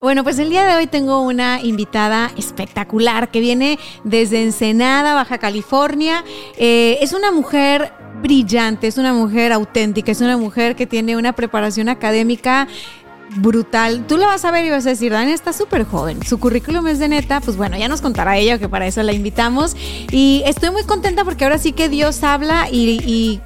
Bueno, 0.00 0.22
pues 0.22 0.38
el 0.38 0.48
día 0.48 0.64
de 0.64 0.76
hoy 0.76 0.86
tengo 0.86 1.22
una 1.22 1.60
invitada 1.60 2.30
espectacular 2.36 3.32
que 3.32 3.40
viene 3.40 3.80
desde 4.04 4.44
Ensenada, 4.44 5.12
Baja 5.12 5.38
California. 5.38 6.22
Eh, 6.56 6.98
es 7.00 7.12
una 7.12 7.32
mujer 7.32 7.92
brillante, 8.22 8.86
es 8.86 8.96
una 8.96 9.12
mujer 9.12 9.50
auténtica, 9.50 10.12
es 10.12 10.20
una 10.20 10.36
mujer 10.36 10.76
que 10.76 10.86
tiene 10.86 11.16
una 11.16 11.32
preparación 11.32 11.88
académica 11.88 12.68
brutal. 13.36 14.06
Tú 14.06 14.16
la 14.16 14.26
vas 14.26 14.44
a 14.44 14.50
ver 14.50 14.64
y 14.64 14.70
vas 14.70 14.86
a 14.86 14.90
decir, 14.90 15.12
Dani 15.12 15.32
está 15.32 15.52
súper 15.52 15.84
joven. 15.84 16.24
Su 16.24 16.38
currículum 16.38 16.86
es 16.88 16.98
de 16.98 17.08
neta. 17.08 17.40
Pues 17.40 17.56
bueno, 17.56 17.76
ya 17.76 17.88
nos 17.88 18.00
contará 18.00 18.36
ella, 18.36 18.58
que 18.58 18.68
para 18.68 18.86
eso 18.86 19.02
la 19.02 19.12
invitamos. 19.12 19.76
Y 20.10 20.42
estoy 20.46 20.70
muy 20.70 20.84
contenta 20.84 21.24
porque 21.24 21.44
ahora 21.44 21.58
sí 21.58 21.72
que 21.72 21.88
Dios 21.88 22.22
habla 22.22 22.68
y, 22.70 23.40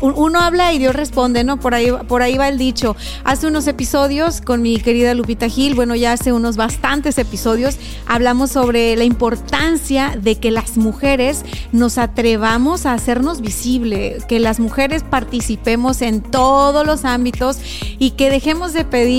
uno 0.00 0.40
habla 0.40 0.72
y 0.72 0.78
Dios 0.78 0.94
responde, 0.94 1.44
¿no? 1.44 1.58
Por 1.58 1.74
ahí, 1.74 1.90
por 2.08 2.22
ahí 2.22 2.36
va 2.36 2.48
el 2.48 2.58
dicho. 2.58 2.96
Hace 3.24 3.46
unos 3.46 3.66
episodios 3.66 4.40
con 4.40 4.62
mi 4.62 4.78
querida 4.78 5.14
Lupita 5.14 5.48
Gil, 5.48 5.74
bueno, 5.74 5.94
ya 5.94 6.12
hace 6.12 6.32
unos 6.32 6.56
bastantes 6.56 7.18
episodios, 7.18 7.78
hablamos 8.06 8.50
sobre 8.50 8.96
la 8.96 9.04
importancia 9.04 10.16
de 10.20 10.36
que 10.36 10.50
las 10.50 10.76
mujeres 10.76 11.44
nos 11.72 11.98
atrevamos 11.98 12.86
a 12.86 12.92
hacernos 12.92 13.40
visible, 13.40 14.18
que 14.28 14.38
las 14.38 14.60
mujeres 14.60 15.02
participemos 15.02 16.02
en 16.02 16.20
todos 16.20 16.86
los 16.86 17.04
ámbitos 17.04 17.58
y 17.98 18.12
que 18.12 18.30
dejemos 18.30 18.72
de 18.72 18.84
pedir 18.84 19.13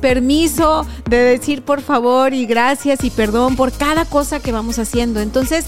permiso, 0.00 0.86
de 1.08 1.18
decir 1.18 1.62
por 1.62 1.80
favor 1.80 2.34
y 2.34 2.46
gracias 2.46 3.04
y 3.04 3.10
perdón 3.10 3.56
por 3.56 3.72
cada 3.72 4.04
cosa 4.04 4.40
que 4.40 4.52
vamos 4.52 4.78
haciendo. 4.78 5.20
Entonces, 5.20 5.66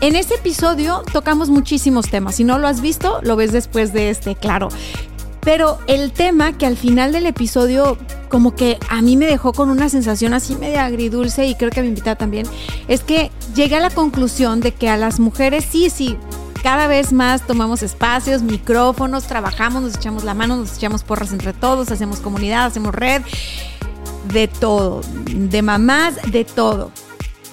en 0.00 0.16
este 0.16 0.34
episodio 0.34 1.02
tocamos 1.12 1.50
muchísimos 1.50 2.08
temas. 2.08 2.36
Si 2.36 2.44
no 2.44 2.58
lo 2.58 2.68
has 2.68 2.80
visto, 2.80 3.20
lo 3.22 3.36
ves 3.36 3.52
después 3.52 3.92
de 3.92 4.10
este, 4.10 4.34
claro. 4.34 4.68
Pero 5.40 5.78
el 5.86 6.12
tema 6.12 6.56
que 6.56 6.66
al 6.66 6.76
final 6.76 7.12
del 7.12 7.26
episodio 7.26 7.96
como 8.30 8.54
que 8.54 8.78
a 8.88 9.02
mí 9.02 9.16
me 9.16 9.26
dejó 9.26 9.52
con 9.52 9.68
una 9.68 9.90
sensación 9.90 10.32
así 10.32 10.54
media 10.54 10.86
agridulce 10.86 11.46
y 11.46 11.56
creo 11.56 11.70
que 11.70 11.80
a 11.80 11.82
mi 11.82 11.90
invitada 11.90 12.16
también, 12.16 12.46
es 12.88 13.02
que 13.02 13.30
llegué 13.54 13.76
a 13.76 13.80
la 13.80 13.90
conclusión 13.90 14.60
de 14.60 14.72
que 14.72 14.88
a 14.88 14.96
las 14.96 15.20
mujeres 15.20 15.66
sí, 15.68 15.90
sí, 15.90 16.16
cada 16.62 16.86
vez 16.86 17.12
más 17.12 17.46
tomamos 17.46 17.82
espacios, 17.82 18.42
micrófonos, 18.42 19.24
trabajamos, 19.24 19.82
nos 19.82 19.96
echamos 19.96 20.24
la 20.24 20.34
mano, 20.34 20.56
nos 20.56 20.76
echamos 20.76 21.02
porras 21.02 21.32
entre 21.32 21.52
todos, 21.52 21.90
hacemos 21.90 22.20
comunidad, 22.20 22.66
hacemos 22.66 22.94
red, 22.94 23.22
de 24.32 24.48
todo, 24.48 25.00
de 25.24 25.62
mamás, 25.62 26.16
de 26.30 26.44
todo. 26.44 26.92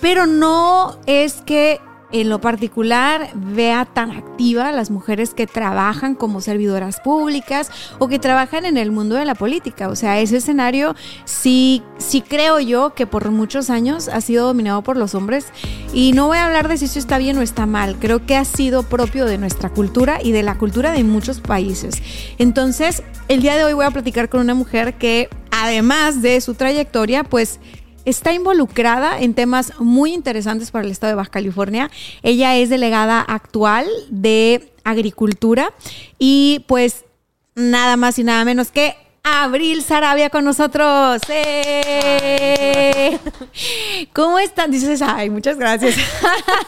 Pero 0.01 0.25
no 0.25 0.99
es 1.05 1.35
que 1.45 1.79
en 2.11 2.29
lo 2.29 2.39
particular 2.39 3.29
vea 3.35 3.85
tan 3.85 4.11
activa 4.11 4.71
las 4.71 4.89
mujeres 4.91 5.33
que 5.33 5.47
trabajan 5.47 6.15
como 6.15 6.41
servidoras 6.41 6.99
públicas 7.01 7.69
o 7.99 8.07
que 8.07 8.19
trabajan 8.19 8.65
en 8.65 8.77
el 8.77 8.91
mundo 8.91 9.15
de 9.15 9.25
la 9.25 9.35
política. 9.35 9.89
O 9.89 9.95
sea, 9.95 10.19
ese 10.19 10.37
escenario 10.37 10.95
sí, 11.25 11.83
sí 11.97 12.21
creo 12.21 12.59
yo 12.59 12.93
que 12.93 13.07
por 13.07 13.29
muchos 13.31 13.69
años 13.69 14.07
ha 14.07 14.21
sido 14.21 14.47
dominado 14.47 14.81
por 14.83 14.97
los 14.97 15.15
hombres 15.15 15.47
y 15.93 16.13
no 16.13 16.27
voy 16.27 16.37
a 16.37 16.45
hablar 16.45 16.67
de 16.69 16.77
si 16.77 16.85
eso 16.85 16.99
está 16.99 17.17
bien 17.17 17.37
o 17.37 17.41
está 17.41 17.65
mal. 17.65 17.97
Creo 17.99 18.25
que 18.25 18.35
ha 18.35 18.45
sido 18.45 18.83
propio 18.83 19.25
de 19.25 19.37
nuestra 19.37 19.69
cultura 19.69 20.19
y 20.23 20.31
de 20.31 20.43
la 20.43 20.57
cultura 20.57 20.91
de 20.91 21.03
muchos 21.03 21.41
países. 21.41 22.01
Entonces, 22.37 23.03
el 23.27 23.41
día 23.41 23.55
de 23.57 23.65
hoy 23.65 23.73
voy 23.73 23.85
a 23.85 23.91
platicar 23.91 24.29
con 24.29 24.39
una 24.39 24.53
mujer 24.53 24.97
que 24.97 25.29
además 25.51 26.21
de 26.21 26.39
su 26.39 26.53
trayectoria, 26.53 27.23
pues 27.23 27.59
está 28.07 28.31
involucrada 28.31 29.19
en 29.19 29.33
temas 29.33 29.73
muy 29.79 30.13
interesantes 30.13 30.71
para 30.71 30.85
el 30.85 30.91
estado 30.91 31.11
de 31.11 31.15
Baja 31.15 31.29
California. 31.29 31.91
Ella 32.23 32.55
es 32.55 32.69
delegada 32.69 33.19
actual 33.19 33.85
de 34.09 34.71
Agricultura 34.85 35.73
y 36.17 36.63
pues 36.67 37.03
nada 37.53 37.97
más 37.97 38.17
y 38.17 38.23
nada 38.23 38.45
menos 38.45 38.71
que 38.71 38.95
Abril 39.23 39.83
Sarabia 39.83 40.29
con 40.29 40.45
nosotros. 40.45 41.21
¡Eh! 41.27 43.19
¿Cómo 44.13 44.39
están? 44.39 44.71
Dices, 44.71 45.01
ay, 45.01 45.29
muchas 45.29 45.57
gracias. 45.57 45.97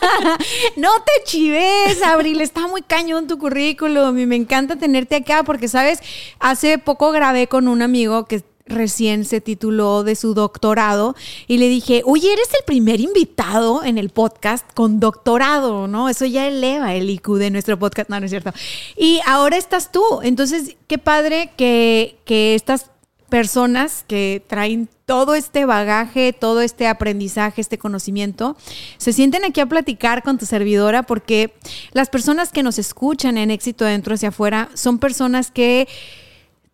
no 0.75 0.89
te 1.06 1.23
chives, 1.23 2.03
Abril, 2.03 2.41
está 2.41 2.67
muy 2.67 2.81
cañón 2.81 3.27
tu 3.27 3.38
currículum 3.38 4.17
y 4.17 4.25
me 4.25 4.35
encanta 4.35 4.75
tenerte 4.75 5.16
acá 5.16 5.44
porque, 5.44 5.69
sabes, 5.69 6.01
hace 6.41 6.79
poco 6.79 7.11
grabé 7.11 7.47
con 7.47 7.69
un 7.69 7.81
amigo 7.81 8.25
que 8.25 8.44
recién 8.69 9.25
se 9.25 9.41
tituló 9.41 10.03
de 10.03 10.16
su 10.16 10.34
doctorado 10.34 11.16
y 11.47 11.57
le 11.57 11.68
dije, 11.68 12.02
oye, 12.06 12.31
eres 12.31 12.50
el 12.57 12.63
primer 12.66 13.00
invitado 13.00 13.84
en 13.84 13.97
el 13.97 14.09
podcast 14.09 14.66
con 14.74 15.00
doctorado, 15.00 15.88
¿no? 15.88 16.09
Eso 16.09 16.25
ya 16.25 16.47
eleva 16.47 16.96
el 16.96 17.09
IQ 17.09 17.38
de 17.38 17.52
nuestro 17.52 17.78
podcast, 17.78 18.09
no, 18.09 18.19
no 18.19 18.25
es 18.25 18.31
cierto. 18.31 18.53
Y 18.96 19.19
ahora 19.25 19.57
estás 19.57 19.91
tú, 19.91 20.03
entonces, 20.24 20.75
qué 20.88 20.97
padre 20.97 21.52
que, 21.57 22.18
que 22.25 22.56
estas 22.56 22.91
personas 23.30 24.03
que 24.07 24.44
traen 24.47 24.90
todo 25.06 25.36
este 25.36 25.66
bagaje, 25.66 26.34
todo 26.34 26.62
este 26.62 26.88
aprendizaje, 26.88 27.62
este 27.62 27.78
conocimiento, 27.78 28.57
se 28.97 29.13
sienten 29.13 29.46
aquí 29.46 29.62
a 29.62 29.66
platicar 29.66 30.24
con 30.24 30.38
tu 30.38 30.46
servidora 30.46 31.03
porque 31.03 31.53
las 31.94 32.09
personas 32.09 32.51
que 32.51 32.63
nos 32.63 32.78
escuchan 32.80 33.38
en 33.38 33.51
éxito 33.51 33.86
dentro 33.86 34.16
hacia 34.16 34.30
afuera 34.30 34.69
son 34.74 35.00
personas 35.00 35.51
que 35.51 35.88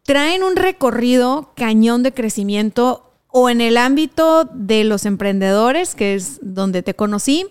traen 0.05 0.43
un 0.43 0.55
recorrido 0.55 1.51
cañón 1.55 2.03
de 2.03 2.13
crecimiento 2.13 3.11
o 3.27 3.49
en 3.49 3.59
el 3.59 3.75
ámbito 3.75 4.45
de 4.53 4.83
los 4.83 5.05
emprendedores, 5.05 5.95
que 5.95 6.15
es 6.15 6.39
donde 6.41 6.83
te 6.83 6.93
conocí, 6.93 7.47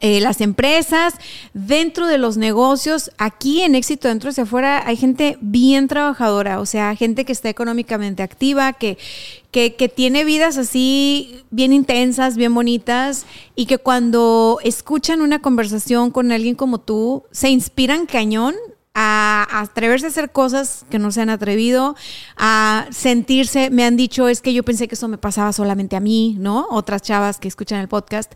eh, 0.00 0.20
las 0.20 0.40
empresas, 0.40 1.14
dentro 1.54 2.06
de 2.06 2.18
los 2.18 2.36
negocios, 2.36 3.10
aquí 3.16 3.62
en 3.62 3.74
éxito 3.74 4.08
dentro 4.08 4.28
hacia 4.28 4.42
afuera 4.42 4.82
hay 4.86 4.96
gente 4.96 5.38
bien 5.40 5.88
trabajadora, 5.88 6.60
o 6.60 6.66
sea, 6.66 6.94
gente 6.96 7.24
que 7.24 7.32
está 7.32 7.48
económicamente 7.48 8.22
activa, 8.22 8.74
que, 8.74 8.98
que, 9.50 9.74
que, 9.74 9.88
tiene 9.88 10.24
vidas 10.24 10.58
así 10.58 11.44
bien 11.50 11.72
intensas, 11.72 12.36
bien 12.36 12.54
bonitas, 12.54 13.24
y 13.54 13.64
que 13.64 13.78
cuando 13.78 14.58
escuchan 14.62 15.22
una 15.22 15.40
conversación 15.40 16.10
con 16.10 16.30
alguien 16.30 16.56
como 16.56 16.78
tú, 16.78 17.24
se 17.30 17.48
inspiran 17.48 18.04
cañón 18.04 18.54
a, 18.98 19.60
atreverse 19.60 20.06
a 20.06 20.08
hacer 20.08 20.30
cosas 20.30 20.86
que 20.88 20.98
no 20.98 21.12
se 21.12 21.20
han 21.20 21.28
atrevido, 21.28 21.96
a 22.38 22.86
sentirse, 22.90 23.68
me 23.68 23.84
han 23.84 23.94
dicho, 23.94 24.26
es 24.26 24.40
que 24.40 24.54
yo 24.54 24.62
pensé 24.62 24.88
que 24.88 24.94
eso 24.94 25.06
me 25.06 25.18
pasaba 25.18 25.52
solamente 25.52 25.96
a 25.96 26.00
mí, 26.00 26.34
¿no? 26.38 26.66
Otras 26.70 27.02
chavas 27.02 27.38
que 27.38 27.46
escuchan 27.46 27.80
el 27.80 27.88
podcast. 27.88 28.32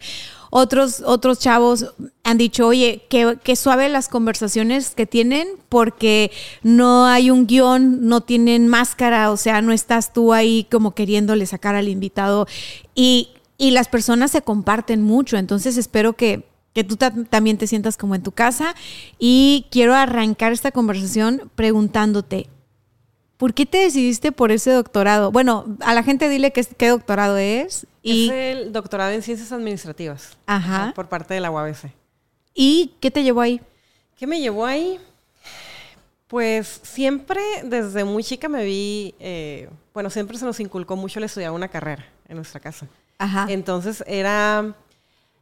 Otros, 0.51 1.03
otros 1.07 1.39
chavos 1.39 1.95
han 2.25 2.37
dicho, 2.37 2.67
oye, 2.67 3.07
que, 3.09 3.57
suave 3.57 3.89
las 3.89 4.09
conversaciones 4.09 4.91
que 4.91 5.07
tienen 5.07 5.49
porque 5.71 6.31
no 6.63 7.07
hay 7.07 7.31
un 7.31 7.47
guion, 7.47 8.07
no 8.07 8.21
tienen 8.21 8.69
máscara, 8.69 9.31
o 9.31 9.39
sea, 9.39 9.63
no 9.63 9.73
estás 9.73 10.13
tú 10.13 10.35
ahí 10.35 10.67
como 10.71 10.95
queriéndole 10.95 11.47
sacar 11.47 11.75
al 11.75 11.89
invitado 11.89 12.47
y, 12.95 13.31
y 13.57 13.71
las 13.71 13.89
personas 13.89 14.33
se 14.33 14.43
comparten 14.43 15.01
mucho, 15.01 15.39
entonces 15.39 15.79
espero 15.79 16.15
que 16.15 16.50
que 16.73 16.85
tú 16.85 16.97
también 16.97 17.59
te 17.59 17.67
sientas 17.67 17.97
como 17.97 18.15
en 18.15 18.23
tu 18.23 18.33
casa. 18.33 18.75
Y 19.19 19.67
quiero 19.71 19.95
arrancar 19.95 20.53
esta 20.53 20.71
conversación 20.71 21.51
preguntándote, 21.55 22.49
¿por 23.37 23.55
qué 23.55 23.67
te 23.67 23.79
decidiste 23.79 24.33
por 24.33 24.53
ese 24.53 24.71
doctorado? 24.71 25.33
Bueno, 25.33 25.77
a 25.81 25.95
la 25.95 26.03
gente 26.03 26.29
dile 26.29 26.53
qué, 26.53 26.65
qué 26.65 26.89
doctorado 26.89 27.39
es. 27.39 27.87
Y... 28.03 28.27
Es 28.27 28.33
el 28.33 28.73
doctorado 28.73 29.11
en 29.11 29.23
ciencias 29.23 29.53
administrativas. 29.53 30.37
Ajá. 30.47 30.93
Por 30.95 31.09
parte 31.09 31.35
de 31.35 31.41
la 31.41 31.51
UABC. 31.51 31.91
¿Y 32.55 32.95
qué 33.01 33.11
te 33.11 33.23
llevó 33.23 33.41
ahí? 33.41 33.61
¿Qué 34.17 34.27
me 34.27 34.41
llevó 34.41 34.67
ahí? 34.67 34.99
Pues 36.27 36.81
siempre, 36.85 37.41
desde 37.65 38.05
muy 38.05 38.23
chica 38.23 38.49
me 38.49 38.65
vi, 38.65 39.15
eh, 39.19 39.69
bueno, 39.93 40.11
siempre 40.11 40.39
se 40.39 40.45
nos 40.45 40.61
inculcó 40.61 40.95
mucho 40.95 41.19
el 41.19 41.25
estudiar 41.25 41.51
una 41.51 41.69
carrera 41.69 42.07
en 42.29 42.37
nuestra 42.37 42.61
casa. 42.61 42.87
Ajá. 43.19 43.47
Entonces 43.49 44.05
era 44.07 44.75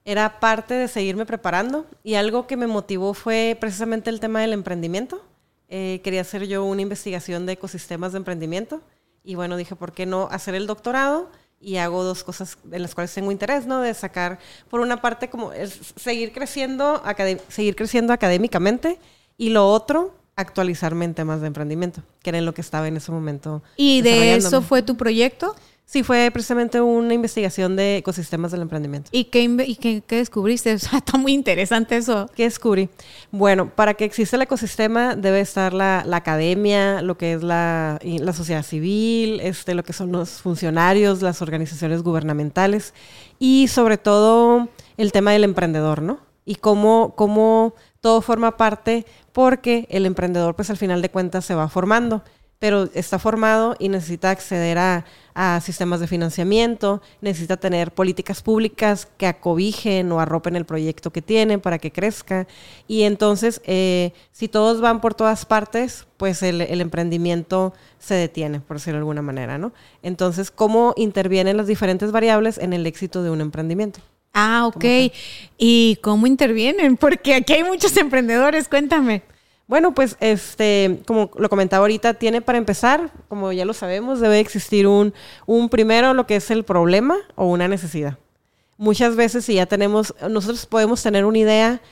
era 0.09 0.41
parte 0.41 0.73
de 0.73 0.89
seguirme 0.89 1.27
preparando 1.27 1.85
y 2.03 2.15
algo 2.15 2.47
que 2.47 2.57
me 2.57 2.67
motivó 2.67 3.13
fue 3.13 3.59
precisamente 3.61 4.09
el 4.09 4.21
tema 4.21 4.41
del 4.41 4.55
emprendimiento. 4.55 5.23
Eh, 5.69 6.01
quería 6.03 6.23
hacer 6.23 6.47
yo 6.47 6.65
una 6.65 6.81
investigación 6.81 7.45
de 7.45 7.53
ecosistemas 7.53 8.13
de 8.13 8.17
emprendimiento 8.17 8.81
y 9.23 9.35
bueno, 9.35 9.59
dije, 9.59 9.77
¿por 9.77 9.93
qué 9.93 10.07
no 10.07 10.27
hacer 10.31 10.55
el 10.55 10.67
doctorado? 10.67 11.31
Y 11.61 11.77
hago 11.77 12.05
dos 12.05 12.25
cosas 12.25 12.57
en 12.73 12.81
las 12.81 12.95
cuales 12.95 13.13
tengo 13.13 13.31
interés, 13.31 13.67
¿no? 13.67 13.83
De 13.83 13.93
sacar, 13.93 14.39
por 14.71 14.81
una 14.81 15.03
parte, 15.03 15.29
como 15.29 15.53
seguir 15.97 16.33
creciendo, 16.33 17.03
seguir 17.49 17.77
creciendo 17.77 18.15
académicamente 18.15 18.99
y 19.37 19.51
lo 19.51 19.71
otro, 19.71 20.15
actualizarme 20.37 21.05
en 21.05 21.13
temas 21.13 21.43
de 21.43 21.49
emprendimiento, 21.49 22.03
que 22.23 22.31
era 22.31 22.39
en 22.39 22.47
lo 22.47 22.55
que 22.55 22.63
estaba 22.63 22.89
en 22.89 22.97
ese 22.97 23.13
momento. 23.13 23.63
¿Y 23.77 24.01
de 24.01 24.37
eso 24.37 24.63
fue 24.63 24.81
tu 24.81 24.97
proyecto? 24.97 25.55
Sí, 25.91 26.03
fue 26.03 26.31
precisamente 26.31 26.83
una 26.83 27.15
investigación 27.15 27.75
de 27.75 27.97
ecosistemas 27.97 28.53
del 28.53 28.61
emprendimiento. 28.61 29.09
¿Y 29.11 29.25
qué, 29.25 29.45
y 29.45 29.77
qué, 29.77 30.03
descubriste? 30.07 30.75
O 30.75 30.79
sea, 30.79 30.99
está 30.99 31.17
muy 31.17 31.33
interesante 31.33 31.97
eso. 31.97 32.29
¿Qué 32.37 32.43
descubrí? 32.43 32.91
Bueno, 33.31 33.71
para 33.75 33.95
que 33.95 34.05
exista 34.05 34.37
el 34.37 34.43
ecosistema 34.43 35.17
debe 35.17 35.41
estar 35.41 35.73
la, 35.73 36.05
academia, 36.13 37.01
lo 37.01 37.17
que 37.17 37.33
es 37.33 37.43
la, 37.43 37.99
la, 38.03 38.33
sociedad 38.35 38.63
civil, 38.65 39.41
este, 39.41 39.73
lo 39.73 39.83
que 39.83 39.95
son 39.95 40.13
los 40.13 40.43
funcionarios, 40.43 41.23
las 41.23 41.41
organizaciones 41.41 42.03
gubernamentales 42.03 42.93
y 43.39 43.69
sobre 43.69 43.97
todo 43.97 44.69
el 44.99 45.11
tema 45.11 45.33
del 45.33 45.45
emprendedor, 45.45 46.03
¿no? 46.03 46.19
Y 46.45 46.57
cómo, 46.57 47.15
cómo 47.17 47.75
todo 48.03 48.21
forma 48.21 48.59
parte 48.59 49.07
porque 49.33 49.87
el 49.89 50.05
emprendedor 50.05 50.55
pues 50.55 50.69
al 50.69 50.77
final 50.77 51.01
de 51.01 51.09
cuentas 51.09 51.47
se 51.47 51.55
va 51.55 51.71
formando 51.71 52.25
pero 52.59 52.89
está 52.95 53.19
formado 53.19 53.77
y 53.79 53.89
necesita 53.89 54.31
acceder 54.31 54.79
a, 54.79 55.05
sistemas 55.63 56.01
de 56.01 56.09
financiamiento, 56.09 57.01
necesita 57.21 57.57
tener 57.57 57.93
políticas 57.93 58.43
públicas 58.43 59.07
que 59.19 59.27
acobijen 59.29 60.11
o 60.11 60.19
arropen 60.19 60.57
el 60.57 60.65
proyecto 60.65 61.13
que 61.13 61.23
tiene 61.23 61.61
para 61.61 61.79
que 61.79 61.93
crezca. 61.93 62.49
Y 62.89 63.05
entonces, 63.05 63.61
eh, 63.65 64.13
si 64.33 64.49
todos 64.49 64.81
van 64.81 65.01
por 65.01 65.15
todas 65.15 65.47
partes, 65.47 66.09
pues 66.17 66.43
el, 66.43 66.61
emprendimiento 66.81 67.73
se 68.01 68.15
detiene, 68.15 68.59
por 68.59 68.79
decirlo 68.79 68.97
de 68.97 69.03
alguna 69.03 69.23
manera, 69.23 69.59
¿no? 69.59 69.73
Entonces, 70.03 70.51
¿cómo 70.51 70.93
intervienen 70.97 71.57
las 71.57 71.69
diferentes 71.69 72.11
variables 72.11 72.59
en 72.59 72.73
el 72.73 72.85
éxito 72.85 73.23
de 73.23 73.31
un 73.31 73.41
emprendimiento? 73.41 74.01
Ah, 74.35 74.67
ok. 74.67 74.85
¿Y 75.57 76.01
cómo 76.03 76.27
intervienen? 76.27 76.97
Porque 76.97 77.37
aquí 77.37 77.53
hay 77.53 77.63
muchos 77.63 77.97
emprendedores, 77.97 78.69
cuéntame. 78.69 79.23
Bueno, 79.69 79.95
pues 79.95 80.17
este, 80.21 81.03
como 81.07 81.31
lo 81.37 81.51
comentaba 81.51 81.83
ahorita, 81.83 82.15
tiene 82.15 82.41
para 82.41 82.57
empezar, 82.57 83.13
como 83.29 83.53
ya 83.53 83.67
lo 83.67 83.75
sabemos, 83.75 84.19
debe 84.19 84.41
existir 84.41 84.87
un, 84.87 85.13
un 85.45 85.69
primero 85.69 86.15
lo 86.15 86.27
que 86.27 86.37
es 86.37 86.51
el 86.51 86.65
problema 86.65 87.17
o 87.35 87.45
una 87.45 87.69
necesidad. 87.69 88.19
Muchas 88.79 89.15
veces 89.15 89.45
si 89.45 89.55
ya 89.55 89.67
tenemos, 89.67 90.15
nosotros 90.31 90.65
podemos 90.65 91.03
tener 91.03 91.27
una 91.27 91.39
idea 91.39 91.83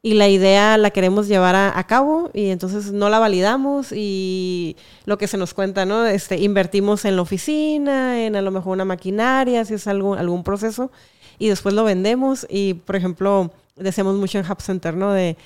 y 0.00 0.14
la 0.14 0.28
idea 0.28 0.78
la 0.78 0.90
queremos 0.90 1.28
llevar 1.28 1.54
a, 1.54 1.84
cabo 1.86 2.30
y 2.32 2.48
entonces 2.48 2.92
no 2.92 3.10
la 3.10 3.18
validamos 3.18 3.92
y 3.92 4.76
lo 5.04 5.18
que 5.18 5.26
se 5.26 5.36
nos 5.36 5.52
cuenta, 5.52 5.84
¿no? 5.84 6.06
Este, 6.06 6.38
invertimos 6.38 7.04
en 7.04 7.16
la 7.16 7.22
oficina, 7.22 8.24
en 8.24 8.36
a 8.36 8.42
lo 8.42 8.50
mejor 8.50 8.72
una 8.72 8.84
maquinaria, 8.86 9.64
si 9.66 9.74
es 9.74 9.86
algún, 9.86 10.16
algún 10.16 10.44
proceso, 10.44 10.90
y 11.38 11.48
después 11.48 11.74
lo 11.74 11.84
vendemos 11.84 12.46
y, 12.48 12.74
por 12.74 12.96
ejemplo, 12.96 13.50
decíamos 13.78 14.16
mucho 14.16 14.38
en 14.38 14.50
Hub 14.50 14.60
Center, 14.60 14.94
¿no? 14.94 15.12
De, 15.12 15.36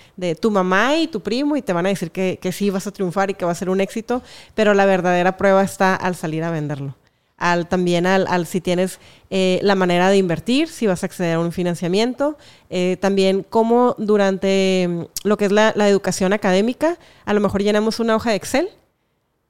tu 0.41 0.51
mamá 0.51 0.97
y 0.97 1.07
tu 1.07 1.21
primo 1.21 1.57
y 1.57 1.63
te 1.63 1.73
van 1.73 1.87
a 1.87 1.89
decir 1.91 2.11
que, 2.11 2.39
sí 2.53 2.71
vas 2.71 2.87
a 2.87 2.91
triunfar 2.91 3.31
y 3.31 3.35
que 3.35 3.45
va 3.45 3.53
a 3.53 3.55
ser 3.55 3.71
un 3.71 3.81
éxito, 3.81 4.23
pero 4.55 4.75
la 4.75 4.87
verdadera 4.87 5.37
prueba 5.37 5.63
está 5.63 5.95
al 5.95 6.15
salir 6.15 6.45
a 6.45 6.51
venderlo. 6.51 6.97
Al, 7.37 7.69
también 7.69 8.07
al, 8.07 8.47
si 8.47 8.61
tienes 8.61 9.01
eh, 9.31 9.59
la 9.63 9.75
manera 9.75 10.11
de 10.11 10.17
invertir, 10.17 10.69
si 10.69 10.87
vas 10.87 11.03
a 11.03 11.07
acceder 11.07 11.35
a 11.35 11.41
un 11.41 11.51
financiamiento, 11.51 12.39
eh, 12.71 12.97
también 13.01 13.45
cómo 13.49 13.97
durante 13.99 14.87
mm, 14.89 15.27
lo 15.27 15.37
que 15.37 15.47
es 15.47 15.53
la, 15.53 15.73
la 15.75 15.89
educación 15.89 16.33
académica, 16.33 16.99
a 17.25 17.35
lo 17.35 17.41
mejor 17.41 17.63
llenamos 17.63 17.99
una 17.99 18.15
hoja 18.15 18.31
de 18.31 18.37
Excel, 18.37 18.69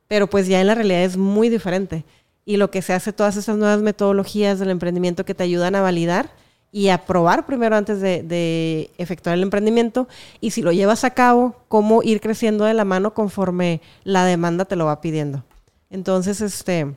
pero 0.09 0.27
pues 0.27 0.47
ya 0.47 0.61
en 0.61 0.67
la 0.67 0.75
realidad 0.75 1.03
es 1.03 1.17
muy 1.17 1.51
diferente. 1.51 2.05
Y 2.45 2.57
lo 2.57 2.71
que 2.71 2.83
se 2.83 2.93
hace, 2.93 3.13
todas 3.13 3.37
esas 3.37 3.57
nuevas 3.57 3.81
metodologías 3.83 4.59
del 4.59 4.71
emprendimiento 4.71 5.25
que 5.25 5.35
te 5.35 5.45
ayudan 5.45 5.75
a 5.75 5.83
validar, 5.83 6.31
y 6.73 6.89
aprobar 6.89 7.45
primero 7.45 7.77
antes 7.77 8.01
de, 8.01 8.91
efectuar 8.97 9.37
el 9.37 9.43
emprendimiento 9.43 10.09
y 10.41 10.53
si 10.53 10.63
lo 10.63 10.73
llevas 10.73 11.05
a 11.05 11.11
cabo, 11.11 11.55
cómo 11.69 12.03
ir 12.03 12.21
creciendo 12.21 12.65
de 12.65 12.75
la 12.75 12.87
mano 12.87 13.13
conforme 13.13 13.83
la 14.05 14.25
demanda 14.25 14.65
te 14.65 14.75
lo 14.75 14.87
va 14.87 15.03
pidiendo. 15.03 15.45
Entonces, 15.91 16.41
este, 16.41 16.95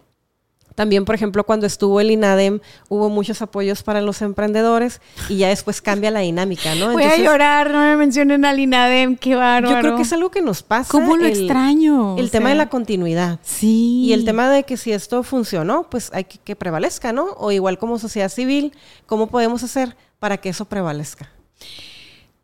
también, 0.76 1.06
por 1.06 1.16
ejemplo, 1.16 1.44
cuando 1.44 1.66
estuvo 1.66 2.00
el 2.00 2.12
INADEM, 2.12 2.60
hubo 2.88 3.10
muchos 3.10 3.42
apoyos 3.42 3.84
para 3.84 4.02
los 4.02 4.22
emprendedores 4.22 5.02
y 5.30 5.38
ya 5.38 5.50
después 5.50 5.82
cambia 5.82 6.12
la 6.12 6.20
dinámica, 6.22 6.76
¿no? 6.76 6.92
Voy 6.92 7.04
a 7.04 7.18
llorar, 7.18 7.72
no 7.72 7.80
me 7.80 7.98
mencionen 7.98 8.46
al 8.46 8.60
INADEM, 8.60 9.18
qué 9.18 9.36
bárbaro. 9.36 9.76
Yo 9.76 9.80
creo 9.82 9.96
que 9.96 10.04
es 10.04 10.14
algo 10.14 10.30
que 10.32 10.42
nos 10.42 10.64
pasa. 10.64 10.92
¿Cómo 10.92 11.18
lo 11.18 11.26
extraño? 11.26 12.18
El 12.18 12.32
tema 12.32 12.50
de 12.50 12.56
la 12.56 12.70
continuidad. 12.70 13.40
Sí. 13.42 14.04
Y 14.06 14.14
el 14.14 14.26
tema 14.26 14.50
de 14.50 14.64
que 14.64 14.78
si 14.78 14.92
esto 14.92 15.24
funcionó, 15.24 15.90
pues 15.90 16.12
hay 16.14 16.26
que 16.26 16.36
que 16.46 16.56
prevalezca, 16.56 17.12
¿no? 17.12 17.34
O 17.38 17.52
igual 17.52 17.78
como 17.78 18.00
sociedad 18.00 18.30
civil, 18.30 18.72
¿cómo 19.06 19.28
podemos 19.28 19.64
hacer 19.64 19.98
para 20.20 20.38
que 20.38 20.50
eso 20.50 20.66
prevalezca? 20.66 21.30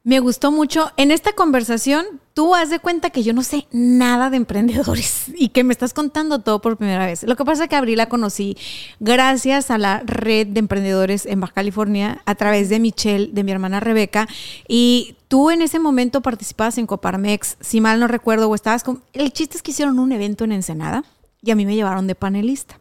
Me 0.03 0.19
gustó 0.19 0.51
mucho. 0.51 0.91
En 0.97 1.11
esta 1.11 1.33
conversación, 1.33 2.05
tú 2.33 2.55
has 2.55 2.71
de 2.71 2.79
cuenta 2.79 3.11
que 3.11 3.21
yo 3.21 3.33
no 3.33 3.43
sé 3.43 3.67
nada 3.71 4.31
de 4.31 4.37
emprendedores 4.37 5.25
y 5.35 5.49
que 5.49 5.63
me 5.63 5.73
estás 5.73 5.93
contando 5.93 6.39
todo 6.39 6.59
por 6.59 6.77
primera 6.77 7.05
vez. 7.05 7.21
Lo 7.23 7.35
que 7.35 7.45
pasa 7.45 7.63
es 7.63 7.69
que 7.69 7.75
Abril 7.75 7.97
la 7.97 8.09
conocí 8.09 8.57
gracias 8.99 9.69
a 9.69 9.77
la 9.77 10.01
red 10.03 10.47
de 10.47 10.59
emprendedores 10.59 11.27
en 11.27 11.39
Baja 11.39 11.53
California 11.53 12.23
a 12.25 12.33
través 12.33 12.69
de 12.69 12.79
Michelle, 12.79 13.29
de 13.31 13.43
mi 13.43 13.51
hermana 13.51 13.79
Rebeca. 13.79 14.27
Y 14.67 15.17
tú 15.27 15.51
en 15.51 15.61
ese 15.61 15.77
momento 15.77 16.21
participabas 16.21 16.79
en 16.79 16.87
Coparmex, 16.87 17.57
si 17.59 17.79
mal 17.79 17.99
no 17.99 18.07
recuerdo, 18.07 18.49
o 18.49 18.55
estabas 18.55 18.83
con... 18.83 19.03
El 19.13 19.31
chiste 19.31 19.57
es 19.57 19.61
que 19.61 19.69
hicieron 19.69 19.99
un 19.99 20.11
evento 20.11 20.45
en 20.45 20.53
Ensenada 20.53 21.03
y 21.43 21.51
a 21.51 21.55
mí 21.55 21.65
me 21.65 21.75
llevaron 21.75 22.07
de 22.07 22.15
panelista. 22.15 22.79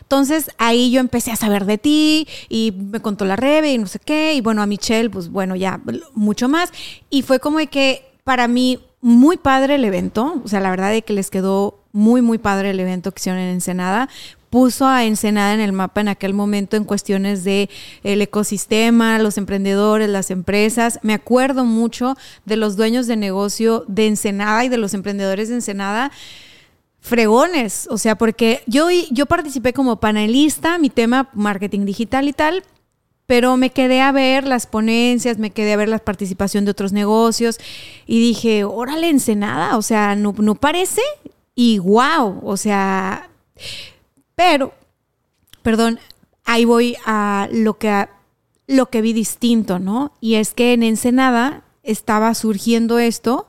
Entonces 0.00 0.50
ahí 0.58 0.90
yo 0.90 1.00
empecé 1.00 1.30
a 1.30 1.36
saber 1.36 1.66
de 1.66 1.78
ti 1.78 2.26
y 2.48 2.72
me 2.72 3.00
contó 3.00 3.24
la 3.24 3.36
Rebe 3.36 3.72
y 3.72 3.78
no 3.78 3.86
sé 3.86 3.98
qué, 3.98 4.34
y 4.34 4.40
bueno, 4.40 4.62
a 4.62 4.66
Michelle, 4.66 5.10
pues 5.10 5.28
bueno, 5.28 5.54
ya 5.56 5.80
mucho 6.14 6.48
más. 6.48 6.70
Y 7.10 7.22
fue 7.22 7.38
como 7.38 7.58
de 7.58 7.68
que 7.68 8.12
para 8.24 8.48
mí 8.48 8.80
muy 9.00 9.36
padre 9.36 9.76
el 9.76 9.84
evento, 9.84 10.40
o 10.44 10.48
sea, 10.48 10.60
la 10.60 10.70
verdad 10.70 10.90
de 10.90 11.02
que 11.02 11.12
les 11.12 11.30
quedó 11.30 11.80
muy, 11.92 12.22
muy 12.22 12.38
padre 12.38 12.70
el 12.70 12.80
evento 12.80 13.12
que 13.12 13.20
hicieron 13.20 13.40
en 13.40 13.50
Ensenada. 13.50 14.08
Puso 14.50 14.86
a 14.86 15.04
Ensenada 15.04 15.54
en 15.54 15.60
el 15.60 15.72
mapa 15.72 16.02
en 16.02 16.08
aquel 16.08 16.34
momento 16.34 16.76
en 16.76 16.84
cuestiones 16.84 17.42
de 17.42 17.70
el 18.02 18.20
ecosistema, 18.20 19.18
los 19.18 19.38
emprendedores, 19.38 20.10
las 20.10 20.30
empresas. 20.30 20.98
Me 21.02 21.14
acuerdo 21.14 21.64
mucho 21.64 22.16
de 22.44 22.56
los 22.56 22.76
dueños 22.76 23.06
de 23.06 23.16
negocio 23.16 23.84
de 23.88 24.08
Ensenada 24.08 24.62
y 24.64 24.68
de 24.68 24.76
los 24.76 24.92
emprendedores 24.92 25.48
de 25.48 25.54
Ensenada 25.54 26.12
fregones, 27.02 27.88
o 27.90 27.98
sea, 27.98 28.16
porque 28.16 28.62
yo, 28.66 28.86
yo 29.10 29.26
participé 29.26 29.72
como 29.72 29.96
panelista, 29.96 30.78
mi 30.78 30.88
tema 30.88 31.28
marketing 31.34 31.84
digital 31.84 32.28
y 32.28 32.32
tal, 32.32 32.62
pero 33.26 33.56
me 33.56 33.70
quedé 33.70 34.00
a 34.00 34.12
ver 34.12 34.46
las 34.46 34.68
ponencias, 34.68 35.36
me 35.36 35.50
quedé 35.50 35.72
a 35.72 35.76
ver 35.76 35.88
la 35.88 35.98
participación 35.98 36.64
de 36.64 36.70
otros 36.70 36.92
negocios 36.92 37.58
y 38.06 38.20
dije, 38.20 38.62
órale, 38.62 39.08
Ensenada, 39.08 39.76
o 39.76 39.82
sea, 39.82 40.14
no, 40.14 40.32
no 40.38 40.54
parece 40.54 41.02
y 41.56 41.80
wow, 41.80 42.40
o 42.44 42.56
sea, 42.56 43.28
pero, 44.36 44.72
perdón, 45.62 45.98
ahí 46.44 46.64
voy 46.64 46.96
a 47.04 47.48
lo 47.50 47.78
que, 47.78 48.06
lo 48.68 48.90
que 48.90 49.02
vi 49.02 49.12
distinto, 49.12 49.80
¿no? 49.80 50.12
Y 50.20 50.36
es 50.36 50.54
que 50.54 50.72
en 50.72 50.84
Ensenada 50.84 51.64
estaba 51.82 52.32
surgiendo 52.34 53.00
esto 53.00 53.48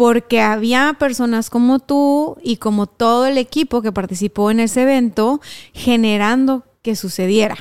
porque 0.00 0.40
había 0.40 0.96
personas 0.98 1.50
como 1.50 1.78
tú 1.78 2.38
y 2.42 2.56
como 2.56 2.86
todo 2.86 3.26
el 3.26 3.36
equipo 3.36 3.82
que 3.82 3.92
participó 3.92 4.50
en 4.50 4.58
ese 4.58 4.84
evento 4.84 5.42
generando 5.74 6.64
que 6.80 6.96
sucediera. 6.96 7.58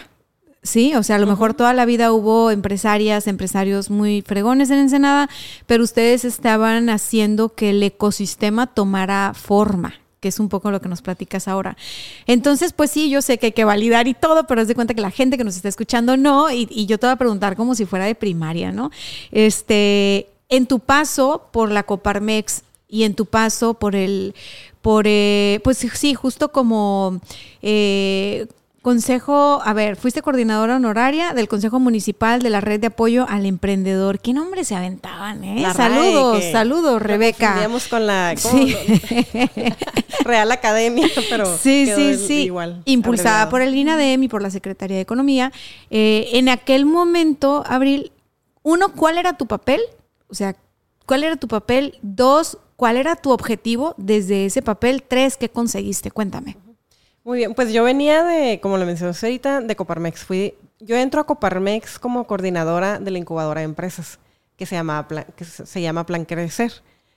Sí, 0.63 0.95
o 0.95 1.03
sea, 1.03 1.17
a 1.17 1.19
lo 1.19 1.27
mejor 1.27 1.53
toda 1.53 1.73
la 1.73 1.83
vida 1.83 2.13
hubo 2.13 2.49
empresarias, 2.49 3.27
empresarios 3.27 3.89
muy 3.89 4.21
fregones 4.21 4.69
en 4.69 4.77
Ensenada, 4.77 5.29
pero 5.65 5.83
ustedes 5.83 6.23
estaban 6.23 6.89
haciendo 6.89 7.55
que 7.55 7.71
el 7.71 7.83
ecosistema 7.83 8.67
tomara 8.67 9.33
forma, 9.35 9.95
que 10.21 10.29
es 10.29 10.39
un 10.39 10.47
poco 10.47 10.71
lo 10.71 10.79
que 10.79 10.87
nos 10.87 11.01
platicas 11.01 11.49
ahora. 11.49 11.75
Entonces, 12.25 12.71
pues 12.71 12.89
sí, 12.89 13.09
yo 13.09 13.21
sé 13.21 13.37
que 13.37 13.47
hay 13.47 13.51
que 13.51 13.65
validar 13.65 14.07
y 14.07 14.13
todo, 14.13 14.47
pero 14.47 14.61
es 14.61 14.69
de 14.69 14.75
cuenta 14.75 14.93
que 14.93 15.01
la 15.01 15.11
gente 15.11 15.37
que 15.37 15.43
nos 15.43 15.57
está 15.57 15.67
escuchando 15.67 16.15
no, 16.15 16.49
y, 16.49 16.69
y 16.71 16.85
yo 16.85 16.99
te 16.99 17.07
voy 17.07 17.15
a 17.15 17.17
preguntar 17.17 17.57
como 17.57 17.75
si 17.75 17.85
fuera 17.85 18.05
de 18.05 18.15
primaria, 18.15 18.71
¿no? 18.71 18.91
Este, 19.29 20.29
en 20.49 20.65
tu 20.65 20.79
paso 20.79 21.47
por 21.51 21.71
la 21.71 21.83
Coparmex 21.83 22.63
y 22.87 23.03
en 23.03 23.13
tu 23.13 23.25
paso 23.25 23.75
por 23.75 23.95
el, 23.95 24.35
por, 24.81 25.05
eh, 25.07 25.61
pues 25.63 25.77
sí, 25.77 26.13
justo 26.13 26.51
como 26.51 27.21
eh, 27.61 28.47
Consejo, 28.81 29.61
a 29.63 29.73
ver, 29.73 29.97
fuiste 29.97 30.21
coordinadora 30.21 30.77
honoraria 30.77 31.33
del 31.33 31.49
Consejo 31.49 31.81
Municipal 31.81 32.41
de 32.41 32.49
la 32.49 32.61
Red 32.61 32.79
de 32.79 32.87
Apoyo 32.87 33.25
al 33.27 33.45
Emprendedor. 33.45 34.19
¿Qué 34.19 34.31
nombres 34.31 34.69
se 34.69 34.75
aventaban, 34.75 35.43
eh? 35.43 35.65
saludos, 35.75 36.45
saludos, 36.45 37.01
Rebeca. 37.01 37.67
con 37.89 38.07
la 38.07 38.35
Real 40.23 40.51
Academia, 40.53 41.07
pero 41.29 41.57
sí, 41.57 41.91
sí, 41.93 42.15
sí. 42.15 42.33
igual. 42.43 42.81
Impulsada 42.85 43.49
por 43.49 43.61
el 43.61 43.75
INADEM 43.75 44.23
y 44.23 44.27
por 44.29 44.41
la 44.41 44.49
Secretaría 44.49 44.95
de 44.95 45.01
Economía. 45.01 45.51
Eh, 45.89 46.29
en 46.33 46.47
aquel 46.47 46.85
momento, 46.85 47.65
Abril, 47.67 48.13
uno, 48.63 48.93
¿cuál 48.93 49.17
era 49.17 49.33
tu 49.33 49.45
papel? 49.45 49.81
O 50.29 50.35
sea, 50.35 50.55
¿cuál 51.05 51.23
era 51.23 51.35
tu 51.35 51.47
papel? 51.47 51.97
Dos, 52.01 52.57
¿cuál 52.75 52.97
era 52.97 53.15
tu 53.15 53.31
objetivo 53.31 53.95
desde 53.97 54.45
ese 54.45 54.61
papel? 54.61 55.03
Tres, 55.03 55.37
¿qué 55.37 55.49
conseguiste? 55.49 56.11
Cuéntame. 56.11 56.57
Muy 57.23 57.39
bien, 57.39 57.53
pues 57.53 57.73
yo 57.73 57.83
venía 57.83 58.23
de, 58.23 58.59
como 58.61 58.77
lo 58.77 58.85
mencionó 58.85 59.13
ahorita, 59.21 59.61
de 59.61 59.75
Coparmex. 59.75 60.23
Fui, 60.23 60.55
yo 60.79 60.95
entro 60.95 61.21
a 61.21 61.25
Coparmex 61.25 61.99
como 61.99 62.25
coordinadora 62.25 62.99
de 62.99 63.11
la 63.11 63.17
incubadora 63.17 63.61
de 63.61 63.65
empresas, 63.65 64.19
que 64.55 64.65
se 64.65 64.75
llama, 64.75 65.07
que 65.35 65.45
se 65.45 65.81
llama 65.81 66.05
Plan 66.05 66.25
Crecer. 66.25 66.71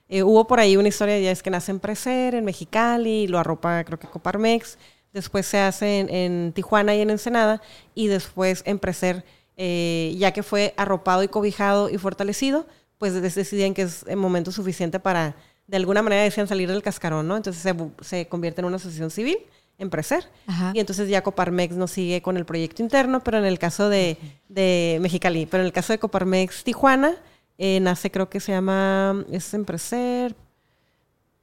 Eh, 0.09 0.21
hubo 0.21 0.45
por 0.45 0.59
ahí 0.59 0.77
una 0.77 0.89
historia, 0.89 1.17
ya 1.19 1.31
es 1.31 1.41
que 1.41 1.49
nace 1.49 1.71
en 1.71 1.79
Precer, 1.79 2.35
en 2.35 2.45
Mexicali, 2.45 3.27
lo 3.27 3.39
arropa 3.39 3.83
creo 3.83 3.97
que 3.97 4.07
Coparmex, 4.07 4.77
después 5.13 5.45
se 5.45 5.59
hace 5.59 5.99
en, 6.07 6.53
Tijuana 6.53 6.93
y 6.93 7.01
en 7.01 7.09
Ensenada, 7.09 7.61
y 7.95 8.07
después 8.07 8.61
en 8.65 8.79
Precer, 8.79 9.23
eh, 9.55 10.13
ya 10.17 10.31
que 10.31 10.43
fue 10.43 10.73
arropado 10.77 11.23
y 11.23 11.29
cobijado 11.29 11.89
y 11.89 11.97
fortalecido, 11.97 12.67
pues 12.97 13.13
decidían 13.21 13.73
que 13.73 13.83
es 13.83 14.05
el 14.07 14.17
momento 14.17 14.51
suficiente 14.51 14.99
para, 14.99 15.35
de 15.67 15.77
alguna 15.77 16.01
manera 16.01 16.23
decían 16.23 16.47
salir 16.47 16.69
del 16.69 16.83
cascarón, 16.83 17.27
¿no? 17.27 17.37
Entonces 17.37 17.61
se, 17.61 17.75
se 18.01 18.27
convierte 18.27 18.61
en 18.61 18.65
una 18.65 18.77
asociación 18.77 19.11
civil 19.11 19.37
en 19.77 19.89
Precer. 19.89 20.29
Y 20.73 20.79
entonces 20.79 21.09
ya 21.09 21.23
Coparmex 21.23 21.75
nos 21.75 21.91
sigue 21.91 22.21
con 22.21 22.37
el 22.37 22.45
proyecto 22.45 22.81
interno, 22.81 23.23
pero 23.23 23.37
en 23.37 23.45
el 23.45 23.59
caso 23.59 23.89
de, 23.89 24.17
de 24.49 24.97
Mexicali, 25.01 25.45
pero 25.45 25.63
en 25.63 25.67
el 25.67 25.73
caso 25.73 25.93
de 25.93 25.99
Coparmex 25.99 26.63
Tijuana, 26.63 27.15
eh, 27.57 27.79
nace 27.79 28.11
creo 28.11 28.29
que 28.29 28.39
se 28.39 28.51
llama, 28.51 29.25
es 29.31 29.53
en 29.53 29.65
Precer. 29.65 30.35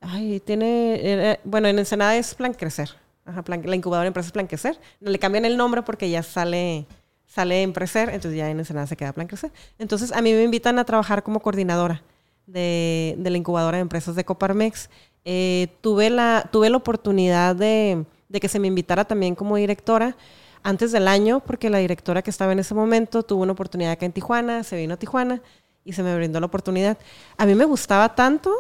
Ay, 0.00 0.40
tiene, 0.40 1.00
eh, 1.02 1.40
bueno, 1.44 1.68
en 1.68 1.78
Ensenada 1.78 2.16
es 2.16 2.34
Plan 2.34 2.54
Crecer. 2.54 2.90
Ajá, 3.26 3.44
la 3.46 3.76
incubadora 3.76 4.04
de 4.04 4.08
empresas 4.08 4.32
Plan 4.32 4.46
Crecer. 4.46 4.78
Le 5.00 5.18
cambian 5.18 5.44
el 5.44 5.56
nombre 5.56 5.82
porque 5.82 6.08
ya 6.08 6.22
sale, 6.22 6.86
sale 7.30 7.62
en 7.62 7.72
Precer, 7.72 8.10
entonces 8.10 8.36
ya 8.36 8.50
en 8.50 8.58
Ensenada 8.58 8.86
se 8.86 8.96
queda 8.96 9.14
Plan 9.14 9.26
Crecer. 9.26 9.50
Entonces 9.78 10.12
a 10.12 10.20
mí 10.20 10.34
me 10.34 10.42
invitan 10.42 10.78
a 10.78 10.84
trabajar 10.84 11.22
como 11.22 11.40
coordinadora 11.40 12.02
de, 12.46 13.14
de 13.16 13.30
la 13.30 13.38
incubadora 13.38 13.78
de 13.78 13.82
empresas 13.82 14.14
de 14.14 14.24
Coparmex. 14.24 14.90
Eh, 15.24 15.68
tuve, 15.80 16.10
la, 16.10 16.46
tuve 16.52 16.68
la 16.68 16.76
oportunidad 16.76 17.56
de 17.56 18.04
de 18.30 18.40
que 18.40 18.48
se 18.48 18.58
me 18.58 18.68
invitara 18.68 19.04
también 19.04 19.34
como 19.34 19.56
directora 19.56 20.16
antes 20.62 20.92
del 20.92 21.08
año, 21.08 21.40
porque 21.40 21.68
la 21.68 21.78
directora 21.78 22.22
que 22.22 22.30
estaba 22.30 22.52
en 22.52 22.60
ese 22.60 22.74
momento 22.74 23.22
tuvo 23.22 23.42
una 23.42 23.52
oportunidad 23.52 23.92
acá 23.92 24.06
en 24.06 24.12
Tijuana, 24.12 24.62
se 24.62 24.76
vino 24.76 24.94
a 24.94 24.96
Tijuana 24.96 25.42
y 25.84 25.92
se 25.92 26.02
me 26.02 26.14
brindó 26.14 26.38
la 26.38 26.46
oportunidad. 26.46 26.96
A 27.36 27.44
mí 27.44 27.54
me 27.54 27.64
gustaba 27.64 28.14
tanto 28.14 28.52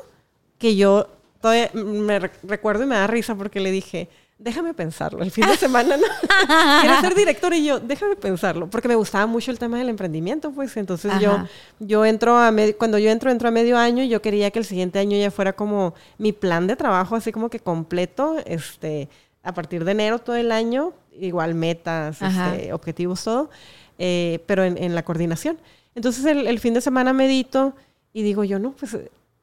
que 0.58 0.76
yo 0.76 1.08
todavía 1.40 1.70
me 1.72 2.18
recuerdo 2.18 2.82
y 2.82 2.86
me 2.86 2.96
da 2.96 3.06
risa 3.06 3.34
porque 3.34 3.60
le 3.60 3.70
dije, 3.70 4.08
déjame 4.40 4.74
pensarlo. 4.74 5.22
El 5.22 5.30
fin 5.30 5.46
de 5.46 5.56
semana, 5.56 5.96
¿no? 5.96 6.02
Quiero 6.80 7.00
ser 7.00 7.14
director 7.14 7.52
y 7.52 7.64
yo, 7.64 7.78
déjame 7.78 8.16
pensarlo. 8.16 8.68
Porque 8.68 8.88
me 8.88 8.94
gustaba 8.94 9.26
mucho 9.26 9.50
el 9.50 9.58
tema 9.58 9.78
del 9.78 9.88
emprendimiento, 9.88 10.50
pues. 10.50 10.76
Entonces 10.76 11.12
yo, 11.20 11.44
yo 11.78 12.04
entro 12.04 12.38
a 12.38 12.52
cuando 12.78 12.98
yo 12.98 13.10
entro, 13.10 13.30
entro 13.30 13.48
a 13.48 13.50
medio 13.50 13.76
año 13.76 14.02
y 14.02 14.08
yo 14.08 14.22
quería 14.22 14.50
que 14.50 14.58
el 14.58 14.64
siguiente 14.64 14.98
año 14.98 15.16
ya 15.16 15.30
fuera 15.30 15.52
como 15.52 15.94
mi 16.18 16.32
plan 16.32 16.66
de 16.66 16.74
trabajo, 16.74 17.14
así 17.14 17.30
como 17.32 17.50
que 17.50 17.60
completo, 17.60 18.36
este 18.46 19.08
a 19.42 19.54
partir 19.54 19.84
de 19.84 19.92
enero 19.92 20.18
todo 20.18 20.36
el 20.36 20.52
año, 20.52 20.92
igual 21.12 21.54
metas, 21.54 22.20
este, 22.20 22.72
objetivos, 22.72 23.24
todo, 23.24 23.50
eh, 23.98 24.42
pero 24.46 24.64
en, 24.64 24.94
la 24.94 25.02
coordinación. 25.02 25.58
Entonces 25.94 26.24
el, 26.26 26.58
fin 26.60 26.74
de 26.74 26.80
semana 26.80 27.12
medito 27.12 27.74
y 28.12 28.22
digo 28.22 28.44
yo, 28.44 28.58
no, 28.58 28.72
pues 28.72 28.96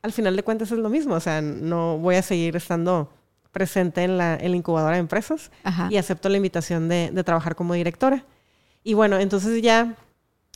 al 0.04 0.12
final 0.12 0.36
de 0.36 0.44
cuentas 0.44 0.72
es 0.72 0.78
lo 0.78 0.90
mismo, 0.90 1.16
o 1.16 1.20
sea, 1.20 1.42
no 1.42 1.98
voy 1.98 2.16
a 2.16 2.22
seguir 2.22 2.56
estando 2.56 3.10
presente 3.52 4.04
en 4.04 4.18
la, 4.18 4.40
incubadora 4.44 4.96
de 4.96 5.00
empresas 5.00 5.52
y 5.90 5.98
acepto 5.98 6.30
la 6.30 6.38
invitación 6.38 6.90
de, 6.90 7.24
trabajar 7.24 7.56
como 7.56 7.74
directora. 7.74 8.24
Y 8.84 8.94
bueno, 8.94 9.20
entonces 9.20 9.62
ya 9.62 9.96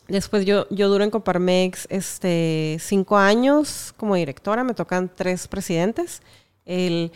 después 0.08 0.46
yo, 0.46 0.68
yo 0.70 0.90
duro 0.90 1.04
en 1.04 1.10
Coparmex 1.10 1.88
este, 1.90 2.78
cinco 2.80 3.18
años 3.18 3.94
como 3.98 4.16
directora, 4.16 4.64
me 4.64 4.74
tocan 4.74 5.10
tres 5.14 5.48
presidentes. 5.48 6.22
El, 6.66 7.12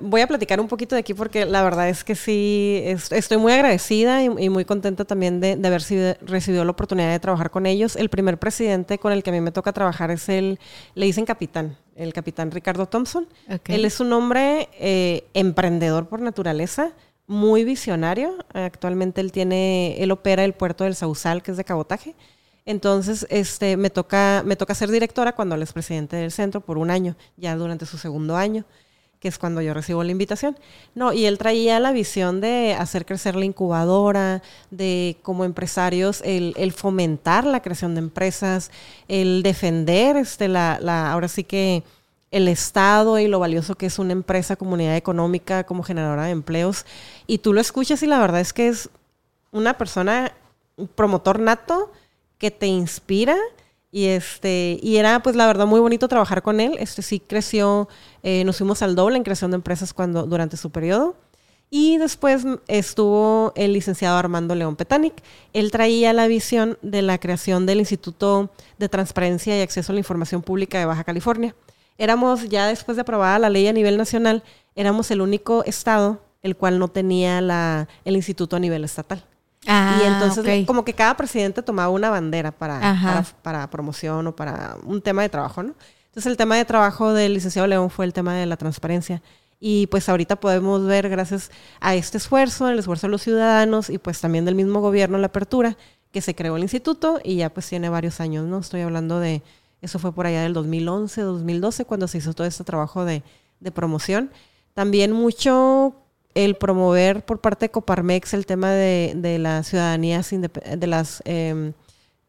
voy 0.00 0.20
a 0.20 0.26
platicar 0.26 0.60
un 0.60 0.68
poquito 0.68 0.94
de 0.94 1.00
aquí 1.00 1.12
porque 1.12 1.44
la 1.44 1.62
verdad 1.62 1.88
es 1.88 2.04
que 2.04 2.14
sí, 2.14 2.82
estoy 2.84 3.36
muy 3.36 3.52
agradecida 3.52 4.22
y, 4.22 4.48
muy 4.48 4.64
contenta 4.64 5.04
también 5.04 5.40
de, 5.40 5.52
haber 5.52 5.82
recibido 6.22 6.64
la 6.64 6.70
oportunidad 6.70 7.10
de 7.10 7.18
trabajar 7.18 7.50
con 7.50 7.66
ellos. 7.66 7.96
El 7.96 8.08
primer 8.08 8.38
presidente 8.38 8.98
con 8.98 9.12
el 9.12 9.22
que 9.22 9.30
a 9.30 9.32
mí 9.32 9.40
me 9.40 9.50
toca 9.50 9.72
trabajar 9.72 10.10
es 10.10 10.28
el, 10.28 10.58
le 10.94 11.06
dicen 11.06 11.24
capitán, 11.24 11.76
el 11.96 12.12
capitán 12.12 12.50
Ricardo 12.50 12.86
Thompson. 12.86 13.26
Él 13.66 13.84
es 13.84 14.00
un 14.00 14.12
hombre 14.12 14.68
eh, 14.78 15.24
emprendedor 15.34 16.08
por 16.08 16.20
naturaleza, 16.20 16.92
muy 17.26 17.64
visionario. 17.64 18.36
Actualmente 18.52 19.20
él 19.20 19.32
tiene, 19.32 20.02
él 20.02 20.10
opera 20.10 20.44
el 20.44 20.52
puerto 20.52 20.84
del 20.84 20.94
Sausal, 20.94 21.42
que 21.42 21.50
es 21.52 21.56
de 21.56 21.64
cabotaje. 21.64 22.14
Entonces, 22.64 23.26
este, 23.28 23.76
me 23.76 23.90
toca, 23.90 24.42
me 24.44 24.54
toca 24.56 24.74
ser 24.74 24.90
directora 24.90 25.32
cuando 25.32 25.56
él 25.56 25.62
es 25.62 25.72
presidente 25.72 26.16
del 26.16 26.30
centro 26.30 26.60
por 26.60 26.78
un 26.78 26.90
año, 26.90 27.16
ya 27.36 27.56
durante 27.56 27.86
su 27.86 27.98
segundo 27.98 28.36
año 28.36 28.64
que 29.22 29.28
es 29.28 29.38
cuando 29.38 29.62
yo 29.62 29.72
recibo 29.72 30.02
la 30.02 30.10
invitación. 30.10 30.58
No, 30.96 31.12
y 31.12 31.26
él 31.26 31.38
traía 31.38 31.78
la 31.78 31.92
visión 31.92 32.40
de 32.40 32.74
hacer 32.76 33.06
crecer 33.06 33.36
la 33.36 33.44
incubadora, 33.44 34.42
de 34.72 35.16
como 35.22 35.44
empresarios 35.44 36.22
el, 36.24 36.72
fomentar 36.72 37.46
la 37.46 37.62
creación 37.62 37.94
de 37.94 38.00
empresas, 38.00 38.72
el 39.06 39.44
defender 39.44 40.16
este, 40.16 40.48
la, 40.48 41.12
ahora 41.12 41.28
sí 41.28 41.44
que 41.44 41.84
el 42.32 42.48
Estado 42.48 43.20
y 43.20 43.28
lo 43.28 43.38
valioso 43.38 43.76
que 43.76 43.86
es 43.86 44.00
una 44.00 44.10
empresa, 44.10 44.56
comunidad 44.56 44.96
económica 44.96 45.62
como 45.62 45.84
generadora 45.84 46.24
de 46.24 46.32
empleos. 46.32 46.84
Y 47.28 47.38
tú 47.38 47.52
lo 47.52 47.60
escuchas 47.60 48.02
y 48.02 48.08
la 48.08 48.18
verdad 48.18 48.40
es 48.40 48.52
que 48.52 48.66
es 48.66 48.90
una 49.52 49.78
persona, 49.78 50.32
un 50.76 50.88
promotor 50.88 51.38
nato 51.38 51.92
que 52.38 52.50
te 52.50 52.66
inspira 52.66 53.36
y 53.94 54.06
este, 54.06 54.80
y 54.82 54.96
era 54.96 55.22
pues 55.22 55.36
la 55.36 55.46
verdad 55.46 55.66
muy 55.66 55.78
bonito 55.78 56.08
trabajar 56.08 56.42
con 56.42 56.60
él. 56.60 56.76
Este 56.80 57.02
sí 57.02 57.20
creció, 57.20 57.88
eh, 58.22 58.42
nos 58.44 58.56
fuimos 58.56 58.80
al 58.80 58.96
doble 58.96 59.18
en 59.18 59.22
creación 59.22 59.50
de 59.50 59.56
empresas 59.56 59.92
cuando, 59.92 60.24
durante 60.24 60.56
su 60.56 60.70
periodo. 60.70 61.14
Y 61.68 61.98
después 61.98 62.44
estuvo 62.68 63.52
el 63.54 63.74
licenciado 63.74 64.16
Armando 64.16 64.54
León 64.54 64.76
Petanic. 64.76 65.14
Él 65.52 65.70
traía 65.70 66.12
la 66.14 66.26
visión 66.26 66.78
de 66.80 67.02
la 67.02 67.18
creación 67.18 67.66
del 67.66 67.80
Instituto 67.80 68.50
de 68.78 68.88
Transparencia 68.88 69.58
y 69.58 69.60
Acceso 69.60 69.92
a 69.92 69.94
la 69.94 70.00
Información 70.00 70.42
Pública 70.42 70.78
de 70.78 70.86
Baja 70.86 71.04
California. 71.04 71.54
Éramos, 71.98 72.48
ya 72.48 72.66
después 72.68 72.96
de 72.96 73.02
aprobada 73.02 73.38
la 73.38 73.50
ley 73.50 73.66
a 73.68 73.72
nivel 73.74 73.98
nacional, 73.98 74.42
éramos 74.74 75.10
el 75.10 75.20
único 75.20 75.64
estado 75.64 76.22
el 76.42 76.56
cual 76.56 76.78
no 76.78 76.88
tenía 76.88 77.40
la, 77.42 77.88
el 78.04 78.16
instituto 78.16 78.56
a 78.56 78.58
nivel 78.58 78.84
estatal 78.84 79.24
y 79.64 79.68
ah, 79.68 80.00
entonces 80.04 80.66
como 80.66 80.84
que 80.84 80.92
cada 80.92 81.16
presidente 81.16 81.62
tomaba 81.62 81.88
una 81.88 82.10
bandera 82.10 82.50
para, 82.50 83.24
para, 83.42 83.70
promoción 83.70 84.26
o 84.26 84.34
para 84.34 84.76
un 84.84 85.00
tema 85.00 85.22
de 85.22 85.28
trabajo, 85.28 85.62
¿no? 85.62 85.74
Entonces 86.06 86.30
el 86.30 86.36
tema 86.36 86.56
de 86.56 86.64
trabajo 86.64 87.12
del 87.12 87.34
licenciado 87.34 87.68
León 87.68 87.88
fue 87.88 88.04
el 88.04 88.12
tema 88.12 88.34
de 88.34 88.44
la 88.46 88.56
transparencia. 88.56 89.22
Y 89.60 89.86
pues 89.86 90.08
ahorita 90.08 90.36
podemos 90.36 90.84
ver, 90.84 91.08
gracias 91.08 91.52
a 91.80 91.94
este 91.94 92.18
esfuerzo, 92.18 92.68
el 92.68 92.80
esfuerzo 92.80 93.06
de 93.06 93.12
los 93.12 93.22
ciudadanos 93.22 93.88
y 93.88 93.98
pues 93.98 94.20
también 94.20 94.44
del 94.44 94.56
mismo 94.56 94.80
gobierno, 94.80 95.16
la 95.18 95.28
apertura, 95.28 95.76
que 96.10 96.20
se 96.20 96.34
creó 96.34 96.56
el 96.56 96.62
instituto 96.62 97.20
y 97.22 97.36
ya 97.36 97.48
pues 97.48 97.68
tiene 97.68 97.88
varios 97.88 98.20
años, 98.20 98.44
¿no? 98.44 98.58
Estoy 98.58 98.80
hablando 98.80 99.20
de, 99.20 99.42
eso 99.80 100.00
fue 100.00 100.12
por 100.12 100.26
allá 100.26 100.42
del 100.42 100.52
2011, 100.52 101.22
2012, 101.22 101.84
cuando 101.84 102.08
se 102.08 102.18
hizo 102.18 102.34
todo 102.34 102.46
este 102.46 102.64
trabajo 102.64 103.04
de, 103.04 103.22
de 103.60 103.70
promoción. 103.70 104.30
También 104.74 105.12
mucho 105.12 105.94
el 106.34 106.56
promover 106.56 107.24
por 107.24 107.40
parte 107.40 107.66
de 107.66 107.70
Coparmex 107.70 108.34
el 108.34 108.46
tema 108.46 108.70
de, 108.70 109.12
de 109.16 109.38
las 109.38 109.68
ciudadanías, 109.68 110.30
de 110.30 110.86
las 110.86 111.22
em, 111.24 111.72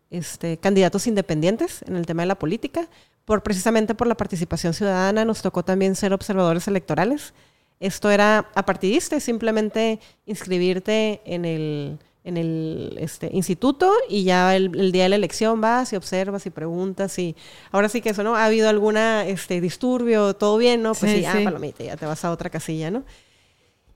este, 0.09 0.57
candidatos 0.57 1.07
independientes 1.07 1.83
en 1.87 1.95
el 1.95 2.05
tema 2.05 2.23
de 2.23 2.27
la 2.27 2.35
política, 2.35 2.87
por 3.25 3.41
precisamente 3.41 3.95
por 3.95 4.07
la 4.07 4.15
participación 4.15 4.73
ciudadana, 4.73 5.25
nos 5.25 5.41
tocó 5.41 5.63
también 5.63 5.95
ser 5.95 6.13
observadores 6.13 6.67
electorales. 6.67 7.33
Esto 7.79 8.11
era 8.11 8.49
apartidista, 8.55 9.19
simplemente 9.19 9.99
inscribirte 10.25 11.21
en 11.25 11.45
el, 11.45 11.99
en 12.23 12.37
el 12.37 12.97
este, 12.99 13.29
instituto 13.33 13.91
y 14.09 14.23
ya 14.23 14.55
el, 14.55 14.91
día 14.91 15.03
de 15.03 15.09
la 15.09 15.15
elección 15.15 15.61
vas 15.61 15.93
y 15.93 15.95
observas 15.95 16.45
y 16.45 16.49
preguntas 16.49 17.17
y 17.19 17.35
ahora 17.71 17.89
sí 17.89 18.01
que 18.01 18.09
eso, 18.09 18.23
¿no? 18.23 18.35
¿Ha 18.35 18.45
habido 18.45 18.69
alguna 18.69 19.25
este, 19.25 19.61
disturbio? 19.61 20.33
¿Todo 20.35 20.57
bien? 20.57 20.83
¿No? 20.83 20.93
Pues 20.93 21.11
sí, 21.11 21.25
ah, 21.25 21.39
palomita, 21.43 21.83
ya 21.83 21.97
te 21.97 22.05
vas 22.05 22.23
a 22.23 22.31
otra 22.31 22.49
casilla, 22.49 22.91
¿no? 22.91 23.03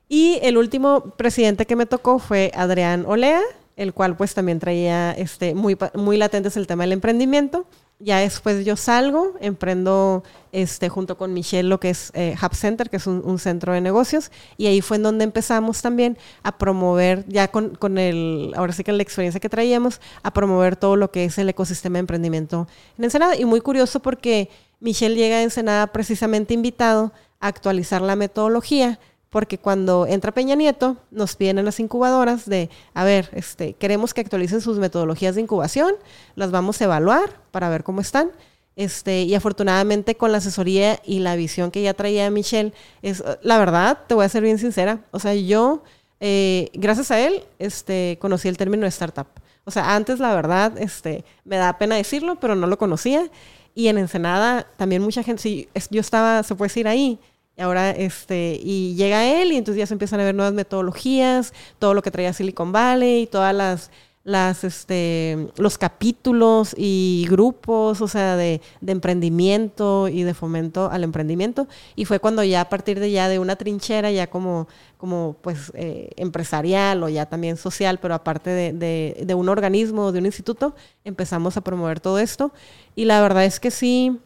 Y 0.09 0.39
el 0.41 0.57
último 0.57 1.01
presidente 1.17 1.65
que 1.65 1.75
me 1.75 1.85
tocó 1.85 2.19
fue 2.19 2.51
Adrián 2.55 3.05
Olea, 3.07 3.41
el 3.75 3.93
cual 3.93 4.15
pues 4.15 4.33
también 4.33 4.59
traía 4.59 5.11
este, 5.11 5.53
muy, 5.53 5.77
muy 5.93 6.17
latente 6.17 6.49
el 6.55 6.67
tema 6.67 6.83
del 6.83 6.93
emprendimiento. 6.93 7.65
Ya 7.99 8.19
después 8.19 8.63
yo 8.63 8.75
salgo, 8.75 9.33
emprendo 9.41 10.23
este, 10.51 10.87
junto 10.87 11.17
con 11.17 11.33
Michelle 11.33 11.67
lo 11.67 11.79
que 11.79 11.89
es 11.89 12.11
eh, 12.13 12.35
Hub 12.41 12.53
Center, 12.53 12.91
que 12.91 12.97
es 12.97 13.07
un, 13.07 13.39
centro 13.39 13.73
de 13.73 13.81
negocios, 13.81 14.31
y 14.55 14.67
ahí 14.67 14.81
fue 14.81 14.97
en 14.97 15.03
donde 15.03 15.23
empezamos 15.23 15.81
también 15.81 16.15
a 16.43 16.59
promover, 16.59 17.25
ya 17.27 17.47
con, 17.47 17.69
con, 17.73 17.97
el, 17.97 18.53
ahora 18.55 18.73
sí 18.73 18.83
que 18.83 18.91
la 18.91 19.01
experiencia 19.01 19.39
que 19.39 19.49
traíamos, 19.49 19.99
a 20.21 20.31
promover 20.31 20.75
todo 20.75 20.95
lo 20.95 21.09
que 21.09 21.25
es 21.25 21.39
el 21.39 21.49
ecosistema 21.49 21.95
de 21.95 22.01
emprendimiento 22.01 22.67
en 22.99 23.05
Ensenada. 23.05 23.35
Y 23.35 23.45
muy 23.45 23.61
curioso 23.61 23.99
porque 23.99 24.49
Michelle 24.79 25.15
llega 25.15 25.37
a 25.37 25.43
Ensenada 25.43 25.87
precisamente 25.87 26.53
invitado 26.53 27.11
a 27.39 27.47
actualizar 27.47 28.03
la 28.03 28.15
metodología 28.15 28.99
porque 29.29 29.57
cuando 29.57 30.07
entra 30.07 30.31
Peña 30.31 30.55
Nieto, 30.55 30.97
nos 31.11 31.35
piden 31.35 31.59
en 31.59 31.65
las 31.65 31.79
incubadoras 31.79 32.47
de, 32.47 32.69
a 32.93 33.03
ver, 33.03 33.29
este, 33.33 33.73
queremos 33.73 34.13
que 34.13 34.21
actualicen 34.21 34.61
sus 34.61 34.79
metodologías 34.79 35.35
de 35.35 35.41
incubación, 35.41 35.93
las 36.35 36.51
vamos 36.51 36.79
a 36.81 36.85
evaluar 36.85 37.41
para 37.51 37.69
ver 37.69 37.83
cómo 37.83 38.01
están. 38.01 38.31
Este, 38.75 39.23
y 39.23 39.33
afortunadamente 39.33 40.15
con 40.15 40.31
la 40.31 40.37
asesoría 40.37 41.01
y 41.03 41.17
la 41.19 41.35
visión 41.35 41.71
que 41.71 41.81
ya 41.81 41.95
traía 41.95 42.29
Michelle, 42.29 42.73
es, 43.01 43.23
la 43.41 43.57
verdad, 43.57 43.97
te 44.07 44.13
voy 44.13 44.23
a 44.23 44.29
ser 44.29 44.43
bien 44.43 44.59
sincera, 44.59 44.99
o 45.09 45.19
sea, 45.19 45.33
yo, 45.33 45.83
eh, 46.19 46.69
gracias 46.73 47.09
a 47.09 47.19
él, 47.19 47.43
este, 47.57 48.19
conocí 48.21 48.47
el 48.47 48.57
término 48.57 48.83
de 48.83 48.89
startup. 48.89 49.27
O 49.65 49.71
sea, 49.71 49.95
antes 49.95 50.19
la 50.19 50.33
verdad, 50.33 50.77
este, 50.77 51.25
me 51.43 51.57
da 51.57 51.77
pena 51.77 51.95
decirlo, 51.95 52.39
pero 52.39 52.55
no 52.55 52.67
lo 52.67 52.77
conocía. 52.77 53.29
Y 53.75 53.89
en 53.89 53.97
Ensenada 53.97 54.65
también 54.77 55.01
mucha 55.01 55.23
gente, 55.23 55.67
yo 55.89 55.99
estaba, 55.99 56.41
se 56.43 56.55
puede 56.55 56.69
decir 56.69 56.87
ahí, 56.87 57.19
ahora, 57.57 57.91
este, 57.91 58.59
y 58.61 58.95
llega 58.95 59.25
él 59.25 59.51
y 59.51 59.57
entonces 59.57 59.79
ya 59.79 59.87
se 59.87 59.93
empiezan 59.93 60.19
a 60.19 60.23
ver 60.23 60.35
nuevas 60.35 60.53
metodologías, 60.53 61.53
todo 61.79 61.93
lo 61.93 62.01
que 62.01 62.11
traía 62.11 62.33
Silicon 62.33 62.71
Valley, 62.71 63.27
todas 63.27 63.53
las 63.53 63.91
las, 64.27 64.65
este, 64.65 65.47
los 65.55 65.77
capítulos 65.77 66.75
y 66.77 67.25
grupos, 67.29 68.01
o 68.01 68.09
sea, 68.09 68.35
de, 68.35 68.59
de, 68.81 68.91
emprendimiento 68.91 70.09
y 70.09 70.23
de 70.23 70.33
fomento 70.33 70.91
al 70.91 71.05
emprendimiento. 71.05 71.65
Y 71.95 72.03
fue 72.03 72.19
cuando 72.19 72.43
ya 72.43 72.59
a 72.59 72.67
partir 72.67 72.99
de 72.99 73.09
ya 73.09 73.29
de 73.29 73.39
una 73.39 73.55
trinchera, 73.55 74.11
ya 74.11 74.27
como, 74.27 74.67
como 74.97 75.37
pues 75.41 75.71
eh, 75.75 76.09
empresarial 76.17 77.03
o 77.03 77.07
ya 77.07 77.27
también 77.27 77.55
social, 77.55 77.99
pero 78.01 78.15
aparte 78.15 78.49
de, 78.49 78.73
de, 78.73 79.23
de 79.25 79.33
un 79.33 79.47
organismo, 79.47 80.11
de 80.11 80.19
un 80.19 80.25
instituto, 80.25 80.75
empezamos 81.05 81.55
a 81.55 81.61
promover 81.61 82.01
todo 82.01 82.19
esto. 82.19 82.51
Y 82.95 83.05
la 83.05 83.21
verdad 83.21 83.45
es 83.45 83.61
que 83.61 83.71
sí, 83.71 84.19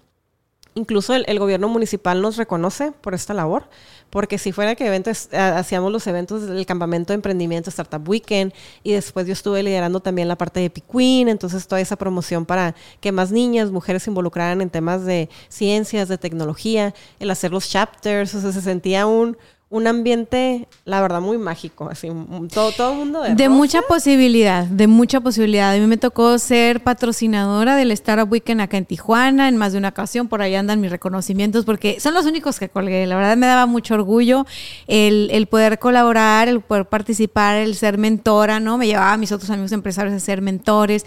incluso 0.75 1.13
el, 1.13 1.39
gobierno 1.39 1.67
municipal 1.67 2.21
nos 2.21 2.37
reconoce 2.37 2.91
por 2.91 3.13
esta 3.13 3.33
labor 3.33 3.67
porque 4.09 4.37
si 4.37 4.51
fuera 4.51 4.75
que 4.75 4.85
eventos, 4.85 5.29
hacíamos 5.33 5.91
los 5.91 6.05
eventos 6.07 6.47
del 6.47 6.65
campamento 6.65 7.13
de 7.13 7.15
emprendimiento 7.15 7.69
Startup 7.69 8.07
Weekend 8.07 8.53
y 8.83 8.91
después 8.91 9.25
yo 9.25 9.33
estuve 9.33 9.63
liderando 9.63 10.01
también 10.01 10.27
la 10.27 10.37
parte 10.37 10.59
de 10.59 10.67
Epic 10.67 10.85
Queen, 10.91 11.29
entonces 11.29 11.67
toda 11.67 11.79
esa 11.79 11.95
promoción 11.95 12.45
para 12.45 12.75
que 12.99 13.11
más 13.11 13.31
niñas, 13.31 13.71
mujeres 13.71 14.03
se 14.03 14.09
involucraran 14.09 14.61
en 14.61 14.69
temas 14.69 15.05
de 15.05 15.29
ciencias, 15.47 16.09
de 16.09 16.17
tecnología, 16.17 16.93
el 17.19 17.31
hacer 17.31 17.51
los 17.51 17.69
chapters, 17.69 18.35
o 18.35 18.41
sea, 18.41 18.51
se 18.51 18.61
sentía 18.61 19.05
un, 19.07 19.37
un 19.71 19.87
ambiente, 19.87 20.67
la 20.83 21.01
verdad, 21.01 21.21
muy 21.21 21.37
mágico, 21.37 21.87
así, 21.89 22.09
todo, 22.53 22.73
todo 22.73 22.91
el 22.91 22.97
mundo 22.97 23.21
de... 23.21 23.35
De 23.35 23.47
mucha 23.47 23.81
posibilidad, 23.81 24.65
de 24.65 24.85
mucha 24.85 25.21
posibilidad. 25.21 25.73
A 25.73 25.77
mí 25.77 25.87
me 25.87 25.95
tocó 25.95 26.37
ser 26.39 26.83
patrocinadora 26.83 27.77
del 27.77 27.91
Startup 27.91 28.29
Weekend 28.29 28.59
acá 28.59 28.75
en 28.75 28.85
Tijuana, 28.85 29.47
en 29.47 29.55
más 29.55 29.71
de 29.71 29.77
una 29.77 29.87
ocasión, 29.87 30.27
por 30.27 30.41
ahí 30.41 30.55
andan 30.55 30.81
mis 30.81 30.91
reconocimientos, 30.91 31.63
porque 31.63 32.01
son 32.01 32.13
los 32.13 32.25
únicos 32.25 32.59
que 32.59 32.67
colgué. 32.67 33.07
La 33.07 33.15
verdad 33.15 33.37
me 33.37 33.47
daba 33.47 33.65
mucho 33.65 33.93
orgullo 33.93 34.45
el, 34.87 35.29
el 35.31 35.47
poder 35.47 35.79
colaborar, 35.79 36.49
el 36.49 36.59
poder 36.59 36.85
participar, 36.85 37.55
el 37.55 37.75
ser 37.75 37.97
mentora, 37.97 38.59
¿no? 38.59 38.77
Me 38.77 38.87
llevaba 38.87 39.13
a 39.13 39.17
mis 39.17 39.31
otros 39.31 39.49
amigos 39.51 39.71
empresarios 39.71 40.13
a 40.13 40.19
ser 40.19 40.41
mentores. 40.41 41.05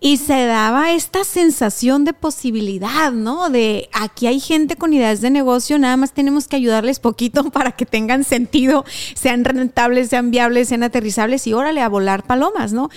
Y 0.00 0.18
se 0.18 0.46
daba 0.46 0.92
esta 0.92 1.24
sensación 1.24 2.04
de 2.04 2.12
posibilidad, 2.12 3.10
¿no? 3.10 3.50
De 3.50 3.88
aquí 3.92 4.28
hay 4.28 4.38
gente 4.38 4.76
con 4.76 4.92
ideas 4.92 5.20
de 5.20 5.30
negocio, 5.30 5.76
nada 5.76 5.96
más 5.96 6.12
tenemos 6.12 6.46
que 6.46 6.54
ayudarles 6.54 7.00
poquito 7.00 7.44
para 7.50 7.72
que 7.72 7.84
tengan 7.84 8.22
sentido, 8.22 8.84
sean 9.14 9.44
rentables, 9.44 10.10
sean 10.10 10.30
viables, 10.30 10.68
sean 10.68 10.84
aterrizables 10.84 11.48
y 11.48 11.52
órale 11.52 11.80
a 11.80 11.88
volar 11.88 12.22
palomas, 12.22 12.72
¿no? 12.72 12.90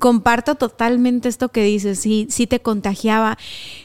Comparto 0.00 0.56
totalmente 0.56 1.28
esto 1.28 1.50
que 1.50 1.62
dices, 1.62 2.00
sí, 2.00 2.26
sí 2.30 2.48
te 2.48 2.60
contagiaba. 2.60 3.38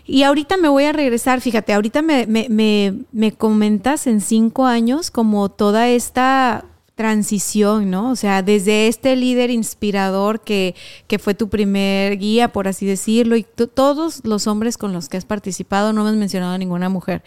Y 0.08 0.24
ahorita 0.24 0.58
me 0.58 0.68
voy 0.68 0.86
a 0.86 0.92
regresar, 0.92 1.42
fíjate, 1.42 1.72
ahorita 1.72 2.02
me, 2.02 2.26
me, 2.26 2.48
me, 2.50 2.96
me 3.12 3.32
comentas 3.32 4.08
en 4.08 4.22
cinco 4.22 4.66
años 4.66 5.12
como 5.12 5.50
toda 5.50 5.88
esta 5.90 6.66
transición, 6.96 7.92
¿no? 7.92 8.12
O 8.12 8.16
sea, 8.16 8.42
desde 8.42 8.88
este 8.88 9.16
líder 9.16 9.52
inspirador 9.52 10.42
que, 10.42 10.75
que 11.08 11.20
fue 11.20 11.34
tu 11.34 11.50
primer 11.50 12.18
guía, 12.18 12.54
por 12.54 12.68
así 12.68 12.86
decirlo, 12.86 13.36
y 13.36 13.44
todos 13.44 14.22
los 14.24 14.48
hombres 14.48 14.78
con 14.78 14.94
los 14.94 15.10
que 15.10 15.18
has 15.18 15.25
participado, 15.25 15.92
no 15.92 16.04
me 16.04 16.10
has 16.10 16.16
mencionado 16.16 16.54
a 16.54 16.58
ninguna 16.58 16.88
mujer. 16.88 17.22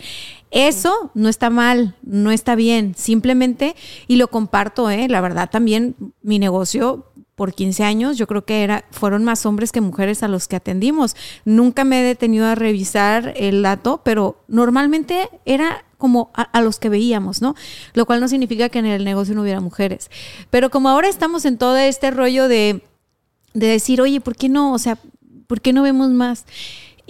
Eso 0.50 1.10
no 1.14 1.28
está 1.28 1.50
mal, 1.50 1.96
no 2.02 2.30
está 2.30 2.54
bien, 2.54 2.94
simplemente, 2.96 3.76
y 4.06 4.16
lo 4.16 4.28
comparto, 4.28 4.88
¿eh? 4.88 5.06
La 5.08 5.20
verdad 5.20 5.50
también 5.50 5.94
mi 6.22 6.38
negocio 6.38 7.04
por 7.38 7.54
15 7.54 7.84
años, 7.84 8.18
yo 8.18 8.26
creo 8.26 8.44
que 8.44 8.64
era, 8.64 8.84
fueron 8.90 9.22
más 9.22 9.46
hombres 9.46 9.70
que 9.70 9.80
mujeres 9.80 10.24
a 10.24 10.28
los 10.28 10.48
que 10.48 10.56
atendimos. 10.56 11.14
Nunca 11.44 11.84
me 11.84 12.00
he 12.00 12.04
detenido 12.04 12.46
a 12.46 12.56
revisar 12.56 13.32
el 13.36 13.62
dato, 13.62 14.00
pero 14.02 14.42
normalmente 14.48 15.30
era 15.44 15.84
como 15.98 16.30
a, 16.34 16.60
los 16.62 16.78
que 16.78 16.88
veíamos, 16.88 17.42
¿no? 17.42 17.54
Lo 17.94 18.06
cual 18.06 18.20
no 18.20 18.28
significa 18.28 18.68
que 18.68 18.78
en 18.78 18.86
el 18.86 19.04
negocio 19.04 19.34
no 19.34 19.42
hubiera 19.42 19.60
mujeres. 19.60 20.10
Pero 20.48 20.70
como 20.70 20.88
ahora 20.88 21.08
estamos 21.08 21.44
en 21.44 21.58
todo 21.58 21.76
este 21.76 22.10
rollo 22.10 22.48
de, 22.48 22.82
de 23.52 23.66
decir, 23.66 24.00
oye, 24.00 24.20
¿por 24.20 24.36
qué 24.36 24.48
no? 24.48 24.72
O 24.72 24.78
sea, 24.78 24.98
¿por 25.46 25.60
qué 25.60 25.72
no 25.72 25.82
vemos 25.82 26.10
más? 26.10 26.44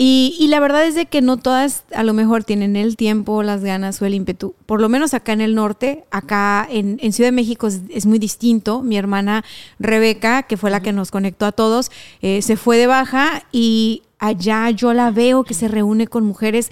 Y, 0.01 0.47
la 0.49 0.61
verdad 0.61 0.87
es 0.87 0.95
de 0.95 1.07
que 1.07 1.21
no 1.23 1.39
todas 1.39 1.83
a 1.93 2.05
lo 2.05 2.15
mejor 2.15 2.45
tienen 2.45 2.77
el 2.77 2.97
tiempo, 2.97 3.43
las 3.43 3.65
ganas 3.65 4.01
o 4.01 4.07
el 4.07 4.15
ímpetu. 4.15 4.55
Por 4.65 4.81
lo 4.81 4.89
menos 4.89 5.13
acá 5.13 5.33
en 5.33 5.41
el 5.41 5.57
norte, 5.57 6.05
acá 6.13 6.69
en, 6.71 7.01
en 7.03 7.13
Ciudad 7.13 7.27
de 7.27 7.33
México 7.33 7.67
es, 7.67 8.07
muy 8.07 8.21
distinto. 8.21 8.81
Mi 8.81 8.97
hermana 8.97 9.45
Rebeca, 9.81 10.45
que 10.45 10.57
fue 10.57 10.71
la 10.71 10.83
que 10.83 10.93
nos 10.93 11.11
conectó 11.11 11.47
a 11.47 11.53
todos, 11.53 11.91
eh, 12.23 12.43
se 12.43 12.57
fue 12.57 12.77
de 12.77 12.87
baja 12.87 13.43
y 13.51 14.03
allá 14.21 14.71
yo 14.71 14.95
la 14.95 15.11
veo 15.11 15.43
que 15.43 15.55
se 15.55 15.67
reúne 15.67 16.07
con 16.07 16.25
mujeres 16.25 16.71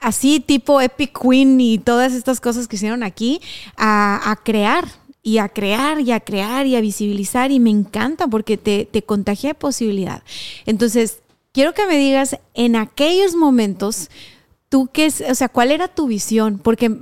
así 0.00 0.40
tipo 0.40 0.80
Epic 0.80 1.16
Queen 1.18 1.60
y 1.60 1.78
todas 1.78 2.12
estas 2.12 2.40
cosas 2.40 2.66
que 2.66 2.76
hicieron 2.76 3.02
aquí, 3.02 3.40
a, 3.76 4.38
crear, 4.42 4.86
y 5.22 5.38
a 5.38 5.48
crear 5.48 6.00
y 6.00 6.12
a 6.12 6.20
crear 6.20 6.66
y 6.66 6.76
a 6.76 6.80
visibilizar 6.80 7.52
y 7.52 7.60
me 7.60 7.70
encanta 7.70 8.26
porque 8.26 8.56
te, 8.56 8.86
te 8.86 9.02
contagia 9.02 9.50
de 9.50 9.54
posibilidad. 9.54 10.22
Entonces, 10.66 11.20
quiero 11.52 11.74
que 11.74 11.86
me 11.86 11.98
digas 11.98 12.38
en 12.54 12.76
aquellos 12.76 13.34
momentos, 13.34 14.10
tú 14.68 14.88
qué 14.92 15.12
o 15.28 15.34
sea, 15.34 15.48
cuál 15.48 15.70
era 15.70 15.88
tu 15.88 16.06
visión, 16.06 16.58
porque 16.58 16.96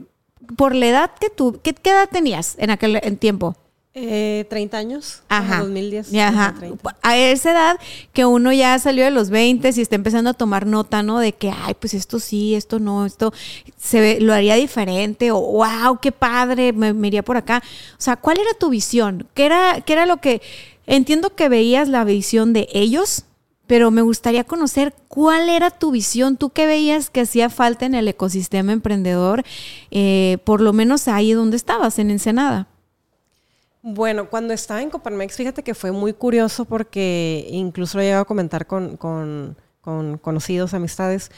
por 0.57 0.75
la 0.75 0.87
edad 0.87 1.11
que 1.21 1.31
tú, 1.31 1.61
¿qué, 1.63 1.75
qué 1.75 1.91
edad 1.91 2.09
tenías 2.11 2.57
en 2.59 2.71
aquel 2.71 3.01
tiempo? 3.19 3.57
Eh, 4.01 4.47
30 4.49 4.79
años, 4.79 5.23
ajá. 5.29 5.59
2010. 5.59 6.15
Ajá. 6.15 6.55
A 7.03 7.17
esa 7.17 7.51
edad 7.51 7.81
que 8.13 8.25
uno 8.25 8.53
ya 8.53 8.79
salió 8.79 9.05
de 9.05 9.11
los 9.11 9.29
20 9.29 9.71
y 9.75 9.81
está 9.81 9.97
empezando 9.97 10.31
a 10.31 10.35
tomar 10.35 10.67
nota, 10.67 11.03
¿no? 11.03 11.19
De 11.19 11.33
que, 11.33 11.51
ay, 11.51 11.75
pues 11.75 11.95
esto 11.95 12.21
sí, 12.21 12.55
esto 12.55 12.79
no, 12.79 13.07
esto 13.07 13.33
se 13.77 14.01
ve, 14.01 14.19
lo 14.21 14.33
haría 14.33 14.55
diferente, 14.55 15.33
o 15.33 15.41
wow, 15.41 15.99
qué 16.01 16.13
padre, 16.13 16.73
me, 16.73 16.95
iría 17.09 17.25
por 17.25 17.37
acá. 17.37 17.61
O 17.93 18.01
sea, 18.01 18.15
¿cuál 18.15 18.39
era 18.39 18.51
tu 18.59 18.71
visión? 18.71 19.27
¿Qué 19.35 19.47
era, 19.47 19.81
¿Qué 19.81 19.95
era 19.95 20.07
lo 20.07 20.19
que... 20.19 20.43
Entiendo 20.87 21.35
que 21.35 21.49
veías 21.49 21.89
la 21.89 22.05
visión 22.05 22.53
de 22.53 22.69
ellos, 22.73 23.25
pero 23.67 23.91
me 23.91 24.01
gustaría 24.01 24.45
conocer 24.45 24.95
cuál 25.09 25.49
era 25.49 25.71
tu 25.71 25.91
visión, 25.91 26.37
tú 26.37 26.51
qué 26.51 26.67
veías 26.67 27.11
que 27.11 27.23
hacía 27.23 27.51
falta 27.51 27.85
en 27.85 27.95
el 27.95 28.07
ecosistema 28.09 28.73
emprendedor, 28.73 29.45
eh, 29.91 30.39
por 30.45 30.61
lo 30.61 30.73
menos 30.73 31.09
ahí 31.09 31.33
donde 31.33 31.57
estabas, 31.57 31.99
en 31.99 32.11
Ensenada. 32.11 32.69
Bueno, 33.83 34.29
cuando 34.29 34.53
estaba 34.55 34.83
en 34.83 34.91
Coparmex, 34.91 35.37
fíjate 35.37 35.63
que 35.63 35.75
fue 35.75 35.93
muy 35.93 36.13
curioso 36.13 36.65
porque 36.65 37.47
incluso 37.51 37.99
lo 37.99 38.03
he 38.03 38.07
llegado 38.07 38.23
a 38.23 38.27
comentar 38.27 38.67
con, 38.67 38.97
con, 38.97 39.57
conocidos, 40.21 40.75
amistades, 40.75 41.31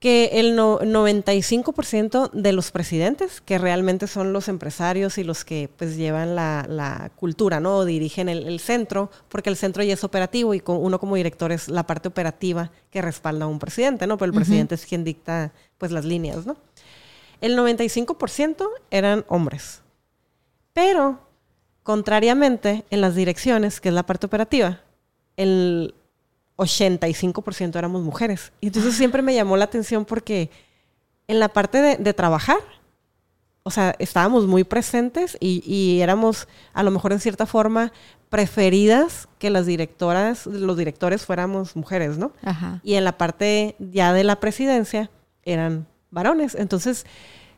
que 0.00 0.30
el 0.34 0.58
95% 0.58 2.30
de 2.32 2.52
los 2.52 2.72
presidentes, 2.72 3.40
que 3.40 3.56
realmente 3.56 4.06
son 4.06 4.34
los 4.34 4.48
empresarios 4.48 5.16
y 5.16 5.24
los 5.24 5.46
que 5.46 5.70
pues 5.74 5.96
llevan 5.96 6.34
la, 6.34 7.10
cultura, 7.16 7.60
¿no? 7.60 7.84
dirigen 7.84 8.28
el, 8.28 8.60
centro, 8.60 9.10
porque 9.30 9.48
el 9.48 9.56
centro 9.56 9.82
ya 9.82 9.94
es 9.94 10.04
operativo 10.04 10.54
y 10.54 10.62
uno 10.66 10.98
como 10.98 11.14
director 11.14 11.52
es 11.52 11.68
la 11.68 11.86
parte 11.86 12.08
operativa 12.08 12.70
que 12.90 13.00
respalda 13.00 13.46
a 13.46 13.48
un 13.48 13.58
presidente, 13.58 14.06
¿no? 14.06 14.18
Pero 14.18 14.30
el 14.32 14.36
presidente 14.36 14.74
es 14.74 14.84
quien 14.84 15.04
dicta 15.04 15.52
pues 15.78 15.90
las 15.90 16.04
líneas, 16.04 16.44
¿no? 16.44 16.56
El 17.40 17.56
95% 17.56 18.68
eran 18.90 19.24
hombres. 19.28 19.80
Pero 20.74 21.23
Contrariamente, 21.84 22.84
en 22.88 23.02
las 23.02 23.14
direcciones, 23.14 23.80
que 23.80 23.90
es 23.90 23.94
la 23.94 24.06
parte 24.06 24.26
operativa, 24.26 24.80
el 25.36 25.94
85% 26.56 27.76
éramos 27.76 28.02
mujeres. 28.02 28.52
Y 28.62 28.68
entonces 28.68 28.94
siempre 28.94 29.20
me 29.20 29.34
llamó 29.34 29.56
la 29.58 29.66
atención 29.66 30.06
porque 30.06 30.50
en 31.28 31.40
la 31.40 31.50
parte 31.50 31.98
de, 31.98 32.12
trabajar, 32.14 32.56
o 33.64 33.70
sea, 33.70 33.94
estábamos 33.98 34.46
muy 34.46 34.64
presentes 34.64 35.36
y, 35.40 36.00
éramos, 36.00 36.48
a 36.72 36.82
lo 36.82 36.90
mejor 36.90 37.12
en 37.12 37.20
cierta 37.20 37.44
forma, 37.44 37.92
preferidas 38.30 39.28
que 39.38 39.50
las 39.50 39.66
directoras, 39.66 40.46
los 40.46 40.78
directores 40.78 41.26
fuéramos 41.26 41.76
mujeres, 41.76 42.16
¿no? 42.16 42.32
Y 42.82 42.94
en 42.94 43.04
la 43.04 43.18
parte 43.18 43.76
ya 43.78 44.14
de 44.14 44.24
la 44.24 44.40
presidencia 44.40 45.10
eran 45.44 45.86
varones. 46.10 46.54
Entonces, 46.54 47.04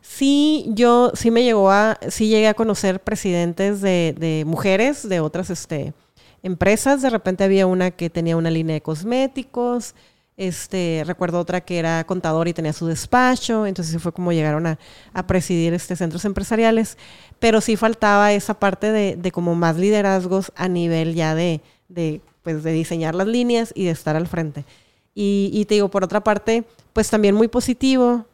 sí, 0.08 0.66
yo 0.68 1.12
sí 1.14 1.30
me 1.30 1.42
llegó 1.42 1.70
a, 1.70 1.98
sí 2.08 2.28
llegué 2.28 2.48
a 2.48 2.54
conocer 2.54 3.00
presidentes 3.00 3.80
de, 3.80 4.44
mujeres 4.46 5.08
de 5.08 5.20
otras 5.20 5.50
este, 5.50 5.94
empresas. 6.42 7.02
De 7.02 7.10
repente 7.10 7.44
había 7.44 7.66
una 7.66 7.90
que 7.90 8.08
tenía 8.10 8.36
una 8.36 8.50
línea 8.50 8.74
de 8.74 8.82
cosméticos. 8.82 9.94
Este, 10.36 11.02
recuerdo 11.06 11.40
otra 11.40 11.62
que 11.62 11.78
era 11.78 12.04
contador 12.04 12.46
y 12.46 12.52
tenía 12.52 12.74
su 12.74 12.86
despacho, 12.86 13.64
entonces 13.66 14.02
fue 14.02 14.12
como 14.12 14.32
llegaron 14.32 14.66
a, 14.66 14.78
presidir 15.26 15.72
este 15.72 15.96
centros 15.96 16.26
empresariales, 16.26 16.98
pero 17.38 17.62
sí 17.62 17.74
faltaba 17.76 18.34
esa 18.34 18.52
parte 18.52 18.92
de, 18.92 19.32
como 19.32 19.54
más 19.54 19.78
liderazgos 19.78 20.52
a 20.54 20.68
nivel 20.68 21.14
ya 21.14 21.34
de, 21.34 21.62
de, 21.88 22.20
pues 22.42 22.62
de 22.62 22.72
diseñar 22.72 23.14
las 23.14 23.26
líneas 23.26 23.72
y 23.74 23.86
de 23.86 23.92
estar 23.92 24.14
al 24.14 24.26
frente. 24.26 24.66
Y, 25.14 25.50
y 25.54 25.64
te 25.64 25.76
digo, 25.76 25.88
por 25.88 26.04
otra 26.04 26.22
parte, 26.22 26.64
pues 26.92 27.08
también 27.08 27.34
muy 27.34 27.48
positivo, 27.48 28.26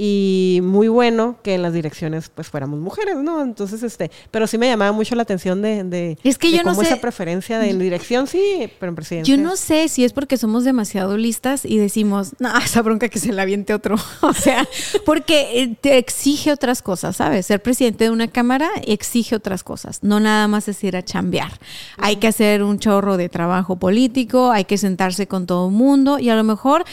y 0.00 0.60
muy 0.62 0.86
bueno 0.86 1.40
que 1.42 1.54
en 1.54 1.62
las 1.62 1.72
direcciones 1.72 2.30
pues 2.32 2.46
fuéramos 2.46 2.78
mujeres, 2.78 3.16
¿no? 3.16 3.42
Entonces, 3.42 3.82
este, 3.82 4.12
pero 4.30 4.46
sí 4.46 4.56
me 4.56 4.68
llamaba 4.68 4.92
mucho 4.92 5.16
la 5.16 5.22
atención 5.22 5.60
de, 5.60 5.82
de, 5.82 6.16
es 6.22 6.38
que 6.38 6.52
yo 6.52 6.62
no 6.62 6.72
sé, 6.76 6.82
esa 6.82 7.00
preferencia 7.00 7.58
de 7.58 7.70
en 7.70 7.80
dirección, 7.80 8.28
sí, 8.28 8.70
pero 8.78 8.90
en 8.90 8.94
presidencia. 8.94 9.34
Yo 9.34 9.42
no 9.42 9.56
sé 9.56 9.88
si 9.88 10.04
es 10.04 10.12
porque 10.12 10.36
somos 10.36 10.62
demasiado 10.62 11.16
listas 11.16 11.64
y 11.64 11.78
decimos, 11.78 12.36
no, 12.38 12.56
esa 12.64 12.80
bronca 12.82 13.08
que 13.08 13.18
se 13.18 13.32
la 13.32 13.42
aviente 13.42 13.74
otro. 13.74 13.96
o 14.20 14.32
sea, 14.32 14.68
porque 15.04 15.62
eh, 15.62 15.76
te 15.80 15.98
exige 15.98 16.52
otras 16.52 16.80
cosas, 16.80 17.16
¿sabes? 17.16 17.46
Ser 17.46 17.60
presidente 17.60 18.04
de 18.04 18.10
una 18.10 18.28
cámara 18.28 18.70
exige 18.86 19.34
otras 19.34 19.64
cosas, 19.64 20.04
no 20.04 20.20
nada 20.20 20.46
más 20.46 20.68
es 20.68 20.82
ir 20.84 20.96
a 20.96 21.04
chambear. 21.04 21.58
Hay 21.96 22.16
que 22.16 22.28
hacer 22.28 22.62
un 22.62 22.78
chorro 22.78 23.16
de 23.16 23.28
trabajo 23.28 23.80
político, 23.80 24.52
hay 24.52 24.64
que 24.64 24.78
sentarse 24.78 25.26
con 25.26 25.46
todo 25.46 25.66
el 25.66 25.74
mundo 25.74 26.20
y 26.20 26.30
a 26.30 26.36
lo 26.36 26.44
mejor 26.44 26.84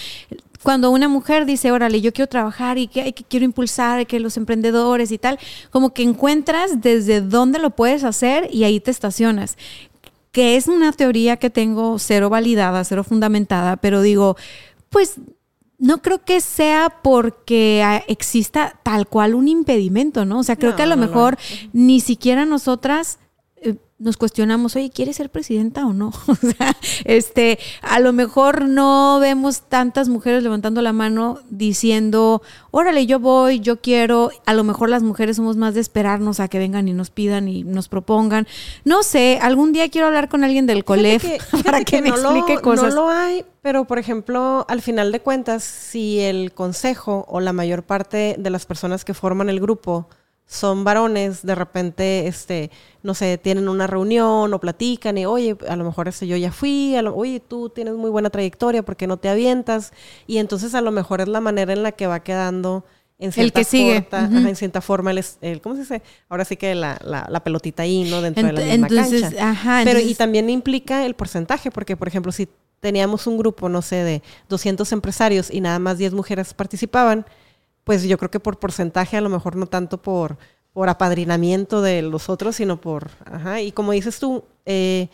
cuando 0.66 0.92
una 0.92 1.08
mujer 1.08 1.46
dice, 1.46 1.72
órale, 1.72 2.02
yo 2.02 2.12
quiero 2.12 2.28
trabajar 2.28 2.78
y 2.78 2.88
que, 2.88 3.14
que 3.14 3.24
quiero 3.24 3.46
impulsar 3.46 4.06
que 4.08 4.20
los 4.20 4.36
emprendedores 4.36 5.12
y 5.12 5.18
tal, 5.18 5.40
como 5.70 5.94
que 5.94 6.04
encuentras 6.04 6.82
desde 6.82 7.22
dónde 7.22 7.60
lo 7.60 7.70
puedes 7.70 8.04
hacer 8.04 8.50
y 8.52 8.66
ahí 8.66 8.82
te 8.82 8.92
estacionas 8.92 9.56
que 10.32 10.58
es 10.58 10.68
una 10.68 10.92
teoría 10.92 11.38
que 11.38 11.50
tengo 11.50 11.98
cero 11.98 12.30
validada, 12.30 12.84
cero 12.84 13.06
fundamentada, 13.06 13.78
pero 13.78 14.02
digo, 14.02 14.36
pues 14.90 15.16
no 15.78 16.02
creo 16.02 16.26
que 16.26 16.42
sea 16.42 16.90
porque 17.02 18.02
exista 18.08 18.78
tal 18.84 19.08
cual 19.08 19.34
un 19.34 19.48
impedimento, 19.48 20.26
¿no? 20.26 20.40
O 20.40 20.44
sea, 20.44 20.58
creo 20.58 20.76
que 20.76 20.84
a 20.84 20.88
lo 20.88 20.98
mejor 20.98 21.38
ni 21.72 22.02
siquiera 22.02 22.46
nosotras 22.46 23.20
nos 23.98 24.18
cuestionamos, 24.18 24.76
oye, 24.76 24.90
¿quieres 24.90 25.16
ser 25.16 25.30
presidenta 25.30 25.86
o 25.86 25.94
no? 25.94 26.12
o 26.28 26.36
sea, 26.36 26.76
este, 27.06 27.60
a 27.82 28.00
lo 28.00 28.12
mejor 28.12 28.68
no 28.68 29.20
vemos 29.22 29.62
tantas 29.62 30.10
mujeres 30.10 30.44
levantando 30.44 30.82
la 30.82 30.92
mano 30.92 31.40
diciendo, 31.50 32.42
órale, 32.72 33.06
yo 33.06 33.20
voy, 33.20 33.62
yo 33.62 33.80
quiero. 33.80 34.32
A 34.46 34.54
lo 34.54 34.66
mejor 34.66 34.90
las 34.90 35.02
mujeres 35.02 35.38
somos 35.38 35.56
más 35.56 35.74
de 35.76 35.82
esperarnos 35.82 36.42
a 36.42 36.50
que 36.50 36.60
vengan 36.60 36.88
y 36.90 36.94
nos 36.94 37.10
pidan 37.10 37.48
y 37.48 37.64
nos 37.64 37.88
propongan. 37.88 38.48
No 38.84 39.02
sé, 39.02 39.40
algún 39.42 39.72
día 39.72 39.90
quiero 39.90 40.08
hablar 40.08 40.28
con 40.28 40.44
alguien 40.44 40.66
del 40.66 40.84
COLEF 40.84 41.24
para 41.64 41.84
que, 41.84 42.02
me 42.02 42.10
explique 42.10 42.58
cosas. 42.60 42.94
No 42.94 43.04
lo 43.04 43.10
hay, 43.10 43.46
pero 43.62 43.86
por 43.86 43.98
ejemplo, 43.98 44.66
al 44.68 44.82
final 44.82 45.14
de 45.14 45.22
cuentas, 45.22 45.64
si 45.64 46.20
el 46.20 46.52
consejo 46.52 47.26
o 47.30 47.40
la 47.40 47.54
mayor 47.54 47.84
parte 47.84 48.36
de 48.38 48.50
las 48.50 48.66
personas 48.66 49.06
que 49.06 49.14
forman 49.14 49.50
el 49.50 49.62
grupo 49.62 50.10
son 50.48 50.84
varones, 50.84 51.44
de 51.44 51.56
repente, 51.56 52.28
este, 52.28 52.70
no 53.02 53.14
sé, 53.14 53.38
tienen 53.38 53.68
una 53.68 53.88
reunión 53.88 54.54
o 54.54 54.60
platican 54.60 55.18
y, 55.18 55.26
oye, 55.26 55.58
a 55.68 55.76
lo 55.76 55.84
mejor 55.84 56.08
este, 56.08 56.28
yo 56.28 56.38
ya 56.38 56.52
fui, 56.52 56.96
oye, 57.14 57.40
tú 57.40 57.70
tienes 57.70 57.96
muy 57.96 58.12
buena 58.12 58.30
trayectoria, 58.30 58.84
¿por 58.84 58.96
qué 58.96 59.08
no 59.08 59.18
te 59.18 59.30
avientas? 59.30 59.92
Y 60.28 60.38
entonces 60.38 60.76
a 60.76 60.82
lo 60.82 60.92
mejor 60.92 61.22
es 61.22 61.28
la 61.28 61.42
manera 61.42 61.74
en 61.74 61.82
la 61.82 61.92
que 61.92 62.06
va 62.08 62.22
quedando 62.22 62.86
en 63.18 63.32
cierta, 63.32 63.60
el 63.60 63.66
que 63.66 63.70
sigue. 63.70 64.08
en 64.12 64.56
cierta 64.56 64.82
forma, 64.82 65.12
el, 65.12 65.62
¿cómo 65.62 65.76
se 65.76 65.82
dice? 65.82 66.02
Ahora 66.30 66.46
sí 66.46 66.58
que 66.58 66.76
la, 66.76 67.00
la, 67.04 67.44
pelotita 67.44 67.84
ahí, 67.84 68.04
¿no? 68.04 68.22
Dentro 68.22 68.46
de 68.46 68.54
la 68.54 68.62
misma 68.62 68.88
cancha. 68.88 69.32
Ajá, 69.40 69.82
Pero 69.84 70.00
y 70.00 70.14
también 70.16 70.50
implica 70.50 71.06
el 71.06 71.16
porcentaje, 71.16 71.72
porque, 71.72 71.96
por 71.96 72.08
ejemplo, 72.08 72.32
si 72.32 72.50
teníamos 72.82 73.26
un 73.26 73.38
grupo, 73.38 73.70
no 73.70 73.82
sé, 73.82 73.96
de 74.04 74.22
200 74.50 74.92
empresarios 74.92 75.50
y 75.50 75.62
nada 75.62 75.80
más 75.80 75.98
10 75.98 76.14
mujeres 76.14 76.54
participaban, 76.54 77.26
pues 77.86 78.04
yo 78.04 78.18
creo 78.18 78.32
que 78.32 78.42
por 78.42 78.60
porcentaje, 78.60 79.16
a 79.16 79.22
lo 79.22 79.30
mejor 79.30 79.56
no 79.56 79.68
tanto 79.68 80.02
por, 80.02 80.38
por 80.74 80.90
apadrinamiento 80.90 81.82
de 81.82 82.02
los 82.02 82.28
otros, 82.30 82.58
sino 82.58 82.82
por, 82.82 83.12
ajá, 83.24 83.62
y 83.62 83.72
como 83.72 83.94
dices 83.94 84.20
tú, 84.20 84.44
eh, 84.66 85.08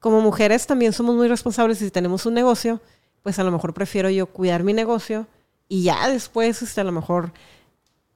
como 0.00 0.20
mujeres 0.20 0.66
también 0.66 0.92
somos 0.92 1.14
muy 1.14 1.28
responsables 1.28 1.80
y 1.80 1.84
si 1.84 1.90
tenemos 1.90 2.26
un 2.26 2.34
negocio, 2.34 2.80
pues 3.22 3.38
a 3.38 3.44
lo 3.44 3.52
mejor 3.52 3.74
prefiero 3.74 4.10
yo 4.10 4.26
cuidar 4.26 4.64
mi 4.64 4.72
negocio 4.72 5.26
y 5.68 5.84
ya 5.84 6.08
después, 6.08 6.62
este, 6.62 6.80
a 6.80 6.84
lo 6.84 6.92
mejor 6.92 7.32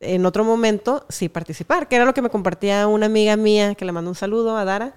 en 0.00 0.24
otro 0.24 0.42
momento, 0.42 1.04
sí 1.08 1.28
participar, 1.28 1.86
que 1.86 1.96
era 1.96 2.04
lo 2.04 2.14
que 2.14 2.22
me 2.22 2.30
compartía 2.30 2.86
una 2.86 3.06
amiga 3.06 3.36
mía, 3.36 3.74
que 3.74 3.84
le 3.84 3.92
mando 3.92 4.10
un 4.10 4.16
saludo 4.16 4.56
a 4.56 4.64
Dara, 4.64 4.94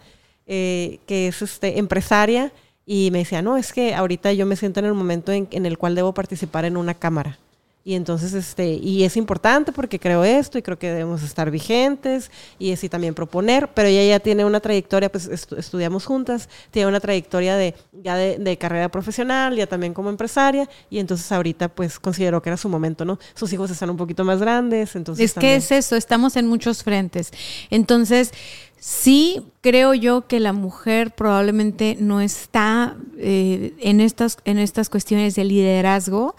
eh, 0.48 1.00
que 1.06 1.28
es 1.28 1.42
este, 1.42 1.80
empresaria, 1.80 2.54
y 2.86 3.10
me 3.12 3.20
decía, 3.20 3.42
no, 3.42 3.58
es 3.58 3.74
que 3.74 3.94
ahorita 3.94 4.32
yo 4.34 4.46
me 4.46 4.56
siento 4.56 4.80
en 4.80 4.86
el 4.86 4.94
momento 4.94 5.32
en 5.32 5.66
el 5.66 5.78
cual 5.78 5.96
debo 5.96 6.14
participar 6.14 6.66
en 6.66 6.78
una 6.78 6.94
cámara. 6.94 7.38
Y 7.84 7.96
entonces, 7.96 8.34
este, 8.34 8.74
y 8.74 9.04
es 9.04 9.18
importante 9.18 9.72
porque 9.72 10.00
creo 10.00 10.24
esto 10.24 10.60
y 10.60 10.62
creo 10.62 10.78
que 10.78 10.92
debemos 10.92 11.24
estar 11.24 11.50
vigentes 11.50 12.30
y 12.60 12.72
así 12.72 12.90
también 12.90 13.16
proponer, 13.16 13.70
pero 13.74 13.88
ella 13.88 14.08
ya 14.08 14.20
tiene 14.20 14.46
una 14.46 14.60
trayectoria, 14.60 15.12
pues 15.12 15.28
estudiamos 15.28 16.06
juntas, 16.06 16.48
tiene 16.70 16.88
una 16.88 17.00
trayectoria 17.00 17.56
de, 17.56 17.74
ya 17.92 18.16
de, 18.16 18.58
carrera 18.58 18.90
profesional, 18.90 19.56
ya 19.56 19.66
también 19.66 19.96
como 19.96 20.12
empresaria, 20.12 20.70
y 20.92 21.00
entonces 21.00 21.32
ahorita 21.32 21.70
pues 21.70 21.98
consideró 21.98 22.40
que 22.44 22.50
era 22.50 22.58
su 22.58 22.70
momento, 22.70 23.04
¿no? 23.04 23.18
Sus 23.34 23.52
hijos 23.52 23.72
están 23.72 23.90
un 23.90 23.98
poquito 23.98 24.24
más 24.24 24.40
grandes, 24.40 24.96
entonces... 24.96 25.26
Es 25.26 25.34
que 25.34 25.56
es 25.56 25.72
eso, 25.72 25.96
estamos 25.96 26.36
en 26.36 26.48
muchos 26.48 26.84
frentes. 26.84 27.32
Entonces, 27.72 28.32
sí 28.80 29.42
creo 29.62 29.96
yo 29.96 30.28
que 30.28 30.40
la 30.40 30.54
mujer 30.54 31.16
probablemente 31.16 31.98
no 32.00 32.22
está 32.22 32.96
eh, 33.18 33.74
en, 33.80 34.02
estas, 34.02 34.38
en 34.46 34.60
estas 34.60 34.90
cuestiones 34.90 35.34
de 35.34 35.46
liderazgo 35.46 36.36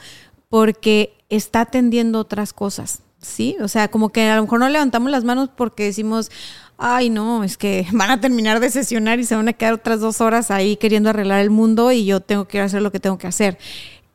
porque 0.49 1.15
está 1.37 1.63
atendiendo 1.63 2.19
otras 2.19 2.53
cosas, 2.53 3.03
¿sí? 3.21 3.57
O 3.61 3.69
sea, 3.69 3.89
como 3.89 4.11
que 4.11 4.29
a 4.29 4.37
lo 4.37 4.43
mejor 4.43 4.61
no 4.61 4.69
levantamos 4.69 5.11
las 5.11 5.25
manos 5.25 5.49
porque 5.55 5.85
decimos, 5.85 6.31
ay, 6.77 7.11
no, 7.11 7.43
es 7.43 7.57
que 7.57 7.87
van 7.93 8.11
a 8.11 8.21
terminar 8.21 8.61
de 8.61 8.71
sesionar 8.71 9.19
y 9.19 9.25
se 9.25 9.35
van 9.35 9.49
a 9.49 9.53
quedar 9.55 9.75
otras 9.75 10.01
dos 10.01 10.21
horas 10.21 10.51
ahí 10.51 10.77
queriendo 10.77 11.11
arreglar 11.11 11.41
el 11.41 11.51
mundo 11.51 11.91
y 11.91 12.05
yo 12.05 12.21
tengo 12.21 12.47
que 12.47 12.61
hacer 12.61 12.83
lo 12.83 12.93
que 12.93 13.01
tengo 13.01 13.19
que 13.19 13.27
hacer. 13.27 13.59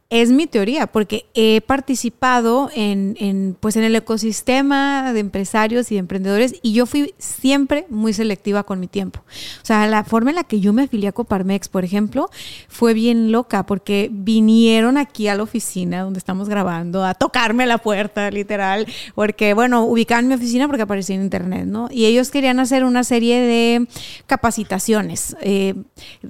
Es 0.10 0.30
mi 0.30 0.48
teoría, 0.48 0.88
porque 0.88 1.26
he 1.34 1.60
participado 1.60 2.70
en, 2.74 3.58
pues 3.60 3.76
en 3.76 3.84
el 3.84 3.94
ecosistema 3.94 5.12
de 5.12 5.20
empresarios 5.20 5.92
y 5.92 5.96
de 5.96 6.00
emprendedores 6.00 6.56
y 6.62 6.72
yo 6.72 6.86
fui 6.86 7.14
siempre 7.18 7.86
muy 7.90 8.14
selectiva 8.14 8.64
con 8.64 8.80
mi 8.80 8.88
tiempo. 8.88 9.20
O 9.62 9.66
sea, 9.66 9.86
la 9.86 10.06
forma 10.06 10.30
en 10.30 10.38
la 10.38 10.46
que 10.46 10.62
yo 10.62 10.72
me 10.72 10.84
afilié 10.84 11.10
a 11.10 11.12
Coparmex, 11.12 11.68
por 11.68 11.84
ejemplo, 11.84 12.30
fue 12.70 12.94
bien 12.94 13.34
loca 13.34 13.66
porque 13.66 14.10
vinieron 14.10 14.98
aquí 14.98 15.28
a 15.28 15.36
la 15.36 15.44
oficina 15.44 16.04
donde 16.04 16.20
estamos 16.20 16.48
grabando 16.48 17.04
a 17.04 17.14
tocarme 17.14 17.66
la 17.66 17.78
puerta, 17.78 18.32
literal, 18.32 18.88
porque, 19.14 19.54
bueno, 19.54 19.84
ubicaban 19.84 20.30
mi 20.30 20.36
oficina 20.36 20.68
porque 20.68 20.84
aparecía 20.84 21.18
en 21.18 21.24
internet, 21.24 21.66
¿no? 21.66 21.90
Y 21.92 22.06
ellos 22.06 22.32
querían 22.32 22.62
hacer 22.62 22.86
una 22.86 23.04
serie 23.04 23.42
de 23.42 23.88
capacitaciones, 24.26 25.36
eh, 25.42 25.76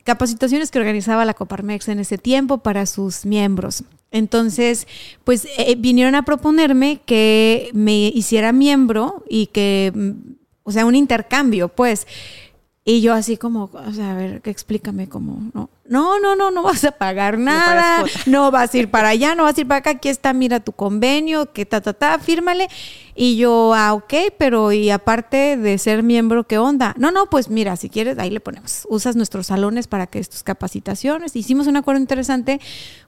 capacitaciones 0.03 0.71
que 0.71 0.79
organizaba 0.79 1.25
la 1.25 1.35
Coparmex 1.35 1.89
en 1.89 1.99
ese 1.99 2.17
tiempo 2.17 2.57
para 2.57 2.87
sus 2.87 3.23
miembros 3.23 3.66
entonces, 4.11 4.87
pues 5.23 5.47
eh, 5.57 5.75
vinieron 5.77 6.15
a 6.15 6.23
proponerme 6.23 7.01
que 7.05 7.69
me 7.73 8.07
hiciera 8.07 8.51
miembro 8.51 9.23
y 9.29 9.47
que, 9.47 9.91
mm, 9.93 10.11
o 10.63 10.71
sea, 10.71 10.85
un 10.85 10.95
intercambio, 10.95 11.67
pues. 11.69 12.07
Y 12.85 13.01
yo 13.01 13.13
así 13.13 13.35
como, 13.35 13.69
o 13.73 13.91
sea, 13.91 14.13
a 14.13 14.15
ver, 14.15 14.41
explícame 14.45 15.09
cómo, 15.09 15.51
¿no? 15.53 15.69
No, 15.89 16.19
no, 16.19 16.35
no, 16.35 16.51
no 16.51 16.63
vas 16.63 16.83
a 16.83 16.91
pagar 16.91 17.37
nada, 17.37 18.03
no, 18.25 18.51
vas 18.51 18.73
a 18.73 18.77
ir 18.77 18.91
para 18.91 19.09
allá, 19.09 19.35
no 19.35 19.43
vas 19.43 19.57
a 19.57 19.61
ir 19.61 19.67
para 19.67 19.79
acá, 19.79 19.89
aquí 19.91 20.09
está, 20.09 20.33
mira 20.33 20.59
tu 20.59 20.73
convenio, 20.73 21.53
que 21.53 21.65
ta, 21.65 21.81
ta, 21.81 21.93
ta, 21.93 22.19
fírmale. 22.19 22.67
Y 23.15 23.37
yo, 23.37 23.73
ah, 23.73 23.93
ok, 23.93 24.13
pero 24.37 24.71
y 24.71 24.91
aparte 24.91 25.57
de 25.57 25.77
ser 25.77 26.03
miembro, 26.03 26.43
¿qué 26.43 26.57
onda? 26.57 26.93
No, 26.99 27.09
no, 27.09 27.29
pues 27.29 27.49
mira, 27.49 27.75
si 27.75 27.89
quieres, 27.89 28.19
ahí 28.19 28.29
le 28.29 28.39
ponemos, 28.39 28.85
usas 28.89 29.15
nuestros 29.15 29.47
salones 29.47 29.87
para 29.87 30.07
que 30.07 30.19
estas 30.19 30.43
capacitaciones. 30.43 31.35
Hicimos 31.35 31.67
un 31.67 31.77
acuerdo 31.77 32.01
interesante 32.01 32.59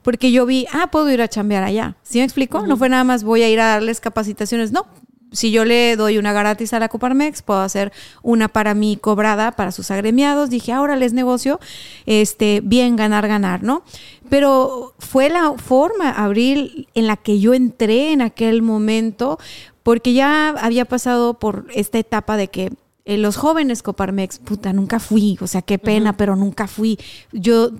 porque 0.01 0.31
yo 0.31 0.45
vi, 0.45 0.65
ah, 0.73 0.87
puedo 0.89 1.09
ir 1.11 1.21
a 1.21 1.27
chambear 1.27 1.63
allá. 1.63 1.97
¿Sí 2.01 2.17
me 2.19 2.23
explico? 2.23 2.65
No 2.65 2.77
fue 2.77 2.89
nada 2.89 3.03
más 3.03 3.23
voy 3.23 3.43
a 3.43 3.49
ir 3.49 3.59
a 3.59 3.67
darles 3.67 3.99
capacitaciones, 3.99 4.71
no, 4.71 4.87
si 5.31 5.51
yo 5.51 5.65
le 5.65 5.95
doy 5.95 6.17
una 6.17 6.33
gratis 6.33 6.73
a 6.73 6.79
la 6.79 6.89
Coparmex, 6.89 7.41
puedo 7.41 7.61
hacer 7.61 7.91
una 8.23 8.47
para 8.47 8.73
mí 8.73 8.97
cobrada 8.97 9.51
para 9.51 9.71
sus 9.71 9.91
agremiados. 9.91 10.49
Dije, 10.49 10.71
ahora 10.71 10.95
les 10.95 11.13
negocio, 11.13 11.59
este, 12.05 12.61
bien 12.63 12.95
ganar, 12.95 13.27
ganar, 13.27 13.63
¿no? 13.63 13.83
Pero 14.29 14.93
fue 14.99 15.29
la 15.29 15.53
forma, 15.53 16.11
Abril, 16.11 16.87
en 16.93 17.07
la 17.07 17.17
que 17.17 17.39
yo 17.39 17.53
entré 17.53 18.11
en 18.11 18.21
aquel 18.21 18.61
momento, 18.61 19.39
porque 19.83 20.13
ya 20.13 20.49
había 20.49 20.85
pasado 20.85 21.35
por 21.35 21.67
esta 21.73 21.99
etapa 21.99 22.37
de 22.37 22.47
que 22.47 22.71
eh, 23.05 23.17
los 23.17 23.37
jóvenes 23.37 23.81
Coparmex, 23.81 24.39
puta, 24.39 24.71
nunca 24.73 24.99
fui, 24.99 25.37
o 25.41 25.47
sea, 25.47 25.61
qué 25.63 25.79
pena, 25.79 26.15
pero 26.15 26.35
nunca 26.35 26.67
fui. 26.67 26.99
Yo 27.31 27.71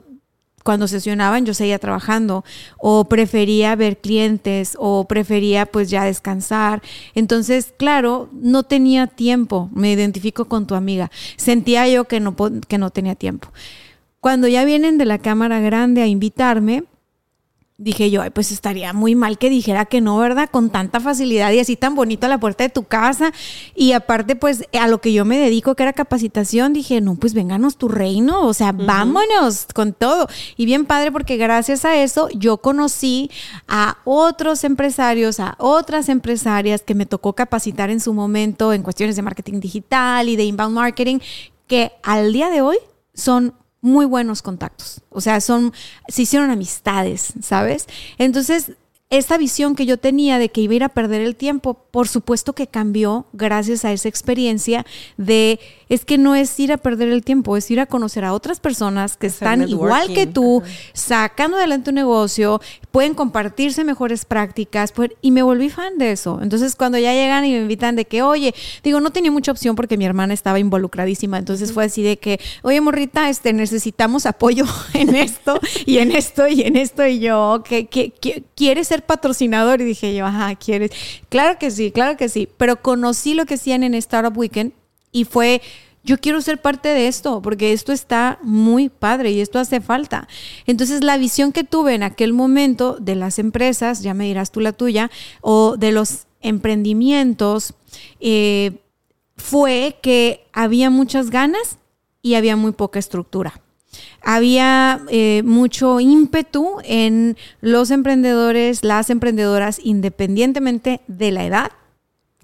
cuando 0.63 0.88
sesionaban 0.88 1.45
yo 1.45 1.54
seguía 1.54 1.80
trabajando 1.80 2.43
o 2.78 3.06
prefería 3.06 3.76
ver 3.76 3.98
clientes 3.98 4.76
o 4.78 5.06
prefería 5.06 5.65
pues 5.65 5.89
ya 5.89 6.04
descansar. 6.04 6.82
Entonces, 7.15 7.74
claro, 7.78 8.30
no 8.34 8.63
tenía 8.63 9.08
tiempo, 9.08 9.69
me 9.74 9.91
identifico 9.91 10.45
con 10.45 10.67
tu 10.67 10.76
amiga. 10.76 11.12
Sentía 11.38 11.88
yo 11.88 12.06
que 12.06 12.19
no, 12.19 12.36
que 12.67 12.78
no 12.78 12.89
tenía 12.89 13.15
tiempo. 13.15 13.50
Cuando 14.19 14.48
ya 14.48 14.65
vienen 14.65 14.98
de 14.98 15.06
la 15.06 15.19
cámara 15.19 15.60
grande 15.62 16.02
a 16.02 16.08
invitarme, 16.08 16.84
dije 17.80 18.12
yo, 18.12 18.22
ay, 18.22 18.30
pues 18.30 18.52
estaría 18.52 18.92
muy 18.92 19.15
mal 19.15 19.38
que 19.38 19.50
dijera 19.50 19.86
que 19.86 20.02
no, 20.02 20.18
¿verdad? 20.18 20.50
Con 20.52 20.70
tanta 20.70 21.00
facilidad 21.00 21.52
y 21.54 21.60
así 21.60 21.78
tan 21.78 21.96
bonito 21.96 22.26
a 22.26 22.30
la 22.30 22.38
puerta 22.38 22.65
de 22.65 22.70
tu 22.70 22.84
casa. 22.84 23.32
Y 23.74 23.94
aparte, 23.94 24.36
pues 24.36 24.65
a 24.78 24.88
lo 24.88 25.00
que 25.00 25.13
yo 25.13 25.24
me 25.24 25.38
dedico, 25.38 25.76
que 25.76 25.84
era 25.84 25.94
capacitación, 25.94 26.74
dije, 26.74 27.00
no, 27.00 27.15
pues 27.15 27.34
vénganos 27.34 27.78
tu 27.78 27.88
reino, 27.88 28.46
o 28.46 28.54
sea, 28.54 28.74
vámonos 28.74 29.68
con 29.74 29.94
todo. 29.94 30.28
Y 30.58 30.65
bien 30.65 30.86
padre, 30.86 31.12
porque 31.12 31.38
gracias 31.38 31.86
a 31.86 31.96
eso 31.96 32.28
yo 32.36 32.58
conocí 32.58 33.32
a 33.70 33.98
otros 34.04 34.65
empresarios, 34.65 35.39
a 35.39 35.56
otras 35.58 36.10
empresarias 36.10 36.82
que 36.82 36.96
me 36.96 37.06
tocó 37.06 37.34
capacitar 37.34 37.89
en 37.89 38.02
su 38.02 38.13
momento 38.13 38.74
en 38.74 38.84
cuestiones 38.84 39.15
de 39.15 39.22
marketing 39.22 39.62
digital 39.62 40.28
y 40.28 40.36
de 40.36 40.44
inbound 40.44 40.76
marketing, 40.76 41.20
que 41.65 41.94
al 42.04 42.34
día 42.34 42.50
de 42.50 42.62
hoy 42.62 42.78
son 43.13 43.54
muy 43.82 44.06
buenos 44.06 44.42
contactos. 44.42 45.02
O 45.10 45.22
sea, 45.22 45.39
son, 45.42 45.74
se 46.08 46.24
hicieron 46.24 46.50
amistades, 46.50 47.34
¿sabes? 47.42 47.88
Entonces, 48.18 48.74
esta 49.10 49.38
visión 49.39 49.76
que 49.76 49.88
yo 49.88 49.98
tenía 49.98 50.38
de 50.38 50.50
que 50.50 50.62
iba 50.62 50.74
a 50.74 50.76
ir 50.76 50.84
a 50.84 50.89
perder 50.89 51.22
el 51.22 51.36
tiempo, 51.36 51.74
por 51.74 52.08
supuesto 52.08 52.54
que 52.54 52.67
cambió 52.67 53.26
gracias 53.34 53.84
a 53.84 53.91
esa 53.91 54.08
experiencia 54.08 54.86
de, 55.17 55.60
es 55.89 56.06
que 56.06 56.19
no 56.19 56.36
es 56.36 56.60
ir 56.60 56.72
a 56.72 56.78
perder 56.78 57.10
el 57.10 57.24
tiempo, 57.24 57.58
es 57.58 57.72
ir 57.72 57.80
a 57.80 57.88
conocer 57.88 58.24
a 58.24 58.34
otras 58.34 58.60
personas 58.60 59.17
que 59.17 59.26
están 59.26 59.67
igual 59.67 60.13
que 60.13 60.28
tú, 60.28 60.62
sacando 60.93 61.58
adelante 61.58 61.89
un 61.89 61.95
negocio, 61.95 62.62
pueden 62.91 63.15
compartirse 63.15 63.84
mejores 63.84 64.26
prácticas, 64.26 64.93
y 65.22 65.32
me 65.32 65.41
volví 65.41 65.69
fan 65.69 65.98
de 65.98 66.12
eso. 66.12 66.39
Entonces, 66.43 66.76
cuando 66.76 67.00
ya 67.00 67.13
llegan 67.13 67.45
y 67.45 67.52
me 67.52 67.62
invitan 67.62 67.95
de 67.95 68.06
que, 68.06 68.22
oye, 68.22 68.54
digo, 68.84 69.00
no 69.00 69.10
tenía 69.10 69.32
mucha 69.32 69.52
opción 69.52 69.76
porque 69.76 69.98
mi 69.98 70.06
hermana 70.06 70.36
estaba 70.36 70.60
involucradísima, 70.60 71.39
entonces 71.39 71.74
fue 71.74 71.86
así 71.86 72.04
de 72.04 72.17
que, 72.17 72.39
oye, 72.62 72.80
morrita, 72.80 73.28
este, 73.30 73.54
necesitamos 73.54 74.28
apoyo 74.28 74.65
en 74.93 75.15
esto 75.15 75.60
y 75.88 75.98
en 75.98 76.12
esto 76.12 76.48
y 76.48 76.62
en 76.62 76.76
esto, 76.76 77.08
y 77.08 77.19
yo, 77.19 77.63
que, 77.67 77.88
que, 77.88 78.13
¿quieres 78.56 78.89
ser 78.89 78.99
patrocinador 79.02 79.82
y 79.82 79.86
dije 79.86 80.16
yo, 80.16 80.26
ajá, 80.26 80.56
¿quieres? 80.56 80.92
Claro 81.30 81.58
que 81.60 81.72
sí, 81.72 81.92
claro 81.92 82.18
que 82.18 82.30
sí, 82.30 82.48
pero 82.58 82.82
conocí 82.82 83.34
lo 83.34 83.46
que 83.46 83.56
hacían 83.56 83.84
en 83.84 83.94
Startup 83.96 84.36
Weekend 84.38 84.74
y 85.12 85.26
fue, 85.26 85.62
yo 86.04 86.18
quiero 86.18 86.42
ser 86.42 86.62
parte 86.62 86.90
de 86.90 87.08
esto 87.08 87.42
porque 87.42 87.74
esto 87.74 87.92
está 87.92 88.40
muy 88.42 88.90
padre 88.90 89.32
y 89.32 89.42
esto 89.42 89.60
hace 89.60 89.82
falta. 89.82 90.28
Entonces 90.66 91.04
la 91.04 91.18
visión 91.18 91.52
que 91.52 91.64
tuve 91.64 91.96
en 91.96 92.04
aquel 92.04 92.34
momento 92.34 92.98
de 93.00 93.16
las 93.16 93.40
empresas, 93.40 94.02
ya 94.02 94.14
me 94.14 94.26
dirás 94.26 94.52
tú 94.52 94.60
la 94.60 94.74
tuya, 94.74 95.10
o 95.42 95.78
de 95.78 95.92
los 95.92 96.28
emprendimientos, 96.42 97.74
eh, 98.20 98.80
fue 99.36 99.98
que 100.02 100.46
había 100.54 100.90
muchas 100.90 101.30
ganas 101.30 101.78
y 102.22 102.36
había 102.36 102.56
muy 102.56 102.74
poca 102.74 103.00
estructura 103.00 103.62
había 104.22 105.02
eh, 105.10 105.42
mucho 105.46 106.00
ímpetu 106.00 106.78
en 106.84 107.38
los 107.62 107.92
emprendedores, 107.92 108.84
las 108.84 109.10
emprendedoras, 109.10 109.80
independientemente 109.84 111.02
de 111.08 111.32
la 111.32 111.46
edad. 111.46 111.72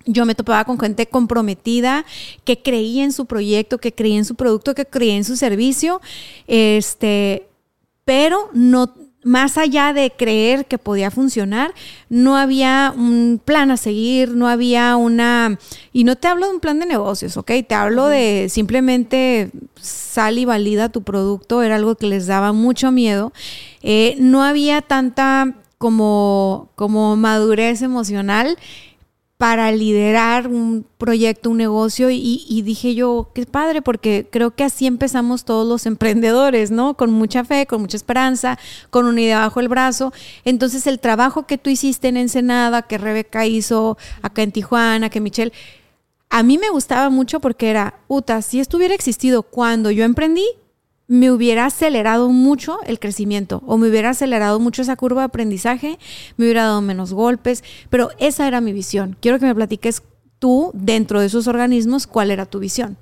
Yo 0.06 0.26
me 0.26 0.36
topaba 0.36 0.65
con 0.65 0.80
gente 0.80 1.08
comprometida 1.08 2.06
que 2.44 2.62
creía 2.62 3.04
en 3.04 3.12
su 3.12 3.26
proyecto, 3.26 3.80
que 3.80 3.94
creía 3.94 4.18
en 4.18 4.26
su 4.26 4.36
producto, 4.36 4.76
que 4.76 4.86
creía 4.86 5.15
en 5.15 5.24
su 5.24 5.36
servicio, 5.36 6.00
este, 6.48 7.48
pero 8.04 8.50
no, 8.54 8.94
más 9.26 9.58
allá 9.58 9.92
de 9.92 10.12
creer 10.12 10.68
que 10.68 10.78
podía 10.78 11.10
funcionar, 11.10 11.74
no 12.10 12.38
había 12.38 12.94
un 12.96 13.42
plan 13.44 13.72
a 13.72 13.78
seguir, 13.78 14.36
no 14.36 14.48
había 14.48 14.96
una... 14.98 15.58
Y 15.92 16.04
no 16.04 16.16
te 16.16 16.28
hablo 16.28 16.46
de 16.46 16.54
un 16.54 16.60
plan 16.60 16.80
de 16.80 16.86
negocios, 16.86 17.36
¿ok? 17.36 17.52
Te 17.68 17.74
hablo 17.74 18.06
de 18.06 18.50
simplemente 18.52 19.50
sal 19.82 20.38
y 20.38 20.46
valida 20.46 20.90
tu 20.90 21.02
producto, 21.02 21.64
era 21.64 21.78
algo 21.78 21.96
que 21.96 22.06
les 22.06 22.28
daba 22.28 22.54
mucho 22.54 22.92
miedo. 22.92 23.34
Eh, 23.82 24.16
no 24.20 24.44
había 24.44 24.84
tanta 24.84 25.56
como, 25.80 26.70
como 26.76 27.16
madurez 27.16 27.82
emocional 27.82 28.60
para 29.38 29.71
liderar 29.74 30.48
un 30.48 30.86
proyecto, 30.98 31.50
un 31.50 31.58
negocio 31.58 32.10
y, 32.10 32.62
dije 32.63 32.95
yo, 32.95 33.32
qué 33.34 33.45
padre, 33.45 33.82
porque 33.82 34.28
creo 34.32 34.52
que 34.56 34.63
así 34.63 34.88
empezamos 34.88 35.43
todos 35.43 35.67
los 35.67 35.86
emprendedores, 35.86 36.71
¿no? 36.71 36.95
Con 36.95 37.12
mucha 37.12 37.43
fe, 37.43 37.65
con 37.67 37.82
mucha 37.82 37.98
esperanza, 37.98 38.58
con 38.89 39.06
una 39.06 39.19
idea 39.19 39.39
bajo 39.39 39.60
el 39.60 39.67
brazo. 39.67 40.13
Entonces 40.45 40.88
el 40.88 41.00
trabajo 41.00 41.48
que 41.48 41.58
tú 41.58 41.69
hiciste 41.69 42.08
en 42.08 42.15
Ensenada, 42.17 42.84
que 42.84 42.98
Rebeca 42.98 43.45
hizo 43.45 43.98
acá 44.21 44.41
en 44.41 44.54
Tijuana, 44.54 45.10
que 45.10 45.19
Michelle, 45.19 45.52
a 46.30 46.41
mí 46.41 46.58
me 46.58 46.69
gustaba 46.69 47.10
mucho 47.10 47.41
porque 47.41 47.69
era, 47.69 48.00
Uta, 48.08 48.41
si 48.41 48.62
esto 48.62 48.78
hubiera 48.78 48.95
existido 48.95 49.43
cuando 49.43 49.91
yo 49.91 50.06
emprendí, 50.06 50.48
me 51.08 51.32
hubiera 51.32 51.65
acelerado 51.65 52.30
mucho 52.30 52.80
el 52.86 53.00
crecimiento 53.00 53.62
o 53.65 53.78
me 53.78 53.89
hubiera 53.89 54.10
acelerado 54.10 54.60
mucho 54.60 54.82
esa 54.82 54.96
curva 54.96 55.22
de 55.22 55.26
aprendizaje, 55.26 56.00
me 56.38 56.46
hubiera 56.46 56.63
dado 56.63 56.82
menos 56.82 57.13
golpes, 57.13 57.63
pero 57.89 58.10
esa 58.20 58.48
era 58.48 58.62
mi 58.62 58.74
visión. 58.74 59.15
Quiero 59.20 59.39
que 59.39 59.46
me 59.46 59.56
platiques 59.56 60.02
tú, 60.39 60.72
dentro 60.74 61.20
de 61.20 61.28
esos 61.28 61.48
organismos, 61.48 62.08
cuál 62.08 62.32
era 62.32 62.46
tu 62.46 62.60
visión. 62.60 62.98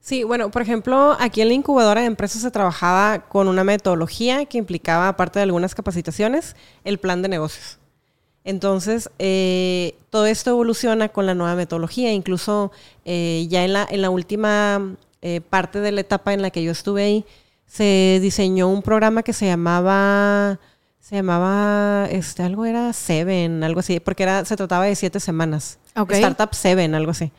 Sí, 0.00 0.22
bueno, 0.22 0.50
por 0.50 0.60
ejemplo, 0.60 1.16
aquí 1.18 1.40
en 1.40 1.48
la 1.48 1.54
incubadora 1.54 2.02
de 2.02 2.06
empresas 2.08 2.42
se 2.42 2.50
trabajaba 2.50 3.20
con 3.20 3.48
una 3.48 3.64
metodología 3.64 4.44
que 4.44 4.58
implicaba, 4.58 5.08
aparte 5.08 5.38
de 5.38 5.44
algunas 5.44 5.74
capacitaciones, 5.74 6.56
el 6.84 6.98
plan 6.98 7.22
de 7.22 7.30
negocios. 7.30 7.78
Entonces, 8.44 9.08
eh, 9.18 9.94
todo 10.10 10.26
esto 10.26 10.50
evoluciona 10.50 11.08
con 11.08 11.24
la 11.24 11.34
nueva 11.34 11.54
metodología. 11.54 12.12
Incluso 12.12 12.70
eh, 13.06 13.46
ya 13.48 13.64
en 13.64 13.72
la, 14.02 14.10
última 14.10 14.94
eh, 15.22 15.40
parte 15.40 15.80
de 15.80 15.92
la 15.92 16.02
etapa 16.02 16.34
en 16.34 16.42
la 16.42 16.50
que 16.50 16.62
yo 16.62 16.70
estuve 16.70 17.02
ahí, 17.02 17.24
se 17.66 18.18
diseñó 18.22 18.68
un 18.68 18.82
programa 18.82 19.22
que 19.22 19.32
se 19.32 19.46
llamaba, 19.46 20.60
se 21.00 21.16
llamaba, 21.16 22.06
este, 22.10 22.42
algo 22.42 22.64
era 22.64 22.92
Seven, 22.92 23.64
algo 23.64 23.80
así, 23.80 24.00
porque 24.00 24.22
era, 24.22 24.44
se 24.44 24.56
trataba 24.56 24.84
de 24.84 24.94
siete 24.94 25.20
semanas. 25.20 25.78
Startup 25.94 26.54
Seven, 26.54 26.94
algo 26.94 27.10
así. 27.10 27.30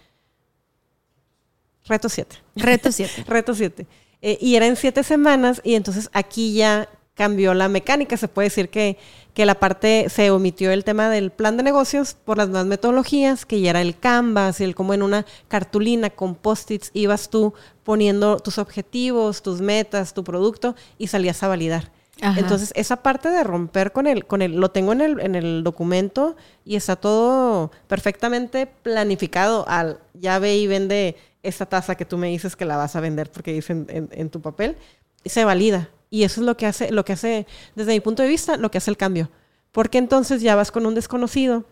Reto 1.85 2.09
siete. 2.09 2.37
Reto 2.55 2.91
siete. 2.91 3.23
Reto 3.27 3.53
siete. 3.53 3.87
Eh, 4.21 4.37
y 4.41 4.55
era 4.55 4.65
en 4.65 4.75
siete 4.75 5.03
semanas 5.03 5.61
y 5.63 5.75
entonces 5.75 6.09
aquí 6.13 6.55
ya 6.55 6.89
cambió 7.13 7.53
la 7.53 7.69
mecánica. 7.69 8.17
Se 8.17 8.27
puede 8.27 8.47
decir 8.47 8.69
que, 8.69 8.97
que, 9.35 9.45
la 9.45 9.55
parte, 9.55 10.07
se 10.09 10.31
omitió 10.31 10.71
el 10.71 10.83
tema 10.83 11.09
del 11.09 11.31
plan 11.31 11.57
de 11.57 11.63
negocios 11.63 12.15
por 12.15 12.37
las 12.37 12.49
nuevas 12.49 12.65
metodologías, 12.65 13.45
que 13.45 13.61
ya 13.61 13.69
era 13.69 13.81
el 13.81 13.99
Canvas 13.99 14.59
y 14.61 14.63
el 14.63 14.73
como 14.73 14.93
en 14.93 15.03
una 15.03 15.25
cartulina 15.47 16.09
con 16.09 16.33
post-its 16.33 16.89
ibas 16.93 17.29
tú 17.29 17.53
poniendo 17.83 18.39
tus 18.39 18.57
objetivos, 18.57 19.43
tus 19.43 19.61
metas, 19.61 20.13
tu 20.13 20.23
producto 20.23 20.75
y 20.97 21.07
salías 21.07 21.43
a 21.43 21.47
validar. 21.47 21.91
Entonces, 22.21 22.71
esa 22.75 22.97
parte 22.97 23.29
de 23.29 23.43
romper 23.43 23.91
con 23.91 24.07
el, 24.07 24.25
con 24.25 24.41
el, 24.41 24.53
lo 24.55 24.71
tengo 24.71 24.93
en 24.93 25.01
el, 25.01 25.19
en 25.19 25.35
el 25.35 25.63
documento 25.63 26.35
y 26.63 26.75
está 26.75 26.95
todo 26.95 27.71
perfectamente 27.87 28.67
planificado 28.67 29.67
al, 29.67 29.99
ya 30.13 30.39
ve 30.39 30.55
y 30.57 30.67
vende 30.67 31.17
esta 31.43 31.65
taza 31.65 31.95
que 31.95 32.05
tú 32.05 32.17
me 32.17 32.27
dices 32.27 32.55
que 32.55 32.65
la 32.65 32.77
vas 32.77 32.95
a 32.95 33.01
vender 33.01 33.29
porque 33.31 33.53
dice 33.53 33.73
en, 33.73 34.09
en, 34.11 34.29
tu 34.29 34.41
papel, 34.41 34.77
se 35.25 35.43
valida. 35.43 35.89
Y 36.15 36.23
eso 36.23 36.39
es 36.39 36.47
lo 36.47 36.55
que 36.55 36.65
hace, 36.65 36.93
lo 36.93 37.03
que 37.03 37.11
hace, 37.11 37.45
desde 37.75 37.91
mi 37.91 37.99
punto 37.99 38.23
de 38.23 38.29
vista, 38.29 38.55
lo 38.55 38.71
que 38.71 38.77
hace 38.77 38.89
el 38.89 38.95
cambio. 38.95 39.29
Porque 39.73 39.97
entonces 39.97 40.41
ya 40.41 40.55
vas 40.55 40.71
con 40.71 40.85
un 40.85 40.95
desconocido 40.95 41.65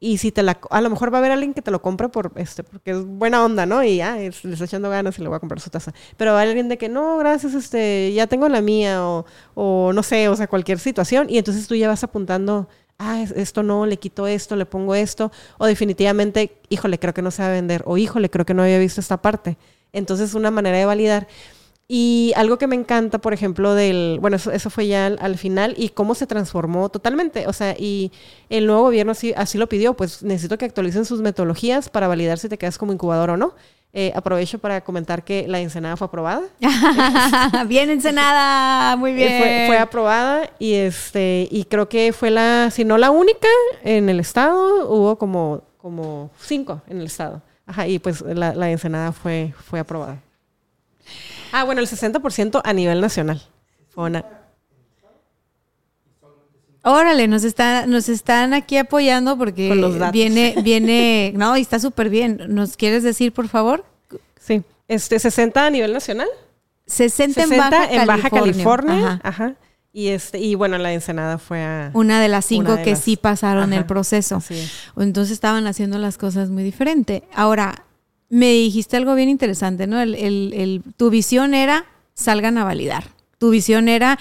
y 0.00 0.18
si 0.18 0.32
te 0.32 0.42
la, 0.42 0.58
a 0.70 0.80
lo 0.80 0.90
mejor 0.90 1.12
va 1.12 1.18
a 1.18 1.20
haber 1.20 1.30
alguien 1.30 1.54
que 1.54 1.62
te 1.62 1.70
lo 1.70 1.80
compre 1.80 2.08
por 2.08 2.32
este, 2.34 2.64
porque 2.64 2.90
es 2.90 3.04
buena 3.04 3.44
onda, 3.44 3.66
¿no? 3.66 3.84
Y 3.84 3.98
ya, 3.98 4.16
le 4.16 4.26
está 4.26 4.64
echando 4.64 4.90
ganas 4.90 5.16
y 5.16 5.22
le 5.22 5.28
voy 5.28 5.36
a 5.36 5.38
comprar 5.38 5.60
su 5.60 5.70
taza. 5.70 5.94
Pero 6.16 6.32
va 6.32 6.40
alguien 6.40 6.68
de 6.68 6.76
que, 6.76 6.88
no, 6.88 7.18
gracias, 7.18 7.54
este, 7.54 8.12
ya 8.12 8.26
tengo 8.26 8.48
la 8.48 8.60
mía, 8.60 9.06
o, 9.06 9.26
o 9.54 9.92
no 9.92 10.02
sé, 10.02 10.28
o 10.28 10.34
sea, 10.34 10.48
cualquier 10.48 10.80
situación. 10.80 11.30
Y 11.30 11.38
entonces 11.38 11.68
tú 11.68 11.76
ya 11.76 11.86
vas 11.86 12.02
apuntando, 12.02 12.68
ah, 12.98 13.22
esto 13.36 13.62
no, 13.62 13.86
le 13.86 13.96
quito 13.96 14.26
esto, 14.26 14.56
le 14.56 14.66
pongo 14.66 14.96
esto, 14.96 15.30
o 15.58 15.66
definitivamente, 15.66 16.58
híjole, 16.68 16.98
creo 16.98 17.14
que 17.14 17.22
no 17.22 17.30
se 17.30 17.42
va 17.42 17.48
a 17.50 17.52
vender, 17.52 17.84
o 17.86 17.96
híjole, 17.96 18.28
creo 18.28 18.44
que 18.44 18.54
no 18.54 18.64
había 18.64 18.80
visto 18.80 19.00
esta 19.00 19.22
parte. 19.22 19.56
Entonces, 19.92 20.34
una 20.34 20.50
manera 20.50 20.78
de 20.78 20.84
validar. 20.84 21.28
Y 21.86 22.32
algo 22.36 22.56
que 22.56 22.66
me 22.66 22.76
encanta, 22.76 23.18
por 23.18 23.34
ejemplo, 23.34 23.74
del, 23.74 24.18
bueno, 24.20 24.36
eso, 24.36 24.50
eso 24.50 24.70
fue 24.70 24.86
ya 24.86 25.06
al, 25.06 25.36
final 25.36 25.74
y 25.76 25.90
cómo 25.90 26.14
se 26.14 26.26
transformó 26.26 26.88
totalmente. 26.88 27.46
O 27.46 27.52
sea, 27.52 27.76
y 27.78 28.10
el 28.48 28.66
nuevo 28.66 28.82
gobierno 28.82 29.12
así, 29.12 29.34
así 29.36 29.58
lo 29.58 29.68
pidió, 29.68 29.94
pues 29.94 30.22
necesito 30.22 30.56
que 30.56 30.64
actualicen 30.64 31.04
sus 31.04 31.20
metodologías 31.20 31.90
para 31.90 32.08
validar 32.08 32.38
si 32.38 32.48
te 32.48 32.56
quedas 32.56 32.78
como 32.78 32.92
incubador 32.92 33.30
o 33.30 33.36
no. 33.36 33.54
Eh, 33.96 34.12
aprovecho 34.16 34.58
para 34.58 34.80
comentar 34.80 35.22
que 35.22 35.46
la 35.46 35.60
Ensenada 35.60 35.96
fue 35.96 36.06
aprobada. 36.06 36.42
bien 37.68 37.90
Ensenada, 37.90 38.96
muy 38.96 39.12
bien. 39.12 39.38
Fue, 39.38 39.64
fue, 39.68 39.78
aprobada 39.78 40.50
y 40.58 40.72
este 40.72 41.46
y 41.48 41.64
creo 41.64 41.88
que 41.88 42.12
fue 42.12 42.30
la, 42.30 42.70
si 42.72 42.84
no 42.84 42.98
la 42.98 43.12
única 43.12 43.46
en 43.84 44.08
el 44.08 44.18
estado, 44.18 44.90
hubo 44.90 45.16
como, 45.16 45.62
como 45.76 46.30
cinco 46.40 46.82
en 46.88 46.98
el 46.98 47.06
estado. 47.06 47.40
Ajá, 47.66 47.86
y 47.86 48.00
pues 48.00 48.22
la, 48.22 48.54
la 48.54 48.68
Ensenada 48.70 49.12
fue, 49.12 49.54
fue 49.64 49.78
aprobada. 49.78 50.18
Ah, 51.56 51.62
bueno, 51.62 51.80
el 51.80 51.86
60% 51.86 52.60
a 52.64 52.72
nivel 52.72 53.00
nacional. 53.00 53.40
Órale, 56.82 57.28
nos, 57.28 57.44
está, 57.44 57.86
nos 57.86 58.08
están 58.08 58.52
aquí 58.54 58.76
apoyando 58.76 59.38
porque 59.38 59.72
viene, 60.12 60.56
viene, 60.64 61.32
no, 61.36 61.56
y 61.56 61.60
está 61.60 61.78
súper 61.78 62.10
bien. 62.10 62.40
¿Nos 62.48 62.76
quieres 62.76 63.04
decir, 63.04 63.32
por 63.32 63.46
favor? 63.46 63.84
Sí, 64.40 64.64
este 64.88 65.20
60 65.20 65.64
a 65.64 65.70
nivel 65.70 65.92
nacional. 65.92 66.26
60, 66.86 67.44
en 67.44 67.50
Baja 67.50 67.84
en 67.84 68.04
California. 68.04 68.06
Baja 68.06 68.30
California. 68.30 69.20
Ajá. 69.22 69.54
Y, 69.92 70.08
este, 70.08 70.40
y 70.40 70.56
bueno, 70.56 70.76
la 70.78 70.92
Ensenada 70.92 71.38
fue 71.38 71.62
a... 71.62 71.92
Una 71.94 72.20
de 72.20 72.26
las 72.26 72.46
cinco 72.46 72.78
que 72.82 72.96
sí 72.96 73.16
pasaron 73.16 73.72
el 73.72 73.86
proceso. 73.86 74.42
Entonces 74.96 75.30
estaban 75.32 75.68
haciendo 75.68 75.98
las 75.98 76.18
cosas 76.18 76.50
muy 76.50 76.64
diferente. 76.64 77.22
Ahora, 77.32 77.84
me 78.28 78.50
dijiste 78.50 78.96
algo 78.96 79.14
bien 79.14 79.28
interesante, 79.28 79.86
¿no? 79.86 80.00
el, 80.00 80.82
tu 80.96 81.10
visión 81.10 81.54
era 81.54 81.86
salgan 82.14 82.58
a 82.58 82.64
validar. 82.64 83.04
Tu 83.38 83.50
visión 83.50 83.88
era 83.88 84.18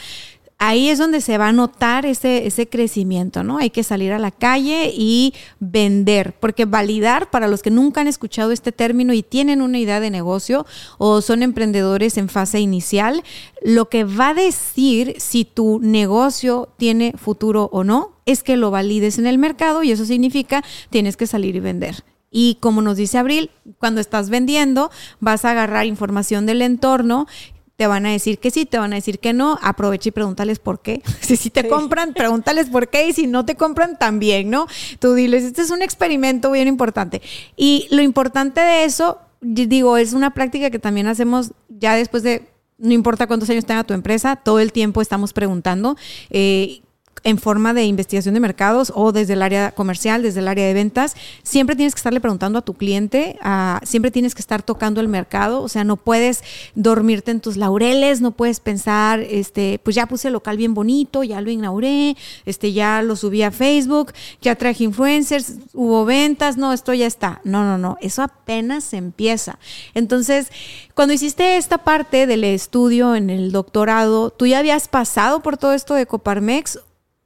ahí 0.66 0.88
es 0.88 0.98
donde 0.98 1.20
se 1.20 1.38
va 1.38 1.50
a 1.50 1.52
notar 1.52 2.06
ese, 2.06 2.48
ese 2.48 2.70
crecimiento, 2.70 3.44
¿no? 3.44 3.58
Hay 3.58 3.70
que 3.70 3.84
salir 3.84 4.13
a 4.13 4.20
la 4.20 4.32
calle 4.32 4.94
y 4.96 5.34
vender, 5.60 6.34
porque 6.39 6.63
validar, 6.63 7.30
para 7.32 7.50
los 7.50 7.62
que 7.62 7.70
nunca 7.70 8.00
han 8.00 8.08
escuchado 8.08 8.52
este 8.52 8.72
término 8.72 9.13
y 9.13 9.24
tienen 9.24 9.62
una 9.62 9.78
idea 9.78 10.00
de 10.00 10.10
negocio 10.10 10.66
o 10.98 11.22
son 11.22 11.44
emprendedores 11.44 12.18
en 12.18 12.30
fase 12.30 12.62
inicial, 12.62 13.24
lo 13.62 13.89
que 13.89 14.06
va 14.06 14.30
a 14.30 14.34
decir 14.34 15.16
si 15.18 15.44
tu 15.44 15.80
negocio 15.82 16.70
tiene 16.78 17.13
futuro 17.18 17.70
o 17.74 17.84
no 17.84 18.13
es 18.26 18.42
que 18.42 18.56
lo 18.56 18.72
valides 18.72 19.20
en 19.20 19.28
el 19.28 19.38
mercado 19.38 19.84
y 19.84 19.92
eso 19.92 20.06
significa 20.06 20.63
tienes 20.89 21.18
que 21.18 21.28
salir 21.28 21.58
y 21.58 21.60
vender. 21.60 22.06
Y 22.34 22.56
como 22.56 22.82
nos 22.82 22.98
dice 22.98 23.17
Abril, 23.17 23.52
cuando 23.78 24.02
estás 24.02 24.30
vendiendo, 24.30 24.91
vas 25.22 25.46
a 25.46 25.52
agarrar 25.52 25.86
información 25.86 26.46
del 26.46 26.62
entorno 26.62 27.28
te 27.76 27.88
van 27.88 28.06
a 28.06 28.12
decir 28.12 28.38
que 28.38 28.52
sí, 28.52 28.65
te 28.65 28.78
van 28.78 28.93
a 28.93 28.98
decir 28.98 29.19
que 29.19 29.34
no, 29.34 29.58
aprovecha 29.62 30.10
y 30.10 30.12
pregúntales 30.12 30.60
por 30.60 30.82
qué. 30.82 31.02
Si, 31.22 31.38
si 31.38 31.50
te 31.50 31.67
compran, 31.67 32.13
pregúntales 32.13 32.69
por 32.69 32.89
qué 32.89 33.08
y 33.08 33.13
si 33.13 33.28
no 33.28 33.46
te 33.46 33.56
compran, 33.56 33.98
también, 33.98 34.50
¿no? 34.50 34.67
Tú 35.00 35.13
diles, 35.13 35.43
este 35.43 35.62
es 35.62 35.72
un 35.72 35.82
experimento 35.82 36.52
bien 36.52 36.67
importante. 36.67 37.22
Y 37.56 37.88
lo 37.91 38.02
importante 38.02 38.62
de 38.62 38.84
eso, 38.84 39.19
digo, 39.41 39.98
es 39.98 40.13
una 40.13 40.34
práctica 40.34 40.69
que 40.69 40.80
también 40.80 41.08
hacemos 41.08 41.54
ya 41.69 41.96
después 41.96 42.24
de, 42.24 42.48
no 42.78 42.93
importa 42.93 43.28
cuántos 43.28 43.50
años 43.50 43.65
tenga 43.65 43.84
tu 43.84 43.93
empresa, 43.93 44.36
todo 44.36 44.60
el 44.60 44.72
tiempo 44.72 45.02
estamos 45.02 45.34
preguntando. 45.34 45.98
Eh, 46.30 46.82
en 47.24 47.38
forma 47.38 47.74
de 47.74 47.86
investigación 47.86 48.34
de 48.34 48.40
mercados 48.40 48.92
o 48.96 49.12
desde 49.12 49.34
el 49.34 49.42
área 49.42 49.72
comercial, 49.72 50.22
desde 50.22 50.40
el 50.42 50.48
área 50.48 50.68
de 50.68 50.74
ventas, 50.74 51.16
siempre 51.44 51.76
tienes 51.76 51.94
que 51.94 52.00
estarle 52.00 52.20
preguntando 52.20 52.60
a 52.60 52.62
tu 52.62 52.74
cliente, 52.74 53.38
siempre 53.84 54.12
tienes 54.12 54.36
que 54.36 54.42
estar 54.42 54.62
tocando 54.64 55.00
el 55.02 55.08
mercado, 55.08 55.62
o 55.62 55.70
sea, 55.70 55.84
no 55.84 55.98
puedes 55.98 56.44
dormirte 56.76 57.32
en 57.32 57.40
tus 57.40 57.58
laureles, 57.58 58.22
no 58.22 58.32
puedes 58.32 58.60
pensar, 58.60 59.22
este, 59.22 59.80
pues 59.84 59.96
ya 59.96 60.06
puse 60.06 60.28
el 60.28 60.34
local 60.34 60.58
bien 60.58 60.74
bonito, 60.74 61.24
ya 61.24 61.42
lo 61.42 61.50
inauguré, 61.50 62.16
este, 62.46 62.74
ya 62.74 63.02
lo 63.02 63.16
subí 63.16 63.42
a 63.44 63.52
Facebook, 63.52 64.14
ya 64.42 64.56
traje 64.56 64.84
influencers, 64.84 65.54
hubo 65.74 66.06
ventas, 66.06 66.58
no, 66.58 66.74
esto 66.74 66.94
ya 66.94 67.08
está. 67.08 67.42
No, 67.44 67.64
no, 67.64 67.78
no, 67.78 67.98
eso 68.02 68.22
apenas 68.22 68.94
empieza. 68.94 69.60
Entonces, 69.94 70.50
cuando 70.94 71.14
hiciste 71.14 71.58
esta 71.58 71.78
parte 71.80 72.28
del 72.28 72.44
estudio 72.44 73.16
en 73.16 73.30
el 73.30 73.52
doctorado, 73.52 74.30
¿tú 74.30 74.48
ya 74.48 74.60
habías 74.60 74.88
pasado 74.88 75.42
por 75.42 75.58
todo 75.58 75.74
esto 75.74 75.94
de 75.94 76.06
Coparmex 76.06 76.80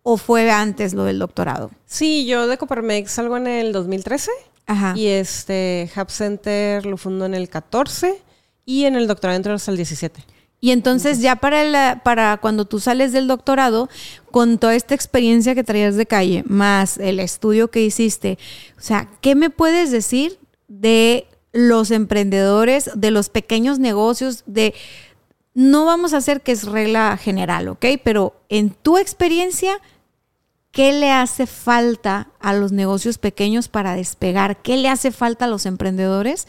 ¿O 0.09 0.15
fue 0.15 0.49
antes 0.49 0.93
lo 0.93 1.03
del 1.03 1.19
doctorado? 1.19 1.69
Sí, 1.85 2.25
yo 2.25 2.47
de 2.47 2.57
Coparmex 2.57 3.11
salgo 3.11 3.35
en 3.35 3.45
el 3.45 3.73
2013. 3.73 4.31
Ajá. 4.65 4.93
Y 4.95 5.07
este 5.07 5.91
Hub 5.97 6.09
Center 6.09 6.85
lo 6.85 6.95
fundó 6.95 7.25
en 7.25 7.33
el 7.33 7.49
14 7.49 8.17
y 8.63 8.85
en 8.85 8.95
el 8.95 9.05
doctorado 9.05 9.35
entro 9.35 9.53
hasta 9.53 9.69
el 9.69 9.75
17. 9.75 10.23
Y 10.61 10.71
entonces 10.71 11.19
ya 11.19 11.35
para, 11.35 12.03
para 12.05 12.37
cuando 12.37 12.63
tú 12.63 12.79
sales 12.79 13.11
del 13.11 13.27
doctorado, 13.27 13.89
con 14.31 14.59
toda 14.59 14.75
esta 14.75 14.95
experiencia 14.95 15.55
que 15.55 15.65
traías 15.65 15.97
de 15.97 16.05
calle, 16.05 16.45
más 16.47 16.97
el 16.99 17.19
estudio 17.19 17.69
que 17.69 17.81
hiciste, 17.81 18.39
o 18.77 18.81
sea, 18.81 19.09
¿qué 19.19 19.35
me 19.35 19.49
puedes 19.49 19.91
decir 19.91 20.39
de 20.69 21.27
los 21.51 21.91
emprendedores, 21.91 22.91
de 22.95 23.11
los 23.11 23.27
pequeños 23.27 23.77
negocios, 23.77 24.45
de... 24.45 24.73
No 25.53 25.83
vamos 25.83 26.13
a 26.13 26.17
hacer 26.17 26.41
que 26.41 26.53
es 26.53 26.63
regla 26.63 27.17
general, 27.17 27.67
¿ok? 27.67 27.85
Pero 28.03 28.39
en 28.47 28.69
tu 28.69 28.97
experiencia, 28.99 29.81
¿Qué 30.77 30.93
le 30.93 31.09
hace 31.09 31.47
falta 31.47 32.27
a 32.39 32.53
los 32.53 32.71
negocios 32.71 33.17
pequeños 33.17 33.67
para 33.67 33.95
despegar? 33.95 34.61
¿Qué 34.61 34.77
le 34.77 34.89
hace 34.89 35.09
falta 35.09 35.45
a 35.45 35.47
los 35.47 35.65
emprendedores 35.65 36.45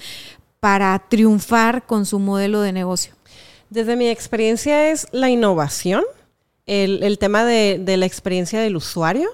para 0.60 1.02
triunfar 1.08 1.86
con 1.86 2.04
su 2.04 2.18
modelo 2.18 2.60
de 2.60 2.74
negocio? 2.74 3.14
Desde 3.70 3.96
mi 3.96 4.06
experiencia 4.10 4.90
es 4.90 5.06
la 5.12 5.30
innovación, 5.30 6.04
el, 6.66 7.18
tema 7.18 7.46
de, 7.46 7.82
la 7.96 8.04
experiencia 8.04 8.60
del 8.60 8.76
usuario 8.76 9.30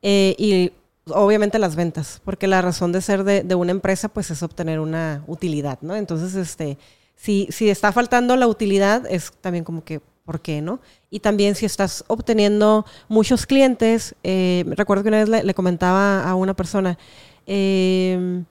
eh, 0.00 0.34
y 0.38 0.72
obviamente 1.12 1.58
las 1.58 1.76
ventas, 1.76 2.22
porque 2.24 2.46
la 2.46 2.62
razón 2.62 2.92
de 2.92 3.02
ser 3.02 3.24
de, 3.24 3.54
una 3.54 3.72
empresa 3.72 4.08
pues 4.08 4.30
es 4.30 4.42
obtener 4.42 4.80
una 4.80 5.22
utilidad, 5.26 5.80
¿no? 5.82 5.96
Entonces, 5.96 6.34
este, 6.34 6.78
si, 7.14 7.46
si 7.50 7.68
está 7.68 7.92
faltando 7.92 8.36
la 8.36 8.46
utilidad, 8.46 9.04
es 9.06 9.34
también 9.42 9.64
como 9.64 9.84
que 9.84 10.00
¿por 10.24 10.40
qué 10.40 10.62
no? 10.62 10.80
Y 11.10 11.20
también 11.20 11.54
si 11.54 11.66
estás 11.66 12.04
obteniendo 12.08 12.84
muchos 13.08 13.46
clientes, 13.46 14.14
eh, 14.22 14.64
recuerdo 14.68 15.02
que 15.02 15.08
una 15.08 15.24
vez 15.24 15.44
le, 15.44 15.54
comentaba 15.54 16.28
a 16.28 16.34
una 16.34 16.54
persona, 16.54 16.98
em, 17.46 18.44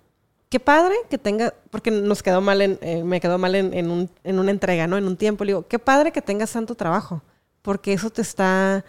qué 0.49 0.59
padre 0.59 0.95
que 1.09 1.17
tenga, 1.17 1.53
porque 1.71 1.91
nos 1.91 2.21
quedó 2.21 2.41
mal 2.41 2.62
en, 2.62 2.77
eh, 2.81 3.03
me 3.03 3.19
quedó 3.19 3.38
mal 3.38 3.55
en, 3.55 3.89
un, 3.89 4.09
una 4.23 4.51
entrega, 4.51 4.88
¿no? 4.88 4.97
En 4.97 5.05
un 5.05 5.17
tiempo, 5.17 5.43
le 5.43 5.49
digo, 5.49 5.67
qué 5.67 5.79
padre 5.79 6.12
que 6.12 6.21
tengas 6.21 6.51
tanto 6.51 6.75
trabajo, 6.75 7.21
porque 7.62 7.93
eso 7.93 8.09
te 8.09 8.21
está, 8.21 8.86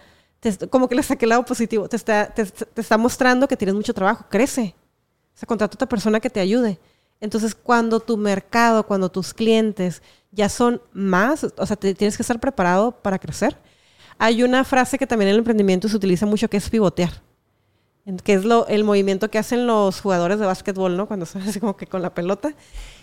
como 0.69 0.87
que 0.87 0.95
le 0.95 1.03
saqué 1.03 1.25
el 1.25 1.29
lado 1.29 1.45
positivo, 1.45 1.89
te 1.89 1.95
está, 1.95 2.27
te, 2.27 2.43
está 2.43 2.97
mostrando 2.97 3.47
que 3.47 3.57
tienes 3.57 3.75
mucho 3.75 3.93
trabajo, 3.93 4.25
crece. 4.29 4.75
O 5.33 5.37
sea, 5.37 5.47
contrata 5.47 5.73
a 5.73 5.75
otra 5.75 5.89
persona 5.89 6.19
que 6.19 6.29
te 6.29 6.39
ayude. 6.39 6.79
Entonces, 7.19 7.55
cuando 7.55 7.99
tu 7.99 8.17
mercado, 8.17 8.85
cuando 8.85 9.09
tus 9.09 9.33
clientes 9.33 10.01
ya 10.35 10.49
son 10.49 10.81
más, 10.93 11.45
o 11.57 11.65
sea, 11.65 11.75
te, 11.77 11.95
tienes 11.95 12.17
que 12.17 12.23
estar 12.23 12.39
preparado 12.39 12.91
para 12.91 13.17
crecer. 13.17 13.57
Hay 14.17 14.43
una 14.43 14.63
frase 14.63 14.97
que 14.97 15.07
también 15.07 15.29
en 15.29 15.33
el 15.33 15.39
emprendimiento 15.39 15.87
se 15.87 15.95
utiliza 15.95 16.25
mucho 16.25 16.49
que 16.49 16.57
es 16.57 16.69
pivotear, 16.69 17.21
que 18.23 18.33
es 18.33 18.45
lo, 18.45 18.67
el 18.67 18.83
movimiento 18.83 19.31
que 19.31 19.39
hacen 19.39 19.65
los 19.65 20.01
jugadores 20.01 20.37
de 20.37 20.45
básquetbol, 20.45 20.95
¿no? 20.95 21.07
Cuando 21.07 21.23
están 21.23 21.41
así 21.47 21.59
como 21.59 21.75
que 21.77 21.87
con 21.87 22.01
la 22.01 22.13
pelota. 22.13 22.53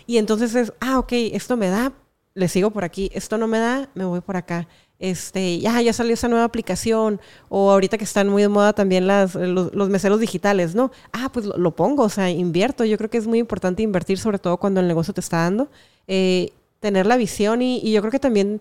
Y 0.05 0.17
entonces 0.17 0.55
es, 0.55 0.73
ah, 0.79 0.99
ok, 0.99 1.11
esto 1.11 1.57
me 1.57 1.69
da, 1.69 1.91
le 2.35 2.47
sigo 2.47 2.71
por 2.71 2.83
aquí, 2.83 3.09
esto 3.13 3.37
no 3.37 3.47
me 3.47 3.59
da, 3.59 3.89
me 3.95 4.05
voy 4.05 4.21
por 4.21 4.37
acá. 4.37 4.67
Este, 4.99 5.59
ya, 5.59 5.81
ya 5.81 5.91
salió 5.91 6.13
esa 6.13 6.29
nueva 6.29 6.45
aplicación, 6.45 7.19
o 7.49 7.71
ahorita 7.71 7.97
que 7.97 8.05
están 8.05 8.29
muy 8.29 8.43
de 8.43 8.47
moda 8.47 8.73
también 8.73 9.07
las, 9.07 9.35
los, 9.35 9.89
meseros 9.89 10.19
digitales, 10.19 10.75
¿no? 10.75 10.91
Ah, 11.11 11.29
pues 11.33 11.45
lo, 11.45 11.75
pongo, 11.75 12.03
o 12.03 12.09
sea, 12.09 12.29
invierto. 12.29 12.85
Yo 12.85 12.97
creo 12.97 13.09
que 13.09 13.17
es 13.17 13.27
muy 13.27 13.39
importante 13.39 13.83
invertir, 13.83 14.17
sobre 14.19 14.39
todo 14.39 14.57
cuando 14.57 14.79
el 14.79 14.87
negocio 14.87 15.13
te 15.13 15.19
está 15.19 15.37
dando. 15.37 15.69
Eh, 16.07 16.53
tener 16.83 17.05
la 17.05 17.15
visión 17.15 17.61
y, 17.61 17.79
yo 17.89 18.01
creo 18.01 18.11
que 18.11 18.19
también 18.19 18.59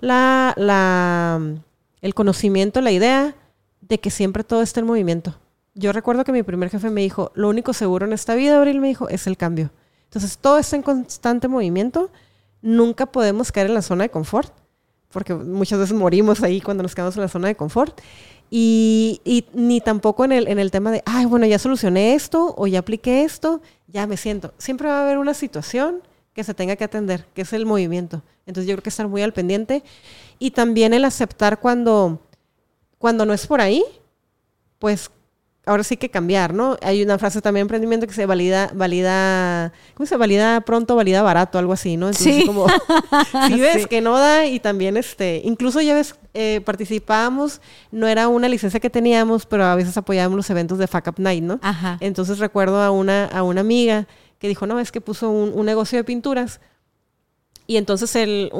la, 0.00 0.54
la, 0.56 1.38
el 2.00 2.14
conocimiento, 2.14 2.80
la 2.80 2.92
idea 2.92 3.36
de 3.82 4.00
que 4.00 4.10
siempre 4.10 4.42
todo 4.42 4.62
está 4.62 4.80
en 4.80 4.86
movimiento. 4.86 5.36
Yo 5.74 5.92
recuerdo 5.92 6.24
que 6.24 6.32
mi 6.32 6.42
primer 6.42 6.70
jefe 6.70 6.88
me 6.88 7.02
dijo, 7.02 7.30
lo 7.34 7.50
único 7.50 7.74
seguro 7.74 8.06
en 8.06 8.14
esta 8.14 8.34
vida, 8.34 8.56
Abril 8.56 8.80
me 8.80 8.88
dijo, 8.88 9.10
es 9.10 9.26
el 9.26 9.36
cambio. 9.36 9.70
Entonces, 10.04 10.38
todo 10.38 10.56
está 10.56 10.76
en 10.76 10.82
constante 10.82 11.46
movimiento. 11.46 12.10
Nunca 12.62 13.04
podemos 13.04 13.52
caer 13.52 13.66
en 13.66 13.74
la 13.74 13.82
zona 13.82 14.04
de 14.04 14.10
confort, 14.10 14.50
porque 15.12 15.34
muchas 15.34 15.78
veces 15.78 15.94
morimos 15.94 16.42
ahí 16.42 16.62
cuando 16.62 16.82
nos 16.82 16.94
quedamos 16.94 17.16
en 17.16 17.22
la 17.22 17.28
zona 17.28 17.48
de 17.48 17.54
confort. 17.54 18.00
Y, 18.50 19.20
y, 19.26 19.44
ni 19.52 19.82
tampoco 19.82 20.24
en 20.24 20.32
el, 20.32 20.48
en 20.48 20.58
el 20.58 20.70
tema 20.70 20.90
de, 20.90 21.02
ay, 21.04 21.26
bueno, 21.26 21.44
ya 21.44 21.58
solucioné 21.58 22.14
esto 22.14 22.54
o 22.56 22.66
ya 22.66 22.78
apliqué 22.78 23.24
esto, 23.24 23.60
ya 23.88 24.06
me 24.06 24.16
siento. 24.16 24.54
Siempre 24.56 24.88
va 24.88 25.00
a 25.00 25.02
haber 25.02 25.18
una 25.18 25.34
situación 25.34 26.00
que 26.38 26.44
se 26.44 26.54
tenga 26.54 26.76
que 26.76 26.84
atender, 26.84 27.26
que 27.34 27.42
es 27.42 27.52
el 27.52 27.66
movimiento. 27.66 28.22
Entonces 28.46 28.68
yo 28.68 28.76
creo 28.76 28.84
que 28.84 28.90
estar 28.90 29.08
muy 29.08 29.22
al 29.22 29.32
pendiente 29.32 29.82
y 30.38 30.52
también 30.52 30.94
el 30.94 31.04
aceptar 31.04 31.58
cuando, 31.58 32.20
cuando 32.96 33.26
no 33.26 33.34
es 33.34 33.44
por 33.48 33.60
ahí, 33.60 33.82
pues 34.78 35.10
ahora 35.66 35.82
sí 35.82 35.96
que 35.96 36.10
cambiar, 36.10 36.54
¿no? 36.54 36.76
Hay 36.80 37.02
una 37.02 37.18
frase 37.18 37.42
también 37.42 37.62
en 37.62 37.64
emprendimiento 37.64 38.06
que 38.06 38.12
se 38.12 38.24
valida, 38.24 38.70
valida, 38.72 39.72
¿cómo 39.94 40.06
se 40.06 40.16
valida 40.16 40.60
pronto, 40.60 40.94
valida 40.94 41.22
barato, 41.22 41.58
algo 41.58 41.72
así, 41.72 41.96
¿no? 41.96 42.06
Entonces, 42.06 42.34
sí. 42.36 42.46
como 42.46 42.68
si 43.48 43.60
ves 43.60 43.88
que 43.88 44.00
no 44.00 44.16
da 44.16 44.46
y 44.46 44.60
también 44.60 44.96
este, 44.96 45.42
incluso 45.44 45.80
ya 45.80 45.94
ves, 45.94 46.14
eh, 46.34 46.60
participábamos, 46.64 47.60
no 47.90 48.06
era 48.06 48.28
una 48.28 48.48
licencia 48.48 48.78
que 48.78 48.90
teníamos, 48.90 49.44
pero 49.44 49.64
a 49.64 49.74
veces 49.74 49.96
apoyábamos 49.96 50.36
los 50.36 50.50
eventos 50.50 50.78
de 50.78 50.86
Fuck 50.86 51.08
Up 51.08 51.14
Night, 51.18 51.42
¿no? 51.42 51.58
Ajá. 51.62 51.96
Entonces 51.98 52.38
recuerdo 52.38 52.80
a 52.80 52.92
una, 52.92 53.24
a 53.24 53.42
una 53.42 53.60
amiga 53.60 54.06
que 54.38 54.48
dijo, 54.48 54.66
no, 54.66 54.80
es 54.80 54.92
que 54.92 55.00
puso 55.00 55.30
un, 55.30 55.66
negocio 55.66 55.98
de 55.98 56.04
pinturas. 56.04 56.60
Y 57.66 57.76
entonces 57.76 58.16
el, 58.16 58.50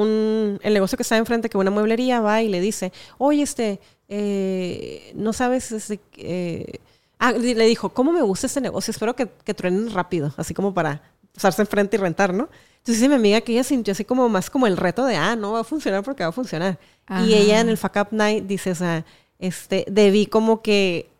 el 0.62 0.74
negocio 0.74 0.96
que 0.96 1.02
está 1.02 1.16
enfrente, 1.16 1.48
que 1.48 1.56
una 1.56 1.70
mueblería, 1.70 2.20
va 2.20 2.42
y 2.42 2.48
le 2.48 2.60
dice, 2.60 2.92
oye, 3.16 3.42
este, 3.42 3.80
eh, 4.08 5.12
no 5.14 5.32
sabes, 5.32 5.72
este, 5.72 6.00
eh, 6.16 6.80
ah, 7.18 7.32
le 7.32 7.66
dijo, 7.66 7.90
¿cómo 7.90 8.12
me 8.12 8.22
gusta 8.22 8.46
este 8.46 8.60
negocio? 8.60 8.90
Espero 8.90 9.14
que, 9.14 9.28
que 9.44 9.54
truenen 9.54 9.90
rápido, 9.90 10.32
así 10.36 10.54
como 10.54 10.74
para 10.74 11.02
pasarse 11.34 11.62
enfrente 11.62 11.96
y 11.96 12.00
rentar, 12.00 12.34
¿no? 12.34 12.48
Entonces 12.78 12.96
dice 12.96 13.08
mi 13.08 13.14
amiga 13.14 13.40
que 13.42 13.52
ella 13.52 13.64
sintió 13.64 13.92
así 13.92 14.04
como 14.04 14.28
más 14.28 14.50
como 14.50 14.66
el 14.66 14.76
reto 14.76 15.04
de, 15.04 15.16
ah, 15.16 15.36
no 15.36 15.52
va 15.52 15.60
a 15.60 15.64
funcionar 15.64 16.02
porque 16.02 16.22
va 16.22 16.30
a 16.30 16.32
funcionar. 16.32 16.78
Y 17.26 17.34
ella 17.34 17.60
en 17.60 17.68
el 17.68 17.76
Fuck 17.76 17.96
Up 17.96 18.08
Night 18.12 18.44
dice, 18.44 18.70
o 18.70 18.74
sea, 18.74 19.04
este, 19.38 19.84
debí 19.88 20.26
como 20.26 20.62
que 20.62 21.10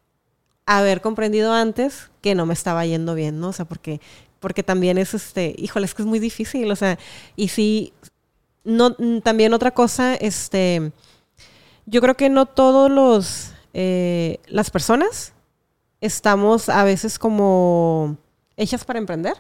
haber 0.67 1.01
comprendido 1.01 1.53
antes 1.53 2.11
que 2.21 2.35
no 2.35 2.47
me 2.47 2.55
estaba 2.55 2.85
yendo 2.87 3.15
bien, 3.15 3.41
¿no? 3.41 3.49
O 3.49 3.53
sea, 3.53 3.65
porque 3.65 4.01
porque 4.41 4.63
también 4.63 4.99
es, 4.99 5.15
este, 5.15 5.55
híjole, 5.59 5.87
es 5.87 5.95
que 5.95 6.03
es 6.03 6.09
muy 6.09 6.19
difícil, 6.19 6.71
o 6.71 6.77
sea, 6.77 6.99
y 7.37 7.49
sí, 7.49 7.93
no, 8.65 8.95
también 9.23 9.55
otra 9.55 9.71
cosa, 9.73 10.15
este, 10.15 10.93
yo 11.87 12.01
creo 12.01 12.17
que 12.17 12.29
no 12.29 12.47
todos 12.47 12.91
los 12.91 13.53
eh, 13.75 14.41
las 14.47 14.71
personas 14.71 15.33
estamos 16.01 16.69
a 16.69 16.85
veces 16.85 17.19
como 17.19 18.17
hechas 18.57 18.85
para 18.85 18.99
emprender. 18.99 19.35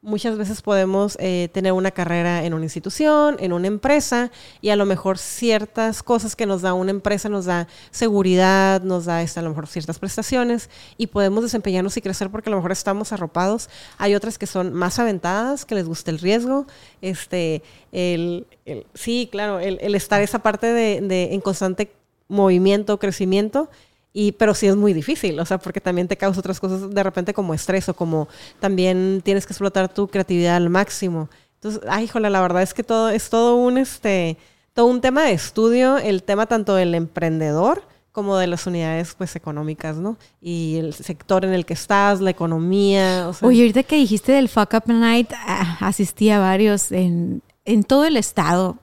Muchas 0.00 0.38
veces 0.38 0.62
podemos 0.62 1.16
eh, 1.18 1.48
tener 1.52 1.72
una 1.72 1.90
carrera 1.90 2.44
en 2.44 2.54
una 2.54 2.64
institución, 2.64 3.36
en 3.40 3.52
una 3.52 3.66
empresa, 3.66 4.30
y 4.60 4.68
a 4.68 4.76
lo 4.76 4.86
mejor 4.86 5.18
ciertas 5.18 6.04
cosas 6.04 6.36
que 6.36 6.46
nos 6.46 6.62
da 6.62 6.72
una 6.72 6.92
empresa 6.92 7.28
nos 7.28 7.46
da 7.46 7.66
seguridad, 7.90 8.80
nos 8.82 9.06
da 9.06 9.22
este, 9.22 9.40
a 9.40 9.42
lo 9.42 9.48
mejor 9.48 9.66
ciertas 9.66 9.98
prestaciones, 9.98 10.70
y 10.98 11.08
podemos 11.08 11.42
desempeñarnos 11.42 11.96
y 11.96 12.00
crecer 12.00 12.30
porque 12.30 12.48
a 12.48 12.52
lo 12.52 12.58
mejor 12.58 12.70
estamos 12.70 13.12
arropados. 13.12 13.70
Hay 13.98 14.14
otras 14.14 14.38
que 14.38 14.46
son 14.46 14.72
más 14.72 15.00
aventadas, 15.00 15.64
que 15.64 15.74
les 15.74 15.88
gusta 15.88 16.12
el 16.12 16.20
riesgo, 16.20 16.68
este, 17.02 17.64
el, 17.90 18.46
sí, 18.94 19.28
claro, 19.32 19.58
el, 19.58 19.96
estar 19.96 20.22
esa 20.22 20.38
parte 20.38 20.68
de, 20.68 21.00
de 21.00 21.34
en 21.34 21.40
constante 21.40 21.90
movimiento, 22.28 23.00
crecimiento, 23.00 23.68
y, 24.12 24.32
pero 24.32 24.54
sí 24.54 24.66
es 24.66 24.76
muy 24.76 24.92
difícil, 24.92 25.38
o 25.38 25.44
sea, 25.44 25.58
porque 25.58 25.80
también 25.80 26.08
te 26.08 26.16
causa 26.16 26.40
otras 26.40 26.60
cosas 26.60 26.90
de 26.90 27.02
repente 27.02 27.34
como 27.34 27.54
estrés 27.54 27.88
o 27.88 27.94
como 27.94 28.28
también 28.60 29.20
tienes 29.24 29.46
que 29.46 29.52
explotar 29.52 29.92
tu 29.92 30.08
creatividad 30.08 30.56
al 30.56 30.70
máximo. 30.70 31.28
Entonces, 31.54 31.82
ay, 31.88 32.04
híjole, 32.04 32.30
la 32.30 32.40
verdad 32.40 32.62
es 32.62 32.72
que 32.72 32.82
todo 32.82 33.10
es 33.10 33.30
todo 33.30 33.56
un 33.56 33.78
este 33.78 34.38
todo 34.72 34.86
un 34.86 35.00
tema 35.00 35.24
de 35.24 35.32
estudio, 35.32 35.98
el 35.98 36.22
tema 36.22 36.46
tanto 36.46 36.74
del 36.74 36.94
emprendedor 36.94 37.82
como 38.12 38.36
de 38.36 38.46
las 38.46 38.66
unidades 38.66 39.14
pues 39.16 39.36
económicas, 39.36 39.96
¿no? 39.96 40.16
Y 40.40 40.76
el 40.76 40.94
sector 40.94 41.44
en 41.44 41.52
el 41.52 41.66
que 41.66 41.74
estás, 41.74 42.20
la 42.20 42.30
economía. 42.30 43.28
O 43.28 43.46
Oye, 43.46 43.62
ahorita 43.62 43.82
que 43.82 43.96
dijiste 43.96 44.32
del 44.32 44.48
Fuck 44.48 44.74
Up 44.74 44.82
Night, 44.86 45.30
ah, 45.34 45.78
asistí 45.80 46.30
a 46.30 46.38
varios 46.38 46.90
en, 46.90 47.42
en 47.68 47.84
todo 47.84 48.06
el 48.06 48.16
estado. 48.16 48.78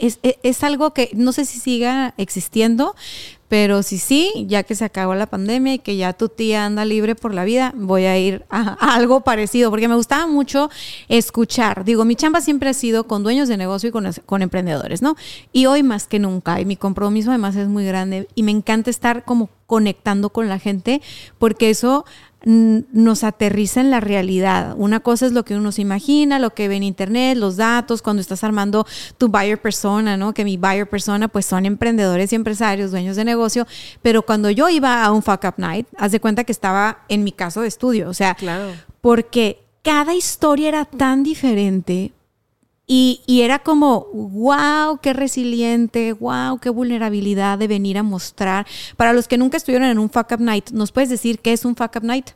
Es, 0.00 0.18
e, 0.22 0.38
es, 0.42 0.64
algo 0.64 0.92
que 0.92 1.10
no 1.14 1.32
sé 1.32 1.44
si 1.44 1.60
siga 1.60 2.14
existiendo, 2.16 2.94
pero 3.48 3.82
si 3.82 3.98
sí, 3.98 4.46
ya 4.48 4.62
que 4.62 4.74
se 4.74 4.84
acabó 4.84 5.14
la 5.14 5.26
pandemia 5.26 5.74
y 5.74 5.78
que 5.80 5.96
ya 5.96 6.12
tu 6.12 6.28
tía 6.28 6.64
anda 6.64 6.84
libre 6.84 7.14
por 7.14 7.34
la 7.34 7.44
vida, 7.44 7.74
voy 7.76 8.04
a 8.04 8.18
ir 8.18 8.44
a, 8.48 8.94
algo 8.94 9.20
parecido, 9.20 9.70
porque 9.70 9.88
me 9.88 9.96
gustaba 9.96 10.26
mucho 10.26 10.70
escuchar. 11.08 11.84
Digo, 11.84 12.04
mi 12.04 12.16
chamba 12.16 12.40
siempre 12.40 12.70
ha 12.70 12.74
sido 12.74 13.04
con 13.04 13.22
dueños 13.22 13.48
de 13.48 13.56
negocio 13.56 13.90
y 13.90 13.92
con, 13.92 14.10
con 14.24 14.42
emprendedores, 14.42 15.02
¿no? 15.02 15.16
Y 15.52 15.66
hoy 15.66 15.82
más 15.82 16.06
que 16.06 16.18
nunca, 16.18 16.60
y 16.60 16.64
mi 16.64 16.76
compromiso 16.76 17.30
además 17.30 17.56
es 17.56 17.68
muy 17.68 17.84
grande, 17.84 18.28
y 18.34 18.42
me 18.42 18.52
encanta 18.52 18.88
estar 18.88 19.24
como 19.24 19.50
conectando 19.66 20.30
con 20.30 20.48
la 20.48 20.58
gente, 20.58 21.02
porque 21.38 21.70
eso 21.70 22.04
nos 22.44 23.24
aterriza 23.24 23.80
en 23.80 23.90
la 23.90 24.00
realidad. 24.00 24.74
Una 24.76 25.00
cosa 25.00 25.26
es 25.26 25.32
lo 25.32 25.44
que 25.44 25.56
uno 25.56 25.72
se 25.72 25.82
imagina, 25.82 26.38
lo 26.38 26.50
que 26.50 26.68
ve 26.68 26.76
en 26.76 26.82
internet, 26.82 27.36
los 27.36 27.56
datos, 27.56 28.00
cuando 28.02 28.22
estás 28.22 28.44
armando 28.44 28.86
tu 29.18 29.28
buyer 29.28 29.60
persona, 29.60 30.16
¿no? 30.16 30.32
Que 30.32 30.44
mi 30.44 30.56
buyer 30.56 30.88
persona 30.88 31.28
pues 31.28 31.44
son 31.44 31.66
emprendedores 31.66 32.32
y 32.32 32.36
empresarios, 32.36 32.90
dueños 32.90 33.16
de 33.16 33.24
negocio, 33.24 33.66
pero 34.02 34.22
cuando 34.22 34.50
yo 34.50 34.68
iba 34.68 35.04
a 35.04 35.12
un 35.12 35.22
fuck 35.22 35.44
up 35.44 35.54
night, 35.58 35.86
haz 35.96 36.12
de 36.12 36.20
cuenta 36.20 36.44
que 36.44 36.52
estaba 36.52 37.00
en 37.08 37.24
mi 37.24 37.32
caso 37.32 37.60
de 37.60 37.68
estudio, 37.68 38.08
o 38.08 38.14
sea, 38.14 38.34
claro. 38.34 38.72
porque 39.00 39.60
cada 39.82 40.14
historia 40.14 40.68
era 40.68 40.84
tan 40.84 41.22
diferente, 41.22 42.12
y, 42.92 43.42
era 43.42 43.60
como, 43.60 44.08
wow, 44.12 44.98
qué 45.00 45.12
resiliente, 45.12 46.12
wow, 46.12 46.58
qué 46.58 46.70
vulnerabilidad 46.70 47.56
de 47.56 47.68
venir 47.68 47.96
a 47.98 48.02
mostrar. 48.02 48.66
Para 48.96 49.12
los 49.12 49.28
que 49.28 49.38
nunca 49.38 49.58
estuvieron 49.58 49.86
en 49.86 50.00
un 50.00 50.10
Fuck 50.10 50.32
Up 50.32 50.40
Night, 50.40 50.70
¿nos 50.72 50.90
puedes 50.90 51.08
decir 51.08 51.38
qué 51.38 51.52
es 51.52 51.64
un 51.64 51.76
Fuck 51.76 51.94
Up 51.98 52.02
Night? 52.02 52.30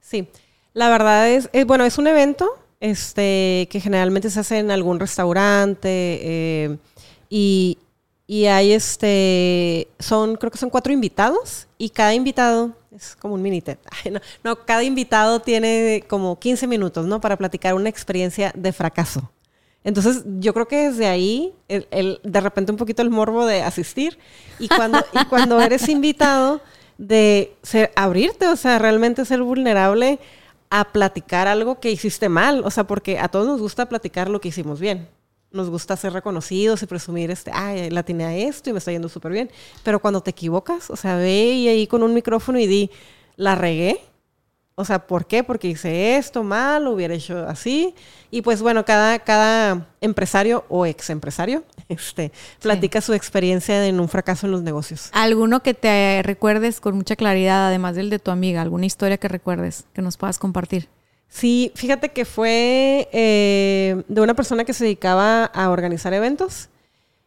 Sí, 0.00 0.28
la 0.74 0.90
verdad 0.90 1.28
es, 1.28 1.50
eh, 1.52 1.64
bueno, 1.64 1.84
es 1.84 1.98
un 1.98 2.06
evento 2.06 2.48
este, 2.78 3.66
que 3.68 3.80
generalmente 3.80 4.30
se 4.30 4.38
hace 4.38 4.58
en 4.58 4.70
algún 4.70 5.00
restaurante 5.00 5.88
eh, 5.88 6.78
y, 7.28 7.76
y 8.28 8.46
hay 8.46 8.70
este, 8.70 9.88
son, 9.98 10.36
creo 10.36 10.52
que 10.52 10.58
son 10.58 10.70
cuatro 10.70 10.92
invitados 10.92 11.66
y 11.78 11.90
cada 11.90 12.14
invitado 12.14 12.76
es 12.94 13.16
como 13.16 13.34
un 13.34 13.42
mini 13.42 13.60
No, 14.12 14.20
no, 14.44 14.64
cada 14.64 14.84
invitado 14.84 15.40
tiene 15.40 16.04
como 16.06 16.38
15 16.38 16.68
minutos, 16.68 17.06
¿no? 17.06 17.20
Para 17.20 17.36
platicar 17.36 17.74
una 17.74 17.88
experiencia 17.88 18.52
de 18.54 18.72
fracaso. 18.72 19.32
Entonces, 19.82 20.24
yo 20.38 20.52
creo 20.52 20.68
que 20.68 20.90
desde 20.90 21.06
ahí, 21.06 21.54
el, 21.68 22.20
de 22.22 22.40
repente 22.40 22.70
un 22.70 22.78
poquito 22.78 23.00
el 23.02 23.10
morbo 23.10 23.46
de 23.46 23.62
asistir 23.62 24.18
y 24.58 24.68
cuando, 24.68 24.98
y 25.12 25.24
cuando 25.26 25.58
eres 25.60 25.88
invitado 25.88 26.60
de 26.98 27.56
ser, 27.62 27.90
abrirte, 27.96 28.46
o 28.46 28.56
sea, 28.56 28.78
realmente 28.78 29.24
ser 29.24 29.42
vulnerable 29.42 30.18
a 30.68 30.92
platicar 30.92 31.48
algo 31.48 31.80
que 31.80 31.90
hiciste 31.90 32.28
mal, 32.28 32.62
o 32.64 32.70
sea, 32.70 32.84
porque 32.84 33.18
a 33.18 33.28
todos 33.28 33.46
nos 33.46 33.60
gusta 33.60 33.88
platicar 33.88 34.28
lo 34.28 34.40
que 34.40 34.48
hicimos 34.48 34.80
bien. 34.80 35.08
Nos 35.50 35.68
gusta 35.68 35.96
ser 35.96 36.12
reconocidos 36.12 36.82
y 36.82 36.86
presumir, 36.86 37.30
este, 37.30 37.50
ay, 37.52 37.90
la 37.90 38.04
tenía 38.04 38.36
esto 38.36 38.70
y 38.70 38.72
me 38.72 38.78
está 38.78 38.92
yendo 38.92 39.08
súper 39.08 39.32
bien. 39.32 39.50
Pero 39.82 39.98
cuando 39.98 40.20
te 40.20 40.30
equivocas, 40.30 40.90
o 40.90 40.96
sea, 40.96 41.16
ve 41.16 41.52
y 41.54 41.68
ahí 41.68 41.86
con 41.88 42.04
un 42.04 42.14
micrófono 42.14 42.60
y 42.60 42.66
di, 42.68 42.90
la 43.34 43.56
regué, 43.56 44.00
o 44.80 44.84
sea, 44.84 45.06
¿por 45.06 45.26
qué? 45.26 45.44
Porque 45.44 45.68
hice 45.68 46.16
esto 46.16 46.42
mal, 46.42 46.84
lo 46.84 46.92
hubiera 46.92 47.14
hecho 47.14 47.46
así. 47.46 47.94
Y 48.30 48.40
pues 48.40 48.62
bueno, 48.62 48.84
cada, 48.84 49.18
cada 49.18 49.88
empresario 50.00 50.64
o 50.68 50.86
ex 50.86 51.10
empresario 51.10 51.64
este, 51.88 52.32
platica 52.60 53.00
su 53.00 53.12
experiencia 53.12 53.86
en 53.86 54.00
un 54.00 54.08
fracaso 54.08 54.46
en 54.46 54.52
los 54.52 54.62
negocios. 54.62 55.10
¿Alguno 55.12 55.62
que 55.62 55.74
te 55.74 56.22
recuerdes 56.22 56.80
con 56.80 56.96
mucha 56.96 57.14
claridad, 57.14 57.68
además 57.68 57.94
del 57.94 58.08
de 58.08 58.18
tu 58.18 58.30
amiga? 58.30 58.62
¿Alguna 58.62 58.86
historia 58.86 59.18
que 59.18 59.28
recuerdes 59.28 59.84
que 59.92 60.00
nos 60.00 60.16
puedas 60.16 60.38
compartir? 60.38 60.88
Sí, 61.28 61.72
fíjate 61.74 62.08
que 62.08 62.24
fue 62.24 63.08
eh, 63.12 64.02
de 64.08 64.20
una 64.20 64.34
persona 64.34 64.64
que 64.64 64.72
se 64.72 64.84
dedicaba 64.84 65.44
a 65.44 65.70
organizar 65.70 66.14
eventos. 66.14 66.70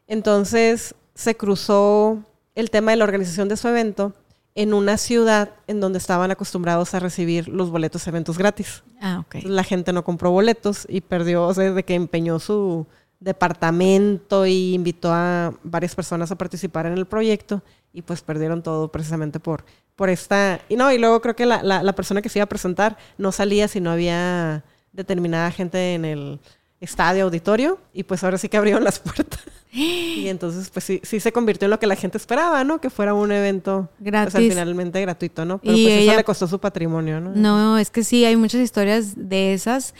Entonces 0.08 0.96
se 1.14 1.38
cruzó 1.38 2.24
el 2.56 2.72
tema 2.72 2.92
de 2.92 2.98
la 2.98 3.04
organización 3.04 3.48
de 3.48 3.58
su 3.58 3.68
evento 3.68 4.14
en 4.56 4.74
una 4.74 4.98
ciudad 4.98 5.50
en 5.68 5.80
donde 5.80 5.98
estaban 5.98 6.30
acostumbrados 6.32 6.94
a 6.94 7.00
recibir 7.00 7.48
los 7.48 7.72
boletos 7.72 8.06
eventos 8.08 8.38
gratis. 8.38 8.84
Ah, 9.02 9.20
ok. 9.26 9.44
La 9.46 9.64
gente 9.64 9.94
no 9.94 10.04
compró 10.04 10.32
boletos 10.32 10.86
y 10.90 11.02
perdió, 11.02 11.48
o 11.48 11.54
sea, 11.54 11.72
de 11.72 11.84
que 11.84 11.96
empeñó 11.96 12.40
su 12.40 12.86
departamento 13.20 14.46
y 14.46 14.74
invitó 14.74 15.12
a 15.12 15.54
varias 15.64 15.96
personas 15.96 16.32
a 16.32 16.38
participar 16.38 16.86
en 16.86 16.94
el 16.94 17.06
proyecto 17.06 17.64
y 17.94 18.02
pues 18.02 18.22
perdieron 18.22 18.62
todo 18.62 18.92
precisamente 18.92 19.40
por, 19.40 19.66
por 19.96 20.10
esta... 20.10 20.60
Y 20.70 20.76
no, 20.76 20.92
y 20.92 20.98
luego 20.98 21.22
creo 21.22 21.36
que 21.36 21.46
la, 21.46 21.64
la 21.64 21.96
persona 21.96 22.22
que 22.22 22.30
se 22.30 22.40
iba 22.40 22.44
a 22.44 22.50
presentar 22.50 22.98
no 23.18 23.32
salía 23.32 23.68
si 23.68 23.80
no 23.80 23.92
había 23.92 24.64
determinada 24.92 25.52
gente 25.52 25.96
en 25.96 26.06
el 26.06 26.40
estadio, 26.80 27.24
auditorio, 27.24 27.80
y 27.94 28.04
pues 28.04 28.24
ahora 28.24 28.38
sí 28.38 28.50
que 28.50 28.58
abrieron 28.58 28.84
las 28.84 29.00
puertas. 29.00 29.40
Y 30.24 30.28
entonces, 30.28 30.70
pues 30.70 30.86
sí, 30.86 31.02
sí 31.04 31.20
se 31.20 31.32
convirtió 31.32 31.66
en 31.66 31.72
lo 31.72 31.80
que 31.80 31.88
la 31.88 31.96
gente 31.96 32.18
esperaba, 32.18 32.64
¿no? 32.64 32.80
Que 32.80 32.90
fuera 32.90 33.14
un 33.14 33.32
evento 33.32 33.90
pues, 33.98 34.12
gratis. 34.12 34.50
finalmente 34.50 35.02
gratuito, 35.02 35.46
¿no? 35.46 35.58
Pero 35.58 35.74
pues 35.74 35.88
eso 35.88 36.16
le 36.16 36.24
costó 36.24 36.48
su 36.48 36.60
patrimonio, 36.60 37.20
¿no? 37.20 37.32
No, 37.34 37.78
es 37.78 37.90
que 37.90 38.04
sí, 38.04 38.24
hay 38.24 38.36
muchas 38.36 38.62
historias 38.62 39.14
de 39.16 39.54
esas. 39.54 39.96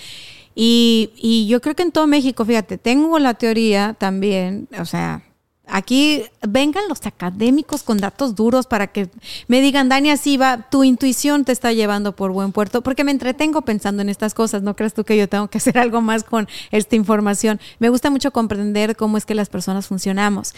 Y, 0.56 1.12
y 1.16 1.48
yo 1.48 1.60
creo 1.62 1.76
que 1.76 1.84
en 1.84 1.92
todo 1.92 2.06
México, 2.06 2.46
fíjate, 2.46 2.78
tengo 2.78 3.18
la 3.18 3.34
teoría 3.34 3.96
también, 3.98 4.68
o 4.80 4.86
sea, 4.86 5.24
Aquí 5.66 6.24
vengan 6.42 6.90
los 6.90 7.06
académicos 7.06 7.84
con 7.84 7.98
datos 7.98 8.36
duros 8.36 8.68
para 8.68 8.88
que 8.88 9.10
me 9.48 9.62
digan, 9.62 9.88
Dani, 9.88 10.10
así 10.10 10.36
va, 10.36 10.70
tu 10.70 10.84
intuición 10.84 11.46
te 11.46 11.54
está 11.54 11.72
llevando 11.72 12.16
por 12.16 12.32
buen 12.32 12.52
puerto, 12.52 12.82
porque 12.82 13.06
me 13.06 13.12
entretengo 13.12 13.62
pensando 13.62 14.02
en 14.02 14.10
estas 14.10 14.34
cosas, 14.34 14.62
no 14.62 14.76
crees 14.76 14.94
tú 14.94 15.06
que 15.06 15.16
yo 15.16 15.30
tengo 15.30 15.48
que 15.48 15.60
hacer 15.60 15.78
algo 15.78 16.02
más 16.02 16.26
con 16.26 16.50
esta 16.72 16.98
información. 16.98 17.62
Me 17.80 17.88
gusta 17.88 18.10
mucho 18.10 18.32
comprender 18.32 18.98
cómo 18.98 19.18
es 19.18 19.26
que 19.26 19.36
las 19.36 19.48
personas 19.48 19.88
funcionamos. 19.88 20.54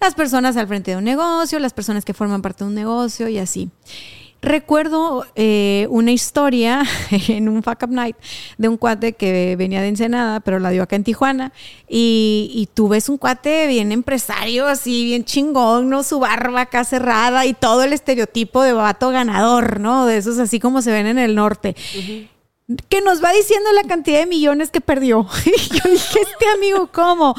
Las 0.00 0.14
personas 0.14 0.56
al 0.56 0.66
frente 0.66 0.90
de 0.90 0.96
un 0.96 1.04
negocio, 1.04 1.60
las 1.60 1.72
personas 1.72 2.04
que 2.04 2.12
forman 2.12 2.42
parte 2.42 2.64
de 2.64 2.68
un 2.68 2.74
negocio 2.74 3.28
y 3.28 3.38
así. 3.38 3.70
Recuerdo 4.40 5.26
eh, 5.34 5.88
una 5.90 6.12
historia 6.12 6.84
en 7.28 7.48
un 7.48 7.62
Fuck 7.64 7.82
Up 7.82 7.90
Night 7.90 8.16
de 8.56 8.68
un 8.68 8.76
cuate 8.76 9.14
que 9.14 9.56
venía 9.56 9.82
de 9.82 9.88
Ensenada, 9.88 10.38
pero 10.40 10.60
la 10.60 10.70
dio 10.70 10.84
acá 10.84 10.94
en 10.94 11.02
Tijuana. 11.02 11.52
Y, 11.88 12.68
tú 12.74 12.88
ves 12.88 13.08
un 13.08 13.18
cuate 13.18 13.66
bien 13.66 13.90
empresario, 13.90 14.66
así 14.66 15.04
bien 15.04 15.24
chingón, 15.24 15.88
¿no? 15.90 16.04
Su 16.04 16.20
barba 16.20 16.62
acá 16.62 16.84
cerrada 16.84 17.46
y 17.46 17.54
todo 17.54 17.82
el 17.82 17.92
estereotipo 17.92 18.62
de 18.62 18.72
vato 18.72 19.10
ganador, 19.10 19.80
¿no? 19.80 20.06
De 20.06 20.18
esos 20.18 20.38
así 20.38 20.60
como 20.60 20.82
se 20.82 20.92
ven 20.92 21.06
en 21.06 21.18
el 21.18 21.34
norte. 21.34 21.74
Que 22.88 23.00
nos 23.00 23.24
va 23.24 23.32
diciendo 23.32 23.72
la 23.72 23.82
cantidad 23.88 24.20
de 24.20 24.26
millones 24.26 24.70
que 24.70 24.80
perdió. 24.80 25.26
y 25.46 25.50
yo 25.50 25.90
dije, 25.90 26.20
este 26.20 26.46
amigo, 26.54 26.88
¿cómo? 26.92 27.34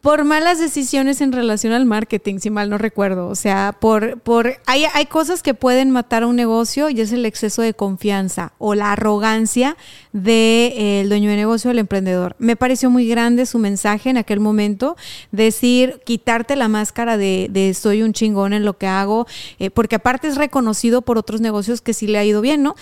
Por 0.00 0.24
malas 0.24 0.58
decisiones 0.58 1.20
en 1.20 1.32
relación 1.32 1.72
al 1.72 1.84
marketing, 1.84 2.38
si 2.38 2.50
mal 2.50 2.70
no 2.70 2.78
recuerdo. 2.78 3.28
O 3.28 3.34
sea, 3.34 3.76
por, 3.78 4.20
por 4.20 4.58
hay, 4.66 4.84
hay 4.94 5.06
cosas 5.06 5.42
que 5.42 5.54
pueden 5.54 5.90
matar 5.90 6.22
a 6.22 6.26
un 6.26 6.36
negocio 6.36 6.88
y 6.88 7.00
es 7.00 7.12
el 7.12 7.26
exceso 7.26 7.62
de 7.62 7.74
confianza 7.74 8.52
o 8.58 8.74
la 8.74 8.92
arrogancia 8.92 9.76
del 10.12 10.24
de, 10.24 11.00
eh, 11.00 11.04
dueño 11.08 11.30
de 11.30 11.36
negocio, 11.36 11.70
el 11.70 11.78
emprendedor. 11.78 12.36
Me 12.38 12.56
pareció 12.56 12.90
muy 12.90 13.08
grande 13.08 13.46
su 13.46 13.58
mensaje 13.58 14.10
en 14.10 14.18
aquel 14.18 14.40
momento, 14.40 14.96
decir, 15.32 16.00
quitarte 16.04 16.54
la 16.54 16.68
máscara 16.68 17.16
de, 17.16 17.48
de 17.50 17.74
soy 17.74 18.02
un 18.02 18.12
chingón 18.12 18.52
en 18.52 18.64
lo 18.64 18.78
que 18.78 18.86
hago, 18.86 19.26
eh, 19.58 19.70
porque 19.70 19.96
aparte 19.96 20.28
es 20.28 20.36
reconocido 20.36 21.02
por 21.02 21.18
otros 21.18 21.40
negocios 21.40 21.80
que 21.80 21.94
sí 21.94 22.06
le 22.06 22.18
ha 22.18 22.24
ido 22.24 22.40
bien, 22.40 22.62
¿no? 22.62 22.76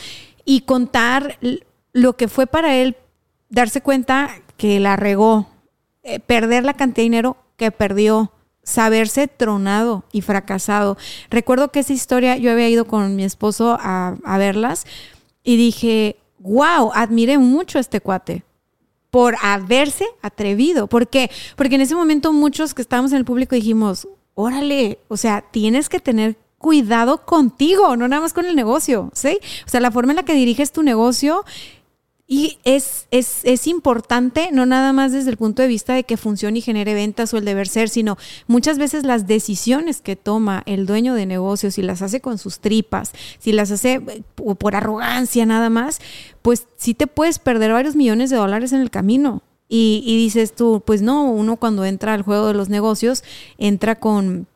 Y 0.44 0.60
contar 0.60 1.38
lo 1.92 2.16
que 2.16 2.28
fue 2.28 2.46
para 2.46 2.76
él 2.76 2.96
darse 3.48 3.80
cuenta 3.80 4.30
que 4.56 4.80
la 4.80 4.96
regó, 4.96 5.48
eh, 6.08 6.20
perder 6.20 6.64
la 6.64 6.74
cantidad 6.74 6.98
de 6.98 7.02
dinero 7.02 7.36
que 7.56 7.72
perdió 7.72 8.30
saberse 8.62 9.26
tronado 9.26 10.04
y 10.12 10.20
fracasado. 10.20 10.96
Recuerdo 11.30 11.72
que 11.72 11.80
esa 11.80 11.92
historia 11.92 12.36
yo 12.36 12.52
había 12.52 12.68
ido 12.68 12.86
con 12.86 13.16
mi 13.16 13.24
esposo 13.24 13.76
a, 13.80 14.16
verlas 14.38 14.86
y 15.42 15.56
dije, 15.56 16.16
wow, 16.38 16.92
admiré 16.94 17.38
mucho 17.38 17.80
este 17.80 18.00
cuate 18.00 18.44
por 19.10 19.34
haberse 19.42 20.06
atrevido. 20.22 20.86
¿Por 20.86 21.08
qué? 21.08 21.28
Porque 21.56 21.74
en 21.74 21.80
ese 21.80 21.96
momento 21.96 22.32
muchos 22.32 22.72
que 22.72 22.82
estábamos 22.82 23.10
en 23.10 23.18
el 23.18 23.24
público 23.24 23.56
dijimos, 23.56 24.06
órale, 24.34 25.00
o 25.08 25.16
sea, 25.16 25.44
tienes 25.50 25.88
que 25.88 25.98
tener 25.98 26.36
cuidado 26.58 27.24
contigo, 27.24 27.96
no 27.96 28.06
nada 28.06 28.22
más 28.22 28.32
con 28.32 28.46
el 28.46 28.54
negocio, 28.54 29.10
¿sí? 29.12 29.40
O 29.66 29.68
sea, 29.68 29.80
la 29.80 29.90
forma 29.90 30.12
en 30.12 30.16
la 30.16 30.24
que 30.24 30.34
diriges 30.34 30.70
tu 30.70 30.84
negocio 30.84 31.44
y 32.28 32.58
es, 32.64 33.06
es, 33.12 33.40
es, 33.44 33.68
importante, 33.68 34.48
no 34.52 34.66
nada 34.66 34.92
más 34.92 35.12
desde 35.12 35.30
el 35.30 35.36
punto 35.36 35.62
de 35.62 35.68
vista 35.68 35.94
de 35.94 36.02
que 36.02 36.16
funcione 36.16 36.58
y 36.58 36.62
genere 36.62 36.92
ventas 36.92 37.32
o 37.32 37.38
el 37.38 37.44
deber 37.44 37.68
ser, 37.68 37.88
sino 37.88 38.18
muchas 38.48 38.78
veces 38.78 39.04
las 39.04 39.28
decisiones 39.28 40.00
que 40.00 40.16
toma 40.16 40.64
el 40.66 40.86
dueño 40.86 41.14
de 41.14 41.24
negocio, 41.24 41.70
si 41.70 41.82
las 41.82 42.02
hace 42.02 42.20
con 42.20 42.38
sus 42.38 42.58
tripas, 42.58 43.12
si 43.38 43.52
las 43.52 43.70
hace 43.70 43.94
eh, 43.94 44.22
por 44.34 44.74
arrogancia 44.74 45.46
nada 45.46 45.70
más, 45.70 46.00
pues 46.42 46.66
sí 46.76 46.94
te 46.94 47.06
puedes 47.06 47.38
perder 47.38 47.72
varios 47.72 47.94
millones 47.94 48.30
de 48.30 48.36
dólares 48.36 48.72
en 48.72 48.80
el 48.80 48.90
camino. 48.90 49.42
Y, 49.68 50.02
y 50.04 50.16
dices 50.16 50.54
tú, 50.54 50.82
pues 50.84 51.02
no, 51.02 51.24
uno 51.30 51.56
cuando 51.56 51.84
entra 51.84 52.14
al 52.14 52.22
juego 52.22 52.48
de 52.48 52.54
los 52.54 52.68
negocios 52.68 53.24
entra 53.58 53.98
con 53.98 54.46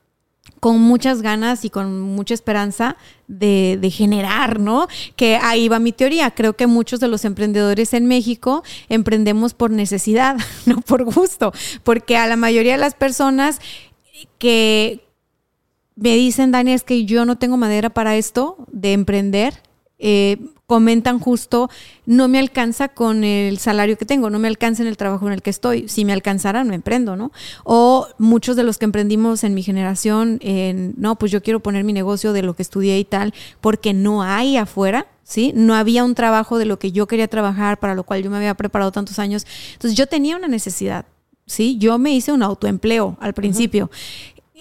con 0.60 0.78
muchas 0.78 1.22
ganas 1.22 1.64
y 1.64 1.70
con 1.70 2.00
mucha 2.00 2.34
esperanza 2.34 2.96
de, 3.26 3.90
generar, 3.92 4.60
¿no? 4.60 4.86
Que 5.16 5.36
ahí 5.36 5.68
va 5.68 5.78
mi 5.78 5.92
teoría. 5.92 6.30
Creo 6.30 6.54
que 6.54 6.66
muchos 6.66 7.00
de 7.00 7.08
los 7.08 7.24
emprendedores 7.24 7.94
en 7.94 8.06
México 8.06 8.62
emprendemos 8.88 9.54
por 9.54 9.70
necesidad, 9.70 10.36
no 10.66 10.82
por 10.82 11.04
gusto, 11.04 11.52
porque 11.82 12.16
a 12.16 12.26
la 12.26 12.36
mayoría 12.36 12.72
de 12.72 12.78
las 12.78 12.94
personas 12.94 13.58
que 14.38 15.00
me 15.96 16.14
dicen, 16.14 16.52
Dani, 16.52 16.72
es 16.72 16.82
que 16.82 17.04
yo 17.06 17.24
no 17.24 17.38
tengo 17.38 17.56
madera 17.56 17.90
para 17.90 18.16
esto 18.16 18.56
de 18.70 18.92
emprender, 18.92 19.62
eh, 19.98 20.36
comentan 20.70 21.18
justo, 21.18 21.68
no 22.06 22.28
me 22.28 22.38
alcanza 22.38 22.86
con 22.86 23.24
el 23.24 23.58
salario 23.58 23.98
que 23.98 24.04
tengo, 24.04 24.30
no 24.30 24.38
me 24.38 24.46
alcanza 24.46 24.82
en 24.82 24.88
el 24.88 24.96
trabajo 24.96 25.26
en 25.26 25.32
el 25.32 25.42
que 25.42 25.50
estoy. 25.50 25.88
Si 25.88 26.04
me 26.04 26.12
alcanzara, 26.12 26.62
no 26.62 26.72
emprendo, 26.74 27.16
¿no? 27.16 27.32
O 27.64 28.06
muchos 28.18 28.54
de 28.54 28.62
los 28.62 28.78
que 28.78 28.84
emprendimos 28.84 29.42
en 29.42 29.52
mi 29.52 29.64
generación, 29.64 30.38
en, 30.42 30.94
no, 30.96 31.16
pues 31.16 31.32
yo 31.32 31.42
quiero 31.42 31.58
poner 31.58 31.82
mi 31.82 31.92
negocio 31.92 32.32
de 32.32 32.42
lo 32.42 32.54
que 32.54 32.62
estudié 32.62 33.00
y 33.00 33.04
tal, 33.04 33.34
porque 33.60 33.92
no 33.92 34.22
hay 34.22 34.56
afuera. 34.56 35.08
¿Sí? 35.24 35.52
No 35.54 35.76
había 35.76 36.02
un 36.02 36.16
trabajo 36.16 36.58
de 36.58 36.64
lo 36.64 36.80
que 36.80 36.90
yo 36.90 37.06
quería 37.06 37.28
trabajar, 37.28 37.78
para 37.78 37.94
lo 37.94 38.02
cual 38.02 38.20
yo 38.20 38.30
me 38.30 38.38
había 38.38 38.54
preparado 38.54 38.90
tantos 38.90 39.20
años. 39.20 39.46
Entonces 39.74 39.96
yo 39.96 40.08
tenía 40.08 40.36
una 40.36 40.48
necesidad, 40.48 41.04
¿sí? 41.46 41.78
Yo 41.78 41.98
me 41.98 42.12
hice 42.12 42.32
un 42.32 42.42
autoempleo 42.42 43.16
al 43.20 43.32
principio 43.32 43.90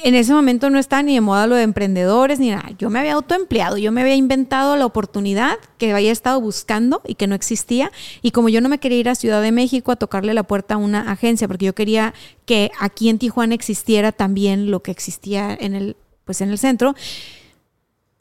en 0.04 0.16
ese 0.16 0.34
momento 0.34 0.70
no 0.70 0.80
estaba 0.80 1.04
ni 1.04 1.14
de 1.14 1.22
moda 1.22 1.48
lo 1.48 1.56
de 1.56 1.64
emprendedores 1.64 2.40
ni 2.40 2.50
nada. 2.50 2.72
Yo 2.78 2.90
me 2.90 3.00
había 3.00 3.14
autoempleado, 3.14 3.78
yo 3.78 3.92
me 3.92 4.02
había 4.02 4.16
inventado 4.16 4.76
la 4.76 4.86
oportunidad 4.86 5.58
que 5.78 5.92
había 5.94 6.12
estado 6.12 6.40
buscando 6.40 7.02
y 7.06 7.16
que 7.16 7.28
no 7.28 7.36
existía. 7.36 7.92
Y 8.22 8.32
como 8.32 8.50
yo 8.50 8.62
no 8.62 8.70
me 8.70 8.80
quería 8.80 9.00
ir 9.00 9.10
a 9.10 9.16
Ciudad 9.16 9.42
de 9.42 9.52
México 9.52 9.92
a 9.92 9.98
tocarle 9.98 10.34
la 10.34 10.44
puerta 10.44 10.76
a 10.76 10.78
una 10.78 11.12
agencia, 11.12 11.48
porque 11.48 11.66
yo 11.66 11.76
quería 11.76 12.14
que 12.46 12.72
aquí 12.80 13.10
en 13.10 13.20
Tijuana 13.20 13.56
existiera 13.56 14.12
también 14.12 14.72
lo 14.72 14.82
que 14.82 14.92
existía 14.92 15.56
en 15.60 15.76
el, 15.76 15.98
pues 16.26 16.42
en 16.42 16.50
el 16.50 16.58
centro, 16.58 16.96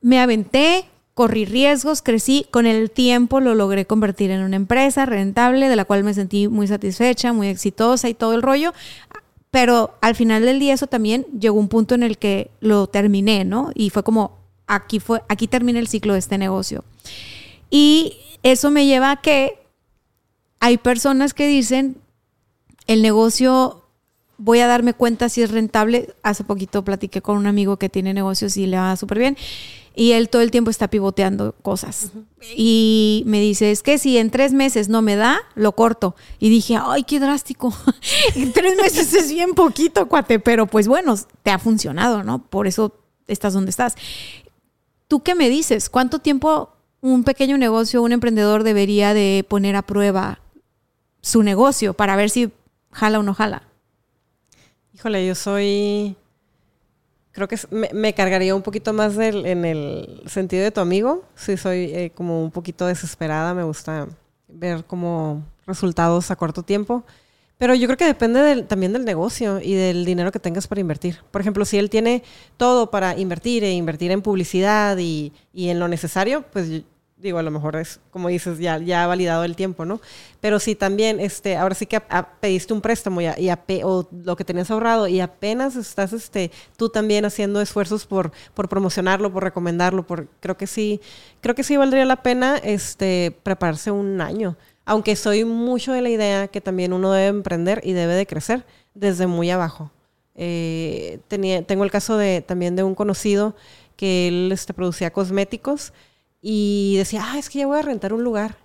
me 0.01 0.21
aventé, 0.21 0.87
corrí 1.15 1.45
riesgos, 1.45 2.01
crecí, 2.03 2.47
con 2.51 2.67
el 2.67 2.91
tiempo 2.91 3.41
lo 3.41 3.55
logré 3.57 3.87
convertir 3.87 4.31
en 4.31 4.43
una 4.43 4.55
empresa 4.55 5.05
rentable, 5.05 5.69
de 5.69 5.75
la 5.75 5.85
cual 5.85 6.05
me 6.05 6.15
sentí 6.15 6.47
muy 6.47 6.69
satisfecha, 6.69 7.33
muy 7.33 7.49
exitosa 7.49 8.09
y 8.09 8.15
todo 8.15 8.35
el 8.35 8.43
rollo, 8.43 8.73
pero 9.51 9.95
al 10.01 10.15
final 10.15 10.45
del 10.45 10.59
día 10.59 10.75
eso 10.75 10.87
también 10.87 11.27
llegó 11.39 11.59
un 11.59 11.69
punto 11.69 11.95
en 11.95 12.03
el 12.03 12.19
que 12.19 12.51
lo 12.61 12.87
terminé, 12.87 13.45
¿no? 13.45 13.71
Y 13.75 13.91
fue 13.91 14.03
como, 14.03 14.39
aquí, 14.67 15.01
fue, 15.01 15.23
aquí 15.29 15.49
termina 15.49 15.79
el 15.79 15.89
ciclo 15.89 16.13
de 16.13 16.19
este 16.19 16.39
negocio. 16.39 16.85
Y 17.71 18.17
eso 18.43 18.71
me 18.71 18.87
lleva 18.87 19.13
a 19.13 19.21
que 19.21 19.59
hay 20.61 20.77
personas 20.77 21.35
que 21.35 21.47
dicen, 21.47 21.97
el 22.87 23.03
negocio 23.03 23.85
voy 24.37 24.61
a 24.61 24.67
darme 24.67 24.95
cuenta 24.95 25.29
si 25.29 25.43
es 25.43 25.51
rentable. 25.51 26.15
Hace 26.23 26.45
poquito 26.45 26.85
platiqué 26.85 27.23
con 27.23 27.37
un 27.37 27.47
amigo 27.47 27.77
que 27.77 27.89
tiene 27.89 28.15
negocios 28.15 28.57
y 28.57 28.67
le 28.67 28.77
va 28.77 28.97
súper 28.97 29.19
bien 29.19 29.37
y 29.99 30.13
él 30.13 30.29
todo 30.29 30.43
el 30.43 30.53
tiempo 30.53 30.71
está 30.71 30.87
pivoteando 30.87 31.57
cosas. 31.61 32.13
Y 32.57 33.25
me 33.27 33.41
dice, 33.41 33.73
es 33.73 33.83
que 33.83 33.99
si 33.99 34.17
en 34.17 34.31
tres 34.31 34.53
meses 34.53 34.89
no 34.89 35.03
me 35.03 35.17
da, 35.17 35.41
lo 35.57 35.73
corto. 35.73 36.15
Y 36.39 36.51
dije, 36.51 36.79
ay, 36.81 37.03
qué 37.03 37.19
drástico. 37.19 37.75
en 38.37 38.53
tres 38.53 38.77
meses 38.81 39.13
es 39.13 39.29
bien 39.29 39.55
poquito, 39.55 40.07
cuate, 40.07 40.39
pero 40.39 40.69
pues 40.69 40.87
bueno, 40.87 41.17
te 41.43 41.51
ha 41.51 41.59
funcionado, 41.59 42.23
¿no? 42.23 42.39
Por 42.49 42.69
eso 42.69 42.95
estás 43.27 43.55
donde 43.55 43.71
estás. 43.71 43.97
¿Tú 45.09 45.25
qué 45.25 45.35
me 45.35 45.49
dices? 45.51 45.91
¿Cuánto 45.91 46.21
tiempo 46.21 46.77
un 47.01 47.25
pequeño 47.25 47.59
negocio, 47.59 48.01
un 48.01 48.13
emprendedor 48.13 48.63
debería 48.63 49.15
de 49.15 49.45
poner 49.49 49.75
a 49.75 49.83
prueba 49.83 50.39
su 51.23 51.43
negocio 51.43 51.93
para 51.93 52.15
ver 52.15 52.31
si 52.31 52.53
jala 52.93 53.19
o 53.19 53.25
no 53.25 53.35
jala? 53.35 53.65
Híjole, 54.95 55.27
yo 55.27 55.35
soy 55.35 56.15
creo 57.39 57.47
que 57.47 57.59
me, 57.95 58.13
cargaría 58.15 58.55
un 58.55 58.63
poquito 58.63 58.93
más 58.93 59.17
en 59.17 59.65
el 59.65 60.23
sentido 60.27 60.65
de 60.65 60.73
tu 60.73 60.81
amigo. 60.81 61.23
Sí, 61.37 61.57
soy 61.57 61.85
eh, 61.95 62.13
como 62.15 62.43
un 62.43 62.51
poquito 62.51 62.87
desesperada, 62.87 63.55
me 63.55 63.63
gusta 63.63 64.09
ver 64.49 64.85
como 64.85 65.45
resultados 65.67 66.33
a 66.33 66.37
corto 66.37 66.65
tiempo. 66.65 67.05
Pero 67.57 67.75
yo 67.75 67.87
creo 67.87 67.97
que 67.97 68.05
depende 68.07 68.63
también 68.65 68.93
del 68.93 69.05
negocio 69.05 69.61
y 69.61 69.75
del 69.75 70.05
dinero 70.05 70.33
que 70.33 70.41
tengas 70.41 70.67
para 70.67 70.81
invertir. 70.81 71.19
Por 71.31 71.41
ejemplo, 71.41 71.65
si 71.65 71.79
él 71.79 71.91
tiene 71.91 72.23
todo 72.57 72.91
para 72.91 73.17
invertir 73.17 73.63
e 73.63 73.73
invertir 73.73 74.11
en 74.11 74.23
publicidad 74.23 74.97
y, 74.99 75.33
y 75.53 75.69
en 75.69 75.79
lo 75.79 75.87
necesario, 75.89 76.45
pues 76.53 76.83
digo, 77.21 77.39
a 77.39 77.43
lo 77.43 77.51
mejor 77.51 77.77
es, 77.77 78.01
como 78.11 78.29
dices, 78.29 78.59
ya, 78.59 78.79
ya 78.79 79.05
ha 79.05 79.07
validado 79.07 79.45
el 79.45 79.57
tiempo, 79.57 79.85
¿no? 79.85 80.01
Pero 80.41 80.61
si 80.61 80.75
también, 80.75 81.19
este, 81.19 81.57
ahora 81.57 81.75
sí 81.75 81.87
que 81.87 82.01
pediste 82.41 82.73
un 82.73 82.81
préstamo 82.81 83.21
y, 83.21 83.27
y 83.27 83.51
o 83.83 84.09
lo 84.25 84.37
que 84.37 84.45
tenías 84.45 84.71
ahorrado 84.71 85.09
y 85.09 85.21
apenas 85.21 85.75
estás, 85.77 86.13
este, 86.13 86.51
tú 86.77 86.89
también 86.89 87.25
haciendo 87.25 87.61
esfuerzos 87.61 88.07
por, 88.07 88.31
por 88.55 88.69
promocionarlo, 88.69 89.33
por 89.33 89.43
recomendarlo, 89.43 90.07
por, 90.07 90.29
creo 90.41 90.57
que 90.57 90.67
sí, 90.67 91.01
creo 91.41 91.55
que 91.55 91.65
sí 91.65 91.77
valdría 91.77 92.05
la 92.05 92.23
pena, 92.23 92.57
este, 92.59 93.37
prepararse 93.43 93.91
un 93.91 94.21
año. 94.21 94.57
Aunque 94.85 95.17
soy 95.17 95.45
mucho 95.45 95.93
de 95.93 96.03
la 96.03 96.09
idea 96.09 96.49
que 96.49 96.61
también 96.61 96.93
uno 96.93 97.13
debe 97.13 97.27
emprender 97.27 97.81
y 97.85 97.93
debe 97.93 98.15
de 98.15 98.27
crecer 98.27 98.65
desde 98.95 99.27
muy 99.27 99.51
abajo. 99.51 99.91
Eh, 100.35 101.19
tenía, 101.27 101.63
tengo 101.63 101.83
el 101.85 101.91
caso 101.91 102.17
de, 102.17 102.43
también 102.43 102.77
de 102.77 102.85
un 102.85 102.95
conocido 102.95 103.57
que 103.97 104.29
él 104.29 104.51
este, 104.53 104.73
producía 104.73 105.13
cosméticos 105.13 105.93
y 106.41 106.97
decía, 106.97 107.23
ah, 107.25 107.39
es 107.39 107.51
que 107.51 107.61
ya 107.61 107.67
voy 107.67 107.79
a 107.79 107.83
rentar 107.83 108.13
un 108.13 108.25
lugar. 108.25 108.57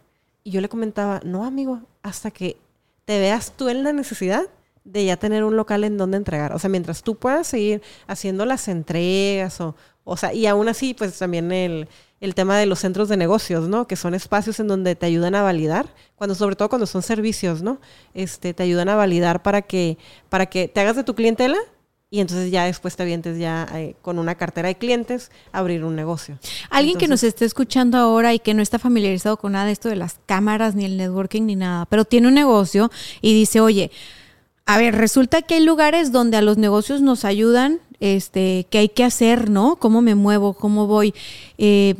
Y 0.44 0.52
yo 0.52 0.62
le 0.62 0.70
comentaba, 0.70 1.22
no, 1.24 1.46
amigo, 1.46 1.82
hasta 2.02 2.32
que 2.32 2.58
te 3.06 3.20
veas 3.20 3.54
tú 3.56 3.70
en 3.70 3.84
la 3.84 3.94
necesidad 3.94 4.44
de 4.84 5.06
ya 5.06 5.18
tener 5.18 5.44
un 5.44 5.56
local 5.56 5.84
en 5.84 5.98
donde 5.98 6.18
entregar. 6.18 6.54
O 6.54 6.60
sea, 6.60 6.70
mientras 6.70 7.04
tú 7.04 7.16
puedas 7.16 7.48
seguir 7.48 7.82
haciendo 8.08 8.46
las 8.46 8.68
entregas 8.68 9.62
o, 9.62 9.76
o 10.04 10.18
sea, 10.18 10.34
y 10.34 10.46
aún 10.46 10.68
así, 10.68 10.94
pues 10.94 11.18
también 11.18 11.52
el, 11.52 11.88
el 12.20 12.36
tema 12.36 12.58
de 12.58 12.66
los 12.66 12.80
centros 12.80 13.10
de 13.10 13.18
negocios, 13.18 13.70
¿no? 13.70 13.88
Que 13.88 13.96
son 13.96 14.14
espacios 14.14 14.60
en 14.60 14.68
donde 14.68 14.96
te 14.96 15.06
ayudan 15.06 15.36
a 15.36 15.42
validar, 15.42 15.94
cuando 16.16 16.36
sobre 16.36 16.56
todo 16.56 16.70
cuando 16.70 16.86
son 16.86 17.02
servicios, 17.02 17.62
¿no? 17.62 17.80
Este, 18.14 18.54
te 18.54 18.64
ayudan 18.64 18.90
a 18.90 18.96
validar 18.96 19.42
para 19.42 19.62
que, 19.62 19.98
para 20.30 20.46
que 20.46 20.68
te 20.68 20.82
hagas 20.82 20.96
de 20.96 21.04
tu 21.04 21.16
clientela 21.16 21.58
y 22.14 22.20
entonces 22.20 22.52
ya 22.52 22.66
después 22.66 22.96
te 22.96 23.02
avientes 23.02 23.40
ya 23.40 23.68
eh, 23.74 23.96
con 24.04 24.20
una 24.20 24.36
cartera 24.36 24.68
de 24.68 24.76
clientes 24.76 25.32
a 25.52 25.58
abrir 25.58 25.84
un 25.84 25.96
negocio. 25.96 26.38
Alguien 26.70 27.00
que 27.00 27.08
nos 27.08 27.24
esté 27.24 27.44
escuchando 27.44 27.98
ahora 27.98 28.36
y 28.36 28.40
que 28.40 28.54
no 28.54 28.62
está 28.62 28.78
familiarizado 28.78 29.38
con 29.38 29.54
nada 29.54 29.66
de 29.66 29.72
esto 29.72 29.90
de 29.90 29.96
las 29.96 30.20
cámaras, 30.28 30.76
ni 30.76 30.86
el 30.86 30.96
networking, 30.96 31.42
ni 31.42 31.56
nada, 31.56 31.88
pero 31.88 32.06
tiene 32.06 32.28
un 32.28 32.36
negocio 32.36 32.92
y 33.20 33.34
dice, 33.34 33.62
oye, 33.62 33.90
a 34.68 34.78
ver, 34.78 34.94
resulta 34.94 35.42
que 35.42 35.56
hay 35.56 35.66
lugares 35.66 36.12
donde 36.12 36.38
a 36.38 36.44
los 36.44 36.60
negocios 36.60 37.02
nos 37.02 37.26
ayudan, 37.26 37.80
este, 38.00 38.68
qué 38.70 38.78
hay 38.78 38.90
que 38.90 39.04
hacer, 39.04 39.50
¿no? 39.50 39.78
¿Cómo 39.78 40.04
me 40.04 40.14
muevo? 40.14 40.54
¿Cómo 40.54 40.86
voy? 40.86 41.16
Eh, 41.58 41.96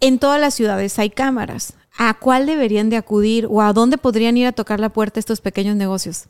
en 0.00 0.18
todas 0.18 0.40
las 0.40 0.54
ciudades 0.54 0.98
hay 0.98 1.10
cámaras. 1.10 1.74
¿A 1.98 2.14
cuál 2.14 2.46
deberían 2.46 2.88
de 2.88 2.96
acudir 2.96 3.46
o 3.50 3.60
a 3.60 3.74
dónde 3.74 3.98
podrían 3.98 4.38
ir 4.38 4.46
a 4.46 4.52
tocar 4.52 4.80
la 4.80 4.88
puerta 4.88 5.20
estos 5.20 5.42
pequeños 5.42 5.76
negocios? 5.76 6.24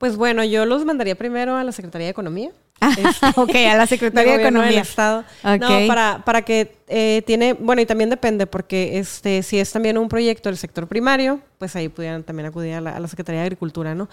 Pues 0.00 0.16
bueno, 0.16 0.42
yo 0.44 0.64
los 0.64 0.86
mandaría 0.86 1.14
primero 1.14 1.56
a 1.56 1.62
la 1.62 1.72
Secretaría 1.72 2.06
de 2.06 2.12
Economía. 2.12 2.50
Este, 2.80 3.26
ok, 3.36 3.54
a 3.70 3.76
la 3.76 3.86
Secretaría 3.86 4.38
de, 4.38 4.42
Economía. 4.42 4.70
Del 4.70 4.78
Estado. 4.78 5.24
No, 5.44 5.86
para, 5.86 6.22
para 6.24 6.40
que 6.40 6.78
eh, 6.88 7.22
tiene, 7.26 7.52
bueno, 7.52 7.82
y 7.82 7.86
también 7.86 8.08
depende, 8.08 8.46
porque 8.46 8.98
este, 8.98 9.42
si 9.42 9.58
es 9.58 9.70
también 9.70 9.98
un 9.98 10.08
proyecto 10.08 10.48
del 10.48 10.56
sector 10.56 10.88
primario, 10.88 11.40
pues 11.58 11.76
ahí 11.76 11.90
pudieran 11.90 12.22
también 12.22 12.46
acudir 12.46 12.72
a 12.72 12.80
la, 12.80 13.08
Secretaría 13.08 13.42
de 13.42 13.48
Agricultura, 13.48 13.94
¿no? 13.94 14.08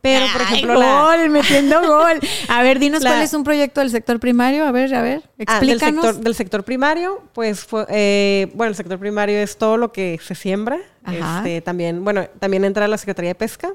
Pero, 0.00 0.24
por 0.32 0.40
ejemplo, 0.40 0.80
gol, 0.80 1.28
metiendo 1.28 1.82
gol. 1.86 2.18
A 2.48 2.62
ver, 2.62 2.78
dinos 2.78 3.02
cuál 3.02 3.20
es 3.20 3.34
un 3.34 3.44
proyecto 3.44 3.80
del 3.80 3.90
sector 3.90 4.18
primario. 4.18 4.64
A 4.64 4.72
ver, 4.72 4.94
a 4.94 5.02
ver, 5.02 5.22
explícanos. 5.36 5.48
Ah, 5.48 5.66
del, 5.66 5.80
sector, 5.80 6.24
del 6.24 6.34
sector 6.34 6.64
primario, 6.64 7.22
pues, 7.34 7.62
fue, 7.62 7.84
eh, 7.90 8.50
bueno, 8.54 8.70
el 8.70 8.76
sector 8.76 8.98
primario 8.98 9.36
es 9.36 9.58
todo 9.58 9.76
lo 9.76 9.92
que 9.92 10.18
se 10.24 10.34
siembra. 10.34 10.78
Este, 11.06 11.60
también, 11.60 12.02
bueno, 12.02 12.26
también 12.38 12.64
entra 12.64 12.88
la 12.88 12.96
Secretaría 12.96 13.30
de 13.30 13.34
Pesca, 13.34 13.72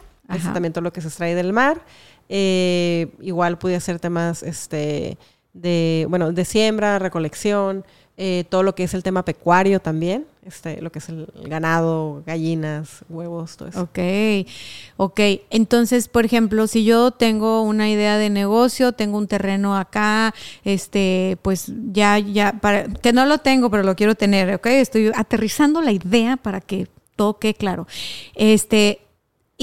también 0.54 0.74
todo 0.74 0.82
lo 0.82 0.94
que 0.94 1.02
se 1.02 1.08
extrae 1.08 1.36
del 1.36 1.54
mar. 1.54 1.82
Eh, 2.30 3.08
igual 3.22 3.58
pude 3.58 3.76
hacer 3.76 4.00
temas 4.00 4.44
este, 4.44 5.18
de, 5.54 6.06
bueno, 6.10 6.32
de 6.32 6.46
siembra, 6.46 6.98
recolección, 7.00 7.84
eh, 8.18 8.44
todo 8.50 8.62
lo 8.62 8.76
que 8.76 8.84
es 8.84 8.94
el 8.94 9.04
tema 9.04 9.26
pecuario 9.26 9.80
también, 9.80 10.28
este, 10.46 10.82
lo 10.82 10.92
que 10.92 11.00
es 11.00 11.10
el 11.10 11.28
ganado, 11.46 12.22
gallinas, 12.26 13.04
huevos, 13.10 13.58
todo 13.58 13.70
eso. 13.70 13.82
Ok, 13.82 14.00
ok. 14.98 15.20
Entonces, 15.50 16.08
por 16.08 16.26
ejemplo, 16.26 16.68
si 16.68 16.84
yo 16.84 17.12
tengo 17.12 17.64
una 17.64 17.90
idea 17.90 18.18
de 18.18 18.30
negocio, 18.30 18.92
tengo 18.92 19.18
un 19.18 19.28
terreno 19.28 19.76
acá, 19.76 20.36
este, 20.64 21.38
pues 21.42 21.72
ya, 21.92 22.20
ya, 22.20 22.54
para, 22.62 22.84
que 22.86 23.12
no 23.12 23.26
lo 23.26 23.40
tengo, 23.40 23.72
pero 23.72 23.82
lo 23.82 23.96
quiero 23.96 24.14
tener, 24.14 24.54
ok, 24.54 24.68
estoy 24.68 25.12
aterrizando 25.16 25.82
la 25.82 25.92
idea 25.92 26.38
para 26.38 26.62
que 26.62 26.88
todo 27.16 27.40
quede 27.40 27.56
claro. 27.56 27.88
Este, 28.36 29.00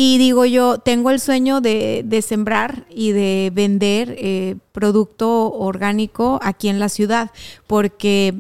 y 0.01 0.17
digo 0.17 0.45
yo, 0.45 0.79
tengo 0.79 1.11
el 1.11 1.19
sueño 1.19 1.61
de, 1.61 2.25
sembrar 2.25 2.87
y 2.89 3.11
de 3.11 3.51
vender 3.53 4.15
eh, 4.17 4.55
producto 4.71 5.53
orgánico 5.53 6.39
aquí 6.41 6.69
en 6.69 6.79
la 6.79 6.89
ciudad, 6.89 7.33
porque 7.67 8.33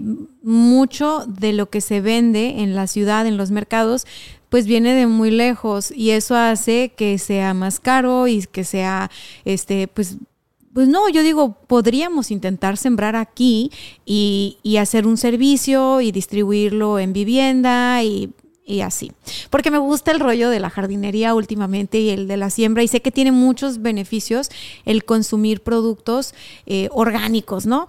mucho 0.44 1.24
de 1.26 1.52
lo 1.52 1.68
que 1.68 1.80
se 1.80 2.00
vende 2.00 2.62
en 2.62 2.76
la 2.76 2.86
ciudad, 2.86 3.26
en 3.26 3.36
los 3.36 3.50
mercados, 3.50 4.06
pues 4.50 4.66
viene 4.66 4.94
de 4.94 5.08
muy 5.08 5.32
lejos 5.32 5.90
y 5.90 6.10
eso 6.10 6.36
hace 6.36 6.92
que 6.96 7.18
sea 7.18 7.54
más 7.54 7.80
caro 7.80 8.28
y 8.28 8.46
que 8.46 8.62
sea, 8.62 9.10
este, 9.44 9.88
pues 9.88 10.18
pues 10.72 10.86
no, 10.86 11.08
yo 11.08 11.24
digo, 11.24 11.56
podríamos 11.66 12.30
intentar 12.30 12.76
sembrar 12.76 13.16
aquí 13.16 13.72
y, 14.06 14.58
y, 14.62 14.76
hacer 14.76 15.08
un 15.08 15.16
servicio 15.16 16.00
y 16.00 16.12
distribuirlo 16.12 17.00
en 17.00 17.12
vivienda 17.12 18.04
y 18.04 18.30
y 18.68 18.82
así. 18.82 19.10
Porque 19.50 19.70
me 19.70 19.78
gusta 19.78 20.12
el 20.12 20.20
rollo 20.20 20.50
de 20.50 20.60
la 20.60 20.70
jardinería 20.70 21.34
últimamente 21.34 21.98
y 21.98 22.10
el 22.10 22.28
de 22.28 22.36
la 22.36 22.50
siembra 22.50 22.82
y 22.82 22.88
sé 22.88 23.00
que 23.00 23.10
tiene 23.10 23.32
muchos 23.32 23.80
beneficios 23.82 24.50
el 24.84 25.04
consumir 25.04 25.62
productos 25.62 26.34
eh, 26.66 26.88
orgánicos, 26.92 27.66
¿no? 27.66 27.88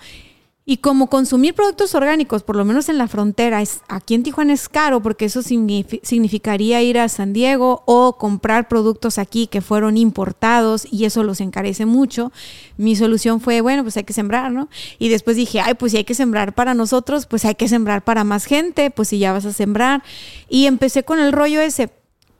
Y 0.70 0.78
como 0.78 1.08
consumir 1.08 1.56
productos 1.56 1.96
orgánicos, 1.96 2.44
por 2.44 2.56
lo 2.56 2.64
menos 2.64 2.90
en 2.90 3.00
la 3.00 3.08
frontera, 3.08 3.60
es, 3.60 3.82
aquí 3.88 4.14
en 4.14 4.22
Tijuana 4.22 4.54
es 4.54 4.70
caro 4.70 5.02
porque 5.02 5.26
eso 5.26 5.42
significaría 5.42 6.80
ir 6.84 7.00
a 7.00 7.10
San 7.10 7.34
Diego 7.34 7.82
o 7.88 8.18
comprar 8.20 8.68
productos 8.68 9.18
aquí 9.18 9.48
que 9.48 9.62
fueron 9.62 9.98
importados 9.98 10.88
y 10.92 11.06
eso 11.06 11.24
los 11.24 11.42
encarece 11.42 11.88
mucho. 11.88 12.32
Mi 12.78 12.96
solución 12.96 13.42
fue, 13.42 13.62
bueno, 13.62 13.82
pues 13.82 13.98
hay 13.98 14.04
que 14.04 14.14
sembrar, 14.14 14.52
¿no? 14.52 14.70
Y 15.00 15.10
después 15.10 15.38
dije, 15.38 15.60
ay, 15.60 15.74
pues 15.74 15.94
si 15.94 15.98
hay 15.98 16.04
que 16.04 16.14
sembrar 16.14 16.54
para 16.54 16.76
nosotros, 16.76 17.26
pues 17.26 17.46
hay 17.46 17.56
que 17.56 17.68
sembrar 17.68 18.04
para 18.04 18.24
más 18.24 18.46
gente, 18.46 18.92
pues 18.92 19.08
si 19.08 19.18
ya 19.18 19.34
vas 19.34 19.46
a 19.48 19.54
sembrar. 19.54 20.04
Y 20.50 20.68
empecé 20.68 21.02
con 21.02 21.20
el 21.20 21.32
rollo 21.32 21.62
ese. 21.62 21.90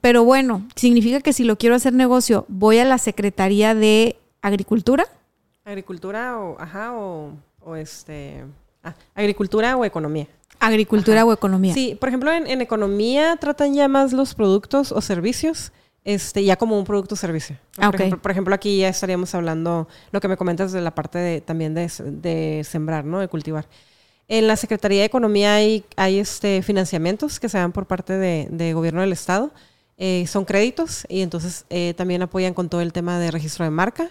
Pero 0.00 0.22
bueno, 0.22 0.68
significa 0.76 1.20
que 1.20 1.32
si 1.32 1.42
lo 1.42 1.58
quiero 1.58 1.74
hacer 1.74 1.94
negocio, 1.94 2.44
voy 2.46 2.78
a 2.78 2.84
la 2.84 2.98
Secretaría 2.98 3.74
de 3.74 4.20
Agricultura. 4.40 5.04
Agricultura 5.64 6.38
o, 6.38 6.60
ajá, 6.60 6.96
o 6.96 7.32
o 7.62 7.76
este, 7.76 8.44
ah, 8.82 8.94
agricultura 9.14 9.76
o 9.76 9.84
economía. 9.84 10.26
Agricultura 10.58 11.24
o 11.24 11.32
economía. 11.32 11.72
Sí, 11.72 11.96
por 11.98 12.08
ejemplo, 12.10 12.30
en, 12.32 12.60
economía 12.60 13.36
tratan 13.36 13.74
ya 13.74 13.88
más 13.88 14.12
los 14.12 14.34
productos 14.34 14.92
o 14.92 15.00
servicios, 15.00 15.72
este, 16.04 16.44
ya 16.44 16.56
como 16.56 16.78
un 16.78 16.84
producto 16.84 17.14
o 17.14 17.16
servicio. 17.16 17.56
Ah, 17.78 17.90
por, 17.90 18.30
ejemplo, 18.30 18.54
aquí 18.54 18.78
ya 18.78 18.88
estaríamos 18.88 19.34
hablando, 19.34 19.88
lo 20.12 20.20
que 20.20 20.28
me 20.28 20.36
comentas 20.36 20.72
de 20.72 20.82
la 20.82 20.94
parte 20.94 21.18
de, 21.18 21.40
también 21.40 21.74
de, 21.74 22.62
sembrar, 22.68 23.04
¿no? 23.04 23.20
De 23.20 23.28
cultivar. 23.28 23.66
En 24.28 24.46
la 24.46 24.56
Secretaría 24.56 25.00
de 25.00 25.06
Economía 25.06 25.54
hay, 25.54 25.84
hay 25.96 26.18
este, 26.18 26.62
financiamientos 26.62 27.40
que 27.40 27.48
se 27.48 27.58
dan 27.58 27.72
por 27.72 27.86
parte 27.86 28.12
de, 28.12 28.72
gobierno 28.74 29.00
del 29.00 29.12
Estado. 29.12 29.50
Eh, 29.96 30.26
son 30.26 30.44
créditos 30.44 31.04
y 31.08 31.20
entonces 31.20 31.66
eh, 31.68 31.92
también 31.94 32.22
apoyan 32.22 32.54
con 32.54 32.70
todo 32.70 32.80
el 32.80 32.92
tema 32.92 33.18
de 33.18 33.30
registro 33.30 33.66
de 33.66 33.70
marca 33.70 34.10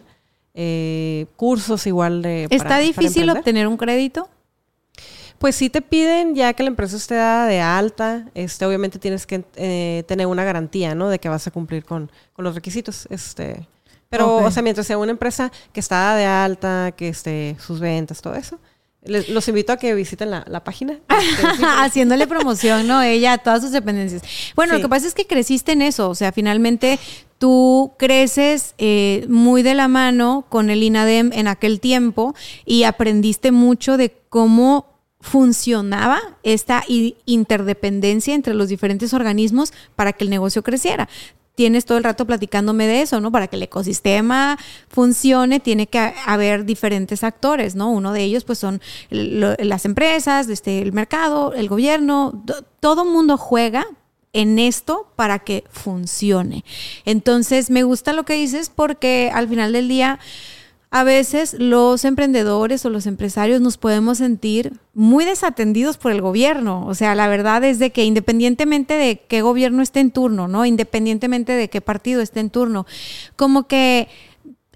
eh, 0.53 1.25
cursos 1.35 1.85
igual 1.87 2.21
de... 2.21 2.47
¿Está 2.49 2.79
difícil 2.79 3.29
obtener 3.29 3.67
un 3.67 3.77
crédito? 3.77 4.29
Pues 5.37 5.55
sí 5.55 5.69
te 5.69 5.81
piden 5.81 6.35
ya 6.35 6.53
que 6.53 6.63
la 6.63 6.69
empresa 6.69 6.97
esté 6.97 7.15
dada 7.15 7.47
de 7.47 7.61
alta, 7.61 8.25
este, 8.33 8.65
obviamente 8.65 8.99
tienes 8.99 9.25
que 9.25 9.45
eh, 9.55 10.03
tener 10.07 10.27
una 10.27 10.43
garantía, 10.43 10.95
¿no? 10.95 11.07
De 11.07 11.19
que 11.19 11.29
vas 11.29 11.47
a 11.47 11.51
cumplir 11.51 11.85
con, 11.85 12.11
los 12.37 12.55
requisitos, 12.55 13.07
este... 13.09 13.67
Pero, 14.09 14.37
o 14.37 14.49
sea, 14.49 14.63
mientras 14.63 14.87
sea 14.87 14.97
una 14.97 15.11
empresa 15.11 15.51
que 15.71 15.79
está 15.79 15.95
dada 15.95 16.15
de 16.15 16.25
alta, 16.25 16.91
que 16.97 17.09
esté 17.09 17.55
sus 17.59 17.79
ventas, 17.79 18.21
todo 18.21 18.33
eso, 18.33 18.59
los 19.03 19.47
invito 19.47 19.71
a 19.71 19.77
que 19.77 19.93
visiten 19.93 20.31
la, 20.31 20.63
página. 20.63 20.99
Este, 21.09 21.65
Haciéndole 21.65 22.27
promoción, 22.27 22.87
¿no? 22.87 23.01
Ella, 23.01 23.33
a 23.33 23.37
todas 23.37 23.61
sus 23.61 23.71
dependencias. 23.71 24.21
Bueno, 24.55 24.73
lo 24.73 24.81
que 24.81 24.89
pasa 24.89 25.07
es 25.07 25.13
que 25.13 25.25
creciste 25.25 25.71
en 25.71 25.81
eso, 25.81 26.09
o 26.09 26.15
sea, 26.15 26.31
finalmente 26.31 26.99
tú 27.39 27.93
creces 27.97 28.75
eh, 28.77 29.25
muy 29.29 29.63
de 29.63 29.73
la 29.73 29.87
mano 29.87 30.45
con 30.49 30.69
el 30.69 30.83
INADEM 30.83 31.31
en 31.33 31.47
aquel 31.47 31.79
tiempo 31.79 32.35
y 32.65 32.83
aprendiste 32.83 33.51
mucho 33.51 33.97
de 33.97 34.15
cómo 34.29 34.85
funcionaba 35.21 36.19
esta 36.43 36.83
interdependencia 37.25 38.35
entre 38.35 38.53
los 38.53 38.69
diferentes 38.69 39.13
organismos 39.13 39.73
para 39.95 40.13
que 40.13 40.23
el 40.23 40.29
negocio 40.29 40.63
creciera 40.63 41.09
tienes 41.59 41.83
todo 41.83 41.97
el 41.97 42.05
rato 42.05 42.25
platicándome 42.25 42.87
de 42.87 43.01
eso, 43.01 43.19
¿no? 43.19 43.33
Para 43.33 43.47
que 43.47 43.57
el 43.57 43.63
ecosistema 43.63 44.57
funcione, 44.87 45.59
tiene 45.59 45.87
que 45.87 46.13
haber 46.25 46.63
diferentes 46.63 47.21
actores, 47.21 47.75
¿no? 47.75 47.91
Uno 47.91 48.13
de 48.13 48.23
ellos, 48.23 48.45
pues, 48.45 48.59
son 48.59 48.79
las 49.09 49.83
empresas, 49.83 50.47
este, 50.47 50.81
el 50.81 50.93
mercado, 50.93 51.53
el 51.53 51.67
gobierno, 51.67 52.45
todo 52.79 53.03
mundo 53.03 53.35
juega 53.35 53.85
en 54.33 54.59
esto 54.59 55.11
para 55.15 55.39
que 55.39 55.63
funcione. 55.69 56.63
Entonces, 57.05 57.69
me 57.69 57.83
gusta 57.83 58.13
lo 58.13 58.23
que 58.23 58.33
dices 58.33 58.71
porque 58.73 59.31
al 59.33 59.47
final 59.47 59.73
del 59.73 59.87
día 59.87 60.19
a 60.91 61.03
veces 61.03 61.55
los 61.59 62.03
emprendedores 62.03 62.83
o 62.83 62.89
los 62.89 63.05
empresarios 63.05 63.61
nos 63.61 63.77
podemos 63.77 64.17
sentir 64.17 64.73
muy 64.95 65.23
desatendidos 65.23 65.97
por 65.97 66.11
el 66.11 66.21
gobierno. 66.21 66.85
O 66.87 66.95
sea, 66.95 67.13
la 67.13 67.27
verdad 67.27 67.63
es 67.63 67.77
de 67.77 67.91
que 67.91 68.05
independientemente 68.05 68.95
de 68.95 69.19
qué 69.27 69.41
gobierno 69.43 69.83
esté 69.83 69.99
en 69.99 70.11
turno, 70.11 70.47
¿no? 70.47 70.65
Independientemente 70.65 71.51
de 71.51 71.69
qué 71.69 71.81
partido 71.81 72.21
esté 72.21 72.39
en 72.39 72.49
turno, 72.49 72.87
como 73.35 73.67
que 73.67 74.07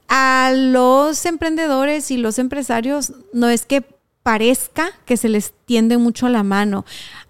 a 0.07 0.51
los 0.55 1.25
emprendedores 1.25 2.11
y 2.11 2.17
los 2.17 2.37
empresarios 2.37 3.13
no 3.33 3.49
es 3.49 3.65
que 3.65 3.83
parezca 4.21 4.91
que 5.05 5.17
se 5.17 5.29
les 5.29 5.53
tiende 5.65 5.97
mucho 5.97 6.29
la 6.29 6.43
mano. 6.43 6.85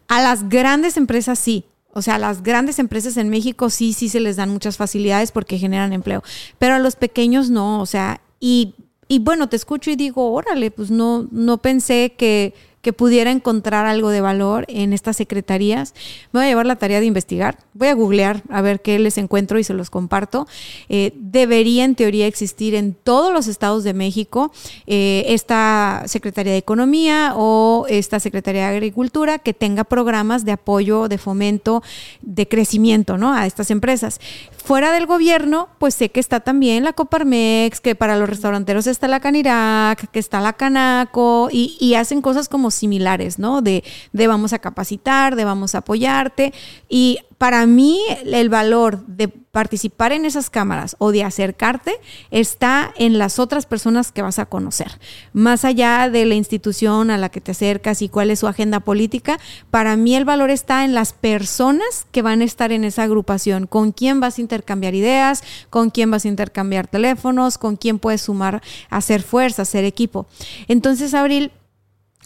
A 0.10 0.22
las 0.22 0.50
grandes 0.50 0.98
empresas 0.98 1.40
sí, 1.40 1.64
o 1.94 2.02
sea, 2.02 2.18
las 2.18 2.44
grandes 2.44 2.80
empresas 2.80 3.18
en 3.18 3.30
México 3.30 3.70
sí, 3.70 3.94
sí 3.94 4.10
se 4.10 4.20
les 4.20 4.36
dan 4.36 4.50
muchas 4.50 4.78
facilidades 4.78 5.32
porque 5.32 5.60
generan 5.60 5.94
empleo, 5.94 6.24
pero 6.60 6.76
a 6.76 6.80
los 6.80 6.96
pequeños 6.96 7.50
no, 7.50 7.80
o 7.82 7.86
sea, 7.86 8.22
y, 8.40 8.76
y 9.08 9.20
bueno, 9.20 9.48
te 9.48 9.56
escucho 9.56 9.92
y 9.92 9.96
digo, 9.96 10.32
órale, 10.34 10.72
pues 10.72 10.92
no, 10.92 11.28
no 11.32 11.60
pensé 11.60 12.14
que 12.18 12.54
que 12.84 12.94
pudiera 12.94 13.32
encontrar 13.32 13.86
algo 13.86 14.10
de 14.10 14.20
valor 14.20 14.66
en 14.68 14.92
estas 14.92 15.16
secretarías. 15.16 15.96
Me 16.34 16.42
voy 16.42 16.46
a 16.46 16.50
llevar 16.50 16.66
la 16.66 16.76
tarea 16.76 17.00
de 17.00 17.06
investigar, 17.06 17.58
voy 17.74 17.88
a 17.88 17.94
googlear 17.94 18.44
a 18.50 18.62
ver 18.62 18.82
qué 18.82 19.00
les 19.00 19.18
encuentro 19.18 19.58
y 19.58 19.64
se 19.64 19.74
los 19.74 19.90
comparto. 19.90 20.48
Eh, 20.90 21.14
debería 21.16 21.86
en 21.86 21.96
teoría 21.96 22.28
existir 22.28 22.76
en 22.76 22.94
todos 22.94 23.34
los 23.34 23.48
estados 23.48 23.86
de 23.86 23.94
México 23.94 24.52
eh, 24.86 25.24
esta 25.30 26.04
Secretaría 26.08 26.52
de 26.52 26.58
Economía 26.58 27.34
o 27.38 27.86
esta 27.88 28.20
Secretaría 28.20 28.70
de 28.70 28.76
Agricultura 28.76 29.40
que 29.40 29.54
tenga 29.54 29.86
programas 29.86 30.44
de 30.44 30.52
apoyo, 30.52 31.08
de 31.08 31.18
fomento, 31.18 31.82
de 32.22 32.50
crecimiento 32.50 33.18
¿no? 33.18 33.34
a 33.34 33.46
estas 33.46 33.72
empresas. 33.72 34.20
Fuera 34.52 34.92
del 34.92 35.06
gobierno, 35.06 35.70
pues 35.78 35.94
sé 35.94 36.10
que 36.10 36.20
está 36.20 36.42
también 36.42 36.84
la 36.84 36.94
Coparmex, 36.94 37.80
que 37.80 37.96
para 37.96 38.18
los 38.18 38.30
restauranteros 38.30 38.88
está 38.88 39.08
la 39.08 39.20
Canirac, 39.20 40.10
que 40.12 40.20
está 40.20 40.42
la 40.42 40.54
Canaco, 40.54 41.50
y, 41.52 41.78
y 41.80 41.96
hacen 41.96 42.22
cosas 42.22 42.50
como 42.50 42.72
similares, 42.74 43.40
¿no? 43.40 43.62
De, 43.62 43.84
de 44.12 44.28
vamos 44.28 44.54
a 44.54 44.60
capacitar, 44.60 45.36
de 45.36 45.46
vamos 45.46 45.76
a 45.76 45.80
apoyarte. 45.80 46.54
Y 46.90 47.20
para 47.38 47.66
mí 47.66 48.00
el 48.26 48.48
valor 48.48 49.06
de 49.06 49.28
participar 49.28 50.14
en 50.14 50.26
esas 50.26 50.50
cámaras 50.50 50.96
o 50.98 51.12
de 51.12 51.24
acercarte 51.24 51.94
está 52.32 52.94
en 52.98 53.18
las 53.18 53.38
otras 53.38 53.66
personas 53.66 54.12
que 54.12 54.22
vas 54.22 54.40
a 54.40 54.46
conocer. 54.46 55.00
Más 55.34 55.66
allá 55.66 56.10
de 56.10 56.26
la 56.26 56.36
institución 56.36 57.12
a 57.12 57.18
la 57.18 57.30
que 57.30 57.42
te 57.42 57.52
acercas 57.52 58.02
y 58.02 58.10
cuál 58.10 58.32
es 58.32 58.40
su 58.40 58.48
agenda 58.48 58.80
política, 58.80 59.40
para 59.72 59.98
mí 59.98 60.16
el 60.16 60.26
valor 60.26 60.52
está 60.52 60.86
en 60.86 60.94
las 60.94 61.12
personas 61.12 62.08
que 62.12 62.22
van 62.22 62.40
a 62.40 62.46
estar 62.46 62.72
en 62.72 62.84
esa 62.84 63.04
agrupación, 63.04 63.68
con 63.68 63.92
quién 63.92 64.20
vas 64.22 64.38
a 64.38 64.42
intercambiar 64.42 64.96
ideas, 64.96 65.44
con 65.70 65.90
quién 65.90 66.10
vas 66.10 66.26
a 66.26 66.30
intercambiar 66.30 66.88
teléfonos, 66.88 67.58
con 67.58 67.76
quién 67.76 68.00
puedes 68.00 68.22
sumar, 68.22 68.62
hacer 68.90 69.22
fuerza, 69.22 69.64
hacer 69.64 69.84
equipo. 69.84 70.28
Entonces, 70.68 71.14
Abril, 71.14 71.52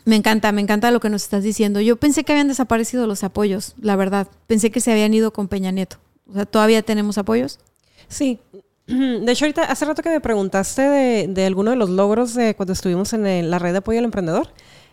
me 0.08 0.16
encanta, 0.16 0.54
me 0.54 0.62
encanta 0.62 0.90
lo 0.92 1.02
que 1.02 1.10
nos 1.10 1.24
estás 1.24 1.44
diciendo. 1.44 1.82
Yo 1.82 1.98
pensé 1.98 2.24
que 2.24 2.32
habían 2.32 2.48
desaparecido 2.48 3.08
los 3.08 3.26
apoyos, 3.26 3.76
la 3.82 3.98
verdad. 3.98 4.28
Pensé 4.48 4.72
que 4.72 4.80
se 4.80 4.92
habían 4.92 5.14
ido 5.14 5.34
con 5.34 5.50
Peña 5.50 5.70
Nieto. 5.72 5.98
O 6.30 6.34
sea, 6.34 6.46
¿todavía 6.46 6.82
tenemos 6.82 7.18
apoyos? 7.18 7.60
Sí. 8.08 8.40
De 8.88 9.30
hecho, 9.30 9.44
ahorita, 9.44 9.64
hace 9.64 9.84
rato 9.84 10.02
que 10.02 10.10
me 10.10 10.22
preguntaste 10.22 10.82
de, 10.82 11.28
de 11.28 11.46
alguno 11.46 11.72
de 11.72 11.76
los 11.76 11.90
logros 11.90 12.34
de 12.36 12.56
cuando 12.56 12.72
estuvimos 12.72 13.12
en 13.12 13.50
la 13.50 13.60
red 13.60 13.74
de 13.74 13.80
apoyo 13.80 14.00
al 14.00 14.06
emprendedor. 14.06 14.48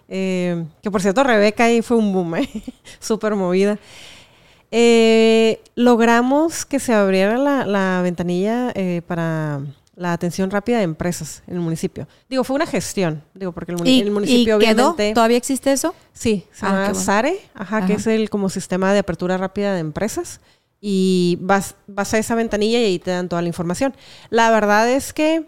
Eh, 0.09 0.65
que 0.83 0.91
por 0.91 1.01
cierto, 1.01 1.23
Rebeca 1.23 1.65
ahí 1.65 1.81
fue 1.81 1.97
un 1.97 2.13
boom, 2.13 2.35
¿eh? 2.39 2.49
súper 2.99 3.37
movida. 3.37 3.79
Eh, 4.73 5.61
logramos 5.77 6.65
que 6.67 6.81
se 6.81 6.93
abriera 6.93 7.39
la, 7.39 8.01
ventanilla 8.03 8.75
para 9.07 9.61
la 9.97 10.13
atención 10.13 10.51
rápida 10.51 10.79
de 10.79 10.85
empresas 10.85 11.43
en 11.47 11.55
el 11.55 11.61
municipio. 11.61 12.09
Digo, 12.29 12.45
fue 12.45 12.57
una 12.57 12.67
gestión, 12.67 13.23
digo, 13.35 13.53
porque 13.53 13.73
el, 13.73 14.11
municipio 14.11 14.57
obviamente... 14.57 15.15
¿Todavía 15.15 15.37
existe 15.37 15.73
eso? 15.73 15.95
Sí, 16.13 16.47
se 16.53 16.67
ah, 16.67 16.87
llama 16.87 16.95
SARE, 16.95 17.39
ajá, 17.55 17.87
que 17.87 17.95
es 17.95 18.07
el 18.07 18.31
como 18.31 18.49
sistema 18.49 18.93
de 18.93 18.99
apertura 18.99 19.37
rápida 19.37 19.75
de 19.75 19.81
empresas. 19.81 20.41
Y 20.81 21.39
vas, 21.41 21.77
vas 21.87 22.13
a 22.13 22.19
esa 22.19 22.35
ventanilla 22.35 22.79
y 22.79 22.85
ahí 22.85 22.99
te 22.99 23.11
dan 23.11 23.29
toda 23.29 23.41
la 23.41 23.49
información. 23.49 23.95
La 24.31 24.51
verdad 24.51 24.91
es 24.91 25.13
que 25.13 25.47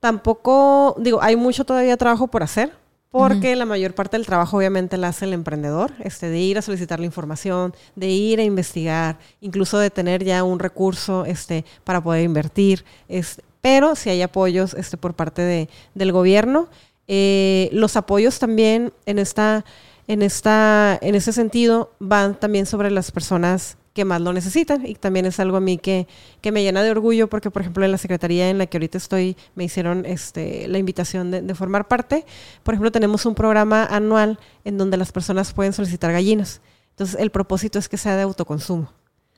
tampoco, 0.00 0.96
digo, 0.98 1.22
hay 1.22 1.36
mucho 1.36 1.64
todavía 1.64 1.96
trabajo 1.96 2.26
por 2.26 2.42
hacer, 2.42 2.72
porque 3.12 3.54
la 3.56 3.66
mayor 3.66 3.94
parte 3.94 4.16
del 4.16 4.24
trabajo 4.24 4.56
obviamente 4.56 4.96
la 4.96 5.08
hace 5.08 5.26
el 5.26 5.34
emprendedor, 5.34 5.92
este, 6.00 6.30
de 6.30 6.38
ir 6.38 6.56
a 6.56 6.62
solicitar 6.62 6.98
la 6.98 7.04
información, 7.04 7.74
de 7.94 8.08
ir 8.08 8.40
a 8.40 8.42
investigar, 8.42 9.18
incluso 9.42 9.78
de 9.78 9.90
tener 9.90 10.24
ya 10.24 10.42
un 10.42 10.58
recurso 10.58 11.26
este, 11.26 11.66
para 11.84 12.02
poder 12.02 12.24
invertir. 12.24 12.86
Este, 13.08 13.44
pero 13.60 13.96
si 13.96 14.08
hay 14.08 14.22
apoyos 14.22 14.72
este, 14.72 14.96
por 14.96 15.12
parte 15.12 15.42
de, 15.42 15.68
del 15.94 16.10
gobierno, 16.10 16.68
eh, 17.06 17.68
los 17.72 17.96
apoyos 17.96 18.38
también 18.38 18.94
en 19.04 19.18
esta, 19.18 19.66
en 20.08 20.22
esta, 20.22 20.98
en 21.02 21.14
ese 21.14 21.34
sentido 21.34 21.92
van 21.98 22.34
también 22.34 22.64
sobre 22.64 22.90
las 22.90 23.12
personas 23.12 23.76
que 23.92 24.04
más 24.04 24.20
lo 24.20 24.32
necesitan 24.32 24.86
y 24.86 24.94
también 24.94 25.26
es 25.26 25.38
algo 25.38 25.56
a 25.56 25.60
mí 25.60 25.78
que, 25.78 26.06
que, 26.40 26.52
me 26.52 26.62
llena 26.62 26.82
de 26.82 26.90
orgullo 26.90 27.28
porque, 27.28 27.50
por 27.50 27.62
ejemplo, 27.62 27.84
en 27.84 27.92
la 27.92 27.98
secretaría 27.98 28.48
en 28.48 28.58
la 28.58 28.66
que 28.66 28.78
ahorita 28.78 28.98
estoy 28.98 29.36
me 29.54 29.64
hicieron 29.64 30.06
este, 30.06 30.66
la 30.68 30.78
invitación 30.78 31.30
de, 31.30 31.42
de, 31.42 31.54
formar 31.54 31.88
parte. 31.88 32.24
Por 32.62 32.74
ejemplo, 32.74 32.90
tenemos 32.90 33.26
un 33.26 33.34
programa 33.34 33.84
anual 33.84 34.38
en 34.64 34.78
donde 34.78 34.96
las 34.96 35.12
personas 35.12 35.52
pueden 35.52 35.72
solicitar 35.72 36.12
gallinas. 36.12 36.60
Entonces, 36.90 37.18
el 37.20 37.30
propósito 37.30 37.78
es 37.78 37.88
que 37.88 37.96
sea 37.96 38.16
de 38.16 38.22
autoconsumo. 38.22 38.90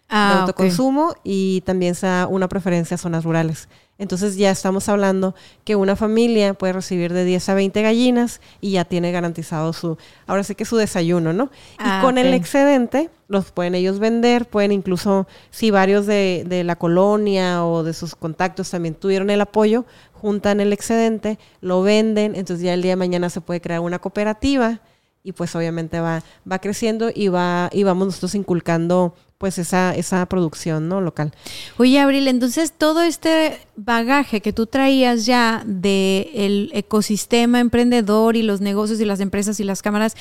Ah, 0.09 0.33
de 0.35 0.41
autoconsumo 0.43 1.15
y 1.25 1.63
también 1.63 1.95
sea 1.95 2.27
una 2.29 2.49
preferencia 2.49 2.97
a 2.97 2.99
zonas 2.99 3.25
rurales. 3.25 3.69
Entonces 3.97 4.37
ya 4.37 4.51
estamos 4.51 4.89
hablando 4.89 5.37
que 5.63 5.77
una 5.77 5.95
familia 5.95 6.55
puede 6.55 6.73
recibir 6.73 7.13
de 7.13 7.25
10 7.25 7.49
a 7.49 7.55
20 7.55 7.83
gallinas 7.83 8.41
y 8.61 8.73
ya 8.73 8.85
tiene 8.85 9.13
garantizado 9.13 9.73
su, 9.73 9.97
ahora 10.27 10.43
sí 10.43 10.57
que 10.57 10.65
su 10.65 10.77
desayuno, 10.77 11.33
¿no? 11.33 11.45
y 11.75 11.77
ah, 11.79 12.01
con 12.03 12.19
el 12.19 12.35
excedente 12.35 13.11
los 13.29 13.53
pueden 13.53 13.77
ellos 13.77 14.01
vender, 14.01 14.47
pueden 14.47 14.73
incluso, 14.73 15.29
si 15.51 15.71
varios 15.71 16.07
de, 16.07 16.45
de, 16.47 16.65
la 16.65 16.77
colonia 16.77 17.65
o 17.65 17.85
de 17.85 17.95
sus 17.95 18.17
contactos 18.17 18.71
también 18.71 18.95
tuvieron 18.95 19.31
el 19.31 19.41
apoyo, 19.41 19.85
juntan 20.13 20.61
el 20.61 20.73
excedente, 20.73 21.39
lo 21.61 21.83
venden, 21.83 22.35
entonces 22.35 22.65
ya 22.65 22.75
el 22.75 22.83
día 22.83 22.93
de 22.93 22.97
mañana 22.97 23.31
se 23.31 23.41
puede 23.41 23.61
crear 23.61 23.81
una 23.81 24.01
cooperativa 24.01 24.81
y 25.23 25.33
pues 25.33 25.55
obviamente 25.57 26.01
va, 26.01 26.23
va 26.51 26.59
creciendo 26.59 27.11
y 27.13 27.29
va, 27.29 27.71
y 27.73 27.83
vamos 27.83 28.07
nosotros 28.07 28.35
inculcando 28.35 29.15
pues 29.39 29.59
esa, 29.59 29.95
esa 29.95 30.25
producción 30.27 30.89
¿no? 30.89 31.01
local. 31.01 31.33
Oye, 31.77 31.99
Abril, 32.01 32.29
entonces 32.29 32.73
todo 32.73 33.03
este 33.03 33.59
bagaje 33.77 34.41
que 34.41 34.53
tú 34.53 34.67
traías 34.67 35.27
ya 35.27 35.63
del 35.67 36.71
ecosistema 36.73 37.61
emprendedor 37.61 38.37
y 38.37 38.43
los 38.43 38.61
negocios 38.61 39.01
y 39.01 39.05
las 39.05 39.21
empresas 39.21 39.61
y 39.61 39.65
las 39.65 39.83
cámaras, 39.83 40.17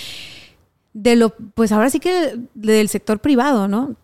de 0.93 1.16
lo, 1.16 1.32
pues 1.55 1.72
ahora 1.72 1.89
sí 1.89 1.99
que 1.99 2.38
del 2.53 2.89
sector 2.89 3.20
privado, 3.20 3.68
¿no? 3.68 3.95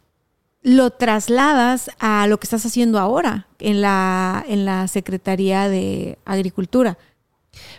Lo 0.61 0.89
trasladas 0.89 1.89
a 1.99 2.27
lo 2.27 2.39
que 2.39 2.45
estás 2.45 2.65
haciendo 2.65 2.99
ahora 2.99 3.47
en 3.59 3.81
la, 3.81 4.43
en 4.47 4.65
la 4.65 4.87
Secretaría 4.87 5.69
de 5.69 6.17
Agricultura. 6.25 6.97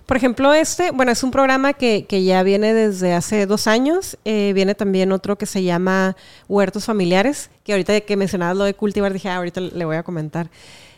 Por 0.06 0.16
ejemplo, 0.16 0.52
este, 0.52 0.90
bueno, 0.90 1.12
es 1.12 1.22
un 1.22 1.30
programa 1.30 1.72
que, 1.72 2.04
ya 2.24 2.42
viene 2.42 2.74
desde 2.74 3.14
hace 3.14 3.46
dos 3.46 3.66
años. 3.66 4.18
Eh, 4.24 4.52
viene 4.54 4.74
también 4.74 5.12
otro 5.12 5.36
que 5.38 5.46
se 5.46 5.62
llama 5.62 6.16
Huertos 6.48 6.84
Familiares, 6.84 7.50
que 7.64 7.72
ahorita 7.72 8.00
que 8.00 8.16
mencionabas 8.16 8.56
lo 8.56 8.64
de 8.64 8.74
cultivar, 8.74 9.12
dije, 9.12 9.28
ah, 9.28 9.36
ahorita 9.36 9.60
le 9.60 9.84
voy 9.84 9.96
a 9.96 10.02
comentar. 10.02 10.50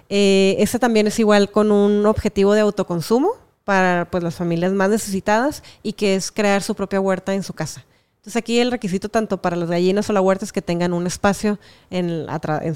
Eh, 0.09 0.57
este 0.59 0.79
también 0.79 1.07
es 1.07 1.19
igual 1.19 1.51
con 1.51 1.71
un 1.71 2.07
objetivo 2.07 2.55
de 2.55 2.61
autoconsumo 2.61 3.31
para 3.65 4.09
pues, 4.11 4.23
las 4.23 4.35
familias 4.35 4.73
más 4.73 4.91
necesitadas 4.91 5.63
y 5.83 5.93
que 5.93 6.15
es 6.15 6.31
crear 6.31 6.63
su 6.63 6.75
propia 6.75 7.01
huerta 7.01 7.35
en 7.35 7.43
su 7.43 7.53
casa. 7.53 7.85
Entonces 8.23 8.37
aquí 8.37 8.61
el 8.61 8.71
requisito 8.71 9.09
tanto 9.09 9.43
para 9.43 9.57
las 9.57 9.69
gallinas 9.69 10.09
o 10.09 10.13
la 10.13 10.21
huerta 10.21 10.45
es 10.45 10.53
que 10.53 10.63
tengan 10.63 10.93
un 10.93 11.09
espacio 11.09 11.59
en, 11.91 12.25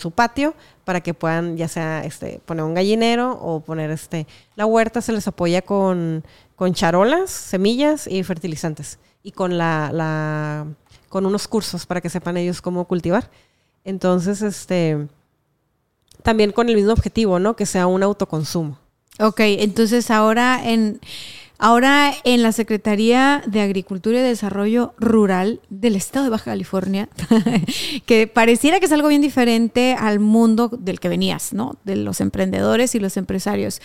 su 0.00 0.10
patio 0.10 0.54
para 0.84 1.00
que 1.00 1.14
puedan 1.14 1.56
ya 1.56 1.68
sea 1.68 2.04
este, 2.04 2.40
poner 2.44 2.64
un 2.64 2.74
gallinero 2.74 3.38
o 3.40 3.60
poner 3.60 3.92
este... 3.92 4.26
La 4.56 4.66
huerta 4.66 5.00
se 5.00 5.12
les 5.12 5.28
apoya 5.28 5.62
con, 5.62 6.24
con 6.56 6.74
charolas, 6.74 7.30
semillas 7.30 8.08
y 8.08 8.24
fertilizantes 8.24 8.98
y 9.22 9.30
con, 9.30 9.56
la, 9.56 10.66
con 11.08 11.24
unos 11.24 11.46
cursos 11.46 11.86
para 11.86 12.00
que 12.00 12.10
sepan 12.10 12.36
ellos 12.36 12.60
cómo 12.60 12.84
cultivar. 12.86 13.30
Entonces, 13.84 14.42
este, 14.42 15.06
también 16.24 16.50
con 16.50 16.68
el 16.68 16.74
mismo 16.74 16.90
objetivo, 16.90 17.38
¿no? 17.38 17.54
Que 17.54 17.66
sea 17.66 17.86
un 17.86 18.02
autoconsumo. 18.02 18.80
Ok, 19.20 19.38
entonces 19.42 20.10
ahora 20.10 20.68
en 20.68 21.00
Ahora 21.58 22.12
en 22.24 22.42
la 22.42 22.52
Secretaría 22.52 23.42
de 23.46 23.62
Agricultura 23.62 24.18
y 24.18 24.22
Desarrollo 24.22 24.92
Rural 24.98 25.60
del 25.70 25.96
Estado 25.96 26.24
de 26.24 26.30
Baja 26.30 26.50
California, 26.50 27.08
que 28.06 28.26
pareciera 28.26 28.78
que 28.78 28.86
es 28.86 28.92
algo 28.92 29.08
bien 29.08 29.22
diferente 29.22 29.96
al 29.98 30.20
mundo 30.20 30.68
del 30.68 31.00
que 31.00 31.08
venías, 31.08 31.54
¿no? 31.54 31.76
De 31.84 31.96
los 31.96 32.20
emprendedores 32.20 32.94
y 32.94 33.00
los 33.00 33.16
empresarios. 33.16 33.80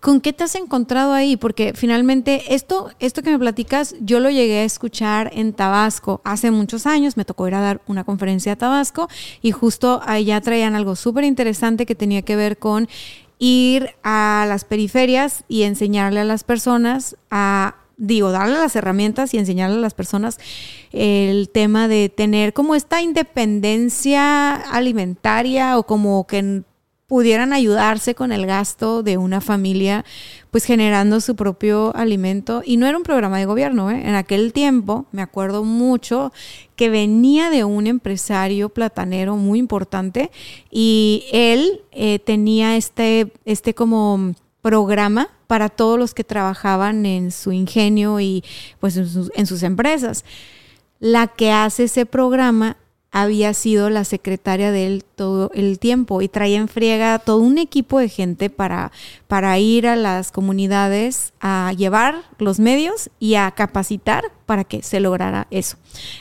¿Con 0.00 0.20
qué 0.20 0.34
te 0.34 0.44
has 0.44 0.54
encontrado 0.54 1.14
ahí? 1.14 1.38
Porque 1.38 1.72
finalmente 1.74 2.54
esto, 2.54 2.90
esto 3.00 3.22
que 3.22 3.30
me 3.30 3.38
platicas, 3.38 3.94
yo 4.00 4.20
lo 4.20 4.28
llegué 4.28 4.58
a 4.58 4.64
escuchar 4.64 5.30
en 5.32 5.54
Tabasco 5.54 6.20
hace 6.24 6.50
muchos 6.50 6.86
años, 6.86 7.16
me 7.16 7.24
tocó 7.24 7.48
ir 7.48 7.54
a 7.54 7.62
dar 7.62 7.80
una 7.86 8.04
conferencia 8.04 8.52
a 8.52 8.56
Tabasco 8.56 9.08
y 9.40 9.52
justo 9.52 10.02
allá 10.04 10.42
traían 10.42 10.74
algo 10.74 10.94
súper 10.94 11.24
interesante 11.24 11.86
que 11.86 11.94
tenía 11.94 12.20
que 12.20 12.36
ver 12.36 12.58
con 12.58 12.86
ir 13.38 13.90
a 14.02 14.46
las 14.48 14.64
periferias 14.64 15.44
y 15.48 15.62
enseñarle 15.62 16.20
a 16.20 16.24
las 16.24 16.44
personas 16.44 17.16
a 17.30 17.76
digo, 17.96 18.32
darle 18.32 18.54
las 18.54 18.74
herramientas 18.76 19.34
y 19.34 19.38
enseñarle 19.38 19.76
a 19.76 19.80
las 19.80 19.94
personas 19.94 20.38
el 20.92 21.48
tema 21.48 21.88
de 21.88 22.08
tener 22.08 22.52
como 22.52 22.74
esta 22.74 23.00
independencia 23.00 24.54
alimentaria 24.54 25.78
o 25.78 25.84
como 25.84 26.26
que 26.26 26.62
pudieran 27.14 27.52
ayudarse 27.52 28.16
con 28.16 28.32
el 28.32 28.44
gasto 28.44 29.04
de 29.04 29.18
una 29.18 29.40
familia, 29.40 30.04
pues 30.50 30.64
generando 30.64 31.20
su 31.20 31.36
propio 31.36 31.94
alimento. 31.94 32.60
Y 32.66 32.76
no 32.76 32.88
era 32.88 32.96
un 32.96 33.04
programa 33.04 33.38
de 33.38 33.44
gobierno, 33.44 33.88
¿eh? 33.88 34.02
En 34.04 34.16
aquel 34.16 34.52
tiempo, 34.52 35.06
me 35.12 35.22
acuerdo 35.22 35.62
mucho 35.62 36.32
que 36.74 36.90
venía 36.90 37.50
de 37.50 37.62
un 37.62 37.86
empresario 37.86 38.68
platanero 38.68 39.36
muy 39.36 39.60
importante 39.60 40.32
y 40.72 41.26
él 41.30 41.82
eh, 41.92 42.18
tenía 42.18 42.76
este, 42.76 43.32
este 43.44 43.74
como 43.74 44.34
programa 44.60 45.28
para 45.46 45.68
todos 45.68 46.00
los 46.00 46.14
que 46.14 46.24
trabajaban 46.24 47.06
en 47.06 47.30
su 47.30 47.52
ingenio 47.52 48.18
y 48.18 48.42
pues 48.80 48.96
en 48.96 49.08
sus, 49.08 49.30
en 49.36 49.46
sus 49.46 49.62
empresas. 49.62 50.24
La 50.98 51.28
que 51.28 51.52
hace 51.52 51.84
ese 51.84 52.06
programa 52.06 52.76
había 53.14 53.54
sido 53.54 53.90
la 53.90 54.02
secretaria 54.02 54.72
de 54.72 54.86
él 54.88 55.04
todo 55.04 55.52
el 55.54 55.78
tiempo 55.78 56.20
y 56.20 56.28
traía 56.28 56.58
en 56.58 56.66
friega 56.66 57.20
todo 57.20 57.38
un 57.38 57.58
equipo 57.58 58.00
de 58.00 58.08
gente 58.08 58.50
para, 58.50 58.90
para 59.28 59.56
ir 59.56 59.86
a 59.86 59.94
las 59.94 60.32
comunidades 60.32 61.32
a 61.40 61.72
llevar 61.76 62.24
los 62.38 62.58
medios 62.58 63.10
y 63.20 63.36
a 63.36 63.52
capacitar 63.52 64.32
para 64.46 64.64
que 64.64 64.82
se 64.82 64.98
lograra 64.98 65.46
eso. 65.52 65.76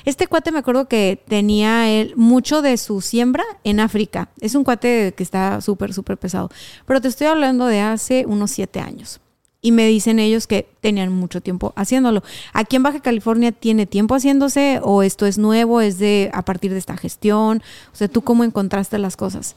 Este 0.05 0.27
cuate 0.27 0.51
me 0.51 0.59
acuerdo 0.59 0.87
que 0.87 1.19
tenía 1.27 1.89
él 1.89 2.13
mucho 2.15 2.61
de 2.61 2.77
su 2.77 3.01
siembra 3.01 3.43
en 3.63 3.79
África. 3.79 4.29
Es 4.39 4.53
un 4.53 4.63
cuate 4.63 5.15
que 5.17 5.23
está 5.23 5.61
súper, 5.61 5.95
súper 5.95 6.17
pesado. 6.17 6.51
Pero 6.85 7.01
te 7.01 7.07
estoy 7.07 7.25
hablando 7.25 7.65
de 7.65 7.81
hace 7.81 8.23
unos 8.27 8.51
siete 8.51 8.79
años 8.79 9.19
y 9.63 9.71
me 9.71 9.87
dicen 9.87 10.19
ellos 10.19 10.45
que 10.45 10.67
tenían 10.81 11.11
mucho 11.11 11.41
tiempo 11.41 11.73
haciéndolo. 11.75 12.21
¿Aquí 12.51 12.75
en 12.75 12.83
Baja 12.83 12.99
California 12.99 13.51
tiene 13.51 13.87
tiempo 13.87 14.13
haciéndose 14.13 14.79
o 14.83 15.01
esto 15.01 15.25
es 15.25 15.39
nuevo, 15.39 15.81
es 15.81 15.97
de 15.97 16.29
a 16.33 16.43
partir 16.43 16.71
de 16.71 16.77
esta 16.77 16.97
gestión? 16.97 17.63
O 17.91 17.95
sea, 17.95 18.09
¿tú 18.09 18.21
cómo 18.21 18.43
encontraste 18.43 18.99
las 18.99 19.15
cosas? 19.15 19.55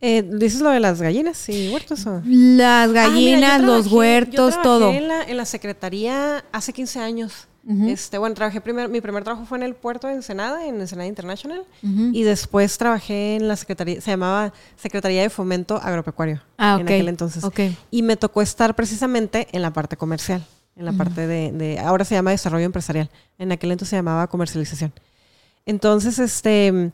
Eh, 0.00 0.22
¿Dices 0.22 0.62
lo 0.62 0.70
de 0.70 0.80
las 0.80 1.00
gallinas 1.00 1.48
y 1.50 1.70
huertos? 1.72 2.06
O? 2.06 2.22
Las 2.24 2.88
ah, 2.88 2.92
gallinas, 2.92 3.62
los 3.62 3.92
huertos, 3.92 4.60
todo. 4.62 4.90
En 4.90 5.06
la, 5.06 5.22
en 5.22 5.36
la 5.36 5.44
secretaría 5.44 6.44
hace 6.50 6.72
15 6.72 6.98
años 6.98 7.48
este, 7.64 8.18
bueno, 8.18 8.34
trabajé 8.34 8.60
primero, 8.60 8.88
mi 8.88 9.00
primer 9.00 9.22
trabajo 9.22 9.46
fue 9.46 9.56
en 9.56 9.62
el 9.62 9.74
puerto 9.74 10.08
de 10.08 10.14
Ensenada, 10.14 10.66
en 10.66 10.80
Ensenada 10.80 11.06
International, 11.06 11.64
y 11.82 12.22
después 12.24 12.76
trabajé 12.76 13.36
en 13.36 13.46
la 13.46 13.54
secretaría, 13.56 14.00
se 14.00 14.10
llamaba 14.10 14.52
Secretaría 14.76 15.22
de 15.22 15.30
Fomento 15.30 15.76
Agropecuario 15.76 16.42
ah, 16.58 16.78
en 16.80 16.86
aquel 16.86 17.08
entonces. 17.08 17.44
Y 17.90 18.02
me 18.02 18.16
tocó 18.16 18.42
estar 18.42 18.74
precisamente 18.74 19.46
en 19.52 19.62
la 19.62 19.72
parte 19.72 19.96
comercial, 19.96 20.44
en 20.74 20.86
la 20.86 20.92
parte 20.92 21.26
de, 21.28 21.78
ahora 21.78 22.04
se 22.04 22.16
llama 22.16 22.32
desarrollo 22.32 22.66
empresarial, 22.66 23.08
en 23.38 23.52
aquel 23.52 23.70
entonces 23.70 23.90
se 23.90 23.96
llamaba 23.96 24.26
comercialización. 24.26 24.92
Entonces, 25.64 26.18
este, 26.18 26.90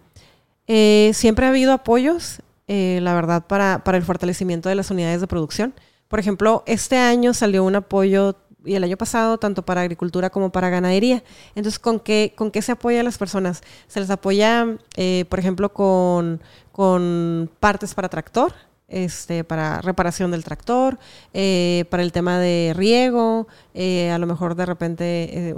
eh, 0.67 1.13
siempre 1.15 1.47
ha 1.47 1.49
habido 1.49 1.73
apoyos, 1.73 2.43
eh, 2.67 2.99
la 3.03 3.15
verdad, 3.15 3.47
para, 3.47 3.83
para 3.85 3.97
el 3.97 4.05
fortalecimiento 4.05 4.69
de 4.69 4.75
las 4.75 4.91
unidades 4.91 5.23
de 5.23 5.27
producción. 5.27 5.73
Por 6.09 6.21
ejemplo, 6.21 6.63
este 6.67 6.99
año 6.99 7.33
salió 7.33 7.65
un 7.65 7.77
apoyo 7.77 8.37
y 8.65 8.75
el 8.75 8.85
año 8.85 8.97
pasado, 8.97 9.39
tanto 9.39 9.65
para 9.65 9.83
agricultura 9.83 10.31
como 10.31 10.51
para 10.51 10.69
ganadería. 10.69 11.23
Entonces, 11.55 11.79
¿con 11.79 12.01
qué, 12.01 12.33
con 12.37 12.51
qué 12.51 12.63
se 12.63 12.73
apoya 12.73 13.01
a 13.01 13.05
las 13.05 13.19
personas? 13.19 13.63
Se 13.87 14.01
les 14.01 14.11
apoya, 14.11 14.77
eh, 14.97 15.25
por 15.29 15.39
ejemplo, 15.39 15.73
con, 15.73 16.41
con 16.73 17.51
partes 17.61 17.95
para 17.95 18.09
tractor, 18.09 18.53
este, 18.89 19.45
para 19.45 19.83
reparación 19.83 20.31
del 20.31 20.45
tractor, 20.45 20.99
eh, 21.35 21.85
para 21.91 22.03
el 22.03 22.11
tema 22.11 22.39
de 22.39 22.73
riego, 22.75 23.47
eh, 23.75 24.11
a 24.11 24.19
lo 24.19 24.27
mejor 24.27 24.55
de 24.55 24.65
repente 24.65 25.51
eh, 25.51 25.55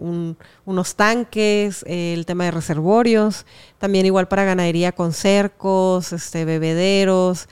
unos 0.65 0.97
tanques, 0.97 1.85
el 1.87 2.27
tema 2.27 2.45
de 2.45 2.51
reservorios, 2.51 3.47
también 3.79 4.05
igual 4.05 4.27
para 4.27 4.45
ganadería 4.45 4.93
con 4.93 5.13
cercos, 5.13 6.13
este, 6.13 6.45
bebederos, 6.45 7.49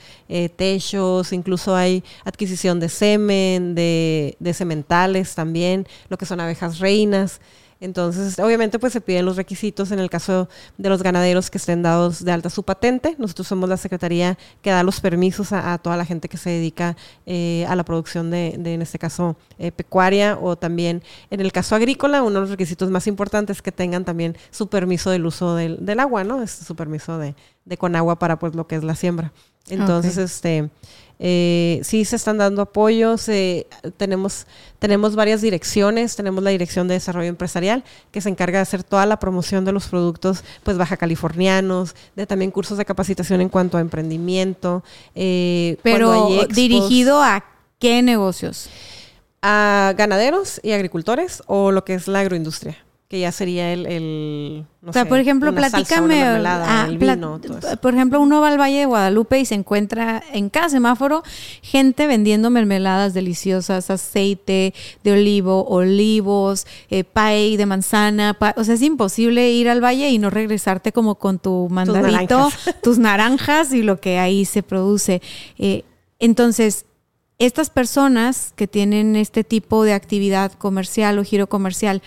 techos, 0.55 1.31
incluso 1.31 1.75
hay 1.75 2.03
adquisición 2.25 2.79
de 2.79 2.89
semen, 2.89 3.73
de, 3.73 4.35
de 4.39 4.53
sementales 4.53 5.33
también, 5.33 5.87
lo 6.09 6.17
que 6.17 6.25
son 6.25 6.41
abejas 6.41 6.79
reinas. 6.79 7.39
Entonces, 7.81 8.37
obviamente, 8.39 8.77
pues 8.77 8.91
se 8.91 8.99
piden 8.99 9.25
los 9.25 9.37
requisitos 9.37 9.91
en 9.91 9.99
el 9.99 10.09
caso 10.09 10.49
de 10.77 10.89
los 10.89 11.01
ganaderos 11.01 11.49
que 11.49 11.57
estén 11.57 11.81
dados 11.81 12.23
de 12.25 12.31
alta 12.31 12.49
su 12.49 12.63
patente. 12.63 13.15
Nosotros 13.17 13.47
somos 13.47 13.69
la 13.69 13.77
secretaría 13.77 14.37
que 14.61 14.69
da 14.69 14.83
los 14.83 14.99
permisos 14.99 15.53
a, 15.53 15.77
toda 15.77 15.95
la 15.95 16.03
gente 16.03 16.27
que 16.27 16.37
se 16.37 16.49
dedica 16.49 16.97
eh, 17.25 17.65
a 17.69 17.75
la 17.75 17.85
producción 17.85 18.31
de, 18.31 18.49
en 18.55 18.81
este 18.81 18.99
caso, 18.99 19.37
eh, 19.57 19.71
pecuaria 19.71 20.37
o 20.41 20.57
también 20.57 21.03
en 21.31 21.39
el 21.39 21.51
caso 21.53 21.75
agrícola, 21.75 22.21
uno 22.21 22.35
de 22.35 22.41
los 22.41 22.49
requisitos 22.49 22.89
más 22.89 23.07
importantes 23.07 23.57
es 23.57 23.61
que 23.61 23.71
tengan 23.71 24.03
también 24.03 24.37
su 24.51 24.67
permiso 24.67 25.09
del 25.09 25.25
uso 25.25 25.55
del, 25.55 25.99
agua, 25.99 26.23
¿no? 26.23 26.41
Es 26.41 26.51
su 26.51 26.75
permiso 26.75 27.17
de, 27.17 27.35
de 27.65 27.77
con 27.77 27.95
agua 27.95 28.19
para 28.19 28.39
pues 28.39 28.55
lo 28.55 28.67
que 28.67 28.75
es 28.75 28.83
la 28.83 28.95
siembra. 28.95 29.31
Entonces, 29.69 30.17
este 30.17 30.69
eh, 31.21 31.81
sí 31.83 32.05
se 32.05 32.15
están 32.15 32.37
dando 32.37 32.61
apoyos, 32.61 33.29
tenemos, 33.97 34.47
tenemos 34.79 35.15
varias 35.15 35.41
direcciones, 35.41 36.15
tenemos 36.15 36.43
la 36.43 36.49
Dirección 36.51 36.87
de 36.87 36.93
Desarrollo 36.93 37.27
Empresarial 37.27 37.83
que 38.11 38.21
se 38.21 38.29
encarga 38.29 38.59
de 38.59 38.63
hacer 38.63 38.83
toda 38.83 39.05
la 39.05 39.19
promoción 39.19 39.65
de 39.65 39.73
los 39.73 39.87
productos 39.87 40.45
pues 40.63 40.77
baja 40.77 40.95
californianos, 40.95 41.95
de 42.15 42.25
también 42.25 42.51
cursos 42.51 42.77
de 42.77 42.85
capacitación 42.85 43.41
en 43.41 43.49
cuanto 43.49 43.77
a 43.77 43.81
emprendimiento. 43.81 44.83
Eh, 45.13 45.77
Pero 45.83 46.47
dirigido 46.47 47.21
a 47.21 47.43
qué 47.79 48.01
negocios? 48.01 48.69
A 49.41 49.93
ganaderos 49.97 50.59
y 50.63 50.71
agricultores 50.71 51.43
o 51.47 51.71
lo 51.71 51.83
que 51.83 51.95
es 51.95 52.07
la 52.07 52.21
agroindustria 52.21 52.77
que 53.09 53.19
ya 53.19 53.31
sería 53.31 53.73
el, 53.73 54.67
o 54.85 54.93
sea, 54.93 55.05
por 55.09 55.17
ejemplo, 55.17 55.51
platícame, 55.55 56.21
ah, 56.23 56.87
por 57.81 57.95
ejemplo, 57.95 58.21
uno 58.21 58.39
va 58.39 58.49
al 58.49 58.59
Valle 58.59 58.77
de 58.77 58.85
Guadalupe 58.85 59.39
y 59.39 59.45
se 59.45 59.55
encuentra 59.55 60.21
en 60.31 60.49
cada 60.49 60.69
semáforo 60.69 61.23
gente 61.63 62.05
vendiendo 62.05 62.51
mermeladas 62.51 63.15
deliciosas, 63.15 63.89
aceite 63.89 64.75
de 65.03 65.11
olivo, 65.11 65.65
olivos, 65.65 66.67
eh, 66.91 67.03
pay 67.03 67.57
de 67.57 67.65
manzana, 67.65 68.37
o 68.55 68.63
sea, 68.63 68.75
es 68.75 68.83
imposible 68.83 69.53
ir 69.53 69.69
al 69.69 69.83
valle 69.83 70.11
y 70.11 70.19
no 70.19 70.29
regresarte 70.29 70.91
como 70.91 71.15
con 71.15 71.39
tu 71.39 71.67
mandadito, 71.71 72.51
tus 72.83 72.99
naranjas, 72.99 73.73
y 73.73 73.81
lo 73.81 73.99
que 73.99 74.19
ahí 74.19 74.45
se 74.45 74.61
produce. 74.61 75.19
Eh, 75.57 75.83
entonces, 76.19 76.85
estas 77.39 77.71
personas 77.71 78.53
que 78.55 78.67
tienen 78.67 79.15
este 79.15 79.43
tipo 79.43 79.83
de 79.83 79.93
actividad 79.93 80.51
comercial 80.51 81.17
o 81.17 81.23
giro 81.23 81.47
comercial, 81.47 82.03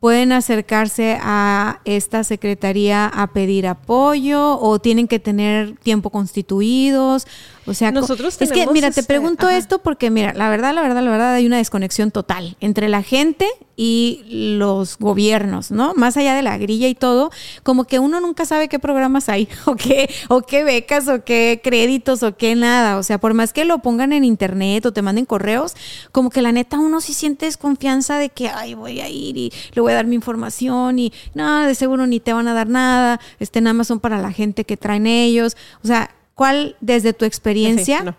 pueden 0.00 0.32
acercarse 0.32 1.18
a 1.20 1.80
esta 1.84 2.22
secretaría 2.24 3.06
a 3.06 3.28
pedir 3.28 3.66
apoyo 3.66 4.58
o 4.60 4.78
tienen 4.78 5.08
que 5.08 5.18
tener 5.18 5.74
tiempo 5.76 6.10
constituidos 6.10 7.26
o 7.68 7.74
sea, 7.74 7.92
nosotros 7.92 8.36
es 8.40 8.50
que, 8.50 8.66
mira, 8.68 8.90
te 8.90 9.00
este, 9.00 9.08
pregunto 9.08 9.48
esto 9.48 9.80
porque, 9.80 10.10
mira, 10.10 10.32
la 10.32 10.48
verdad, 10.48 10.74
la 10.74 10.82
verdad, 10.82 11.02
la 11.02 11.10
verdad, 11.10 11.34
hay 11.34 11.46
una 11.46 11.58
desconexión 11.58 12.10
total 12.10 12.56
entre 12.60 12.88
la 12.88 13.02
gente 13.02 13.46
y 13.76 14.24
los 14.48 14.98
gobiernos, 14.98 15.70
¿no? 15.70 15.94
Más 15.94 16.16
allá 16.16 16.34
de 16.34 16.42
la 16.42 16.58
grilla 16.58 16.88
y 16.88 16.94
todo, 16.94 17.30
como 17.62 17.84
que 17.84 17.98
uno 17.98 18.20
nunca 18.20 18.44
sabe 18.44 18.68
qué 18.68 18.78
programas 18.78 19.28
hay, 19.28 19.48
o 19.66 19.76
qué, 19.76 20.10
o 20.28 20.42
qué 20.42 20.64
becas, 20.64 21.08
o 21.08 21.22
qué 21.24 21.60
créditos, 21.62 22.22
o 22.22 22.36
qué 22.36 22.56
nada. 22.56 22.96
O 22.96 23.02
sea, 23.02 23.18
por 23.18 23.34
más 23.34 23.52
que 23.52 23.64
lo 23.64 23.78
pongan 23.78 24.12
en 24.12 24.24
internet 24.24 24.86
o 24.86 24.92
te 24.92 25.02
manden 25.02 25.26
correos, 25.26 25.74
como 26.10 26.30
que 26.30 26.42
la 26.42 26.52
neta 26.52 26.78
uno 26.78 27.00
sí 27.00 27.14
siente 27.14 27.46
desconfianza 27.46 28.18
de 28.18 28.30
que, 28.30 28.48
ay, 28.48 28.74
voy 28.74 29.00
a 29.00 29.08
ir 29.08 29.36
y 29.36 29.52
le 29.72 29.80
voy 29.80 29.92
a 29.92 29.96
dar 29.96 30.06
mi 30.06 30.16
información 30.16 30.98
y 30.98 31.12
nada, 31.34 31.66
de 31.66 31.74
seguro 31.74 32.06
ni 32.06 32.18
te 32.18 32.32
van 32.32 32.48
a 32.48 32.54
dar 32.54 32.68
nada, 32.68 33.20
este 33.38 33.60
nada 33.60 33.74
más 33.74 33.86
son 33.86 34.00
para 34.00 34.18
la 34.18 34.32
gente 34.32 34.64
que 34.64 34.76
traen 34.76 35.06
ellos. 35.06 35.56
O 35.84 35.86
sea, 35.86 36.10
¿Cuál, 36.38 36.76
desde 36.80 37.12
tu 37.14 37.24
experiencia? 37.24 38.14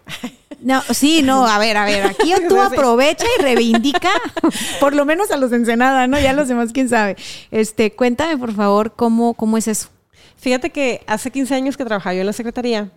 no. 0.62 0.82
sí, 0.92 1.22
no, 1.24 1.48
a 1.48 1.58
ver, 1.58 1.78
a 1.78 1.86
ver, 1.86 2.04
aquí 2.04 2.34
tú 2.50 2.60
aprovecha 2.62 3.26
y 3.40 3.42
reivindica, 3.42 4.10
por 4.82 4.94
lo 4.94 5.06
menos 5.06 5.32
a 5.32 5.38
los 5.38 5.54
Ensenada, 5.54 6.06
¿no? 6.06 6.20
Ya 6.20 6.34
los 6.34 6.50
demás, 6.50 6.72
quién 6.74 6.90
sabe. 6.90 7.16
Este, 7.50 7.94
cuéntame, 7.94 8.38
por 8.38 8.54
favor, 8.54 8.92
cómo, 8.92 9.36
cómo 9.36 9.58
es 9.58 9.70
eso. 9.70 9.88
Fíjate 10.36 10.70
que 10.70 11.02
hace 11.08 11.32
15 11.32 11.56
años 11.56 11.78
que 11.78 11.86
trabajaba 11.86 12.14
yo 12.14 12.20
en 12.20 12.26
la 12.26 12.34
secretaría, 12.34 12.92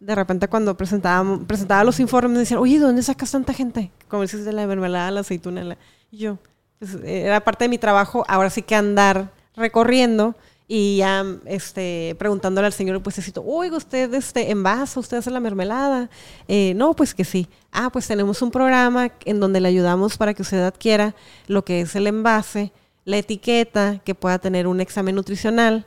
de 0.00 0.14
repente 0.16 0.48
cuando 0.48 0.76
presentaba, 0.76 1.38
presentaba 1.46 1.84
los 1.84 2.00
informes 2.00 2.32
me 2.32 2.40
decían, 2.40 2.58
oye, 2.58 2.80
¿de 2.80 2.84
dónde 2.84 3.04
sacas 3.04 3.30
tanta 3.30 3.54
gente? 3.54 3.92
Como 4.08 4.22
dices 4.22 4.44
de 4.44 4.52
la 4.52 4.66
mermelada, 4.66 5.12
la 5.12 5.20
aceituna, 5.20 5.76
y 6.10 6.16
yo, 6.16 6.38
pues, 6.80 6.96
era 7.04 7.44
parte 7.44 7.66
de 7.66 7.68
mi 7.68 7.78
trabajo, 7.78 8.24
ahora 8.26 8.50
sí 8.50 8.62
que 8.62 8.74
andar 8.74 9.30
recorriendo 9.54 10.34
y 10.76 10.96
ya 10.96 11.24
este, 11.44 12.16
preguntándole 12.18 12.66
al 12.66 12.72
señor 12.72 12.96
pues 12.96 13.14
puestecito, 13.14 13.44
oiga, 13.46 13.76
usted 13.76 14.12
este, 14.12 14.50
envasa, 14.50 14.98
usted 14.98 15.18
hace 15.18 15.30
la 15.30 15.38
mermelada. 15.38 16.10
Eh, 16.48 16.72
no, 16.74 16.94
pues 16.94 17.14
que 17.14 17.22
sí. 17.22 17.46
Ah, 17.70 17.90
pues 17.92 18.08
tenemos 18.08 18.42
un 18.42 18.50
programa 18.50 19.12
en 19.24 19.38
donde 19.38 19.60
le 19.60 19.68
ayudamos 19.68 20.16
para 20.16 20.34
que 20.34 20.42
usted 20.42 20.64
adquiera 20.64 21.14
lo 21.46 21.64
que 21.64 21.82
es 21.82 21.94
el 21.94 22.08
envase, 22.08 22.72
la 23.04 23.18
etiqueta, 23.18 24.00
que 24.04 24.16
pueda 24.16 24.40
tener 24.40 24.66
un 24.66 24.80
examen 24.80 25.14
nutricional 25.14 25.86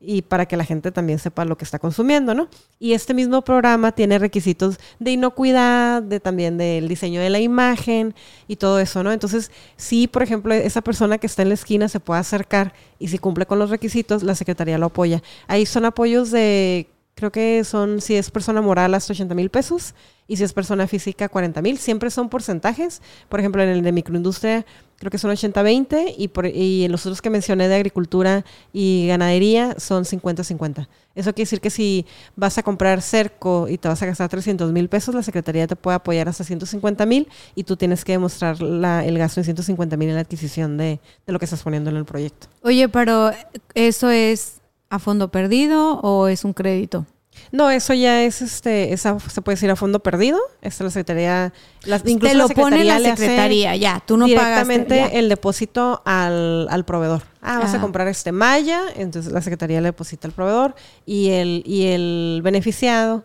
y 0.00 0.22
para 0.22 0.46
que 0.46 0.56
la 0.56 0.64
gente 0.64 0.92
también 0.92 1.18
sepa 1.18 1.44
lo 1.44 1.56
que 1.56 1.64
está 1.64 1.78
consumiendo, 1.78 2.34
¿no? 2.34 2.48
Y 2.78 2.92
este 2.92 3.14
mismo 3.14 3.42
programa 3.42 3.92
tiene 3.92 4.18
requisitos 4.18 4.78
de 4.98 5.12
inocuidad, 5.12 6.02
de 6.02 6.20
también 6.20 6.58
del 6.58 6.88
diseño 6.88 7.20
de 7.20 7.30
la 7.30 7.40
imagen 7.40 8.14
y 8.46 8.56
todo 8.56 8.78
eso, 8.78 9.02
¿no? 9.02 9.12
Entonces, 9.12 9.50
si 9.76 10.06
por 10.06 10.22
ejemplo 10.22 10.52
esa 10.54 10.82
persona 10.82 11.18
que 11.18 11.26
está 11.26 11.42
en 11.42 11.48
la 11.48 11.54
esquina 11.54 11.88
se 11.88 12.00
puede 12.00 12.20
acercar 12.20 12.74
y 12.98 13.08
si 13.08 13.18
cumple 13.18 13.46
con 13.46 13.58
los 13.58 13.70
requisitos, 13.70 14.22
la 14.22 14.34
secretaría 14.34 14.78
lo 14.78 14.86
apoya. 14.86 15.22
Ahí 15.46 15.64
son 15.66 15.84
apoyos 15.84 16.30
de 16.30 16.88
creo 17.16 17.32
que 17.32 17.64
son, 17.64 18.02
si 18.02 18.14
es 18.14 18.30
persona 18.30 18.60
moral, 18.60 18.94
hasta 18.94 19.14
80 19.14 19.34
mil 19.34 19.48
pesos 19.48 19.94
y 20.28 20.36
si 20.36 20.44
es 20.44 20.52
persona 20.52 20.86
física, 20.86 21.30
40 21.30 21.62
mil. 21.62 21.78
Siempre 21.78 22.10
son 22.10 22.28
porcentajes. 22.28 23.00
Por 23.30 23.40
ejemplo, 23.40 23.62
en 23.62 23.70
el 23.70 23.82
de 23.82 23.90
microindustria, 23.90 24.66
creo 24.98 25.10
que 25.10 25.16
son 25.16 25.30
80-20 25.30 26.14
y, 26.18 26.30
y 26.50 26.84
en 26.84 26.92
los 26.92 27.06
otros 27.06 27.22
que 27.22 27.30
mencioné 27.30 27.68
de 27.68 27.74
agricultura 27.74 28.44
y 28.70 29.06
ganadería 29.08 29.76
son 29.78 30.04
50-50. 30.04 30.88
Eso 31.14 31.32
quiere 31.32 31.46
decir 31.46 31.62
que 31.62 31.70
si 31.70 32.04
vas 32.36 32.58
a 32.58 32.62
comprar 32.62 33.00
cerco 33.00 33.66
y 33.66 33.78
te 33.78 33.88
vas 33.88 34.02
a 34.02 34.06
gastar 34.06 34.28
300 34.28 34.70
mil 34.70 34.90
pesos, 34.90 35.14
la 35.14 35.22
Secretaría 35.22 35.66
te 35.66 35.74
puede 35.74 35.94
apoyar 35.94 36.28
hasta 36.28 36.44
150 36.44 37.06
mil 37.06 37.28
y 37.54 37.64
tú 37.64 37.78
tienes 37.78 38.04
que 38.04 38.12
demostrar 38.12 38.60
la, 38.60 39.06
el 39.06 39.16
gasto 39.16 39.40
de 39.40 39.44
150 39.44 39.96
mil 39.96 40.10
en 40.10 40.16
la 40.16 40.20
adquisición 40.20 40.76
de, 40.76 41.00
de 41.26 41.32
lo 41.32 41.38
que 41.38 41.46
estás 41.46 41.62
poniendo 41.62 41.88
en 41.88 41.96
el 41.96 42.04
proyecto. 42.04 42.48
Oye, 42.62 42.90
pero 42.90 43.30
¿eso 43.74 44.10
es 44.10 44.60
a 44.90 44.98
fondo 44.98 45.30
perdido 45.30 46.00
o 46.00 46.28
es 46.28 46.44
un 46.44 46.52
crédito? 46.52 47.06
No, 47.52 47.70
eso 47.70 47.94
ya 47.94 48.22
es, 48.22 48.42
este, 48.42 48.92
esa 48.92 49.18
se 49.20 49.42
puede 49.42 49.56
decir 49.56 49.70
a 49.70 49.76
fondo 49.76 50.00
perdido. 50.00 50.38
Esta 50.62 50.84
la 50.84 50.90
secretaría, 50.90 51.52
las, 51.84 52.02
incluso 52.06 52.32
Te 52.32 52.38
lo 52.38 52.48
pone 52.48 52.84
la 52.84 52.98
secretaría, 52.98 53.76
ya. 53.76 54.02
Tú 54.04 54.16
no 54.16 54.26
directamente 54.26 55.18
el 55.18 55.28
depósito 55.28 56.02
al, 56.04 56.66
al 56.70 56.84
proveedor. 56.84 57.22
Ah, 57.42 57.60
vas 57.60 57.74
a 57.74 57.80
comprar 57.80 58.08
este 58.08 58.32
malla, 58.32 58.82
entonces 58.96 59.32
la 59.32 59.40
secretaría 59.40 59.80
le 59.80 59.88
deposita 59.88 60.26
al 60.26 60.34
proveedor 60.34 60.74
y 61.04 61.30
el 61.30 61.62
y 61.64 61.86
el 61.86 62.40
beneficiado 62.42 63.24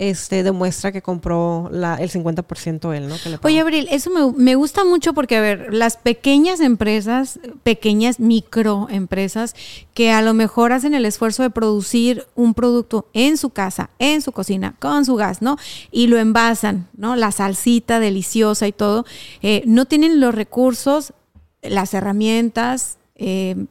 este, 0.00 0.42
demuestra 0.42 0.92
que 0.92 1.02
compró 1.02 1.68
la, 1.70 1.96
el 1.96 2.10
50% 2.10 2.96
él, 2.96 3.06
¿no? 3.06 3.16
Oye, 3.42 3.60
Abril, 3.60 3.86
eso 3.90 4.10
me, 4.34 4.54
gusta 4.54 4.82
mucho 4.82 5.12
porque, 5.12 5.36
a 5.36 5.42
ver, 5.42 5.74
las 5.74 5.98
pequeñas 5.98 6.60
empresas, 6.60 7.38
pequeñas 7.64 8.18
microempresas, 8.18 9.54
que 9.92 10.10
a 10.10 10.22
lo 10.22 10.32
mejor 10.32 10.72
hacen 10.72 10.94
el 10.94 11.04
esfuerzo 11.04 11.42
de 11.42 11.50
producir 11.50 12.24
un 12.34 12.54
producto 12.54 13.08
en 13.12 13.36
su 13.36 13.50
casa, 13.50 13.90
en 13.98 14.22
su 14.22 14.32
cocina, 14.32 14.74
con 14.78 15.04
su 15.04 15.16
gas, 15.16 15.42
¿no? 15.42 15.58
Y 15.90 16.06
lo 16.06 16.16
envasan, 16.16 16.88
¿no? 16.96 17.14
La 17.14 17.30
salsita 17.30 18.00
deliciosa 18.00 18.66
y 18.66 18.72
todo, 18.72 19.04
eh, 19.42 19.62
no 19.66 19.84
tienen 19.84 20.18
los 20.18 20.34
recursos, 20.34 21.12
las 21.60 21.92
herramientas, 21.92 22.96
eh, 23.16 23.66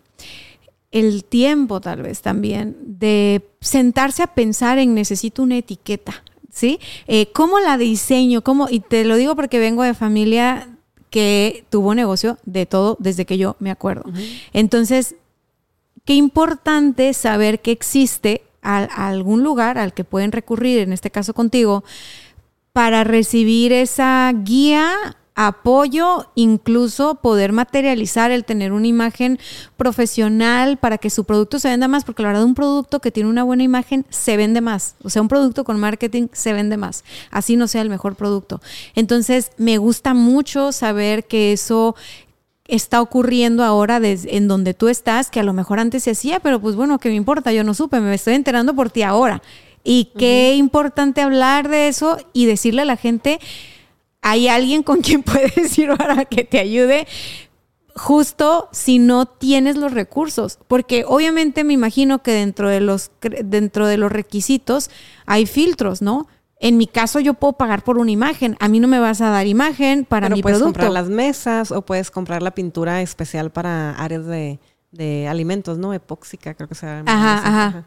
el 0.91 1.23
tiempo 1.23 1.81
tal 1.81 2.01
vez 2.01 2.21
también 2.21 2.75
de 2.81 3.47
sentarse 3.61 4.23
a 4.23 4.27
pensar 4.27 4.79
en 4.79 4.93
necesito 4.93 5.43
una 5.43 5.57
etiqueta, 5.57 6.23
¿sí? 6.51 6.79
Eh, 7.07 7.31
¿Cómo 7.31 7.59
la 7.59 7.77
diseño? 7.77 8.43
¿Cómo? 8.43 8.67
Y 8.69 8.79
te 8.79 9.05
lo 9.05 9.15
digo 9.15 9.35
porque 9.35 9.59
vengo 9.59 9.83
de 9.83 9.93
familia 9.93 10.69
que 11.09 11.65
tuvo 11.69 11.95
negocio 11.95 12.37
de 12.45 12.65
todo 12.65 12.97
desde 12.99 13.25
que 13.25 13.37
yo 13.37 13.55
me 13.59 13.71
acuerdo. 13.71 14.03
Entonces, 14.53 15.15
qué 16.05 16.13
importante 16.13 17.13
saber 17.13 17.61
que 17.61 17.71
existe 17.71 18.43
algún 18.61 19.43
lugar 19.43 19.77
al 19.77 19.93
que 19.93 20.03
pueden 20.03 20.31
recurrir, 20.31 20.79
en 20.79 20.93
este 20.93 21.11
caso 21.11 21.33
contigo, 21.33 21.83
para 22.73 23.03
recibir 23.03 23.73
esa 23.73 24.31
guía 24.35 25.17
apoyo 25.41 26.29
incluso 26.35 27.15
poder 27.15 27.53
materializar 27.53 28.29
el 28.29 28.43
tener 28.43 28.73
una 28.73 28.87
imagen 28.87 29.39
profesional 29.77 30.75
para 30.75 30.97
que 30.97 31.09
su 31.09 31.23
producto 31.23 31.59
se 31.59 31.69
venda 31.69 31.87
más, 31.87 32.03
porque 32.03 32.23
la 32.23 32.27
verdad 32.27 32.43
un 32.43 32.55
producto 32.55 32.99
que 32.99 33.09
tiene 33.09 33.29
una 33.29 33.43
buena 33.43 33.63
imagen 33.63 34.05
se 34.09 34.35
vende 34.35 34.59
más, 34.59 34.95
o 35.01 35.09
sea, 35.09 35.21
un 35.21 35.29
producto 35.29 35.63
con 35.63 35.79
marketing 35.79 36.27
se 36.33 36.51
vende 36.51 36.75
más, 36.75 37.05
así 37.31 37.55
no 37.55 37.69
sea 37.69 37.81
el 37.83 37.89
mejor 37.89 38.15
producto. 38.15 38.59
Entonces, 38.95 39.53
me 39.55 39.77
gusta 39.77 40.13
mucho 40.13 40.73
saber 40.73 41.23
que 41.23 41.53
eso 41.53 41.95
está 42.65 43.01
ocurriendo 43.01 43.63
ahora 43.63 44.01
en 44.03 44.49
donde 44.49 44.73
tú 44.73 44.89
estás, 44.89 45.29
que 45.29 45.39
a 45.39 45.43
lo 45.43 45.53
mejor 45.53 45.79
antes 45.79 46.03
se 46.03 46.11
hacía, 46.11 46.41
pero 46.41 46.59
pues 46.59 46.75
bueno, 46.75 46.99
¿qué 46.99 47.07
me 47.07 47.15
importa? 47.15 47.53
Yo 47.53 47.63
no 47.63 47.73
supe, 47.73 48.01
me 48.01 48.13
estoy 48.13 48.33
enterando 48.33 48.75
por 48.75 48.89
ti 48.89 49.03
ahora. 49.03 49.41
Y 49.85 50.11
qué 50.17 50.55
importante 50.55 51.21
hablar 51.21 51.69
de 51.69 51.87
eso 51.87 52.17
y 52.33 52.45
decirle 52.45 52.81
a 52.81 52.85
la 52.85 52.97
gente, 52.97 53.39
hay 54.21 54.47
alguien 54.47 54.83
con 54.83 55.01
quien 55.01 55.23
puedes 55.23 55.77
ir 55.77 55.95
para 55.97 56.25
que 56.25 56.43
te 56.43 56.59
ayude 56.59 57.07
justo 57.95 58.69
si 58.71 58.97
no 58.97 59.25
tienes 59.25 59.75
los 59.75 59.91
recursos, 59.91 60.57
porque 60.67 61.03
obviamente 61.05 61.63
me 61.63 61.73
imagino 61.73 62.23
que 62.23 62.31
dentro 62.31 62.69
de 62.69 62.79
los 62.79 63.11
dentro 63.43 63.87
de 63.87 63.97
los 63.97 64.11
requisitos 64.11 64.89
hay 65.25 65.45
filtros, 65.45 66.01
¿no? 66.01 66.27
En 66.61 66.77
mi 66.77 66.87
caso 66.87 67.19
yo 67.19 67.33
puedo 67.33 67.53
pagar 67.53 67.83
por 67.83 67.97
una 67.97 68.11
imagen, 68.11 68.55
a 68.59 68.67
mí 68.67 68.79
no 68.79 68.87
me 68.87 68.99
vas 68.99 69.21
a 69.21 69.29
dar 69.29 69.47
imagen 69.47 70.05
para 70.05 70.27
Pero 70.27 70.35
mi 70.35 70.41
puedes 70.41 70.59
producto. 70.59 70.79
comprar 70.79 70.91
las 70.91 71.09
mesas 71.09 71.71
o 71.71 71.81
puedes 71.81 72.11
comprar 72.11 72.41
la 72.41 72.51
pintura 72.51 73.01
especial 73.01 73.49
para 73.49 73.91
áreas 73.91 74.25
de, 74.25 74.59
de 74.91 75.27
alimentos, 75.27 75.77
¿no? 75.77 75.93
Epóxica, 75.93 76.53
creo 76.53 76.67
que 76.69 76.75
se 76.75 76.85
llama. 76.85 77.11
Ajá, 77.11 77.47
ajá. 77.67 77.85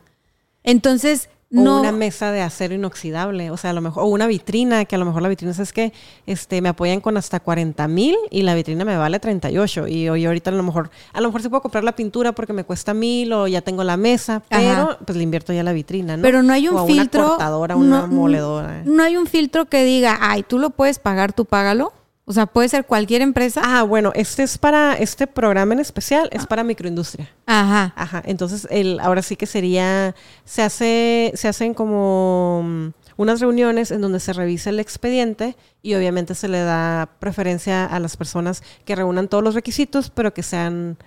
Entonces, 0.62 1.28
o 1.54 1.60
una 1.60 1.92
mesa 1.92 2.32
de 2.32 2.40
acero 2.40 2.74
inoxidable, 2.74 3.50
o 3.50 3.56
sea, 3.56 3.70
a 3.70 3.72
lo 3.72 3.80
mejor, 3.80 4.04
o 4.04 4.06
una 4.06 4.26
vitrina, 4.26 4.84
que 4.84 4.96
a 4.96 4.98
lo 4.98 5.04
mejor 5.04 5.22
la 5.22 5.28
vitrina 5.28 5.52
es 5.52 5.72
que 5.72 5.92
este, 6.26 6.60
me 6.60 6.68
apoyan 6.68 7.00
con 7.00 7.16
hasta 7.16 7.40
40 7.40 7.86
mil 7.88 8.16
y 8.30 8.42
la 8.42 8.54
vitrina 8.54 8.84
me 8.84 8.96
vale 8.96 9.20
38. 9.20 9.88
Y 9.88 10.08
hoy 10.08 10.24
ahorita 10.24 10.50
a 10.50 10.54
lo 10.54 10.62
mejor, 10.62 10.90
a 11.12 11.20
lo 11.20 11.28
mejor 11.28 11.42
sí 11.42 11.48
puedo 11.48 11.62
comprar 11.62 11.84
la 11.84 11.92
pintura 11.92 12.32
porque 12.32 12.52
me 12.52 12.64
cuesta 12.64 12.94
mil 12.94 13.32
o 13.32 13.46
ya 13.46 13.60
tengo 13.62 13.84
la 13.84 13.96
mesa, 13.96 14.42
pero 14.48 14.98
pues 15.04 15.16
le 15.16 15.22
invierto 15.22 15.52
ya 15.52 15.62
la 15.62 15.72
vitrina, 15.72 16.16
¿no? 16.16 16.22
Pero 16.22 16.42
no 16.42 16.52
hay 16.52 16.68
un 16.68 16.86
filtro. 16.86 17.20
Una 17.20 17.28
cortadora, 17.30 17.76
una 17.76 18.06
moledora. 18.06 18.82
No 18.84 19.02
hay 19.02 19.16
un 19.16 19.26
filtro 19.26 19.66
que 19.66 19.84
diga, 19.84 20.18
ay, 20.20 20.42
tú 20.42 20.58
lo 20.58 20.70
puedes 20.70 20.98
pagar, 20.98 21.32
tú 21.32 21.44
págalo. 21.44 21.92
O 22.24 22.32
sea, 22.32 22.46
puede 22.46 22.68
ser 22.68 22.86
cualquier 22.86 23.20
empresa. 23.20 23.60
Ah, 23.64 23.82
bueno, 23.82 24.12
este 24.14 24.44
es 24.44 24.56
para, 24.56 24.94
este 24.94 25.26
programa 25.26 25.74
en 25.74 25.80
especial 25.80 26.28
es 26.32 26.46
para 26.46 26.62
microindustria. 26.62 27.28
Ajá. 27.46 27.92
Ajá. 27.96 28.22
Entonces, 28.24 28.68
el, 28.70 29.00
ahora 29.00 29.22
sí 29.22 29.34
que 29.34 29.46
sería, 29.46 30.14
se 30.44 30.62
hace, 30.62 31.32
se 31.34 31.48
hacen 31.48 31.74
como 31.74 32.62
mm, 32.64 32.88
unas 33.16 33.40
reuniones 33.40 33.90
en 33.90 34.00
donde 34.00 34.20
se 34.20 34.32
revisa 34.32 34.70
el 34.70 34.78
expediente 34.78 35.56
y 35.82 35.94
obviamente 35.94 36.36
se 36.36 36.46
le 36.46 36.60
da 36.60 37.10
preferencia 37.18 37.86
a 37.86 37.98
las 37.98 38.16
personas 38.16 38.62
que 38.84 38.94
reúnan 38.94 39.26
todos 39.26 39.42
los 39.42 39.54
requisitos, 39.54 40.10
pero 40.10 40.32
que 40.32 40.44
sean 40.44 40.98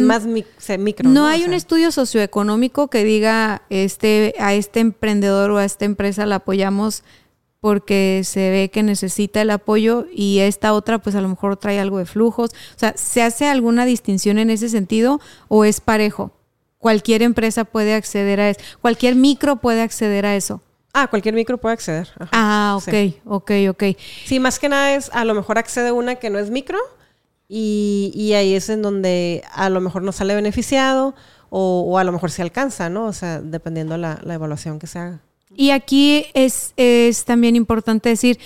más 0.00 0.26
micro. 0.26 1.08
No, 1.08 1.26
hay 1.26 1.44
un 1.44 1.52
estudio 1.52 1.92
socioeconómico 1.92 2.88
que 2.88 3.04
diga 3.04 3.62
este, 3.70 4.34
a 4.38 4.54
este 4.54 4.80
emprendedor 4.80 5.52
o 5.52 5.58
a 5.58 5.64
esta 5.64 5.84
empresa 5.84 6.26
la 6.26 6.36
apoyamos 6.36 7.04
porque 7.64 8.20
se 8.24 8.50
ve 8.50 8.70
que 8.70 8.82
necesita 8.82 9.40
el 9.40 9.48
apoyo 9.48 10.04
y 10.12 10.40
esta 10.40 10.74
otra 10.74 10.98
pues 10.98 11.16
a 11.16 11.22
lo 11.22 11.30
mejor 11.30 11.56
trae 11.56 11.80
algo 11.80 11.96
de 11.96 12.04
flujos. 12.04 12.50
O 12.50 12.78
sea, 12.78 12.92
¿se 12.94 13.22
hace 13.22 13.48
alguna 13.48 13.86
distinción 13.86 14.36
en 14.36 14.50
ese 14.50 14.68
sentido 14.68 15.18
o 15.48 15.64
es 15.64 15.80
parejo? 15.80 16.30
Cualquier 16.76 17.22
empresa 17.22 17.64
puede 17.64 17.94
acceder 17.94 18.38
a 18.38 18.50
eso, 18.50 18.60
cualquier 18.82 19.14
micro 19.14 19.56
puede 19.56 19.80
acceder 19.80 20.26
a 20.26 20.36
eso. 20.36 20.60
Ah, 20.92 21.06
cualquier 21.06 21.34
micro 21.34 21.56
puede 21.56 21.72
acceder. 21.72 22.10
ah, 22.32 22.76
ok, 22.76 23.14
ok, 23.24 23.50
ok. 23.70 23.84
Sí, 24.26 24.40
más 24.40 24.58
que 24.58 24.68
nada 24.68 24.94
es, 24.94 25.08
a 25.14 25.24
lo 25.24 25.32
mejor 25.32 25.56
accede 25.56 25.90
una 25.90 26.16
que 26.16 26.28
no 26.28 26.38
es 26.38 26.50
micro 26.50 26.76
y, 27.48 28.34
ahí 28.36 28.52
es 28.52 28.68
en 28.68 28.82
donde 28.82 29.42
a 29.50 29.70
lo 29.70 29.80
mejor 29.80 30.02
no 30.02 30.12
sale 30.12 30.34
beneficiado 30.34 31.14
o, 31.48 31.96
a 31.96 32.04
lo 32.04 32.12
mejor 32.12 32.30
se 32.30 32.42
alcanza, 32.42 32.90
¿no? 32.90 33.06
O 33.06 33.14
sea, 33.14 33.40
dependiendo 33.40 33.96
la, 33.96 34.20
la 34.22 34.34
evaluación 34.34 34.78
que 34.78 34.86
se 34.86 34.98
haga. 34.98 35.22
Y 35.56 35.70
aquí 35.70 36.26
es, 36.34 36.74
también 37.24 37.56
importante 37.56 38.08
decir, 38.08 38.38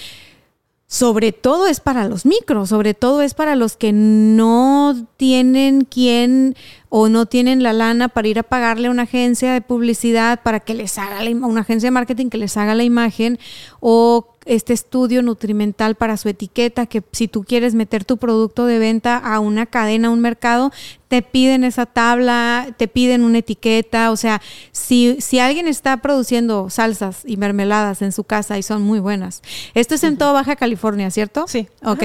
sobre 0.87 1.33
todo 1.33 1.67
es 1.67 1.81
para 1.81 2.09
los 2.09 2.25
micros, 2.25 2.71
sobre 2.71 2.95
todo 2.95 3.21
es 3.21 3.35
para 3.35 3.57
los 3.57 3.77
que 3.77 3.93
no 3.93 4.95
tienen 5.19 5.83
quien 5.83 6.57
o 6.89 7.11
no 7.11 7.27
tienen 7.27 7.63
la 7.63 7.75
lana 7.75 8.09
para 8.09 8.29
ir 8.29 8.39
a 8.39 8.43
pagarle 8.43 8.89
a 8.89 8.91
una 8.91 9.03
agencia 9.03 9.53
de 9.53 9.61
publicidad 9.61 10.43
para 10.43 10.61
que 10.61 10.73
les 10.73 10.97
haga 10.97 11.23
la, 11.23 11.31
una 11.31 11.61
agencia 11.61 11.89
de 11.89 11.91
marketing 11.91 12.31
que 12.31 12.39
les 12.39 12.57
haga 12.57 12.75
la 12.75 12.85
imagen 12.85 13.39
o 13.81 14.35
este 14.49 14.73
estudio 14.73 15.23
nutrimental 15.23 15.95
para 15.95 16.17
su 16.17 16.29
etiqueta, 16.29 16.87
que 16.87 17.03
si 17.13 17.29
tú 17.29 17.45
quieres 17.45 17.75
meter 17.75 18.05
tu 18.05 18.17
producto 18.17 18.67
de 18.67 18.79
venta 18.79 19.17
a 19.19 19.39
una 19.41 19.67
cadena, 19.67 20.09
a 20.09 20.11
un 20.11 20.21
mercado, 20.21 20.73
te 21.09 21.23
piden 21.23 21.65
esa 21.65 21.87
tabla, 21.87 22.75
te 22.77 22.87
piden 22.87 23.25
una 23.25 23.39
etiqueta, 23.39 24.11
o 24.11 24.17
sea, 24.17 24.43
si, 24.73 25.17
si 25.21 25.39
alguien 25.39 25.67
está 25.67 25.97
produciendo 25.99 26.69
salsas 26.71 27.23
y 27.25 27.37
mermeladas 27.37 28.03
en 28.03 28.13
su 28.13 28.25
casa 28.25 28.59
y 28.59 28.63
son 28.63 28.83
muy 28.83 29.01
buenas, 29.01 29.43
esto 29.75 29.95
es 29.95 30.05
en 30.05 30.19
toda 30.19 30.33
Baja 30.33 30.57
California, 30.57 31.11
¿cierto? 31.11 31.47
Sí. 31.47 31.69
Ok. 31.85 32.03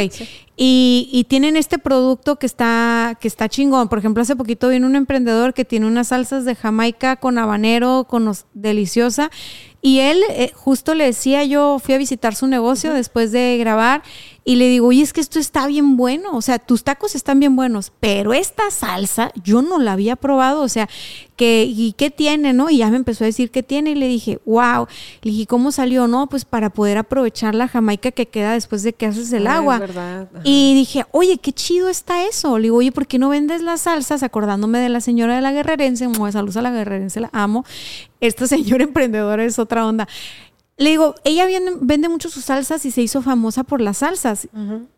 Y, 0.55 1.09
y, 1.11 1.23
tienen 1.23 1.57
este 1.57 1.79
producto 1.79 2.37
que 2.37 2.45
está, 2.45 3.17
que 3.19 3.27
está 3.27 3.49
chingón. 3.49 3.89
Por 3.89 3.97
ejemplo, 3.97 4.21
hace 4.21 4.35
poquito 4.35 4.69
vino 4.69 4.85
un 4.85 4.95
emprendedor 4.95 5.55
que 5.55 5.65
tiene 5.65 5.87
unas 5.87 6.09
salsas 6.09 6.45
de 6.45 6.53
Jamaica 6.53 7.15
con 7.15 7.39
habanero, 7.39 8.05
con 8.07 8.31
deliciosa, 8.53 9.31
y 9.85 9.99
él, 9.99 10.23
eh, 10.29 10.53
justo 10.55 10.93
le 10.93 11.03
decía, 11.03 11.43
yo 11.43 11.77
fui 11.77 11.93
a 11.93 11.97
visitar 11.97 12.35
su 12.35 12.47
negocio 12.47 12.93
después 12.93 13.33
de 13.33 13.57
grabar 13.57 14.01
y 14.45 14.55
le 14.55 14.69
digo, 14.69 14.87
oye, 14.87 15.01
es 15.01 15.11
que 15.11 15.19
esto 15.19 15.39
está 15.39 15.67
bien 15.67 15.97
bueno, 15.97 16.37
o 16.37 16.41
sea, 16.41 16.57
tus 16.57 16.85
tacos 16.85 17.15
están 17.15 17.41
bien 17.41 17.57
buenos, 17.57 17.91
pero 17.99 18.33
esta 18.33 18.71
salsa 18.71 19.33
yo 19.43 19.61
no 19.61 19.79
la 19.79 19.91
había 19.91 20.15
probado, 20.15 20.61
o 20.61 20.69
sea, 20.69 20.87
que, 21.35 21.65
¿y 21.65 21.93
qué 21.93 22.11
tiene, 22.11 22.53
no? 22.53 22.69
Y 22.69 22.77
ya 22.77 22.89
me 22.89 22.95
empezó 22.95 23.25
a 23.25 23.27
decir 23.27 23.51
qué 23.51 23.61
tiene 23.63 23.91
y 23.91 23.95
le 23.95 24.07
dije, 24.07 24.39
wow, 24.45 24.87
le 25.21 25.31
dije, 25.31 25.47
¿cómo 25.47 25.71
salió? 25.71 26.07
No, 26.07 26.27
pues 26.27 26.45
para 26.45 26.69
poder 26.69 26.97
aprovechar 26.97 27.53
la 27.53 27.67
jamaica 27.67 28.11
que 28.11 28.27
queda 28.27 28.53
después 28.53 28.83
de 28.83 28.93
que 28.93 29.05
haces 29.05 29.33
el 29.33 29.47
agua. 29.47 29.81
Y 30.43 30.75
dije, 30.75 31.05
oye, 31.11 31.39
qué 31.39 31.51
chido 31.51 31.89
está 31.89 32.25
eso. 32.25 32.57
Le 32.57 32.63
digo, 32.63 32.77
oye, 32.77 32.91
¿por 32.91 33.07
qué 33.07 33.19
no 33.19 33.29
vendes 33.29 33.61
las 33.61 33.81
salsas? 33.81 34.23
Acordándome 34.23 34.79
de 34.79 34.89
la 34.89 35.01
señora 35.01 35.35
de 35.35 35.41
la 35.41 35.51
guerrerense, 35.51 36.05
como 36.05 36.31
saludos 36.31 36.57
a 36.57 36.61
la 36.61 36.71
guerrerense, 36.71 37.19
la 37.19 37.29
amo. 37.33 37.65
Esta 38.23 38.47
señora 38.47 38.83
emprendedora 38.85 39.43
es 39.43 39.59
otra 39.59 39.85
onda. 39.85 40.07
Le 40.77 40.89
digo, 40.89 41.13
ella 41.23 41.45
vende, 41.81 42.09
mucho 42.09 42.29
sus 42.29 42.45
salsas 42.45 42.85
y 42.85 42.91
se 42.91 43.01
hizo 43.01 43.21
famosa 43.21 43.63
por 43.63 43.79
las 43.79 43.97
salsas. 43.97 44.47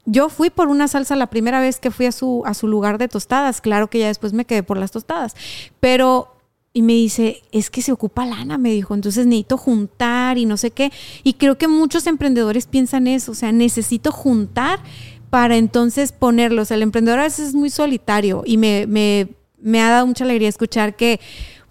Yo 0.05 0.29
fui 0.29 0.49
por 0.49 0.69
una 0.69 0.87
salsa 0.87 1.17
la 1.17 1.29
primera 1.29 1.59
vez 1.59 1.79
que 1.79 1.91
fui 1.91 2.05
a 2.05 2.13
su, 2.13 2.43
a 2.45 2.53
su 2.53 2.67
lugar 2.67 2.97
de 2.97 3.09
tostadas. 3.09 3.59
Claro 3.59 3.89
que 3.89 3.99
ya 3.99 4.07
después 4.07 4.31
me 4.31 4.45
quedé 4.45 4.63
por 4.63 4.77
las 4.77 4.91
tostadas. 4.91 5.35
Pero, 5.81 6.33
y 6.71 6.81
me 6.81 6.93
dice, 6.93 7.41
es 7.51 7.69
que 7.69 7.81
se 7.81 7.91
ocupa 7.91 8.25
lana, 8.25 8.57
me 8.57 8.71
dijo. 8.71 8.95
Entonces 8.95 9.25
necesito 9.25 9.57
juntar 9.57 10.37
y 10.37 10.45
no 10.45 10.55
sé 10.55 10.71
qué. 10.71 10.93
Y 11.23 11.33
creo 11.33 11.57
que 11.57 11.67
muchos 11.67 12.07
emprendedores 12.07 12.67
piensan 12.67 13.07
eso. 13.07 13.33
O 13.33 13.35
sea, 13.35 13.51
necesito 13.51 14.13
juntar 14.13 14.79
para 15.29 15.57
entonces 15.57 16.13
ponerlos. 16.13 16.71
El 16.71 16.83
emprendedor 16.83 17.19
a 17.19 17.23
veces 17.23 17.49
es 17.49 17.53
muy 17.53 17.69
solitario 17.69 18.43
y 18.45 18.55
me, 18.55 18.87
me, 18.87 19.27
me 19.59 19.81
ha 19.81 19.89
dado 19.89 20.07
mucha 20.07 20.23
alegría 20.23 20.47
escuchar 20.47 20.95
que 20.95 21.19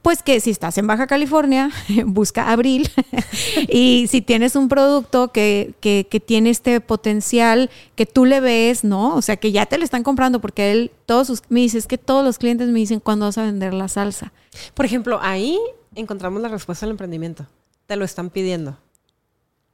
pues 0.04 0.22
que 0.22 0.38
si 0.40 0.50
estás 0.50 0.76
en 0.76 0.86
Baja 0.86 1.06
California, 1.06 1.70
busca 2.04 2.52
Abril 2.52 2.90
y 3.70 4.06
si 4.08 4.20
tienes 4.20 4.54
un 4.54 4.68
producto 4.68 5.32
que, 5.32 5.74
que, 5.80 6.06
que, 6.10 6.20
tiene 6.20 6.50
este 6.50 6.78
potencial 6.82 7.70
que 7.94 8.04
tú 8.04 8.26
le 8.26 8.40
ves, 8.40 8.84
¿no? 8.84 9.14
O 9.14 9.22
sea, 9.22 9.38
que 9.38 9.50
ya 9.50 9.64
te 9.64 9.78
lo 9.78 9.84
están 9.84 10.02
comprando 10.02 10.42
porque 10.42 10.72
él, 10.72 10.92
todos 11.06 11.28
sus, 11.28 11.42
me 11.48 11.60
dice, 11.60 11.78
es 11.78 11.86
que 11.86 11.96
todos 11.96 12.22
los 12.22 12.36
clientes 12.36 12.68
me 12.68 12.80
dicen 12.80 13.00
cuándo 13.00 13.24
vas 13.24 13.38
a 13.38 13.44
vender 13.44 13.72
la 13.72 13.88
salsa. 13.88 14.34
Por 14.74 14.84
ejemplo, 14.84 15.20
ahí 15.22 15.58
encontramos 15.94 16.42
la 16.42 16.48
respuesta 16.48 16.84
al 16.84 16.90
emprendimiento. 16.90 17.46
Te 17.86 17.96
lo 17.96 18.04
están 18.04 18.28
pidiendo. 18.28 18.76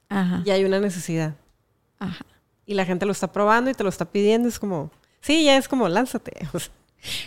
Ajá. 0.07 0.43
Y 0.45 0.51
hay 0.51 0.63
una 0.63 0.79
necesidad. 0.79 1.35
Ajá. 1.99 2.25
Y 2.65 2.75
la 2.75 2.85
gente 2.85 3.05
lo 3.05 3.11
está 3.11 3.33
probando 3.33 3.69
y 3.69 3.73
te 3.73 3.83
lo 3.83 3.89
está 3.89 4.05
pidiendo. 4.05 4.47
Es 4.47 4.59
como, 4.59 4.91
sí, 5.19 5.43
ya 5.43 5.57
es 5.57 5.67
como, 5.67 5.89
lánzate. 5.89 6.47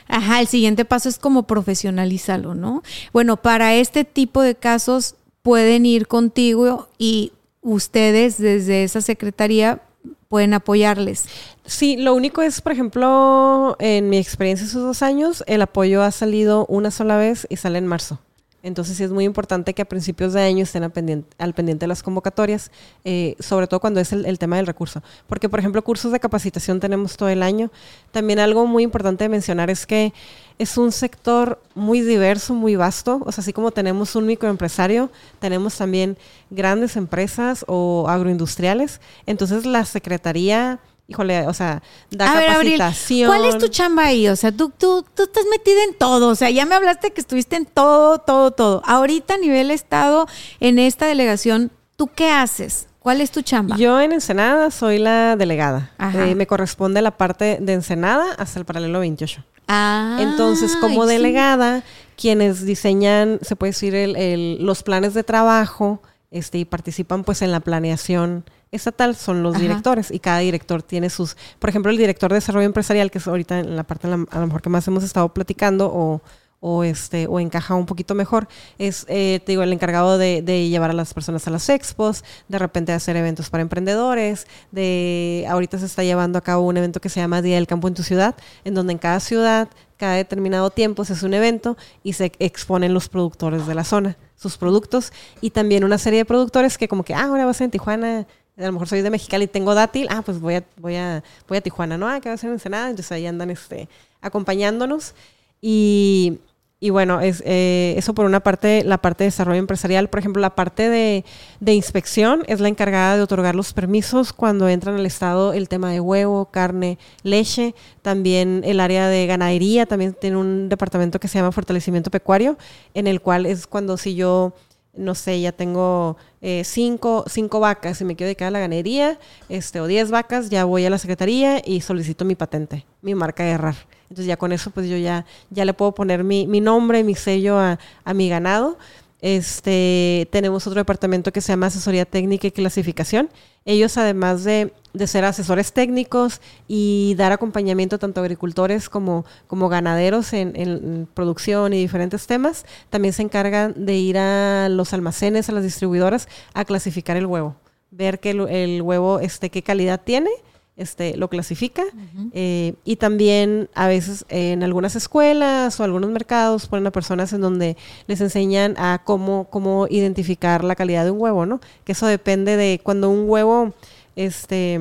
Ajá, 0.08 0.40
el 0.40 0.46
siguiente 0.46 0.84
paso 0.84 1.08
es 1.08 1.18
como 1.18 1.44
profesionalízalo, 1.44 2.54
¿no? 2.54 2.82
Bueno, 3.12 3.36
para 3.36 3.74
este 3.74 4.04
tipo 4.04 4.42
de 4.42 4.54
casos 4.54 5.16
pueden 5.42 5.86
ir 5.86 6.06
contigo 6.06 6.88
y 6.98 7.32
ustedes 7.62 8.38
desde 8.38 8.84
esa 8.84 9.00
secretaría 9.00 9.80
pueden 10.28 10.54
apoyarles. 10.54 11.26
Sí, 11.64 11.96
lo 11.96 12.14
único 12.14 12.42
es, 12.42 12.60
por 12.60 12.72
ejemplo, 12.72 13.76
en 13.78 14.08
mi 14.08 14.18
experiencia 14.18 14.66
esos 14.66 14.82
dos 14.82 15.02
años, 15.02 15.44
el 15.46 15.62
apoyo 15.62 16.02
ha 16.02 16.10
salido 16.10 16.66
una 16.66 16.90
sola 16.90 17.16
vez 17.16 17.46
y 17.50 17.56
sale 17.56 17.78
en 17.78 17.86
marzo. 17.86 18.18
Entonces 18.64 18.96
sí 18.96 19.04
es 19.04 19.10
muy 19.10 19.24
importante 19.24 19.74
que 19.74 19.82
a 19.82 19.84
principios 19.84 20.32
de 20.32 20.40
año 20.40 20.62
estén 20.62 20.82
al 20.84 20.90
pendiente, 20.90 21.84
de 21.84 21.86
las 21.86 22.02
convocatorias, 22.02 22.70
eh, 23.04 23.36
sobre 23.38 23.66
todo 23.66 23.78
cuando 23.78 24.00
es 24.00 24.10
el, 24.12 24.38
tema 24.38 24.56
del 24.56 24.66
recurso. 24.66 25.02
Porque, 25.26 25.50
por 25.50 25.60
ejemplo, 25.60 25.84
cursos 25.84 26.10
de 26.12 26.18
capacitación 26.18 26.80
tenemos 26.80 27.18
todo 27.18 27.28
el 27.28 27.42
año. 27.42 27.70
También 28.10 28.38
algo 28.38 28.66
muy 28.66 28.82
importante 28.82 29.24
de 29.24 29.28
mencionar 29.28 29.68
es 29.68 29.84
que 29.84 30.14
es 30.58 30.78
un 30.78 30.92
sector 30.92 31.60
muy 31.74 32.00
diverso, 32.00 32.54
muy 32.54 32.74
vasto. 32.74 33.20
O 33.26 33.32
sea, 33.32 33.42
así 33.42 33.52
como 33.52 33.70
tenemos 33.70 34.16
un 34.16 34.24
microempresario, 34.24 35.10
tenemos 35.40 35.76
también 35.76 36.16
grandes 36.48 36.96
empresas 36.96 37.66
o 37.68 38.06
agroindustriales. 38.08 38.98
Entonces 39.26 39.66
la 39.66 39.84
Secretaría 39.84 40.80
híjole, 41.06 41.46
o 41.46 41.54
sea, 41.54 41.82
da 42.10 42.32
capacitación. 42.32 43.28
¿Cuál 43.28 43.44
es 43.46 43.58
tu 43.58 43.68
chamba 43.68 44.06
ahí? 44.06 44.28
O 44.28 44.36
sea, 44.36 44.52
tú, 44.52 44.70
tú, 44.76 45.04
tú 45.14 45.24
estás 45.24 45.44
metida 45.50 45.82
en 45.84 45.94
todo. 45.94 46.28
O 46.28 46.34
sea, 46.34 46.50
ya 46.50 46.66
me 46.66 46.74
hablaste 46.74 47.12
que 47.12 47.20
estuviste 47.20 47.56
en 47.56 47.66
todo, 47.66 48.18
todo, 48.18 48.50
todo. 48.50 48.82
Ahorita 48.84 49.34
a 49.34 49.38
nivel 49.38 49.70
Estado, 49.70 50.26
en 50.60 50.78
esta 50.78 51.06
delegación, 51.06 51.70
¿tú 51.96 52.08
qué 52.14 52.30
haces? 52.30 52.88
¿Cuál 52.98 53.20
es 53.20 53.30
tu 53.30 53.42
chamba? 53.42 53.76
Yo 53.76 54.00
en 54.00 54.12
Ensenada 54.12 54.70
soy 54.70 54.98
la 54.98 55.36
delegada. 55.36 55.90
Eh, 56.14 56.34
me 56.34 56.46
corresponde 56.46 57.02
la 57.02 57.10
parte 57.10 57.58
de 57.60 57.74
Ensenada 57.74 58.32
hasta 58.38 58.58
el 58.58 58.64
paralelo 58.64 59.00
28. 59.00 59.44
Ah, 59.68 60.18
Entonces, 60.20 60.74
como 60.76 61.04
delegada, 61.04 61.82
quienes 62.16 62.64
diseñan, 62.64 63.40
se 63.42 63.56
puede 63.56 63.72
decir, 63.72 63.94
el, 63.94 64.56
los 64.64 64.82
planes 64.82 65.12
de 65.12 65.22
trabajo 65.22 66.00
este, 66.34 66.58
y 66.58 66.64
participan 66.64 67.22
pues 67.22 67.42
en 67.42 67.52
la 67.52 67.60
planeación 67.60 68.44
estatal 68.72 69.14
son 69.14 69.44
los 69.44 69.56
directores 69.56 70.10
y 70.10 70.18
cada 70.18 70.40
director 70.40 70.82
tiene 70.82 71.08
sus, 71.08 71.36
por 71.60 71.70
ejemplo, 71.70 71.92
el 71.92 71.96
director 71.96 72.28
de 72.28 72.34
desarrollo 72.34 72.66
empresarial, 72.66 73.12
que 73.12 73.18
es 73.18 73.28
ahorita 73.28 73.60
en 73.60 73.76
la 73.76 73.84
parte 73.84 74.08
a 74.08 74.40
lo 74.40 74.46
mejor 74.46 74.60
que 74.60 74.68
más 74.68 74.86
hemos 74.88 75.04
estado 75.04 75.32
platicando 75.32 75.88
o, 75.94 76.22
o 76.58 76.82
este 76.82 77.28
o 77.28 77.38
encaja 77.38 77.76
un 77.76 77.86
poquito 77.86 78.16
mejor 78.16 78.48
es 78.78 79.06
eh, 79.08 79.40
te 79.46 79.52
digo 79.52 79.62
el 79.62 79.72
encargado 79.72 80.18
de, 80.18 80.42
llevar 80.42 80.90
a 80.90 80.94
las 80.94 81.14
personas 81.14 81.46
a 81.46 81.50
las 81.50 81.68
expos 81.68 82.24
de 82.48 82.58
repente 82.58 82.92
hacer 82.92 83.16
eventos 83.16 83.50
para 83.50 83.62
emprendedores 83.62 84.46
de 84.72 85.46
ahorita 85.48 85.78
se 85.78 85.86
está 85.86 86.02
llevando 86.02 86.38
a 86.38 86.42
cabo 86.42 86.66
un 86.66 86.76
evento 86.78 87.00
que 87.00 87.10
se 87.10 87.20
llama 87.20 87.42
Día 87.42 87.56
del 87.56 87.66
Campo 87.66 87.86
en 87.86 87.94
tu 87.94 88.02
ciudad 88.02 88.34
en 88.64 88.74
donde 88.74 88.94
en 88.94 88.98
cada 88.98 89.20
ciudad 89.20 89.68
cada 89.98 90.14
determinado 90.14 90.70
tiempo 90.70 91.04
se 91.04 91.12
hace 91.12 91.26
un 91.26 91.34
evento 91.34 91.76
y 92.02 92.14
se 92.14 92.32
exponen 92.38 92.94
los 92.94 93.08
productores 93.08 93.66
de 93.66 93.74
la 93.74 93.84
zona 93.84 94.16
sus 94.36 94.56
productos 94.56 95.12
y 95.40 95.50
también 95.50 95.84
una 95.84 95.98
serie 95.98 96.20
de 96.20 96.24
productores 96.24 96.76
que 96.78 96.88
como 96.88 97.04
que 97.04 97.14
ah 97.14 97.24
ahora 97.24 97.46
vas 97.46 97.56
a 97.56 97.58
ser 97.58 97.64
en 97.66 97.70
Tijuana 97.70 98.26
a 98.56 98.66
lo 98.66 98.72
mejor 98.72 98.88
soy 98.88 99.02
de 99.02 99.10
Mexicali 99.10 99.44
y 99.44 99.48
tengo 99.48 99.74
dátil, 99.74 100.06
ah, 100.10 100.22
pues 100.22 100.38
voy 100.40 100.54
a, 100.54 100.64
voy 100.76 100.96
a, 100.96 101.24
voy 101.48 101.58
a 101.58 101.60
Tijuana, 101.60 101.98
¿no? 101.98 102.08
Ah, 102.08 102.20
que 102.20 102.28
va 102.28 102.34
a 102.34 102.38
ser 102.38 102.48
en 102.48 102.54
Ensenada, 102.54 102.90
entonces 102.90 103.10
ahí 103.10 103.26
andan 103.26 103.50
este, 103.50 103.88
acompañándonos. 104.20 105.14
Y, 105.60 106.38
y 106.84 106.90
bueno, 106.90 107.22
es, 107.22 107.42
eh, 107.46 107.94
eso 107.96 108.12
por 108.12 108.26
una 108.26 108.40
parte, 108.40 108.84
la 108.84 108.98
parte 108.98 109.24
de 109.24 109.28
desarrollo 109.28 109.58
empresarial. 109.58 110.10
Por 110.10 110.20
ejemplo, 110.20 110.42
la 110.42 110.54
parte 110.54 110.90
de, 110.90 111.24
inspección 111.72 112.42
es 112.46 112.60
la 112.60 112.68
encargada 112.68 113.16
de 113.16 113.22
otorgar 113.22 113.54
los 113.54 113.72
permisos 113.72 114.34
cuando 114.34 114.68
entran 114.68 114.96
al 114.96 115.06
Estado 115.06 115.54
el 115.54 115.70
tema 115.70 115.90
de 115.90 116.00
huevo, 116.00 116.44
carne, 116.50 116.98
leche. 117.22 117.74
También 118.02 118.60
el 118.66 118.80
área 118.80 119.08
de 119.08 119.26
ganadería, 119.26 119.86
también 119.86 120.12
tiene 120.12 120.36
un 120.36 120.68
departamento 120.68 121.18
que 121.18 121.26
se 121.26 121.38
llama 121.38 121.52
fortalecimiento 121.52 122.10
pecuario, 122.10 122.58
en 122.92 123.06
el 123.06 123.22
cual 123.22 123.46
es 123.46 123.66
cuando 123.66 123.96
si 123.96 124.14
yo 124.14 124.52
no 124.92 125.14
sé, 125.14 125.40
ya 125.40 125.52
tengo 125.52 126.18
eh, 126.42 126.64
cinco, 126.66 127.24
cinco, 127.28 127.60
vacas 127.60 127.98
y 128.02 128.04
me 128.04 128.14
quiero 128.14 128.26
dedicar 128.26 128.48
a 128.48 128.50
la 128.50 128.60
ganadería, 128.60 129.18
este, 129.48 129.80
o 129.80 129.86
diez 129.86 130.10
vacas, 130.10 130.50
ya 130.50 130.66
voy 130.66 130.84
a 130.84 130.90
la 130.90 130.98
secretaría 130.98 131.62
y 131.64 131.80
solicito 131.80 132.26
mi 132.26 132.34
patente, 132.34 132.84
mi 133.00 133.14
marca 133.14 133.42
de 133.42 133.52
errar. 133.52 133.76
Entonces 134.04 134.26
ya 134.26 134.36
con 134.36 134.52
eso 134.52 134.70
pues 134.70 134.88
yo 134.88 134.96
ya, 134.96 135.24
ya 135.50 135.64
le 135.64 135.74
puedo 135.74 135.92
poner 135.92 136.24
mi, 136.24 136.46
mi 136.46 136.60
nombre, 136.60 137.04
mi 137.04 137.14
sello 137.14 137.58
a, 137.58 137.78
a, 138.04 138.14
mi 138.14 138.28
ganado. 138.28 138.78
Este, 139.20 140.28
tenemos 140.30 140.66
otro 140.66 140.80
departamento 140.80 141.32
que 141.32 141.40
se 141.40 141.52
llama 141.52 141.66
Asesoría 141.66 142.04
Técnica 142.04 142.46
y 142.46 142.50
Clasificación. 142.50 143.30
Ellos 143.64 143.96
además 143.96 144.44
de, 144.44 144.74
de 144.92 145.06
ser 145.06 145.24
asesores 145.24 145.72
técnicos 145.72 146.42
y 146.68 147.14
dar 147.16 147.32
acompañamiento 147.32 147.98
tanto 147.98 148.20
a 148.20 148.24
agricultores 148.24 148.90
como, 148.90 149.24
como 149.46 149.70
ganaderos 149.70 150.34
en, 150.34 151.08
producción 151.14 151.72
y 151.72 151.78
diferentes 151.78 152.26
temas, 152.26 152.66
también 152.90 153.14
se 153.14 153.22
encargan 153.22 153.86
de 153.86 153.94
ir 153.94 154.18
a 154.18 154.68
los 154.68 154.92
almacenes, 154.92 155.48
a 155.48 155.52
las 155.52 155.64
distribuidoras, 155.64 156.28
a 156.52 156.64
clasificar 156.66 157.16
el 157.16 157.26
huevo, 157.26 157.56
ver 157.90 158.20
que 158.20 158.30
el, 158.30 158.40
el 158.48 158.82
huevo, 158.82 159.20
este, 159.20 159.48
qué 159.48 159.62
calidad 159.62 160.02
tiene 160.04 160.30
este, 160.76 161.16
lo 161.16 161.28
clasifica. 161.28 161.84
Eh, 162.32 162.74
y 162.84 162.96
también 162.96 163.68
a 163.74 163.86
veces 163.86 164.24
en 164.28 164.62
algunas 164.62 164.96
escuelas 164.96 165.78
o 165.78 165.84
algunos 165.84 166.10
mercados 166.10 166.66
ponen 166.66 166.86
a 166.86 166.90
personas 166.90 167.32
en 167.32 167.40
donde 167.40 167.76
les 168.06 168.20
enseñan 168.20 168.74
a 168.76 169.02
cómo, 169.04 169.48
cómo 169.50 169.86
identificar 169.88 170.64
la 170.64 170.74
calidad 170.74 171.04
de 171.04 171.10
un 171.12 171.20
huevo, 171.20 171.46
¿no? 171.46 171.60
Que 171.84 171.92
eso 171.92 172.06
depende 172.06 172.56
de 172.56 172.80
cuando 172.82 173.10
un 173.10 173.28
huevo 173.28 173.72
este, 174.16 174.80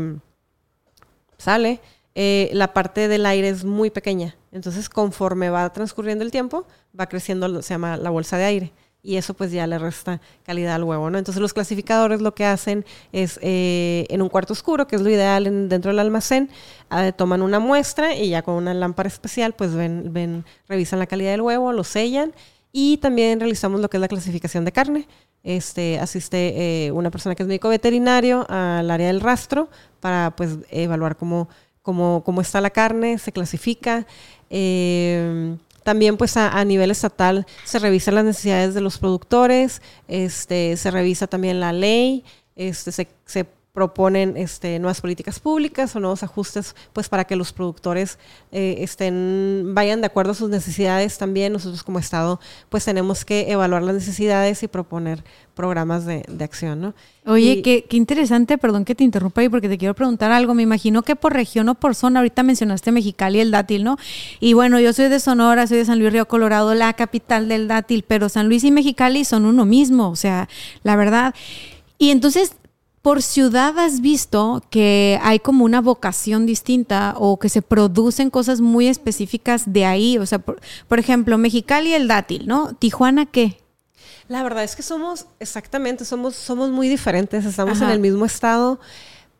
sale, 1.37 1.79
eh, 2.15 2.49
la 2.53 2.73
parte 2.73 3.07
del 3.07 3.25
aire 3.25 3.49
es 3.49 3.63
muy 3.63 3.89
pequeña. 3.89 4.35
Entonces, 4.51 4.89
conforme 4.89 5.49
va 5.49 5.71
transcurriendo 5.73 6.23
el 6.23 6.31
tiempo, 6.31 6.65
va 6.99 7.07
creciendo, 7.07 7.61
se 7.61 7.73
llama 7.73 7.97
la 7.97 8.09
bolsa 8.09 8.37
de 8.37 8.45
aire 8.45 8.73
y 9.03 9.17
eso 9.17 9.33
pues 9.33 9.51
ya 9.51 9.67
le 9.67 9.77
resta 9.77 10.21
calidad 10.45 10.75
al 10.75 10.85
huevo, 10.85 11.09
¿no? 11.09 11.17
Entonces 11.17 11.41
los 11.41 11.53
clasificadores 11.53 12.21
lo 12.21 12.33
que 12.33 12.45
hacen 12.45 12.85
es 13.11 13.37
eh, 13.41 14.05
en 14.09 14.21
un 14.21 14.29
cuarto 14.29 14.53
oscuro, 14.53 14.87
que 14.87 14.95
es 14.95 15.01
lo 15.01 15.09
ideal 15.09 15.43
dentro 15.67 15.91
del 15.91 15.99
almacén, 15.99 16.49
ah, 16.89 17.11
toman 17.11 17.41
una 17.41 17.59
muestra 17.59 18.15
y 18.15 18.29
ya 18.29 18.41
con 18.41 18.55
una 18.55 18.73
lámpara 18.73 19.07
especial 19.07 19.53
pues 19.53 19.75
ven, 19.75 20.13
ven, 20.13 20.45
revisan 20.69 20.99
la 20.99 21.05
calidad 21.05 21.31
del 21.31 21.41
huevo, 21.41 21.73
lo 21.73 21.83
sellan 21.83 22.33
y 22.71 22.97
también 22.97 23.39
realizamos 23.39 23.81
lo 23.81 23.89
que 23.89 23.97
es 23.97 24.01
la 24.01 24.07
clasificación 24.07 24.63
de 24.63 24.71
carne. 24.71 25.07
Este, 25.43 25.99
asiste 25.99 26.85
eh, 26.85 26.91
una 26.93 27.11
persona 27.11 27.35
que 27.35 27.43
es 27.43 27.47
médico 27.47 27.67
veterinario 27.67 28.45
al 28.49 28.89
área 28.89 29.07
del 29.07 29.19
rastro 29.19 29.69
para 29.99 30.33
pues 30.37 30.57
evaluar 30.69 31.17
cómo, 31.17 31.49
cómo, 31.81 32.23
cómo 32.25 32.39
está 32.39 32.61
la 32.61 32.69
carne, 32.69 33.17
se 33.17 33.33
clasifica. 33.33 34.07
Eh, 34.49 35.57
también 35.83 36.17
pues 36.17 36.37
a, 36.37 36.63
nivel 36.65 36.91
estatal 36.91 37.45
se 37.65 37.79
revisan 37.79 38.15
las 38.15 38.25
necesidades 38.25 38.73
de 38.73 38.81
los 38.81 38.97
productores, 38.97 39.81
este, 40.07 40.77
se 40.77 40.91
revisa 40.91 41.27
también 41.27 41.59
la 41.59 41.73
ley, 41.73 42.23
este, 42.55 42.91
se, 42.91 43.07
se 43.25 43.45
proponen 43.73 44.37
este, 44.37 44.77
nuevas 44.77 45.01
políticas 45.01 45.39
públicas 45.39 45.95
o 45.95 45.99
nuevos 45.99 46.21
ajustes 46.21 46.75
pues 46.93 47.09
para 47.09 47.25
que 47.25 47.35
los 47.35 47.51
productores 47.51 48.19
eh, 48.51 48.75
estén 48.81 49.71
vayan 49.73 49.99
de 49.99 50.05
acuerdo 50.05 50.33
a 50.33 50.35
sus 50.35 50.51
necesidades 50.51 51.17
también 51.17 51.51
nosotros 51.51 51.81
como 51.81 51.97
estado 51.97 52.39
pues 52.69 52.85
tenemos 52.85 53.25
que 53.25 53.51
evaluar 53.51 53.81
las 53.81 53.95
necesidades 53.95 54.61
y 54.61 54.67
proponer 54.67 55.23
programas 55.55 56.05
de, 56.05 56.23
acción 56.39 56.81
¿no? 56.81 56.93
Oye, 57.25 57.63
qué, 57.63 57.85
qué, 57.89 57.97
interesante, 57.97 58.59
perdón 58.59 58.85
que 58.85 58.93
te 58.93 59.03
interrumpa 59.03 59.41
ahí 59.41 59.49
porque 59.49 59.69
te 59.69 59.77
quiero 59.77 59.93
preguntar 59.93 60.31
algo. 60.31 60.53
Me 60.53 60.63
imagino 60.63 61.03
que 61.03 61.15
por 61.15 61.31
región 61.31 61.69
o 61.69 61.75
por 61.75 61.95
zona, 61.95 62.19
ahorita 62.19 62.43
mencionaste 62.43 62.91
Mexicali 62.91 63.39
el 63.39 63.51
dátil, 63.51 63.85
¿no? 63.85 63.97
Y 64.41 64.53
bueno, 64.53 64.77
yo 64.81 64.91
soy 64.91 65.07
de 65.07 65.21
Sonora, 65.21 65.65
soy 65.65 65.77
de 65.77 65.85
San 65.85 65.99
Luis 65.99 66.11
Río 66.11 66.27
Colorado, 66.27 66.73
la 66.73 66.91
capital 66.93 67.47
del 67.47 67.69
dátil, 67.69 68.03
pero 68.05 68.27
San 68.27 68.49
Luis 68.49 68.65
y 68.65 68.71
Mexicali 68.71 69.23
son 69.23 69.45
uno 69.45 69.63
mismo, 69.63 70.09
o 70.09 70.17
sea, 70.17 70.49
la 70.83 70.97
verdad. 70.97 71.33
Y 71.97 72.09
entonces, 72.09 72.57
por 73.03 73.21
ciudad 73.21 73.77
has 73.79 73.99
visto 73.99 74.63
que 74.69 75.19
hay 75.21 75.39
como 75.39 75.65
una 75.65 75.81
vocación 75.81 76.45
distinta 76.45 77.15
o 77.17 77.37
que 77.37 77.49
se 77.49 77.61
producen 77.61 78.29
cosas 78.29 78.61
muy 78.61 78.87
específicas 78.87 79.73
de 79.73 79.83
ahí. 79.83 80.17
O 80.17 80.25
sea, 80.25 80.39
por, 80.39 80.99
ejemplo, 80.99 81.37
Mexicali 81.37 81.93
el 81.93 82.07
dátil, 82.07 82.47
¿no? 82.47 82.73
Tijuana, 82.75 83.25
¿qué? 83.25 83.57
La 84.29 84.41
verdad 84.41 84.63
es 84.63 84.77
que 84.77 84.83
somos, 84.83 85.27
exactamente, 85.41 86.05
somos, 86.05 86.33
somos 86.33 86.69
muy 86.69 86.87
diferentes, 86.87 87.43
estamos 87.43 87.81
en 87.81 87.89
el 87.89 87.99
mismo 87.99 88.23
estado, 88.23 88.79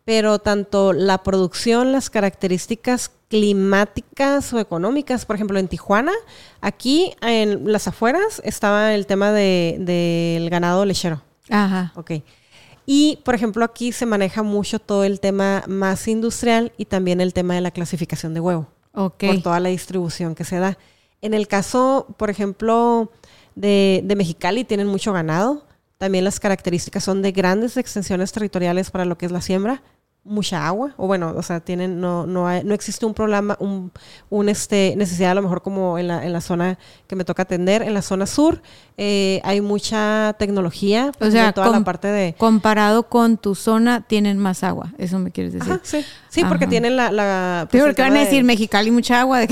pero 0.03 0.39
tanto 0.39 0.91
la 0.91 1.23
producción, 1.23 1.93
las 1.93 2.09
características 2.09 3.11
climáticas 3.29 4.51
o 4.51 4.59
económicas, 4.59 5.25
por 5.25 5.37
ejemplo, 5.37 5.57
en 5.57 5.69
Tijuana, 5.69 6.11
aquí 6.59 7.13
en 7.21 7.71
las 7.71 7.87
afueras 7.87 8.41
estaba 8.43 8.93
el 8.93 9.05
tema 9.07 9.31
del 9.31 9.85
de, 9.85 10.47
ganado 10.51 10.83
lechero. 10.83 11.21
Ajá. 11.49 11.93
Ok. 11.95 12.11
Y, 12.85 13.19
por 13.23 13.35
ejemplo, 13.35 13.63
aquí 13.63 13.91
se 13.91 14.05
maneja 14.05 14.43
mucho 14.43 14.79
todo 14.79 15.03
el 15.03 15.19
tema 15.19 15.63
más 15.67 16.07
industrial 16.07 16.73
y 16.77 16.85
también 16.85 17.21
el 17.21 17.33
tema 17.33 17.55
de 17.55 17.61
la 17.61 17.71
clasificación 17.71 18.33
de 18.33 18.39
huevo. 18.39 18.67
Ok. 18.93 19.23
Por 19.25 19.41
toda 19.41 19.59
la 19.59 19.69
distribución 19.69 20.35
que 20.35 20.43
se 20.43 20.59
da. 20.59 20.77
En 21.21 21.33
el 21.33 21.47
caso, 21.47 22.07
por 22.17 22.29
ejemplo, 22.29 23.11
de, 23.55 24.01
de 24.03 24.15
Mexicali, 24.15 24.65
tienen 24.65 24.87
mucho 24.87 25.13
ganado. 25.13 25.65
También 25.97 26.25
las 26.25 26.39
características 26.39 27.03
son 27.03 27.21
de 27.21 27.31
grandes 27.31 27.77
extensiones 27.77 28.31
territoriales 28.33 28.91
para 28.91 29.05
lo 29.05 29.17
que 29.17 29.25
es 29.25 29.31
la 29.31 29.41
siembra 29.41 29.81
mucha 30.25 30.65
agua 30.65 30.93
o 30.97 31.05
bueno 31.05 31.33
o 31.35 31.41
sea 31.41 31.59
tienen 31.59 31.99
no 31.99 32.25
no 32.25 32.63
no 32.63 32.73
existe 32.73 33.05
un 33.05 33.13
problema 33.13 33.57
un, 33.59 33.91
un, 34.29 34.47
este 34.47 34.95
necesidad 34.95 35.31
a 35.31 35.35
lo 35.35 35.41
mejor 35.41 35.61
como 35.61 35.99
en 35.99 36.07
la, 36.07 36.25
en 36.25 36.31
la 36.31 36.39
zona 36.39 36.79
que 37.07 37.15
me 37.15 37.25
toca 37.25 37.43
atender 37.43 37.81
en 37.81 37.93
la 37.93 38.01
zona 38.01 38.25
sur 38.25 38.61
eh, 38.97 39.41
hay 39.43 39.61
mucha 39.61 40.35
tecnología 40.37 41.11
o 41.19 41.31
sea 41.31 41.51
toda 41.51 41.69
la 41.69 41.83
parte 41.83 42.07
de 42.07 42.35
comparado 42.37 43.03
con 43.03 43.37
tu 43.37 43.55
zona 43.55 44.01
tienen 44.01 44.37
más 44.37 44.63
agua 44.63 44.93
eso 44.97 45.19
me 45.19 45.31
quieres 45.31 45.53
decir. 45.53 45.79
Sí. 45.83 46.05
Sí 46.29 46.43
porque 46.45 46.65
tienen 46.67 46.95
la, 46.95 47.11
la 47.11 47.67
pues, 47.69 47.83
porque 47.83 48.01
van 48.01 48.17
a 48.17 48.21
decir 48.21 48.43
Mexicali 48.43 48.91
mucha 48.91 49.19
agua 49.19 49.39
¿De, 49.39 49.47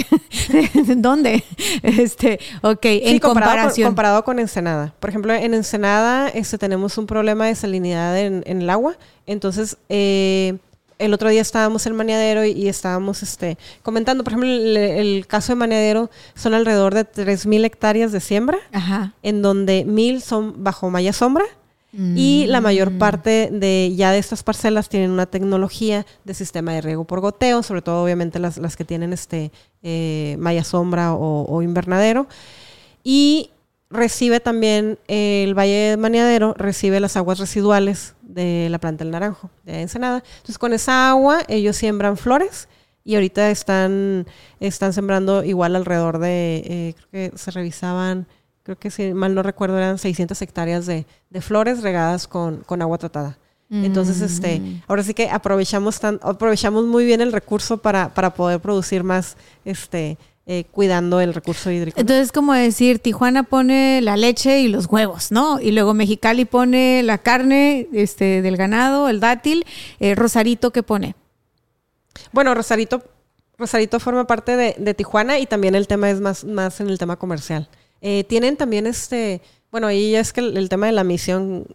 dónde 0.95 1.43
este 1.83 2.39
ok 2.61 2.85
en 2.85 3.19
comparación. 3.19 3.89
comparado 3.89 4.23
con 4.23 4.39
Ensenada. 4.39 4.93
Por 4.99 5.09
ejemplo 5.09 5.33
en 5.33 5.53
Ensenada 5.53 6.29
este 6.29 6.57
tenemos 6.57 6.97
un 6.97 7.07
problema 7.07 7.45
de 7.47 7.55
salinidad 7.55 8.17
en, 8.19 8.43
en 8.45 8.61
el 8.61 8.69
agua. 8.69 8.97
Entonces, 9.25 9.77
eh, 9.89 10.57
el 11.01 11.13
otro 11.13 11.29
día 11.29 11.41
estábamos 11.41 11.85
en 11.85 11.95
Maneadero 11.95 12.45
y, 12.45 12.67
estábamos 12.67 13.23
este, 13.23 13.57
comentando, 13.81 14.23
por 14.23 14.33
ejemplo, 14.33 14.49
el, 14.49 15.25
caso 15.27 15.51
de 15.51 15.55
Maneadero 15.55 16.09
son 16.35 16.53
alrededor 16.53 16.93
de 16.93 17.05
3.000 17.05 17.65
hectáreas 17.65 18.11
de 18.11 18.19
siembra, 18.19 18.57
en 19.23 19.41
donde 19.41 19.85
1.000 19.85 20.21
son 20.21 20.63
bajo 20.63 20.89
malla 20.89 21.13
sombra 21.13 21.45
Y 21.93 22.45
la 22.47 22.61
mayor 22.61 22.91
mm. 22.91 22.97
parte 22.99 23.49
de 23.51 23.93
ya 23.95 24.11
de 24.11 24.19
estas 24.19 24.43
parcelas 24.43 24.87
tienen 24.87 25.11
una 25.11 25.25
tecnología 25.25 26.05
de 26.23 26.33
sistema 26.33 26.73
de 26.73 26.81
riego 26.81 27.03
por 27.03 27.19
goteo, 27.19 27.63
sobre 27.63 27.81
todo 27.81 28.03
obviamente 28.03 28.39
las, 28.39 28.57
las 28.57 28.77
que 28.77 28.85
tienen 28.85 29.11
este 29.11 29.51
eh, 29.83 30.37
malla 30.39 30.63
sombra 30.63 31.13
o, 31.13 31.61
invernadero. 31.61 32.27
Y 33.03 33.49
recibe 33.91 34.39
también 34.39 34.97
el 35.07 35.57
Valle 35.57 35.91
de 35.91 35.97
Maniadero, 35.97 36.53
recibe 36.57 36.99
las 36.99 37.17
aguas 37.17 37.39
residuales 37.39 38.15
de 38.21 38.67
la 38.69 38.79
planta 38.79 39.03
del 39.03 39.11
naranjo, 39.11 39.49
de 39.63 39.81
Ensenada. 39.81 40.23
Entonces 40.37 40.57
con 40.57 40.73
esa 40.73 41.09
agua 41.09 41.41
ellos 41.47 41.75
siembran 41.75 42.17
flores 42.17 42.67
y 43.03 43.15
ahorita 43.15 43.51
están, 43.51 44.25
están 44.59 44.93
sembrando 44.93 45.43
igual 45.43 45.75
alrededor 45.75 46.19
de, 46.19 46.63
eh, 46.65 46.95
creo 46.97 47.31
que 47.31 47.37
se 47.37 47.51
revisaban 47.51 48.27
creo 48.63 48.77
que 48.77 48.91
si 48.91 49.13
mal 49.13 49.35
no 49.35 49.43
recuerdo 49.43 49.77
eran 49.77 49.97
600 49.97 50.41
hectáreas 50.41 50.85
de, 50.85 51.05
flores 51.39 51.81
regadas 51.81 52.27
con, 52.27 52.63
agua 52.81 52.97
tratada. 52.97 53.37
Entonces, 53.73 54.19
este, 54.19 54.59
mm. 54.59 54.81
ahora 54.89 55.01
sí 55.01 55.13
que 55.13 55.29
aprovechamos 55.29 55.97
tan, 56.01 56.19
aprovechamos 56.23 56.85
muy 56.85 57.05
bien 57.05 57.21
el 57.21 57.31
recurso 57.31 57.77
para, 57.77 58.13
para 58.13 58.33
poder 58.33 58.59
producir 58.59 59.01
más, 59.01 59.37
este, 59.63 60.17
eh, 60.47 60.65
cuidando 60.71 61.21
el 61.21 61.35
recurso 61.35 61.69
hídrico. 61.69 61.99
Entonces, 61.99 62.31
como 62.31 62.53
decir, 62.53 62.97
Tijuana 62.97 63.43
pone 63.43 64.01
la 64.01 64.17
leche 64.17 64.59
y 64.61 64.67
los 64.67 64.87
huevos, 64.87 65.31
¿no? 65.31 65.59
Y 65.59 65.71
luego 65.71 65.93
Mexicali 65.93 66.45
pone 66.45 67.03
la 67.03 67.19
carne, 67.19 67.87
este, 67.93 68.41
del 68.41 68.57
ganado, 68.57 69.07
el 69.07 69.19
dátil. 69.19 69.65
Eh, 69.99 70.15
Rosarito, 70.15 70.71
¿qué 70.71 70.81
pone? 70.81 71.15
Bueno, 72.31 72.55
Rosarito, 72.55 73.03
Rosarito 73.55 73.99
forma 73.99 74.25
parte 74.25 74.55
de, 74.55 74.75
de, 74.79 74.93
Tijuana 74.95 75.37
y 75.37 75.45
también 75.45 75.75
el 75.75 75.87
tema 75.87 76.09
es 76.09 76.19
más, 76.19 76.43
más 76.43 76.81
en 76.81 76.89
el 76.89 76.97
tema 76.97 77.17
comercial. 77.17 77.69
Eh, 78.01 78.23
tienen 78.23 78.57
también 78.57 78.87
este, 78.87 79.41
bueno, 79.71 79.85
ahí 79.85 80.15
es 80.15 80.33
que 80.33 80.41
el, 80.41 80.69
tema 80.69 80.87
de 80.87 80.91
la 80.91 81.03
misión 81.03 81.67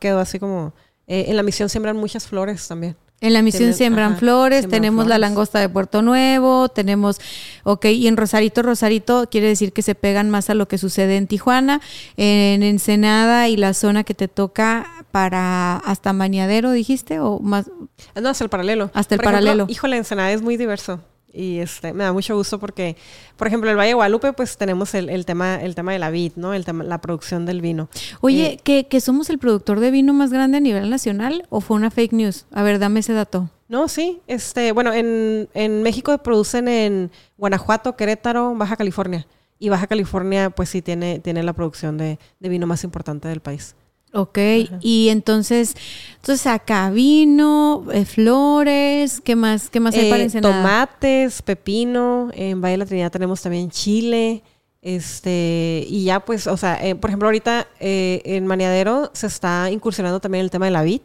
quedó 0.00 0.18
así 0.18 0.40
como, 0.40 0.74
en 1.06 1.36
la 1.36 1.44
misión 1.44 1.68
siembran 1.68 1.96
muchas 1.96 2.26
flores 2.26 2.66
también. 2.66 2.96
En 3.24 3.32
la 3.32 3.40
misión 3.40 3.72
siembran 3.72 4.18
flores, 4.18 4.68
tenemos 4.68 5.06
la 5.06 5.16
langosta 5.16 5.58
de 5.58 5.70
Puerto 5.70 6.02
Nuevo, 6.02 6.68
tenemos, 6.68 7.18
ok, 7.62 7.86
y 7.86 8.06
en 8.06 8.18
Rosarito, 8.18 8.60
Rosarito 8.60 9.28
quiere 9.30 9.46
decir 9.46 9.72
que 9.72 9.80
se 9.80 9.94
pegan 9.94 10.28
más 10.28 10.50
a 10.50 10.54
lo 10.54 10.68
que 10.68 10.76
sucede 10.76 11.16
en 11.16 11.26
Tijuana, 11.26 11.80
en 12.18 12.62
Ensenada 12.62 13.48
y 13.48 13.56
la 13.56 13.72
zona 13.72 14.04
que 14.04 14.12
te 14.12 14.28
toca 14.28 15.06
para 15.10 15.78
hasta 15.78 16.12
Mañadero, 16.12 16.70
dijiste, 16.72 17.18
o 17.18 17.38
más. 17.40 17.70
No, 18.14 18.28
hasta 18.28 18.44
el 18.44 18.50
paralelo. 18.50 18.90
Hasta 18.92 19.14
el 19.14 19.22
paralelo. 19.22 19.64
híjole, 19.70 19.96
Ensenada 19.96 20.30
es 20.30 20.42
muy 20.42 20.58
diverso 20.58 21.00
y 21.34 21.58
este, 21.58 21.92
me 21.92 22.04
da 22.04 22.12
mucho 22.12 22.36
gusto 22.36 22.58
porque, 22.58 22.96
por 23.36 23.48
ejemplo, 23.48 23.70
el 23.70 23.76
Valle 23.76 23.88
de 23.88 23.94
Guadalupe, 23.94 24.32
pues 24.32 24.56
tenemos 24.56 24.94
el, 24.94 25.26
tema, 25.26 25.56
el 25.56 25.74
tema 25.74 25.92
de 25.92 25.98
la 25.98 26.10
vid, 26.10 26.32
¿no? 26.36 26.54
El 26.54 26.64
tema, 26.64 26.84
la 26.84 27.00
producción 27.00 27.44
del 27.44 27.60
vino. 27.60 27.88
Oye, 28.20 28.58
eh, 28.64 28.84
¿que, 28.84 29.00
somos 29.00 29.28
el 29.30 29.38
productor 29.38 29.80
de 29.80 29.90
vino 29.90 30.12
más 30.12 30.32
grande 30.32 30.58
a 30.58 30.60
nivel 30.60 30.88
nacional 30.88 31.46
o 31.50 31.60
fue 31.60 31.76
una 31.76 31.90
fake 31.90 32.12
news? 32.12 32.46
A 32.52 32.62
ver, 32.62 32.78
dame 32.78 33.00
ese 33.00 33.12
dato. 33.12 33.50
No, 33.68 33.88
sí. 33.88 34.20
Este, 34.26 34.72
bueno, 34.72 34.92
en, 34.92 35.48
en 35.54 35.82
México 35.82 36.16
producen 36.18 36.68
en 36.68 37.10
Guanajuato, 37.36 37.96
Querétaro, 37.96 38.54
Baja 38.54 38.76
California. 38.76 39.26
Y 39.58 39.68
Baja 39.68 39.86
California, 39.86 40.50
pues 40.50 40.68
sí, 40.68 40.82
tiene, 40.82 41.18
tiene 41.20 41.42
la 41.42 41.52
producción 41.52 41.96
de, 41.98 42.18
de 42.38 42.48
vino 42.48 42.66
más 42.66 42.84
importante 42.84 43.28
del 43.28 43.40
país. 43.40 43.74
Ok, 44.16 44.38
y 44.80 45.08
entonces, 45.08 45.74
entonces 46.14 46.46
acá 46.46 46.88
vino, 46.90 47.84
eh, 47.92 48.04
flores, 48.04 49.20
¿qué 49.20 49.34
más, 49.34 49.70
qué 49.70 49.80
más 49.80 49.92
hay 49.96 50.08
para 50.08 50.22
eh, 50.22 50.40
Tomates, 50.40 51.42
pepino, 51.42 52.30
en 52.32 52.60
Valle 52.60 52.74
de 52.74 52.78
la 52.78 52.86
Trinidad 52.86 53.10
tenemos 53.10 53.42
también 53.42 53.70
chile, 53.70 54.44
este, 54.82 55.84
y 55.88 56.04
ya 56.04 56.20
pues, 56.20 56.46
o 56.46 56.56
sea, 56.56 56.78
eh, 56.86 56.94
por 56.94 57.10
ejemplo 57.10 57.26
ahorita 57.26 57.66
en 57.80 58.46
Maniadero 58.46 59.10
se 59.14 59.26
está 59.26 59.68
incursionando 59.72 60.20
también 60.20 60.44
el 60.44 60.50
tema 60.52 60.66
de 60.66 60.70
la 60.70 60.84
vid, 60.84 61.00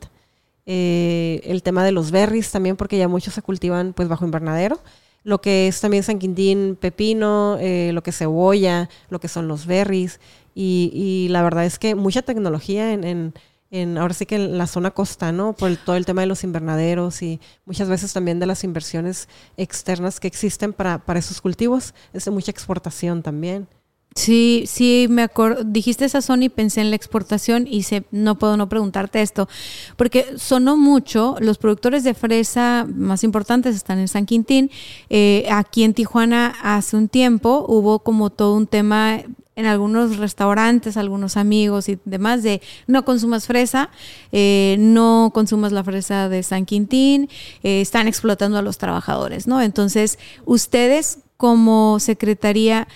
el 0.68 1.64
tema 1.64 1.84
de 1.84 1.91
los 1.91 2.11
berries 2.11 2.52
también, 2.52 2.76
porque 2.76 2.99
ya 2.99 3.07
muchos 3.07 3.34
se 3.34 3.41
cultivan 3.41 3.94
pues 3.94 4.07
bajo 4.07 4.23
invernadero 4.23 4.80
lo 5.23 5.41
que 5.41 5.68
es 5.68 5.81
también 5.81 6.03
San 6.03 6.19
Quintín, 6.19 6.77
pepino, 6.80 7.57
lo 7.60 8.03
que 8.03 8.11
es 8.11 8.18
cebolla, 8.18 8.88
lo 9.10 9.19
que 9.19 9.27
son 9.27 9.48
los 9.48 9.65
berries. 9.65 10.19
Y, 10.56 11.28
la 11.30 11.42
verdad 11.42 11.66
es 11.66 11.80
que 11.80 11.96
mucha 11.96 12.22
tecnología 12.22 12.94
en, 12.94 13.34
en, 13.72 13.98
ahora 13.98 14.14
sí 14.14 14.26
que 14.26 14.36
en 14.36 14.58
la 14.58 14.68
zona 14.68 14.92
costa, 14.92 15.32
¿no? 15.32 15.54
Por 15.54 15.76
todo 15.78 15.96
el 15.96 16.06
tema 16.06 16.22
de 16.22 16.28
los 16.28 16.44
invernaderos 16.44 17.22
y 17.22 17.40
muchas 17.66 17.90
veces 17.90 18.14
también 18.14 18.40
de 18.40 18.46
las 18.46 18.64
inversiones 18.64 19.30
externas 19.58 20.20
que 20.20 20.28
existen 20.28 20.74
para, 20.74 21.00
para 21.00 21.20
esos 21.20 21.42
cultivos. 21.42 21.94
Es 22.14 22.26
de 22.26 22.32
mucha 22.32 22.52
exportación 22.52 23.24
también. 23.24 23.68
Sí, 24.16 24.64
sí, 24.68 25.08
me 25.10 25.22
acuerdo. 25.22 25.64
Dijiste 25.64 26.04
esa 26.04 26.22
zona 26.22 26.46
y 26.46 26.50
pensé 26.50 26.82
en 26.82 26.90
la 26.90 26.96
exportación 26.96 27.68
y 27.68 27.84
se, 27.84 28.04
no 28.12 28.38
puedo 28.38 28.58
no 28.58 28.68
preguntarte 28.68 29.22
esto, 29.22 29.48
porque 29.96 30.38
sonó 30.38 30.76
mucho. 30.78 31.36
Los 31.40 31.58
productores 31.58 32.04
de 32.04 32.14
fresa 32.14 32.86
más 32.94 33.24
importantes 33.24 33.76
están 33.76 34.00
en 34.00 34.08
San 34.08 34.26
Quintín. 34.26 34.72
Eh, 35.10 35.48
aquí 35.52 35.84
en 35.84 35.94
Tijuana 35.94 36.56
hace 36.62 36.98
un 36.98 37.08
tiempo 37.08 37.66
hubo 37.70 38.00
como 38.00 38.30
todo 38.30 38.56
un 38.56 38.68
tema 38.68 39.22
en 39.60 39.65
algunos 39.65 40.15
restaurantes, 40.15 40.95
algunos 40.95 41.36
amigos 41.36 41.90
y 41.90 41.99
demás, 42.06 42.44
de 42.44 42.61
no 42.88 43.03
consumas 43.03 43.45
fresa, 43.45 43.90
eh, 44.31 44.77
no 44.80 45.31
consumas 45.34 45.73
la 45.73 45.84
fresa 45.84 46.30
de 46.30 46.44
San 46.44 46.65
Quintín, 46.65 47.27
eh, 47.61 47.81
están 47.81 48.07
explotando 48.07 48.57
a 48.57 48.61
los 48.61 48.77
trabajadores, 48.77 49.48
¿no? 49.48 49.61
Entonces, 49.61 50.18
ustedes 50.45 51.19
como 51.36 51.99
secretaría, 51.99 52.88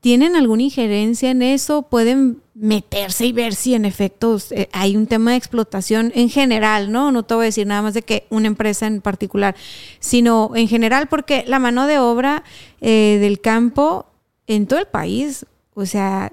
¿tienen 0.00 0.34
alguna 0.34 0.64
injerencia 0.64 1.30
en 1.30 1.42
eso? 1.42 1.82
¿Pueden 1.82 2.42
meterse 2.52 3.26
y 3.26 3.32
ver 3.32 3.54
si 3.54 3.74
en 3.74 3.84
efecto 3.84 4.38
eh, 4.50 4.68
hay 4.72 4.96
un 4.96 5.06
tema 5.06 5.30
de 5.30 5.36
explotación 5.36 6.10
en 6.16 6.30
general, 6.30 6.90
¿no? 6.90 7.12
No 7.12 7.22
te 7.22 7.34
voy 7.34 7.44
a 7.44 7.46
decir 7.46 7.68
nada 7.68 7.82
más 7.82 7.94
de 7.94 8.02
que 8.02 8.26
una 8.30 8.48
empresa 8.48 8.88
en 8.88 9.02
particular, 9.02 9.54
sino 10.00 10.50
en 10.56 10.66
general 10.66 11.06
porque 11.06 11.44
la 11.46 11.60
mano 11.60 11.86
de 11.86 12.00
obra 12.00 12.42
del 12.80 13.40
campo 13.40 14.06
en 14.48 14.66
todo 14.66 14.80
el 14.80 14.86
país 14.86 15.46
o 15.78 15.86
sea, 15.86 16.32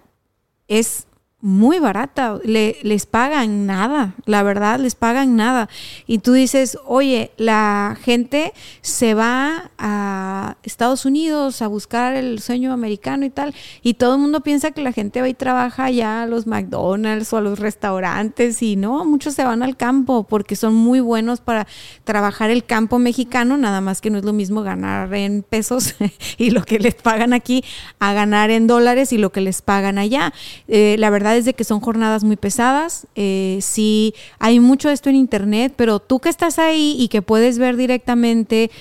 es 0.68 1.06
muy 1.46 1.78
barata, 1.78 2.40
le, 2.44 2.78
les 2.82 3.06
pagan 3.06 3.68
nada, 3.68 4.16
la 4.26 4.42
verdad, 4.42 4.80
les 4.80 4.96
pagan 4.96 5.36
nada. 5.36 5.70
Y 6.08 6.18
tú 6.18 6.34
dices, 6.34 6.76
oye, 6.88 7.30
la 7.38 7.96
gente 8.02 8.52
se 8.82 9.14
va 9.14 9.70
a 9.78 10.58
Estados 10.64 11.06
Unidos 11.06 11.62
a 11.62 11.68
buscar 11.68 12.16
el 12.16 12.40
sueño 12.42 12.74
americano 12.74 13.26
y 13.26 13.30
tal, 13.30 13.54
y 13.84 13.94
todo 13.94 14.16
el 14.16 14.22
mundo 14.22 14.42
piensa 14.42 14.72
que 14.72 14.82
la 14.82 14.92
gente 14.92 15.22
va 15.22 15.30
y 15.30 15.36
trabaja 15.36 15.92
ya 15.92 16.24
a 16.24 16.26
los 16.26 16.48
McDonald's 16.48 17.32
o 17.32 17.38
a 17.38 17.42
los 17.42 17.60
restaurantes, 17.60 18.64
y 18.64 18.76
no, 18.76 19.06
muchos 19.06 19.36
se 19.36 19.44
van 19.44 19.62
al 19.62 19.78
campo 19.78 20.24
porque 20.24 20.56
son 20.56 20.74
muy 20.74 21.00
buenos 21.00 21.42
para 21.42 21.68
trabajar 22.06 22.50
el 22.50 22.66
campo 22.66 22.98
mexicano, 22.98 23.56
nada 23.56 23.82
más 23.82 24.02
que 24.02 24.10
no 24.10 24.18
es 24.18 24.26
lo 24.26 24.34
mismo 24.34 24.64
ganar 24.64 25.14
en 25.14 25.44
pesos 25.44 25.94
y 26.40 26.50
lo 26.50 26.64
que 26.64 26.80
les 26.80 26.96
pagan 26.96 27.34
aquí 27.34 27.64
a 28.00 28.14
ganar 28.14 28.50
en 28.50 28.66
dólares 28.66 29.14
y 29.14 29.20
lo 29.20 29.32
que 29.32 29.42
les 29.42 29.62
pagan 29.62 30.00
allá. 30.00 30.34
Eh, 30.68 30.96
la 30.98 31.12
verdad 31.12 31.35
es 31.36 31.46
de 31.46 31.54
que 31.54 31.64
son 31.64 31.80
jornadas 31.80 32.24
muy 32.24 32.36
pesadas. 32.36 33.08
Eh, 33.16 33.60
sí, 33.62 34.14
hay 34.40 34.60
mucho 34.60 34.88
de 34.88 34.94
esto 34.94 35.10
en 35.10 35.16
internet, 35.16 35.74
pero 35.76 36.00
tú 36.00 36.20
que 36.20 36.30
estás 36.30 36.60
ahí 36.60 36.96
y 37.00 37.08
que 37.08 37.22
puedes 37.22 37.58
ver 37.58 37.78
directamente, 37.78 38.72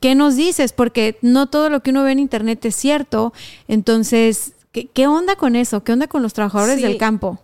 ¿qué 0.00 0.14
nos 0.14 0.36
dices? 0.36 0.72
Porque 0.72 1.18
no 1.22 1.48
todo 1.48 1.70
lo 1.70 1.80
que 1.80 1.90
uno 1.90 2.02
ve 2.02 2.12
en 2.12 2.18
internet 2.18 2.64
es 2.64 2.76
cierto. 2.76 3.32
Entonces, 3.68 4.52
¿qué, 4.72 5.06
onda 5.06 5.36
con 5.36 5.56
eso? 5.56 5.84
¿Qué 5.84 5.92
onda 5.92 6.06
con 6.06 6.22
los 6.22 6.32
trabajadores 6.32 6.82
del 6.82 6.98
campo? 6.98 7.38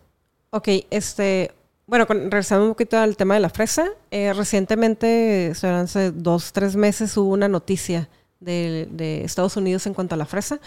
Ok, 0.50 0.68
este, 0.90 1.52
bueno, 1.86 2.06
regresando 2.06 2.64
un 2.64 2.72
poquito 2.72 2.98
al 2.98 3.16
tema 3.16 3.34
de 3.34 3.40
la 3.40 3.50
fresa, 3.50 3.86
eh, 4.10 4.32
recientemente, 4.32 5.52
hace 5.62 6.10
dos, 6.10 6.52
tres 6.52 6.76
meses, 6.76 7.16
hubo 7.16 7.30
una 7.30 7.48
noticia 7.48 8.08
de, 8.40 8.88
de, 8.90 9.24
Estados 9.24 9.56
Unidos 9.56 9.86
en 9.86 9.94
cuanto 9.94 10.14
a 10.14 10.18
la 10.18 10.26
fresa. 10.26 10.60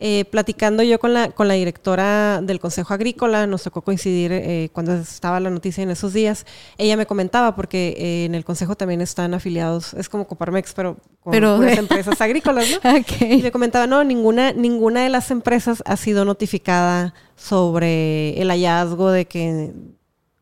Eh, 0.00 0.24
platicando 0.26 0.84
yo 0.84 1.00
con 1.00 1.12
la, 1.12 1.30
con 1.30 1.48
la 1.48 1.54
directora 1.54 2.40
del 2.40 2.60
Consejo 2.60 2.94
Agrícola, 2.94 3.48
nos 3.48 3.64
tocó 3.64 3.82
coincidir 3.82 4.30
eh, 4.32 4.70
cuando 4.72 4.94
estaba 4.94 5.40
la 5.40 5.50
noticia 5.50 5.82
en 5.82 5.90
esos 5.90 6.12
días. 6.12 6.46
Ella 6.76 6.96
me 6.96 7.04
comentaba, 7.04 7.56
porque 7.56 7.96
eh, 7.98 8.24
en 8.24 8.36
el 8.36 8.44
Consejo 8.44 8.76
también 8.76 9.00
están 9.00 9.34
afiliados, 9.34 9.94
es 9.94 10.08
como 10.08 10.28
Coparmex, 10.28 10.72
pero 10.74 10.96
con 11.20 11.40
las 11.64 11.78
empresas 11.78 12.20
agrícolas, 12.20 12.68
¿no? 12.70 12.90
Y 13.28 13.42
me 13.42 13.50
comentaba, 13.50 13.88
no, 13.88 14.04
ninguna, 14.04 14.52
ninguna 14.52 15.02
de 15.02 15.08
las 15.08 15.32
empresas 15.32 15.82
ha 15.84 15.96
sido 15.96 16.24
notificada 16.24 17.12
sobre 17.34 18.40
el 18.40 18.50
hallazgo 18.50 19.10
de 19.10 19.24
que 19.24 19.72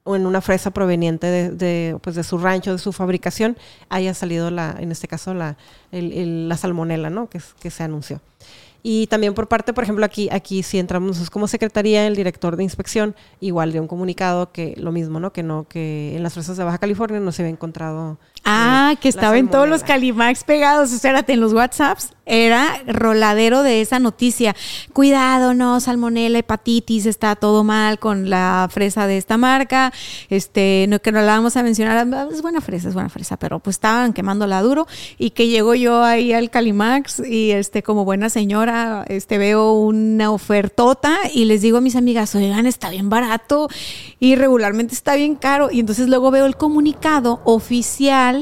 en 0.04 0.26
una 0.26 0.40
fresa 0.42 0.70
proveniente 0.70 1.50
de, 1.50 1.98
pues 2.02 2.14
de 2.14 2.24
su 2.24 2.36
rancho, 2.38 2.72
de 2.72 2.78
su 2.78 2.92
fabricación, 2.92 3.56
haya 3.88 4.12
salido 4.12 4.50
la, 4.50 4.76
en 4.78 4.92
este 4.92 5.08
caso 5.08 5.32
la, 5.32 5.56
la 5.90 6.56
salmonela, 6.58 7.08
¿no? 7.08 7.28
Que, 7.28 7.40
que 7.58 7.70
se 7.70 7.82
anunció. 7.82 8.20
Y 8.88 9.08
también 9.08 9.34
por 9.34 9.48
parte, 9.48 9.72
por 9.72 9.82
ejemplo, 9.82 10.06
aquí, 10.06 10.28
aquí 10.30 10.62
si 10.62 10.78
entramos 10.78 11.08
nosotros 11.08 11.28
como 11.28 11.48
secretaría, 11.48 12.06
el 12.06 12.14
director 12.14 12.54
de 12.54 12.62
inspección, 12.62 13.16
igual 13.40 13.72
de 13.72 13.80
un 13.80 13.88
comunicado 13.88 14.52
que 14.52 14.76
lo 14.76 14.92
mismo, 14.92 15.18
¿no? 15.18 15.32
Que 15.32 15.42
no, 15.42 15.66
que 15.66 16.14
en 16.14 16.22
las 16.22 16.34
fresas 16.34 16.56
de 16.56 16.62
Baja 16.62 16.78
California 16.78 17.18
no 17.18 17.32
se 17.32 17.42
había 17.42 17.50
encontrado. 17.50 18.16
Ah, 18.48 18.94
que 19.00 19.08
estaba 19.08 19.38
en 19.38 19.48
todos 19.48 19.68
los 19.68 19.82
Calimax 19.82 20.44
pegados, 20.44 20.92
espérate, 20.92 21.32
en 21.32 21.40
los 21.40 21.52
WhatsApps. 21.52 22.12
Era 22.28 22.82
roladero 22.86 23.62
de 23.62 23.80
esa 23.80 23.98
noticia. 23.98 24.54
Cuidado, 24.92 25.54
no, 25.54 25.78
salmonela, 25.80 26.38
hepatitis, 26.38 27.06
está 27.06 27.36
todo 27.36 27.64
mal 27.64 27.98
con 27.98 28.30
la 28.30 28.68
fresa 28.70 29.06
de 29.06 29.16
esta 29.16 29.36
marca. 29.36 29.92
Este, 30.28 30.86
no 30.88 31.00
que 31.00 31.12
no 31.12 31.20
la 31.22 31.32
vamos 31.34 31.56
a 31.56 31.62
mencionar, 31.62 32.06
es 32.32 32.42
buena 32.42 32.60
fresa, 32.60 32.88
es 32.88 32.94
buena 32.94 33.08
fresa, 33.08 33.36
pero 33.36 33.58
pues 33.60 33.76
estaban 33.76 34.12
quemándola 34.12 34.60
duro 34.62 34.86
y 35.18 35.30
que 35.30 35.48
llegó 35.48 35.74
yo 35.74 36.02
ahí 36.02 36.32
al 36.32 36.50
Calimax 36.50 37.20
y 37.20 37.52
este 37.52 37.82
como 37.82 38.04
buena 38.04 38.28
señora 38.28 39.04
este, 39.08 39.38
veo 39.38 39.72
una 39.72 40.30
ofertota 40.30 41.18
y 41.32 41.44
les 41.44 41.62
digo 41.62 41.78
a 41.78 41.80
mis 41.80 41.96
amigas, 41.96 42.34
oigan, 42.34 42.66
está 42.66 42.90
bien 42.90 43.08
barato 43.08 43.68
y 44.18 44.34
regularmente 44.34 44.94
está 44.94 45.14
bien 45.14 45.36
caro. 45.36 45.68
Y 45.70 45.80
entonces 45.80 46.08
luego 46.08 46.30
veo 46.30 46.46
el 46.46 46.56
comunicado 46.56 47.40
oficial 47.44 48.35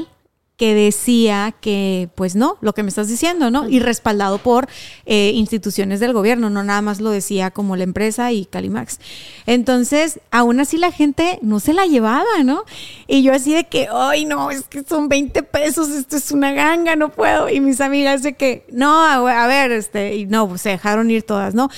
que 0.57 0.73
decía 0.73 1.53
que, 1.59 2.09
pues 2.15 2.35
no, 2.35 2.57
lo 2.61 2.73
que 2.73 2.83
me 2.83 2.89
estás 2.89 3.09
diciendo, 3.09 3.51
¿no? 3.51 3.67
Y 3.67 3.79
respaldado 3.79 4.37
por 4.37 4.69
eh, 5.05 5.31
instituciones 5.33 5.99
del 5.99 6.13
gobierno, 6.13 6.49
no 6.49 6.63
nada 6.63 6.81
más 6.81 7.01
lo 7.01 7.09
decía 7.09 7.51
como 7.51 7.75
la 7.75 7.83
empresa 7.83 8.31
y 8.31 8.45
Calimax. 8.45 8.99
Entonces, 9.45 10.21
aún 10.31 10.59
así 10.61 10.77
la 10.77 10.91
gente 10.91 11.39
no 11.41 11.59
se 11.59 11.73
la 11.73 11.85
llevaba, 11.85 12.43
¿no? 12.43 12.63
Y 13.07 13.21
yo 13.21 13.33
así 13.33 13.53
de 13.53 13.65
que, 13.65 13.89
ay, 13.91 14.25
no, 14.25 14.49
es 14.49 14.63
que 14.63 14.83
son 14.83 15.09
20 15.09 15.43
pesos, 15.43 15.89
esto 15.89 16.15
es 16.15 16.31
una 16.31 16.53
ganga, 16.53 16.95
no 16.95 17.09
puedo. 17.09 17.49
Y 17.49 17.59
mis 17.59 17.81
amigas 17.81 18.23
de 18.23 18.33
que, 18.33 18.65
no, 18.71 19.05
a 19.05 19.47
ver, 19.47 19.71
este, 19.71 20.15
y 20.15 20.25
no, 20.25 20.47
pues 20.47 20.61
se 20.61 20.69
dejaron 20.69 21.11
ir 21.11 21.23
todas, 21.23 21.53
¿no? 21.53 21.69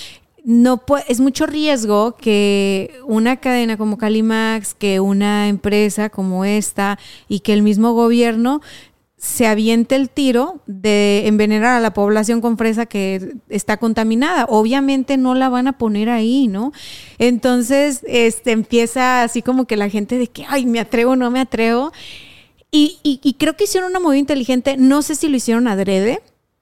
No 0.48 0.82
es 1.10 1.20
mucho 1.20 1.46
riesgo 1.46 2.16
que 2.16 3.02
una 3.04 3.36
cadena 3.36 3.76
como 3.76 3.98
Calimax, 3.98 4.76
que 4.76 5.02
una 5.02 5.50
empresa 5.50 6.10
como 6.10 6.46
esta 6.46 6.98
y 7.28 7.42
que 7.42 7.52
el 7.52 7.64
mismo 7.64 7.92
gobierno 7.92 8.62
se 9.18 9.46
aviente 9.46 9.98
el 9.98 10.10
tiro 10.10 10.62
de 10.66 11.28
envenenar 11.28 11.76
a 11.76 11.82
la 11.82 11.94
población 11.94 12.40
con 12.40 12.58
fresa 12.58 12.86
que 12.86 13.36
está 13.50 13.76
contaminada. 13.76 14.46
Obviamente 14.46 15.18
no 15.18 15.36
la 15.36 15.50
van 15.50 15.68
a 15.68 15.78
poner 15.78 16.08
ahí, 16.08 16.48
¿no? 16.48 16.72
Entonces, 17.18 18.06
este 18.08 18.54
empieza 18.54 19.24
así 19.24 19.42
como 19.42 19.66
que 19.66 19.76
la 19.76 19.90
gente 19.90 20.18
de 20.18 20.28
que, 20.28 20.46
ay, 20.48 20.66
me 20.66 20.80
atrevo, 20.80 21.18
no 21.18 21.30
me 21.30 21.42
atrevo. 21.42 21.92
Y, 22.72 23.00
y 23.04 23.34
creo 23.34 23.58
que 23.58 23.66
hicieron 23.66 23.90
una 23.90 24.00
movida 24.00 24.20
inteligente. 24.20 24.78
No 24.78 25.02
sé 25.02 25.16
si 25.16 25.28
lo 25.28 25.36
hicieron 25.36 25.68
adrede 25.68 26.22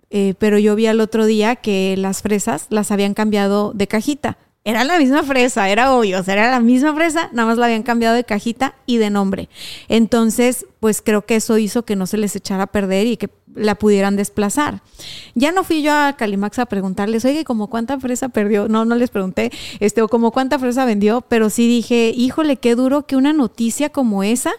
eh, 0.09 0.33
pero 0.37 0.57
yo 0.57 0.75
vi 0.75 0.87
al 0.87 1.01
otro 1.01 1.25
día 1.25 1.55
que 1.55 1.95
las 1.97 2.21
fresas 2.21 2.67
las 2.69 2.91
habían 2.91 3.13
cambiado 3.13 3.73
de 3.73 3.87
cajita. 3.87 4.37
Era 4.63 4.83
la 4.83 4.97
misma 4.97 5.21
fresa, 5.21 5.69
era 5.69 5.93
obvio, 5.93 6.19
o 6.19 6.23
sea, 6.23 6.33
era 6.33 6.49
la 6.49 6.59
misma 6.59 6.95
fresa, 6.95 7.29
nada 7.33 7.47
más 7.47 7.59
la 7.59 7.67
habían 7.67 7.83
cambiado 7.83 8.15
de 8.15 8.23
cajita 8.23 8.73
y 8.87 8.97
de 8.97 9.11
nombre. 9.11 9.47
Entonces, 9.89 10.65
pues 10.79 11.03
creo 11.03 11.23
que 11.23 11.35
eso 11.35 11.59
hizo 11.59 11.85
que 11.85 11.95
no 11.95 12.07
se 12.07 12.17
les 12.17 12.35
echara 12.35 12.63
a 12.63 12.67
perder 12.67 13.05
y 13.05 13.17
que 13.17 13.29
la 13.53 13.75
pudieran 13.75 14.15
desplazar. 14.15 14.81
Ya 15.35 15.51
no 15.51 15.63
fui 15.63 15.83
yo 15.83 15.93
a 15.93 16.13
Calimax 16.17 16.57
a 16.57 16.65
preguntarles, 16.65 17.25
oye, 17.25 17.43
¿cómo 17.43 17.69
cuánta 17.69 17.99
fresa 17.99 18.29
perdió? 18.29 18.67
No, 18.67 18.85
no 18.85 18.95
les 18.95 19.11
pregunté, 19.11 19.51
este, 19.79 20.01
o 20.01 20.07
como 20.07 20.31
cuánta 20.31 20.57
fresa 20.57 20.83
vendió, 20.85 21.21
pero 21.21 21.51
sí 21.51 21.67
dije, 21.67 22.11
híjole, 22.15 22.57
qué 22.57 22.73
duro 22.73 23.05
que 23.05 23.15
una 23.15 23.33
noticia 23.33 23.89
como 23.89 24.23
esa 24.23 24.51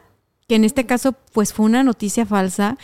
que 0.48 0.54
en 0.54 0.64
este 0.64 0.86
caso 0.86 1.14
pues 1.36 1.52
fue 1.52 1.66
una 1.66 1.84
noticia 1.84 2.24
falsa, 2.24 2.78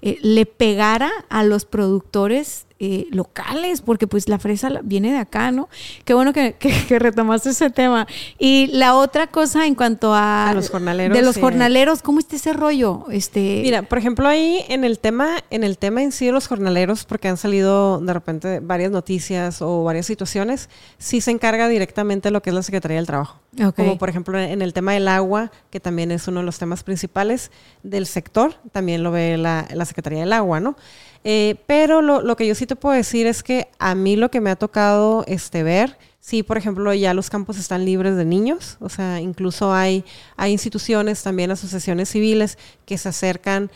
eh, 0.00 0.16
le 0.22 0.46
pegara 0.46 1.10
a 1.28 1.44
los 1.44 1.66
productores 1.66 2.64
eh, 2.80 3.06
locales, 3.10 3.80
porque 3.80 4.06
pues 4.06 4.28
la 4.28 4.38
fresa 4.38 4.70
viene 4.84 5.10
de 5.10 5.18
acá, 5.18 5.50
¿no? 5.50 5.68
Qué 6.04 6.14
bueno 6.14 6.32
que, 6.32 6.54
retomaste 6.88 7.50
ese 7.50 7.70
tema. 7.70 8.06
Y 8.38 8.68
la 8.68 8.94
otra 8.94 9.26
cosa 9.26 9.66
en 9.66 9.74
cuanto 9.74 10.14
a... 10.14 10.52
los 10.54 10.70
jornaleros. 10.70 11.18
De 11.18 11.24
los 11.24 11.36
jornaleros, 11.36 12.02
¿cómo 12.02 12.20
está 12.20 12.36
ese 12.36 12.52
rollo? 12.52 13.06
Este... 13.10 13.60
Mira, 13.62 13.82
por 13.82 13.98
ejemplo, 13.98 14.28
ahí 14.28 14.64
en 14.68 14.84
el 14.84 15.00
tema, 15.00 15.38
en 15.50 15.64
el 15.64 15.76
tema 15.76 16.04
en 16.04 16.12
sí 16.12 16.26
de 16.26 16.32
los 16.32 16.46
jornaleros, 16.46 17.04
porque 17.04 17.26
han 17.26 17.36
salido 17.36 18.00
de 18.00 18.14
repente 18.14 18.60
varias 18.60 18.92
noticias 18.92 19.60
o 19.60 19.82
varias 19.82 20.06
situaciones, 20.06 20.70
sí 20.96 21.20
se 21.20 21.32
encarga 21.32 21.68
directamente 21.68 22.30
lo 22.30 22.40
que 22.40 22.50
es 22.50 22.54
la 22.54 22.62
Secretaría 22.62 22.98
del 22.98 23.06
Trabajo. 23.06 23.40
Como 23.74 23.98
por 23.98 24.08
ejemplo 24.08 24.38
en 24.38 24.62
el 24.62 24.72
tema 24.72 24.92
del 24.92 25.08
agua, 25.08 25.50
que 25.70 25.80
también 25.80 26.12
es 26.12 26.28
uno 26.28 26.40
de 26.40 26.46
los 26.46 26.58
temas 26.58 26.84
principales 26.84 27.50
del 27.98 28.06
sector, 28.06 28.54
también 28.72 29.02
lo 29.02 29.10
ve 29.10 29.36
la, 29.36 29.68
la 29.72 29.84
Secretaría 29.84 30.20
del 30.20 30.32
Agua, 30.32 30.60
¿no? 30.60 30.76
Eh, 31.24 31.56
pero 31.66 32.00
lo, 32.00 32.36
que 32.36 32.46
yo 32.46 32.54
sí 32.54 32.66
te 32.66 32.76
puedo 32.76 32.94
decir 32.94 33.26
es 33.26 33.42
que 33.42 33.68
a 33.78 33.94
mí 33.94 34.16
lo 34.16 34.30
que 34.30 34.40
me 34.40 34.50
ha 34.50 34.56
tocado 34.56 35.24
este, 35.26 35.62
ver, 35.62 35.98
sí, 36.20 36.42
por 36.42 36.56
ejemplo, 36.56 36.94
ya 36.94 37.12
los 37.12 37.28
campos 37.28 37.58
están 37.58 37.84
libres 37.84 38.16
de 38.16 38.24
niños, 38.24 38.76
o 38.80 38.88
sea, 38.88 39.20
incluso 39.20 39.74
hay, 39.74 40.04
hay 40.36 40.52
instituciones, 40.52 41.22
también 41.22 41.50
asociaciones 41.50 42.08
civiles 42.08 42.56
que 42.86 42.96
se 42.98 43.08
acercan 43.08 43.70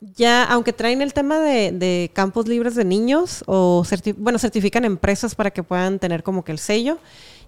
ya, 0.00 0.44
aunque 0.44 0.72
traen 0.72 1.02
el 1.02 1.12
tema 1.12 1.40
de, 1.40 2.10
campos 2.14 2.46
libres 2.46 2.74
de 2.74 2.84
niños, 2.84 3.42
o 3.46 3.84
bueno, 4.16 4.38
certifican 4.38 4.84
empresas 4.84 5.34
para 5.34 5.50
que 5.50 5.62
puedan 5.62 5.98
tener 5.98 6.22
como 6.22 6.44
que 6.44 6.52
el 6.52 6.58
sello. 6.58 6.98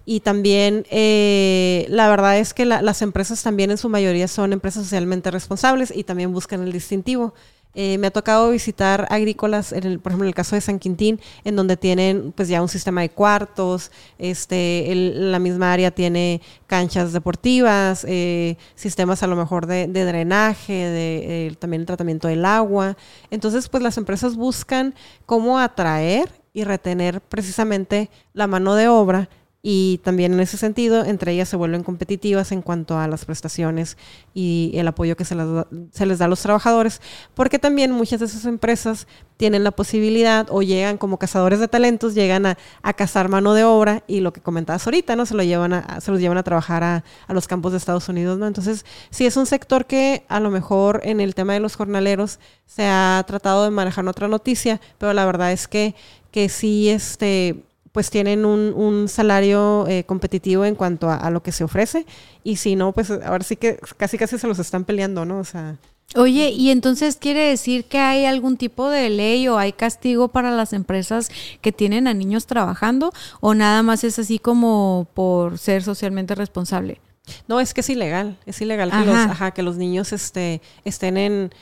Y 0.05 0.21
también 0.21 0.85
eh, 0.89 1.85
la 1.89 2.09
verdad 2.09 2.37
es 2.37 2.53
que 2.53 2.65
las 2.65 3.01
empresas 3.01 3.43
también 3.43 3.71
en 3.71 3.77
su 3.77 3.89
mayoría 3.89 4.27
son 4.27 4.53
empresas 4.53 4.83
socialmente 4.83 5.31
responsables 5.31 5.93
y 5.95 6.03
también 6.03 6.33
buscan 6.33 6.61
el 6.63 6.71
distintivo. 6.71 7.33
Eh, 7.73 7.97
me 7.97 8.07
ha 8.07 8.11
tocado 8.11 8.51
visitar 8.51 9.07
agrícolas, 9.09 9.71
en 9.71 9.85
el, 9.85 9.99
por 9.99 10.11
ejemplo, 10.11 10.25
en 10.25 10.29
el 10.29 10.35
caso 10.35 10.55
de 10.55 10.61
San 10.61 10.77
Quintín, 10.77 11.21
en 11.45 11.55
donde 11.55 11.77
tienen 11.77 12.33
pues 12.33 12.49
ya 12.49 12.61
un 12.61 12.67
sistema 12.67 13.01
de 13.01 13.09
cuartos, 13.09 13.91
este, 14.17 14.93
la 14.93 15.39
misma 15.39 15.71
área 15.71 15.91
tiene 15.91 16.41
canchas 16.67 17.13
deportivas, 17.13 18.05
eh, 18.09 18.57
sistemas 18.75 19.23
a 19.23 19.27
lo 19.27 19.37
mejor 19.37 19.67
de, 19.67 19.87
drenaje, 19.87 20.73
de, 20.73 21.55
también 21.59 21.81
el 21.81 21.85
tratamiento 21.85 22.27
del 22.27 22.43
agua. 22.43 22.97
Entonces, 23.29 23.69
pues 23.69 23.81
las 23.81 23.97
empresas 23.97 24.35
buscan 24.35 24.93
cómo 25.25 25.57
atraer 25.57 26.29
y 26.53 26.65
retener 26.65 27.21
precisamente 27.21 28.09
la 28.33 28.47
mano 28.47 28.75
de 28.75 28.89
obra 28.89 29.29
y 29.63 29.99
también 30.03 30.33
en 30.33 30.39
ese 30.39 30.57
sentido, 30.57 31.05
entre 31.05 31.33
ellas 31.33 31.47
se 31.47 31.55
vuelven 31.55 31.83
competitivas 31.83 32.51
en 32.51 32.63
cuanto 32.63 32.97
a 32.97 33.07
las 33.07 33.25
prestaciones 33.25 33.95
y 34.33 34.71
el 34.73 34.87
apoyo 34.87 35.15
que 35.15 35.23
se 35.23 35.35
les, 35.35 35.45
da, 35.45 35.67
se 35.91 36.05
les 36.07 36.17
da 36.17 36.25
a 36.25 36.27
los 36.27 36.41
trabajadores, 36.41 36.99
porque 37.35 37.59
también 37.59 37.91
muchas 37.91 38.19
de 38.19 38.25
esas 38.25 38.45
empresas 38.45 39.07
tienen 39.37 39.63
la 39.63 39.71
posibilidad 39.71 40.47
o 40.49 40.63
llegan 40.63 40.97
como 40.97 41.17
cazadores 41.17 41.59
de 41.59 41.67
talentos, 41.67 42.15
llegan 42.15 42.47
a, 42.47 42.57
cazar 42.95 43.29
mano 43.29 43.53
de 43.53 43.63
obra 43.63 44.03
y 44.07 44.21
lo 44.21 44.33
que 44.33 44.41
comentabas 44.41 44.85
ahorita, 44.87 45.15
¿no? 45.15 45.27
Se, 45.27 45.35
lo 45.35 45.43
llevan 45.43 45.73
a, 45.73 46.01
se 46.01 46.11
los 46.11 46.19
llevan 46.19 46.37
a 46.39 46.43
trabajar 46.43 46.83
a, 46.83 47.03
a, 47.27 47.33
los 47.33 47.47
campos 47.47 47.71
de 47.71 47.77
Estados 47.77 48.09
Unidos, 48.09 48.39
¿no? 48.39 48.47
Entonces, 48.47 48.85
sí 49.11 49.27
es 49.27 49.37
un 49.37 49.45
sector 49.45 49.85
que 49.85 50.25
a 50.27 50.39
lo 50.39 50.49
mejor 50.49 51.01
en 51.03 51.19
el 51.19 51.35
tema 51.35 51.53
de 51.53 51.59
los 51.59 51.75
jornaleros 51.75 52.39
se 52.65 52.85
ha 52.85 53.23
tratado 53.27 53.63
de 53.63 53.69
manejar 53.69 54.07
otra 54.07 54.27
noticia, 54.27 54.81
pero 54.97 55.13
la 55.13 55.25
verdad 55.25 55.51
es 55.51 55.67
que, 55.67 55.95
que 56.31 56.49
sí, 56.49 56.89
este 56.89 57.63
pues 57.91 58.09
tienen 58.09 58.45
un, 58.45 59.07
salario 59.07 59.85
eh, 59.87 60.03
competitivo 60.05 60.65
en 60.65 60.75
cuanto 60.75 61.09
a, 61.09 61.29
lo 61.29 61.43
que 61.43 61.51
se 61.51 61.63
ofrece 61.63 62.05
y 62.43 62.55
si 62.57 62.75
no, 62.75 62.93
pues 62.93 63.11
ahora 63.11 63.43
sí 63.43 63.55
que 63.55 63.79
casi 63.97 64.17
casi 64.17 64.37
se 64.37 64.47
los 64.47 64.59
están 64.59 64.85
peleando, 64.85 65.25
¿no? 65.25 65.39
O 65.39 65.43
sea... 65.43 65.77
Oye, 66.15 66.49
¿y 66.49 66.71
entonces 66.71 67.15
quiere 67.15 67.47
decir 67.47 67.85
que 67.85 67.97
hay 67.97 68.25
algún 68.25 68.57
tipo 68.57 68.89
de 68.89 69.09
ley 69.09 69.47
o 69.47 69.57
hay 69.57 69.71
castigo 69.71 70.27
para 70.27 70.51
las 70.51 70.73
empresas 70.73 71.29
que 71.61 71.71
tienen 71.71 72.05
a 72.07 72.13
niños 72.13 72.47
trabajando 72.47 73.13
o 73.39 73.53
nada 73.53 73.81
más 73.81 74.03
es 74.03 74.19
así 74.19 74.37
como 74.37 75.07
por 75.13 75.57
ser 75.57 75.83
socialmente 75.83 76.35
responsable? 76.35 76.99
No, 77.47 77.61
es 77.61 77.73
que 77.73 77.79
es 77.81 77.89
ilegal, 77.89 78.37
es 78.45 78.59
ilegal 78.61 78.91
que 78.91 79.05
los, 79.05 79.53
que 79.53 79.63
los 79.63 79.77
niños 79.77 80.11
este, 80.11 80.61
estén 80.83 81.17
en... 81.17 81.53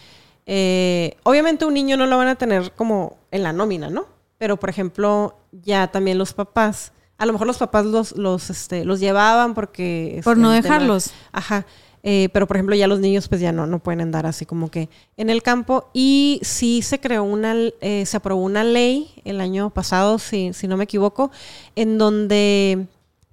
Eh, 0.47 1.15
obviamente 1.23 1.65
un 1.65 1.75
niño 1.75 1.95
no 1.95 2.07
lo 2.07 2.17
van 2.17 2.29
a 2.29 2.35
tener 2.35 2.71
como 2.71 3.17
en 3.29 3.43
la 3.43 3.53
nómina, 3.53 3.91
¿no? 3.91 4.07
Pero 4.39 4.57
por 4.57 4.71
ejemplo, 4.71 5.37
ya 5.51 5.91
también 5.91 6.17
los 6.17 6.33
papás, 6.33 6.93
a 7.19 7.27
lo 7.27 7.33
mejor 7.33 7.45
los 7.45 7.59
papás 7.59 7.85
los, 7.85 8.17
los, 8.17 8.49
este, 8.49 8.85
los 8.85 8.99
llevaban 8.99 9.53
porque... 9.53 10.21
por 10.23 10.37
no 10.37 10.49
dejarlos. 10.49 11.11
ajá. 11.31 11.67
Eh, 12.01 12.29
pero 12.31 12.47
por 12.47 12.55
ejemplo 12.55 12.75
ya 12.75 12.87
los 12.87 13.01
niños 13.01 13.27
pues 13.27 13.41
ya 13.41 13.51
no, 13.51 13.67
no 13.67 13.79
pueden 13.79 13.99
andar 13.99 14.25
así 14.25 14.45
como 14.45 14.71
que 14.71 14.87
en 15.17 15.29
el 15.29 15.43
campo 15.43 15.89
y 15.93 16.39
sí 16.43 16.81
se 16.81 17.01
creó 17.01 17.25
una, 17.25 17.53
eh, 17.81 18.05
se 18.05 18.15
aprobó 18.15 18.41
una 18.41 18.63
ley 18.63 19.11
el 19.25 19.41
año 19.41 19.69
pasado, 19.69 20.17
si, 20.17 20.53
si 20.53 20.69
no 20.69 20.77
me 20.77 20.85
equivoco, 20.85 21.29
en 21.75 21.97
donde 21.97 22.87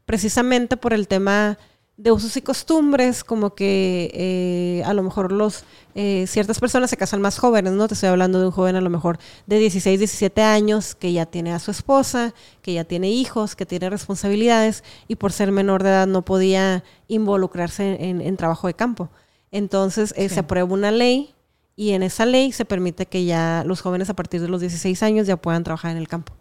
precisamente 0.05 0.77
por 0.77 0.93
el 0.93 1.07
tema 1.07 1.59
de 1.97 2.13
usos 2.13 2.37
y 2.37 2.43
costumbres, 2.43 3.25
como 3.25 3.55
que 3.55 4.11
eh, 4.13 4.83
a 4.85 4.93
lo 4.93 5.03
mejor 5.03 5.33
los 5.33 5.65
eh, 5.95 6.27
ciertas 6.29 6.61
personas 6.61 6.91
se 6.91 6.99
casan 6.99 7.23
más 7.23 7.39
jóvenes, 7.39 7.73
¿no? 7.73 7.89
Te 7.89 7.95
estoy 7.95 8.11
hablando 8.11 8.39
de 8.39 8.47
un 8.47 8.51
joven 8.51 8.77
a 8.77 8.83
lo 8.83 8.91
mejor 8.91 9.19
de 9.47 9.59
16, 9.59 9.99
17 9.99 10.43
años 10.43 10.95
que 10.95 11.13
ya 11.15 11.25
tiene 11.25 11.55
a 11.55 11.59
su 11.59 11.71
esposa, 11.71 12.35
que 12.61 12.75
ya 12.75 12.85
tiene 12.85 13.11
hijos, 13.11 13.57
que 13.57 13.65
tiene 13.65 13.89
responsabilidades 13.89 14.85
y 15.09 15.17
por 15.17 15.33
ser 15.33 15.53
menor 15.53 15.83
de 15.83 15.89
edad 15.89 16.07
no 16.07 16.23
podía 16.23 16.85
involucrarse 17.09 17.97
en, 17.99 18.37
trabajo 18.37 18.67
de 18.67 18.75
campo. 18.75 19.09
Entonces 19.51 20.13
eh, 20.19 20.29
se 20.29 20.41
aprueba 20.41 20.71
una 20.71 20.91
ley 20.91 21.35
y 21.77 21.93
en 21.93 22.03
esa 22.03 22.27
ley 22.27 22.53
se 22.53 22.67
permite 22.67 23.07
que 23.07 23.25
ya 23.25 23.65
los 23.67 23.81
jóvenes 23.81 24.11
a 24.11 24.15
partir 24.15 24.43
de 24.43 24.49
los 24.49 24.61
16 24.61 25.03
años 25.03 25.27
ya 25.27 25.39
puedan 25.39 25.65
trabajar 25.65 25.93
en 25.93 25.97
el 25.97 26.09
campo. 26.09 26.35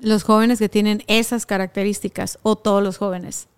Los 0.00 0.22
jóvenes 0.22 0.58
que 0.58 0.70
tienen 0.70 1.02
esas 1.08 1.44
características 1.44 2.38
o 2.42 2.56
todos 2.56 2.82
los 2.82 2.96
jóvenes. 2.96 3.48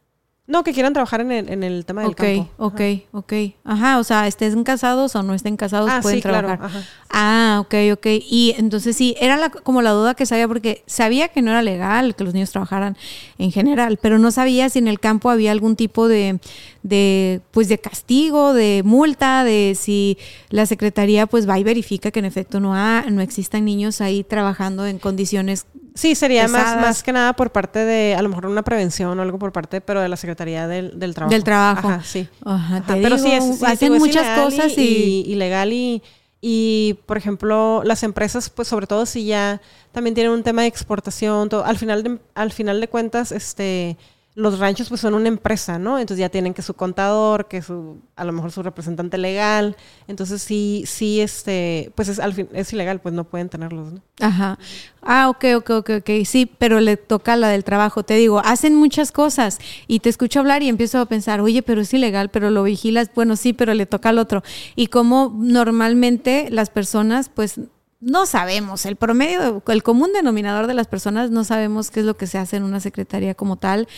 No, 0.47 0.63
que 0.63 0.75
quieran 0.75 0.93
trabajar 0.93 1.23
en 1.23 1.33
el, 1.33 1.49
en 1.49 1.63
el 1.63 1.87
tema 1.87 2.03
del 2.03 2.15
campo. 2.15 2.51
Ok, 2.59 2.75
ok, 2.75 2.83
ok. 3.13 3.33
Ajá, 3.65 3.99
o 3.99 4.05
sea, 4.05 4.27
estén 4.27 4.63
casados 4.63 5.17
o 5.17 5.23
no 5.23 5.33
estén 5.33 5.57
casados, 5.57 5.89
ah, 5.91 6.01
pueden 6.03 6.21
trabajar. 6.21 6.59
Claro. 6.59 6.75
Ah, 7.09 7.63
ok, 7.63 7.75
ok. 7.95 8.07
Y 8.29 8.55
entonces 8.59 8.95
sí, 8.95 9.17
era 9.19 9.39
la, 9.39 9.49
como 9.49 9.81
la 9.81 9.93
duda 9.93 10.15
que 10.15 10.27
sabía, 10.27 10.47
porque 10.47 10.83
sabía 10.85 11.29
que 11.29 11.41
no 11.41 11.51
era 11.51 11.63
legal 11.63 12.15
que 12.15 12.25
los 12.25 12.35
niños 12.35 12.51
trabajaran 12.51 12.95
en 13.39 13.53
general, 13.53 13.99
pero 14.03 14.19
no 14.19 14.31
sabía 14.31 14.69
si 14.69 14.81
en 14.81 14.89
el 14.89 15.01
campo 15.01 15.31
había 15.31 15.51
algún 15.51 15.77
tipo 15.77 16.09
de, 16.09 16.39
de, 16.83 17.41
pues 17.51 17.69
de 17.69 17.79
castigo, 17.79 18.53
de 18.53 18.83
multa, 18.85 19.45
de 19.45 19.75
si 19.75 20.19
la 20.51 20.67
secretaría 20.67 21.27
pues 21.27 21.49
va 21.49 21.59
y 21.59 21.65
verifica 21.65 22.11
que 22.11 22.19
en 22.19 22.27
efecto 22.27 22.61
no, 22.61 22.75
ha, 22.75 23.07
no 23.09 23.23
existan 23.23 23.65
niños 23.65 24.03
ahí 24.03 24.25
trabajando 24.25 24.85
en 24.87 24.99
condiciones 24.99 25.65
Sí, 25.95 26.17
sería 26.17 26.49
más, 26.49 26.77
más 26.77 27.03
que 27.05 27.13
nada 27.13 27.35
por 27.35 27.53
parte 27.53 27.79
de, 27.79 28.17
a 28.17 28.23
lo 28.23 28.29
mejor 28.29 28.47
una 28.47 28.63
prevención 28.63 29.17
o 29.17 29.23
algo 29.23 29.39
por 29.39 29.53
parte, 29.53 29.81
pero 29.81 30.01
de 30.01 30.09
la 30.09 30.17
Secretaría 30.17 30.67
del, 30.67 30.99
del 30.99 31.15
Trabajo. 31.15 31.33
Del 31.33 31.45
Trabajo. 31.45 31.89
Ajá, 31.89 32.03
sí. 32.03 32.29
Ajá, 32.45 32.83
pero 32.89 33.17
sí, 33.17 33.31
es, 33.31 33.63
hacen 33.63 33.93
muchas 33.93 34.41
cosas 34.41 34.77
y... 34.77 35.25
y... 35.25 35.35
legal 35.37 35.73
y, 35.73 36.03
y, 36.41 36.99
por 37.07 37.17
ejemplo, 37.17 37.83
las 37.85 38.03
empresas, 38.03 38.51
pues 38.51 38.67
sobre 38.67 38.89
todo 38.89 39.07
si 39.07 39.25
ya 39.25 39.61
también 39.93 40.15
tienen 40.15 40.33
un 40.33 40.43
tema 40.43 40.63
de 40.63 40.69
exportación, 40.69 41.49
todo, 41.49 41.65
al 41.65 41.79
final 41.79 42.03
de, 42.03 42.19
al 42.35 42.51
final 42.51 42.81
de 42.81 42.89
cuentas, 42.89 43.31
este 43.31 43.97
los 44.37 44.59
ranchos 44.59 44.89
pues 44.89 45.01
son 45.01 45.15
una 45.15 45.29
empresa, 45.29 45.79
¿no? 45.79 45.99
Entonces 45.99 46.21
ya 46.21 46.29
tienen 46.29 46.55
que 46.55 46.63
su 46.63 46.75
contador, 46.75 47.47
que 47.47 47.63
su, 47.63 47.99
a 48.17 48.25
lo 48.25 48.33
mejor 48.33 48.51
su 48.51 48.65
representante 48.65 49.17
legal. 49.17 49.77
Entonces 50.09 50.43
sí, 50.43 50.85
sí, 50.87 51.21
este, 51.21 51.93
pues 51.95 52.09
es, 52.09 52.19
al 52.19 52.33
fin, 52.33 52.49
es 52.53 52.73
ilegal, 52.73 53.01
pues 53.01 53.15
no 53.15 53.25
pueden 53.25 53.49
tenerlos, 53.49 53.93
¿no? 53.93 54.03
Ajá. 54.21 54.59
Ah, 55.03 55.29
ok, 55.29 55.45
ok, 55.57 55.71
ok, 55.71 55.91
ok. 56.01 56.11
Sí, 56.25 56.51
pero 56.59 56.81
le 56.81 56.97
toca 56.97 57.37
la 57.37 57.49
del 57.49 57.63
trabajo. 57.63 58.03
Te 58.03 58.15
digo, 58.15 58.41
hacen 58.45 58.75
muchas 58.75 59.13
cosas 59.13 59.59
y 59.87 60.01
te 60.01 60.09
escucho 60.09 60.41
hablar 60.41 60.63
y 60.65 60.69
empiezo 60.69 60.99
a 60.99 61.07
pensar, 61.07 61.41
oye, 61.41 61.63
pero 61.63 61.83
es 61.83 61.95
ilegal, 61.95 62.31
pero 62.31 62.51
lo 62.51 62.65
vigilas. 62.65 63.11
Bueno, 63.15 63.37
sí, 63.37 63.53
pero 63.53 63.73
le 63.75 63.87
toca 63.87 64.09
al 64.09 64.19
otro. 64.19 64.43
Y 64.75 64.89
como 64.89 65.33
normalmente 65.37 66.49
las 66.51 66.71
personas, 66.71 67.29
pues 67.29 67.61
no 68.05 68.27
sabemos, 68.27 68.85
el 68.85 68.97
promedio, 68.97 69.63
el 69.67 69.83
común 69.83 70.13
denominador 70.13 70.67
de 70.67 70.75
las 70.75 70.87
personas 70.87 71.31
no 71.31 71.43
sabemos 71.43 71.91
qué 71.91 72.01
es 72.01 72.07
lo 72.07 72.17
que 72.17 72.27
se 72.27 72.37
hace 72.37 72.57
en 72.57 72.63
una 72.63 72.79
secretaría 72.81 73.35
como 73.35 73.57
tal. 73.57 73.89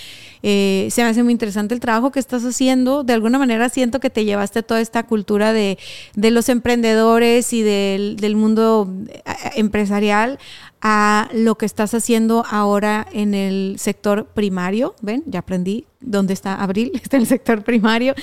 Eh, 0.42 0.88
se 0.92 1.02
me 1.02 1.08
hace 1.08 1.24
muy 1.24 1.32
interesante 1.32 1.74
el 1.74 1.80
trabajo 1.80 2.12
que 2.12 2.20
estás 2.20 2.44
haciendo. 2.44 3.02
De 3.02 3.14
alguna 3.14 3.38
manera 3.38 3.68
siento 3.68 3.98
que 3.98 4.08
te 4.08 4.24
llevaste 4.24 4.62
toda 4.62 4.80
esta 4.80 5.02
cultura 5.02 5.52
de, 5.52 5.76
los 6.14 6.48
emprendedores 6.48 7.52
y 7.52 7.62
del, 7.62 8.16
del, 8.16 8.36
mundo 8.36 8.88
eh, 9.08 9.22
empresarial 9.56 10.38
a 10.80 11.28
lo 11.32 11.56
que 11.56 11.66
estás 11.66 11.92
haciendo 11.94 12.44
ahora 12.48 13.08
en 13.12 13.34
el 13.34 13.76
sector 13.78 14.26
primario. 14.26 14.94
Ven, 15.02 15.24
ya 15.26 15.40
aprendí 15.40 15.84
dónde 16.00 16.32
está 16.32 16.54
Abril, 16.54 16.92
está 17.02 17.16
en 17.16 17.22
el 17.22 17.28
sector 17.28 17.64
primario. 17.64 18.14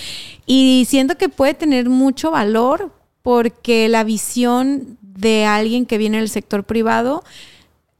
Y 0.45 0.85
siento 0.87 1.17
que 1.17 1.27
puede 1.27 1.55
tener 1.55 1.89
mucho 1.89 2.31
valor 2.31 2.93
porque 3.21 3.89
la 3.89 4.03
visión 4.03 4.97
de 5.15 5.45
alguien 5.45 5.85
que 5.85 5.97
viene 5.97 6.17
del 6.17 6.29
sector 6.29 6.63
privado, 6.63 7.23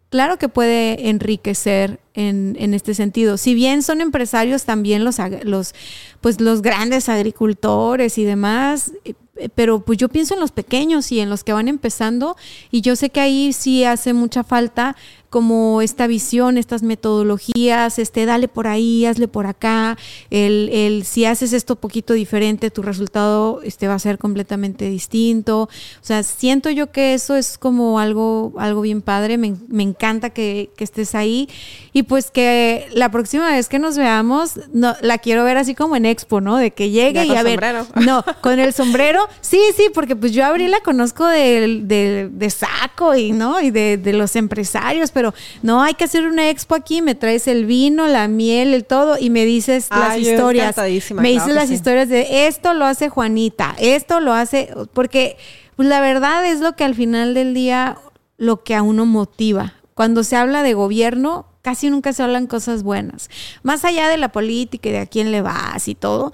claro 0.09 0.37
que 0.37 0.49
puede 0.49 1.09
enriquecer 1.09 1.99
en, 2.13 2.55
en, 2.59 2.73
este 2.73 2.93
sentido. 2.93 3.37
Si 3.37 3.55
bien 3.55 3.81
son 3.81 3.99
empresarios, 3.99 4.63
también 4.63 5.03
los, 5.03 5.17
los, 5.43 5.73
pues 6.21 6.39
los 6.39 6.61
grandes 6.61 7.09
agricultores 7.09 8.17
y 8.19 8.23
demás, 8.23 8.91
eh, 9.05 9.15
pero 9.55 9.79
pues 9.79 9.97
yo 9.97 10.09
pienso 10.09 10.35
en 10.35 10.39
los 10.39 10.51
pequeños 10.51 11.11
y 11.11 11.19
en 11.19 11.29
los 11.29 11.43
que 11.43 11.53
van 11.53 11.67
empezando 11.67 12.37
y 12.69 12.81
yo 12.81 12.95
sé 12.95 13.09
que 13.09 13.19
ahí 13.19 13.51
sí 13.53 13.83
hace 13.83 14.13
mucha 14.13 14.43
falta 14.43 14.95
como 15.33 15.81
esta 15.81 16.05
visión, 16.05 16.59
estas 16.59 16.83
metodologías, 16.83 17.97
este, 17.97 18.27
dale 18.27 18.47
por 18.47 18.67
ahí, 18.67 19.07
hazle 19.07 19.27
por 19.27 19.47
acá, 19.47 19.97
el, 20.29 20.69
el 20.71 21.05
si 21.05 21.25
haces 21.25 21.53
esto 21.53 21.75
poquito 21.75 22.13
diferente, 22.13 22.69
tu 22.69 22.83
resultado 22.83 23.59
este, 23.63 23.87
va 23.87 23.95
a 23.95 23.99
ser 23.99 24.19
completamente 24.19 24.87
distinto. 24.91 25.61
O 25.63 25.69
sea, 26.05 26.21
siento 26.21 26.69
yo 26.69 26.91
que 26.91 27.15
eso 27.15 27.35
es 27.35 27.57
como 27.57 27.97
algo, 27.97 28.53
algo 28.59 28.81
bien 28.81 29.01
padre, 29.01 29.39
me, 29.39 29.55
me 29.69 29.81
encanta 29.81 30.29
que, 30.29 30.69
que, 30.77 30.83
estés 30.83 31.15
ahí 31.15 31.49
y 31.93 32.03
pues 32.03 32.29
que 32.29 32.85
la 32.93 33.09
próxima 33.09 33.49
vez 33.49 33.69
que 33.69 33.79
nos 33.79 33.97
veamos, 33.97 34.59
no, 34.71 34.95
la 35.01 35.17
quiero 35.17 35.43
ver 35.45 35.57
así 35.57 35.73
como 35.73 35.95
en 35.95 36.05
Expo, 36.05 36.41
¿no? 36.41 36.57
De 36.57 36.69
que 36.69 36.91
llegue 36.91 37.25
y 37.25 37.35
a 37.35 37.41
ver, 37.41 37.53
sombrero. 37.53 37.87
no, 38.05 38.23
con 38.41 38.59
el 38.59 38.71
sombrero, 38.71 39.27
sí, 39.41 39.59
sí, 39.75 39.87
porque 39.95 40.15
pues 40.15 40.31
yo 40.31 40.43
a 40.43 40.49
Abril 40.49 40.69
la 40.69 40.81
conozco 40.81 41.25
de, 41.25 41.81
de, 41.81 42.29
de 42.31 42.49
saco 42.51 43.15
y, 43.15 43.31
¿no? 43.31 43.59
Y 43.61 43.71
de, 43.71 43.97
de 43.97 44.13
los 44.13 44.35
empresarios, 44.35 45.09
pero 45.09 45.22
pero 45.23 45.33
no, 45.61 45.81
hay 45.81 45.93
que 45.93 46.03
hacer 46.03 46.27
una 46.27 46.49
expo 46.49 46.75
aquí, 46.75 47.01
me 47.01 47.15
traes 47.15 47.47
el 47.47 47.65
vino, 47.65 48.07
la 48.07 48.27
miel, 48.27 48.73
el 48.73 48.83
todo, 48.83 49.17
y 49.17 49.29
me 49.29 49.45
dices 49.45 49.87
las 49.89 50.17
historias. 50.17 50.75
Me 51.13 51.29
dices 51.29 51.53
las 51.53 51.71
historias 51.71 52.09
de 52.09 52.47
esto 52.47 52.73
lo 52.73 52.83
hace 52.83 53.07
Juanita, 53.07 53.73
esto 53.79 54.19
lo 54.19 54.33
hace, 54.33 54.73
porque 54.91 55.37
pues 55.77 55.87
la 55.87 56.01
verdad 56.01 56.45
es 56.45 56.59
lo 56.59 56.75
que 56.75 56.83
al 56.83 56.93
final 56.93 57.33
del 57.33 57.53
día, 57.53 57.97
lo 58.37 58.63
que 58.63 58.75
a 58.75 58.81
uno 58.81 59.05
motiva. 59.05 59.75
Cuando 59.93 60.25
se 60.25 60.35
habla 60.35 60.61
de 60.61 60.73
gobierno, 60.73 61.45
casi 61.61 61.89
nunca 61.89 62.11
se 62.11 62.21
hablan 62.23 62.47
cosas 62.47 62.83
buenas. 62.83 63.29
Más 63.61 63.85
allá 63.85 64.09
de 64.09 64.17
la 64.17 64.33
política 64.33 64.89
y 64.89 64.91
de 64.91 64.99
a 64.99 65.05
quién 65.05 65.31
le 65.31 65.41
vas 65.41 65.87
y 65.87 65.95
todo, 65.95 66.33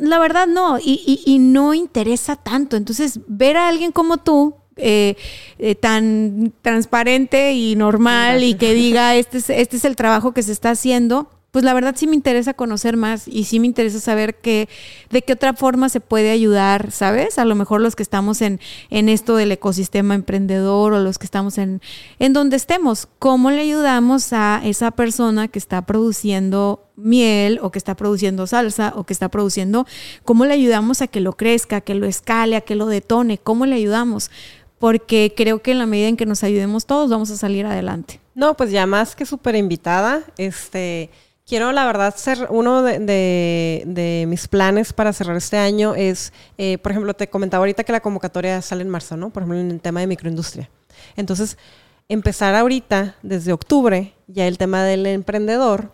la 0.00 0.18
verdad 0.18 0.46
no, 0.46 0.78
y, 0.78 1.22
y, 1.26 1.38
no 1.38 1.74
interesa 1.74 2.34
tanto. 2.36 2.76
Entonces, 2.76 3.20
ver 3.26 3.58
a 3.58 3.68
alguien 3.68 3.92
como 3.92 4.16
tú, 4.16 4.54
eh, 4.76 5.16
eh, 5.58 5.74
tan 5.74 6.52
transparente 6.62 7.52
y 7.52 7.76
normal 7.76 8.44
y 8.44 8.54
que 8.54 8.74
diga, 8.74 9.14
este 9.16 9.38
es, 9.38 9.50
este 9.50 9.76
es 9.76 9.84
el 9.84 9.96
trabajo 9.96 10.32
que 10.32 10.42
se 10.42 10.52
está 10.52 10.70
haciendo, 10.70 11.30
pues 11.56 11.64
la 11.64 11.72
verdad 11.72 11.94
sí 11.96 12.06
me 12.06 12.14
interesa 12.14 12.52
conocer 12.52 12.98
más 12.98 13.26
y 13.26 13.44
sí 13.44 13.60
me 13.60 13.66
interesa 13.66 13.98
saber 13.98 14.34
que, 14.34 14.68
de 15.08 15.22
qué 15.22 15.32
otra 15.32 15.54
forma 15.54 15.88
se 15.88 16.00
puede 16.00 16.30
ayudar, 16.30 16.90
¿sabes? 16.92 17.38
A 17.38 17.46
lo 17.46 17.54
mejor 17.54 17.80
los 17.80 17.96
que 17.96 18.02
estamos 18.02 18.42
en, 18.42 18.60
en 18.90 19.08
esto 19.08 19.36
del 19.36 19.52
ecosistema 19.52 20.14
emprendedor 20.14 20.92
o 20.92 21.00
los 21.00 21.16
que 21.16 21.24
estamos 21.24 21.56
en, 21.56 21.80
en 22.18 22.34
donde 22.34 22.56
estemos, 22.56 23.08
¿cómo 23.18 23.50
le 23.50 23.62
ayudamos 23.62 24.34
a 24.34 24.60
esa 24.64 24.90
persona 24.90 25.48
que 25.48 25.58
está 25.58 25.86
produciendo 25.86 26.86
miel 26.96 27.58
o 27.62 27.70
que 27.70 27.78
está 27.78 27.94
produciendo 27.94 28.46
salsa 28.46 28.92
o 28.96 29.04
que 29.04 29.12
está 29.12 29.28
produciendo, 29.28 29.86
cómo 30.24 30.44
le 30.44 30.54
ayudamos 30.54 31.02
a 31.02 31.06
que 31.06 31.20
lo 31.20 31.34
crezca, 31.34 31.76
a 31.76 31.80
que 31.80 31.94
lo 31.94 32.06
escale, 32.06 32.56
a 32.56 32.62
que 32.62 32.74
lo 32.74 32.86
detone, 32.86 33.38
cómo 33.38 33.66
le 33.66 33.76
ayudamos? 33.76 34.30
Porque 34.78 35.32
creo 35.36 35.62
que 35.62 35.72
en 35.72 35.78
la 35.78 35.86
medida 35.86 36.08
en 36.08 36.16
que 36.16 36.26
nos 36.26 36.44
ayudemos 36.44 36.86
todos 36.86 37.10
vamos 37.10 37.30
a 37.30 37.36
salir 37.36 37.66
adelante. 37.66 38.20
No, 38.34 38.56
pues 38.56 38.70
ya 38.70 38.86
más 38.86 39.16
que 39.16 39.24
súper 39.24 39.56
invitada, 39.56 40.22
este, 40.36 41.10
quiero 41.46 41.72
la 41.72 41.86
verdad 41.86 42.14
ser 42.16 42.48
uno 42.50 42.82
de, 42.82 44.24
mis 44.28 44.48
planes 44.48 44.92
para 44.92 45.12
cerrar 45.12 45.36
este 45.36 45.56
año 45.56 45.94
es, 45.94 46.32
eh, 46.58 46.78
por 46.78 46.92
ejemplo, 46.92 47.14
te 47.14 47.28
comentaba 47.28 47.62
ahorita 47.62 47.84
que 47.84 47.92
la 47.92 48.00
convocatoria 48.00 48.60
sale 48.60 48.82
en 48.82 48.90
marzo, 48.90 49.16
¿no? 49.16 49.30
Por 49.30 49.42
ejemplo, 49.42 49.60
en 49.60 49.70
el 49.70 49.80
tema 49.80 50.00
de 50.00 50.06
microindustria. 50.06 50.68
Entonces, 51.16 51.56
empezar 52.08 52.54
ahorita, 52.54 53.16
desde 53.22 53.52
octubre, 53.52 54.12
ya 54.26 54.46
el 54.46 54.58
tema 54.58 54.84
del 54.84 55.06
emprendedor, 55.06 55.92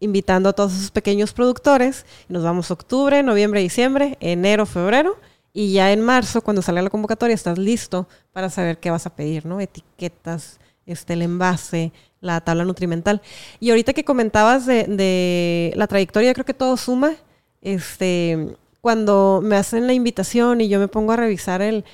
invitando 0.00 0.48
a 0.48 0.52
todos 0.52 0.74
esos 0.74 0.90
pequeños 0.90 1.32
productores, 1.32 2.04
nos 2.28 2.42
vamos 2.42 2.70
octubre, 2.70 3.22
noviembre, 3.22 3.60
diciembre, 3.60 4.16
enero, 4.20 4.66
febrero, 4.66 5.18
y 5.56 5.72
ya 5.72 5.90
en 5.90 6.02
marzo, 6.02 6.42
cuando 6.42 6.60
salga 6.60 6.82
la 6.82 6.90
convocatoria, 6.90 7.32
estás 7.32 7.56
listo 7.56 8.06
para 8.34 8.50
saber 8.50 8.76
qué 8.76 8.90
vas 8.90 9.06
a 9.06 9.16
pedir, 9.16 9.46
¿no? 9.46 9.58
Etiquetas, 9.58 10.60
este, 10.84 11.14
el 11.14 11.22
envase, 11.22 11.92
la 12.20 12.42
tabla 12.42 12.66
nutrimental. 12.66 13.22
Y 13.58 13.70
ahorita 13.70 13.94
que 13.94 14.04
comentabas 14.04 14.66
de, 14.66 15.72
la 15.74 15.86
trayectoria, 15.86 16.34
creo 16.34 16.44
que 16.44 16.52
todo 16.52 16.76
suma. 16.76 17.14
Este, 17.62 18.54
cuando 18.82 19.40
me 19.42 19.56
hacen 19.56 19.86
la 19.86 19.94
invitación 19.94 20.60
y 20.60 20.68
yo 20.68 20.78
me 20.78 20.88
pongo 20.88 21.12
a 21.12 21.16
revisar 21.16 21.62
el, 21.62 21.84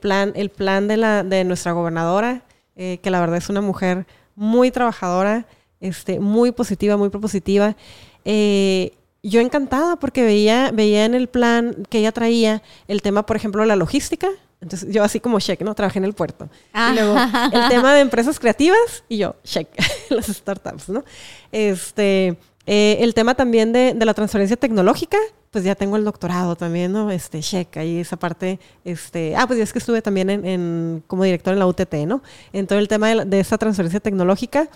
plan, 0.00 0.32
el 0.34 0.50
plan 0.50 0.88
de, 0.88 0.96
la, 0.96 1.22
de 1.22 1.44
nuestra 1.44 1.70
gobernadora, 1.70 2.42
eh, 2.74 2.98
que 3.04 3.10
la 3.12 3.20
verdad 3.20 3.36
es 3.36 3.48
una 3.48 3.60
mujer 3.60 4.04
muy 4.34 4.72
trabajadora, 4.72 5.46
este, 5.78 6.18
muy 6.18 6.50
positiva, 6.50 6.96
muy 6.96 7.08
propositiva. 7.08 7.76
Eh, 8.24 8.94
yo 9.22 9.40
encantada 9.40 9.96
porque 9.96 10.24
veía, 10.24 10.70
veía 10.72 11.04
en 11.04 11.14
el 11.14 11.28
plan 11.28 11.86
que 11.88 11.98
ella 11.98 12.12
traía 12.12 12.62
el 12.88 13.02
tema, 13.02 13.24
por 13.24 13.36
ejemplo, 13.36 13.64
la 13.64 13.76
logística. 13.76 14.28
Entonces 14.60 14.92
yo 14.92 15.02
así 15.02 15.20
como 15.20 15.40
check, 15.40 15.60
¿no? 15.62 15.74
Trabajé 15.74 15.98
en 15.98 16.04
el 16.04 16.12
puerto. 16.12 16.48
Y 16.74 16.94
luego 16.94 17.16
el 17.52 17.68
tema 17.68 17.94
de 17.94 18.00
empresas 18.00 18.38
creativas 18.38 19.04
y 19.08 19.18
yo 19.18 19.36
check, 19.44 19.68
las 20.10 20.26
startups, 20.26 20.88
¿no? 20.88 21.04
Este, 21.50 22.38
eh, 22.66 22.98
el 23.00 23.14
tema 23.14 23.34
también 23.34 23.72
de, 23.72 23.94
de, 23.94 24.06
la 24.06 24.14
transferencia 24.14 24.56
tecnológica, 24.56 25.18
pues 25.52 25.64
ya 25.64 25.74
tengo 25.74 25.96
el 25.96 26.04
doctorado 26.04 26.56
también, 26.56 26.92
¿no? 26.92 27.10
Este, 27.10 27.40
check, 27.40 27.76
ahí 27.76 27.98
esa 27.98 28.16
parte, 28.16 28.58
este, 28.86 29.36
ah, 29.36 29.46
pues 29.46 29.58
ya 29.58 29.64
es 29.64 29.72
que 29.74 29.80
estuve 29.80 30.00
también 30.00 30.30
en, 30.30 31.04
como 31.06 31.24
director 31.24 31.52
en 31.52 31.58
la 31.58 31.66
UTT, 31.66 31.92
¿no? 32.06 32.22
En 32.54 32.66
todo 32.66 32.78
el 32.78 32.88
tema 32.88 33.24
de, 33.26 33.38
esa 33.38 33.58
transferencia 33.58 34.00
tecnológica. 34.00 34.68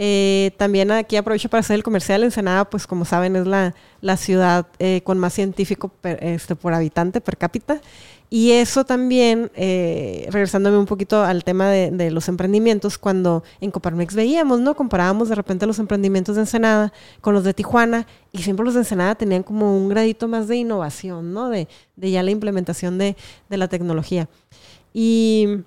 Eh, 0.00 0.50
también 0.56 0.90
aquí 0.90 1.16
aprovecho 1.16 1.48
para 1.48 1.60
hacer 1.60 1.76
el 1.76 1.84
comercial. 1.84 2.24
Ensenada, 2.24 2.68
pues 2.68 2.88
como 2.88 3.04
saben, 3.04 3.36
es 3.36 3.46
la, 3.46 3.76
la 4.00 4.16
ciudad 4.16 4.66
eh, 4.80 5.00
con 5.04 5.16
más 5.16 5.32
científico 5.32 5.92
este, 6.02 6.56
por 6.56 6.74
habitante, 6.74 7.20
per 7.20 7.36
cápita. 7.36 7.80
Y 8.28 8.52
eso 8.52 8.84
también, 8.84 9.50
eh, 9.54 10.26
regresándome 10.30 10.78
un 10.78 10.86
poquito 10.86 11.22
al 11.22 11.44
tema 11.44 11.70
de, 11.70 12.10
los 12.10 12.28
emprendimientos, 12.28 12.98
cuando 12.98 13.44
en 13.60 13.70
Coparmex 13.70 14.14
veíamos, 14.14 14.60
¿no? 14.60 14.74
Comparábamos 14.74 15.28
de 15.28 15.36
repente 15.36 15.66
los 15.66 15.78
emprendimientos 15.78 16.34
de 16.34 16.42
Ensenada 16.42 16.92
con 17.20 17.34
los 17.34 17.44
de 17.44 17.54
Tijuana 17.54 18.06
y 18.32 18.38
siempre 18.38 18.64
los 18.64 18.74
de 18.74 18.80
Ensenada 18.80 19.14
tenían 19.14 19.42
como 19.42 19.76
un 19.76 19.88
gradito 19.88 20.26
más 20.26 20.48
de 20.48 20.56
innovación, 20.56 21.32
¿no? 21.32 21.48
De, 21.48 21.68
de 21.94 22.10
ya 22.10 22.22
la 22.22 22.32
implementación 22.32 22.98
de, 22.98 23.16
de 23.48 23.56
la 23.56 23.68
tecnología. 23.68 24.28
Y 24.92 25.62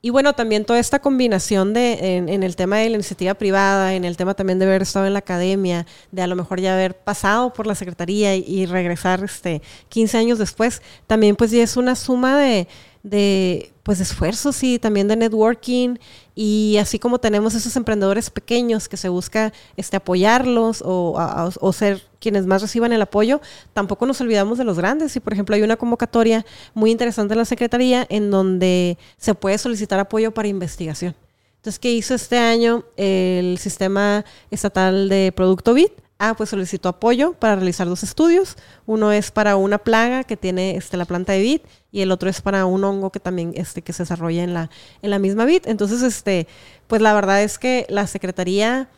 y 0.00 0.10
bueno, 0.10 0.32
también 0.32 0.64
toda 0.64 0.78
esta 0.78 1.00
combinación 1.00 1.74
de 1.74 2.16
en, 2.18 2.42
el 2.42 2.54
tema 2.54 2.78
de 2.78 2.88
la 2.88 2.94
iniciativa 2.94 3.34
privada, 3.34 3.94
en 3.94 4.04
el 4.04 4.16
tema 4.16 4.34
también 4.34 4.60
de 4.60 4.66
haber 4.66 4.82
estado 4.82 5.06
en 5.06 5.12
la 5.12 5.18
academia, 5.18 5.86
de 6.12 6.22
a 6.22 6.28
lo 6.28 6.36
mejor 6.36 6.60
ya 6.60 6.74
haber 6.74 6.96
pasado 6.96 7.52
por 7.52 7.66
la 7.66 7.74
secretaría 7.74 8.36
y, 8.36 8.66
regresar 8.66 9.24
este 9.24 9.60
15 9.88 10.18
años 10.18 10.38
después, 10.38 10.82
también 11.08 11.34
pues 11.34 11.50
ya 11.50 11.64
es 11.64 11.76
una 11.76 11.96
suma 11.96 12.38
de, 12.38 12.68
de 13.02 13.72
pues 13.82 14.00
esfuerzos 14.00 14.62
y 14.62 14.78
también 14.78 15.08
de 15.08 15.16
networking. 15.16 15.96
Y 16.34 16.76
así 16.80 16.98
como 16.98 17.18
tenemos 17.18 17.54
esos 17.54 17.74
emprendedores 17.74 18.30
pequeños 18.30 18.88
que 18.88 18.96
se 18.96 19.08
busca 19.08 19.52
este 19.76 19.96
apoyarlos 19.96 20.82
o, 20.84 21.72
ser 21.72 22.02
quienes 22.20 22.46
más 22.46 22.62
reciban 22.62 22.92
el 22.92 23.02
apoyo, 23.02 23.40
tampoco 23.72 24.06
nos 24.06 24.20
olvidamos 24.20 24.58
de 24.58 24.64
los 24.64 24.78
grandes 24.78 25.14
y 25.16 25.20
por 25.20 25.32
ejemplo 25.32 25.54
hay 25.54 25.62
una 25.62 25.76
convocatoria 25.76 26.44
muy 26.74 26.90
interesante 26.90 27.34
en 27.34 27.38
la 27.38 27.44
Secretaría 27.44 28.06
en 28.08 28.30
donde 28.30 28.98
se 29.16 29.34
puede 29.34 29.58
solicitar 29.58 29.98
apoyo 29.98 30.32
para 30.32 30.48
investigación. 30.48 31.14
Entonces, 31.56 31.78
¿qué 31.80 31.90
hizo 31.90 32.14
este 32.14 32.38
año 32.38 32.84
el 32.96 33.58
Sistema 33.58 34.24
Estatal 34.50 35.08
de 35.08 35.32
Producto 35.32 35.74
BIT? 35.74 35.92
Ah, 36.20 36.34
pues 36.36 36.50
solicitó 36.50 36.88
apoyo 36.88 37.34
para 37.34 37.56
realizar 37.56 37.88
dos 37.88 38.02
estudios. 38.02 38.56
Uno 38.86 39.12
es 39.12 39.30
para 39.30 39.54
una 39.56 39.78
plaga 39.78 40.24
que 40.24 40.36
tiene 40.36 40.76
este, 40.76 40.96
la 40.96 41.04
planta 41.04 41.32
de 41.32 41.40
vid 41.40 41.60
y 41.92 42.00
el 42.00 42.10
otro 42.10 42.28
es 42.28 42.40
para 42.40 42.66
un 42.66 42.82
hongo 42.82 43.10
que 43.10 43.20
también 43.20 43.52
este, 43.54 43.82
que 43.82 43.92
se 43.92 44.02
desarrolla 44.02 44.42
en 44.42 44.52
la, 44.52 44.70
en 45.02 45.10
la 45.10 45.18
misma 45.20 45.44
vid. 45.44 45.62
Entonces, 45.66 46.02
este, 46.02 46.48
pues 46.88 47.02
la 47.02 47.14
verdad 47.14 47.42
es 47.42 47.58
que 47.58 47.86
la 47.88 48.06
Secretaría 48.08 48.88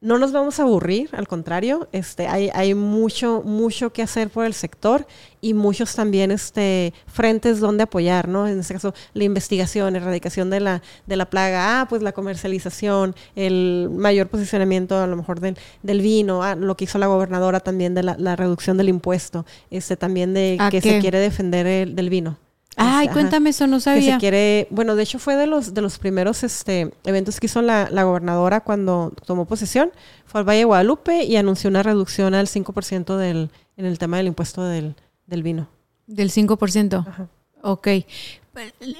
no 0.00 0.16
nos 0.18 0.30
vamos 0.30 0.60
a 0.60 0.62
aburrir, 0.62 1.10
al 1.12 1.26
contrario, 1.26 1.88
este, 1.90 2.28
hay, 2.28 2.50
hay 2.54 2.74
mucho, 2.74 3.42
mucho 3.44 3.92
que 3.92 4.02
hacer 4.02 4.30
por 4.30 4.46
el 4.46 4.54
sector 4.54 5.06
y 5.40 5.54
muchos 5.54 5.94
también 5.94 6.30
este, 6.30 6.94
frentes 7.08 7.58
donde 7.58 7.82
apoyar, 7.82 8.28
¿no? 8.28 8.46
En 8.46 8.60
este 8.60 8.74
caso, 8.74 8.94
la 9.12 9.24
investigación, 9.24 9.96
erradicación 9.96 10.50
de 10.50 10.60
la, 10.60 10.82
de 11.06 11.16
la 11.16 11.28
plaga, 11.28 11.80
ah, 11.80 11.88
pues 11.88 12.02
la 12.02 12.12
comercialización, 12.12 13.16
el 13.34 13.88
mayor 13.90 14.28
posicionamiento 14.28 14.96
a 14.96 15.08
lo 15.08 15.16
mejor 15.16 15.40
del, 15.40 15.58
del 15.82 16.00
vino, 16.00 16.44
ah, 16.44 16.54
lo 16.54 16.76
que 16.76 16.84
hizo 16.84 16.98
la 16.98 17.08
gobernadora 17.08 17.58
también 17.58 17.94
de 17.94 18.04
la, 18.04 18.16
la 18.18 18.36
reducción 18.36 18.76
del 18.76 18.88
impuesto, 18.88 19.46
este, 19.70 19.96
también 19.96 20.32
de 20.32 20.58
que 20.70 20.80
se 20.80 21.00
quiere 21.00 21.18
defender 21.18 21.66
el, 21.66 21.96
del 21.96 22.08
vino. 22.08 22.38
Ay, 22.78 23.08
cuéntame 23.08 23.50
eso, 23.50 23.66
no 23.66 23.80
sabía. 23.80 24.00
Que 24.00 24.12
se 24.12 24.18
quiere, 24.18 24.68
bueno, 24.70 24.94
de 24.96 25.02
hecho 25.02 25.18
fue 25.18 25.36
de 25.36 25.46
los 25.46 25.74
de 25.74 25.82
los 25.82 25.98
primeros 25.98 26.42
este, 26.44 26.90
eventos 27.04 27.40
que 27.40 27.46
hizo 27.46 27.60
la, 27.62 27.88
gobernadora 28.02 28.60
cuando 28.60 29.12
tomó 29.26 29.44
posesión, 29.44 29.90
fue 30.26 30.40
al 30.40 30.48
Valle 30.48 30.60
de 30.60 30.64
Guadalupe 30.64 31.24
y 31.24 31.36
anunció 31.36 31.68
una 31.68 31.82
reducción 31.82 32.34
al 32.34 32.46
5% 32.46 33.16
del, 33.16 33.50
en 33.76 33.84
el 33.84 33.98
tema 33.98 34.16
del 34.18 34.28
impuesto 34.28 34.64
del, 34.64 34.94
del 35.26 35.42
vino. 35.42 35.68
Del 36.06 36.30
5%. 36.30 37.06
Ajá. 37.06 37.28
Ok. 37.62 37.88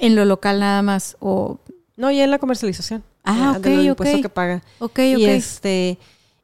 ¿En 0.01 0.15
lo 0.15 0.25
local 0.25 0.59
nada 0.59 0.81
más? 0.81 1.17
o 1.19 1.59
No, 1.97 2.11
ya 2.11 2.23
en 2.23 2.31
la 2.31 2.39
comercialización. 2.39 3.03
Ah, 3.23 3.55
ok, 3.57 3.63
del 3.63 3.85
impuesto 3.87 4.21
que 4.21 4.29
paga. 4.29 4.61
Ok, 4.79 4.91
ok. 4.91 4.99
Y 4.99 5.25
este... 5.25 5.97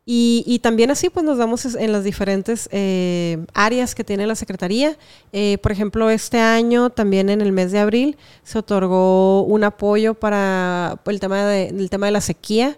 Y, 0.08 0.60
también 0.62 0.92
así 0.92 1.10
pues 1.10 1.26
nos 1.26 1.40
damos 1.40 1.66
en 1.66 1.92
las 1.92 2.04
diferentes 2.04 2.70
eh, 2.72 3.44
áreas 3.56 3.96
que 3.96 4.04
tiene 4.04 4.28
la 4.28 4.36
Secretaría. 4.36 4.98
Eh, 5.32 5.58
por 5.64 5.72
ejemplo, 5.72 6.12
este 6.12 6.40
año, 6.40 6.92
también 6.92 7.30
en 7.30 7.42
el 7.42 7.52
mes 7.52 7.72
de 7.72 7.80
abril, 7.80 8.18
se 8.44 8.60
otorgó 8.60 9.42
un 9.42 9.64
apoyo 9.64 10.14
para 10.14 11.00
el 11.08 11.20
tema 11.20 11.46
de, 11.46 11.88
tema 11.90 12.06
de 12.06 12.12
la 12.12 12.22
sequía. 12.22 12.78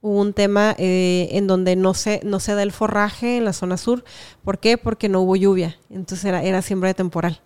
Hubo 0.00 0.20
un 0.20 0.32
tema 0.32 0.76
eh, 0.78 1.28
en 1.32 1.48
donde 1.48 1.74
no 1.74 1.94
se, 1.94 2.20
no 2.22 2.38
se 2.38 2.54
da 2.54 2.62
el 2.62 2.70
forraje 2.70 3.38
en 3.38 3.44
la 3.44 3.52
zona 3.52 3.76
sur. 3.76 4.04
¿Por 4.44 4.60
qué? 4.60 4.78
Porque 4.78 5.08
no 5.08 5.22
hubo 5.22 5.34
lluvia. 5.34 5.76
Entonces 5.90 6.24
era, 6.26 6.44
era 6.44 6.62
siembra 6.62 6.90
de 6.90 6.94
temporal. 6.94 7.40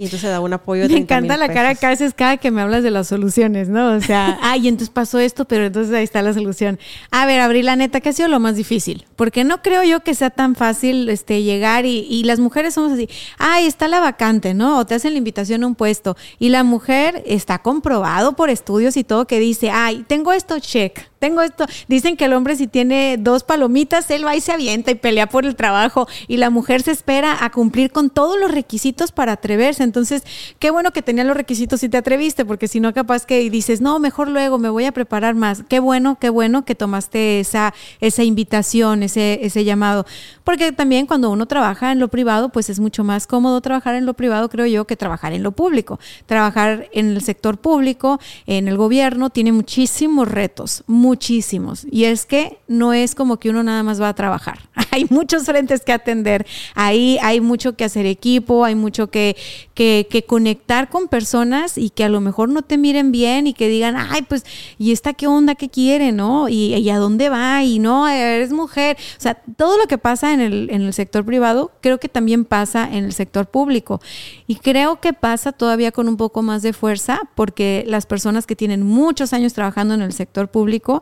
Y 0.00 0.04
entonces 0.04 0.30
da 0.30 0.40
un 0.40 0.50
apoyo 0.50 0.84
de 0.84 0.94
Me 0.94 1.00
encanta 1.00 1.36
la 1.36 1.52
cara 1.52 1.74
que 1.74 1.84
haces 1.84 2.14
cada 2.14 2.38
que 2.38 2.50
me 2.50 2.62
hablas 2.62 2.82
de 2.82 2.90
las 2.90 3.06
soluciones, 3.06 3.68
¿no? 3.68 3.96
O 3.96 4.00
sea, 4.00 4.38
ay, 4.42 4.66
entonces 4.66 4.88
pasó 4.88 5.18
esto, 5.18 5.44
pero 5.44 5.66
entonces 5.66 5.94
ahí 5.94 6.04
está 6.04 6.22
la 6.22 6.32
solución. 6.32 6.78
A 7.10 7.26
ver, 7.26 7.38
Abril, 7.38 7.66
la 7.66 7.76
neta, 7.76 8.00
¿qué 8.00 8.08
ha 8.08 8.12
sido 8.14 8.30
lo 8.30 8.40
más 8.40 8.56
difícil? 8.56 9.04
Porque 9.14 9.44
no 9.44 9.60
creo 9.60 9.82
yo 9.82 10.00
que 10.00 10.14
sea 10.14 10.30
tan 10.30 10.54
fácil 10.54 11.10
este, 11.10 11.42
llegar 11.42 11.84
y, 11.84 12.06
y 12.08 12.24
las 12.24 12.40
mujeres 12.40 12.72
somos 12.72 12.92
así, 12.92 13.10
ay, 13.36 13.66
está 13.66 13.88
la 13.88 14.00
vacante, 14.00 14.54
¿no? 14.54 14.78
O 14.78 14.86
te 14.86 14.94
hacen 14.94 15.12
la 15.12 15.18
invitación 15.18 15.64
a 15.64 15.66
un 15.66 15.74
puesto 15.74 16.16
y 16.38 16.48
la 16.48 16.64
mujer 16.64 17.22
está 17.26 17.58
comprobado 17.58 18.36
por 18.36 18.48
estudios 18.48 18.96
y 18.96 19.04
todo 19.04 19.26
que 19.26 19.38
dice, 19.38 19.68
ay, 19.70 20.06
tengo 20.08 20.32
esto, 20.32 20.60
check 20.60 21.09
tengo 21.20 21.42
esto. 21.42 21.66
Dicen 21.86 22.16
que 22.16 22.24
el 22.24 22.32
hombre 22.32 22.56
si 22.56 22.66
tiene 22.66 23.16
dos 23.18 23.44
palomitas, 23.44 24.10
él 24.10 24.26
va 24.26 24.34
y 24.34 24.40
se 24.40 24.52
avienta 24.52 24.90
y 24.90 24.94
pelea 24.94 25.28
por 25.28 25.44
el 25.44 25.54
trabajo 25.54 26.08
y 26.26 26.38
la 26.38 26.50
mujer 26.50 26.82
se 26.82 26.90
espera 26.90 27.44
a 27.44 27.50
cumplir 27.50 27.92
con 27.92 28.08
todos 28.08 28.40
los 28.40 28.50
requisitos 28.50 29.12
para 29.12 29.32
atreverse. 29.32 29.82
Entonces, 29.82 30.24
qué 30.58 30.70
bueno 30.70 30.92
que 30.92 31.02
tenía 31.02 31.22
los 31.24 31.36
requisitos 31.36 31.82
y 31.82 31.90
te 31.90 31.98
atreviste, 31.98 32.44
porque 32.44 32.68
si 32.68 32.80
no, 32.80 32.94
capaz 32.94 33.26
que 33.26 33.48
dices, 33.50 33.82
no, 33.82 33.98
mejor 33.98 34.28
luego 34.28 34.58
me 34.58 34.70
voy 34.70 34.86
a 34.86 34.92
preparar 34.92 35.34
más. 35.34 35.62
Qué 35.68 35.78
bueno, 35.78 36.16
qué 36.18 36.30
bueno 36.30 36.64
que 36.64 36.74
tomaste 36.74 37.40
esa, 37.40 37.74
esa 38.00 38.24
invitación, 38.24 39.02
ese, 39.02 39.40
ese 39.42 39.64
llamado. 39.64 40.06
Porque 40.42 40.72
también 40.72 41.06
cuando 41.06 41.30
uno 41.30 41.44
trabaja 41.44 41.92
en 41.92 42.00
lo 42.00 42.08
privado, 42.08 42.48
pues 42.48 42.70
es 42.70 42.80
mucho 42.80 43.04
más 43.04 43.26
cómodo 43.26 43.60
trabajar 43.60 43.94
en 43.94 44.06
lo 44.06 44.14
privado, 44.14 44.48
creo 44.48 44.64
yo, 44.64 44.86
que 44.86 44.96
trabajar 44.96 45.34
en 45.34 45.42
lo 45.42 45.52
público. 45.52 46.00
Trabajar 46.24 46.88
en 46.92 47.10
el 47.10 47.20
sector 47.20 47.58
público, 47.58 48.18
en 48.46 48.68
el 48.68 48.78
gobierno, 48.78 49.28
tiene 49.28 49.52
muchísimos 49.52 50.26
retos 50.26 50.82
muchísimos. 51.10 51.86
Y 51.90 52.04
es 52.04 52.24
que 52.24 52.58
no 52.68 52.92
es 52.92 53.16
como 53.16 53.38
que 53.38 53.50
uno 53.50 53.64
nada 53.64 53.82
más 53.82 54.00
va 54.00 54.08
a 54.08 54.14
trabajar. 54.14 54.60
Hay 54.92 55.06
muchos 55.10 55.42
frentes 55.44 55.80
que 55.80 55.92
atender. 55.92 56.46
Ahí 56.74 57.18
hay 57.22 57.40
mucho 57.40 57.76
que 57.76 57.84
hacer 57.84 58.06
equipo, 58.06 58.64
hay 58.64 58.74
mucho 58.74 59.08
que, 59.08 59.36
que, 59.74 60.24
conectar 60.26 60.88
con 60.88 61.08
personas 61.08 61.78
y 61.78 61.90
que 61.90 62.04
a 62.04 62.08
lo 62.08 62.20
mejor 62.20 62.48
no 62.48 62.62
te 62.62 62.76
miren 62.76 63.12
bien 63.12 63.46
y 63.46 63.54
que 63.54 63.68
digan, 63.68 63.96
ay, 63.96 64.22
pues, 64.22 64.44
¿y 64.78 64.92
esta 64.92 65.12
qué 65.12 65.26
onda? 65.26 65.54
¿Qué 65.54 65.68
quiere? 65.68 66.12
¿No? 66.12 66.48
¿Y, 66.48 66.74
y 66.74 66.90
a 66.90 66.98
dónde 66.98 67.28
va? 67.28 67.62
Y 67.62 67.78
no, 67.78 68.08
eres 68.08 68.52
mujer. 68.52 68.96
O 69.16 69.20
sea, 69.20 69.34
todo 69.56 69.78
lo 69.78 69.86
que 69.86 69.96
pasa 69.96 70.32
en 70.32 70.40
el, 70.40 70.70
en 70.70 70.82
el 70.82 70.92
sector 70.92 71.24
privado 71.24 71.70
creo 71.80 71.98
que 71.98 72.08
también 72.08 72.44
pasa 72.44 72.88
en 72.90 73.04
el 73.04 73.12
sector 73.12 73.46
público. 73.46 74.00
Y 74.46 74.56
creo 74.56 75.00
que 75.00 75.12
pasa 75.12 75.52
todavía 75.52 75.92
con 75.92 76.08
un 76.08 76.16
poco 76.16 76.42
más 76.42 76.62
de 76.62 76.72
fuerza 76.72 77.20
porque 77.34 77.84
las 77.86 78.06
personas 78.06 78.46
que 78.46 78.56
tienen 78.56 78.82
muchos 78.82 79.32
años 79.32 79.52
trabajando 79.52 79.94
en 79.94 80.02
el 80.02 80.12
sector 80.12 80.48
público, 80.48 80.99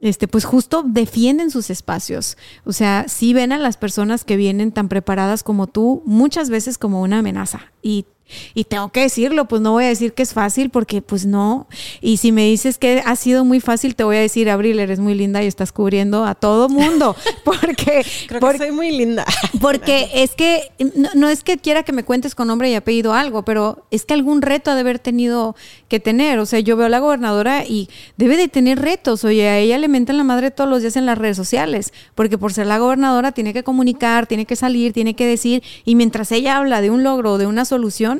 este, 0.00 0.28
pues 0.28 0.44
justo 0.44 0.82
defienden 0.82 1.50
sus 1.50 1.70
espacios. 1.70 2.36
O 2.64 2.72
sea, 2.72 3.06
sí 3.08 3.34
ven 3.34 3.52
a 3.52 3.58
las 3.58 3.76
personas 3.76 4.24
que 4.24 4.36
vienen 4.36 4.72
tan 4.72 4.88
preparadas 4.88 5.42
como 5.42 5.66
tú 5.66 6.02
muchas 6.06 6.50
veces 6.50 6.78
como 6.78 7.02
una 7.02 7.18
amenaza. 7.18 7.72
Y 7.82 8.06
y 8.54 8.64
tengo 8.64 8.90
que 8.90 9.00
decirlo, 9.00 9.46
pues 9.46 9.62
no 9.62 9.72
voy 9.72 9.84
a 9.84 9.88
decir 9.88 10.12
que 10.12 10.22
es 10.22 10.32
fácil 10.32 10.70
porque 10.70 11.02
pues 11.02 11.26
no. 11.26 11.66
Y 12.00 12.18
si 12.18 12.32
me 12.32 12.44
dices 12.44 12.78
que 12.78 13.02
ha 13.04 13.16
sido 13.16 13.44
muy 13.44 13.60
fácil, 13.60 13.94
te 13.94 14.04
voy 14.04 14.16
a 14.16 14.20
decir, 14.20 14.50
Abril, 14.50 14.78
eres 14.78 14.98
muy 14.98 15.14
linda 15.14 15.42
y 15.42 15.46
estás 15.46 15.72
cubriendo 15.72 16.24
a 16.24 16.34
todo 16.34 16.68
mundo. 16.68 17.16
Porque... 17.44 18.04
Creo 18.28 18.40
que 18.40 18.58
soy 18.58 18.72
muy 18.72 18.90
linda. 18.90 19.24
Porque 19.60 20.10
es 20.14 20.34
que, 20.34 20.70
no, 21.14 21.28
es 21.28 21.42
que 21.42 21.58
quiera 21.58 21.82
que 21.82 21.92
me 21.92 22.04
cuentes 22.04 22.34
con 22.34 22.48
nombre 22.48 22.70
y 22.70 22.74
apellido 22.74 23.14
algo, 23.14 23.44
pero 23.44 23.84
es 23.90 24.04
que 24.04 24.14
algún 24.14 24.42
reto 24.42 24.70
ha 24.70 24.74
de 24.74 24.80
haber 24.80 24.98
tenido 24.98 25.56
que 25.88 26.00
tener. 26.00 26.38
O 26.38 26.46
sea, 26.46 26.60
yo 26.60 26.76
veo 26.76 26.86
a 26.86 26.90
la 26.90 26.98
gobernadora 26.98 27.64
y 27.64 27.88
debe 28.16 28.36
de 28.36 28.48
tener 28.48 28.80
retos. 28.80 29.24
Oye, 29.24 29.48
a 29.48 29.58
ella 29.58 29.78
le 29.78 29.88
mentan 29.88 30.16
la 30.16 30.24
madre 30.24 30.50
todos 30.50 30.68
los 30.68 30.82
días 30.82 30.96
en 30.96 31.06
las 31.06 31.18
redes 31.18 31.36
sociales, 31.36 31.92
porque 32.14 32.38
por 32.38 32.52
ser 32.52 32.66
la 32.66 32.78
gobernadora 32.78 33.32
tiene 33.32 33.52
que 33.52 33.62
comunicar, 33.62 34.26
tiene 34.26 34.46
que 34.46 34.56
salir, 34.56 34.92
tiene 34.92 35.14
que 35.14 35.26
decir, 35.26 35.62
y 35.84 35.94
mientras 35.94 36.32
ella 36.32 36.56
habla 36.56 36.80
de 36.80 36.90
un 36.90 37.02
logro 37.02 37.32
o 37.32 37.38
de 37.38 37.46
una 37.46 37.64
solución, 37.64 38.19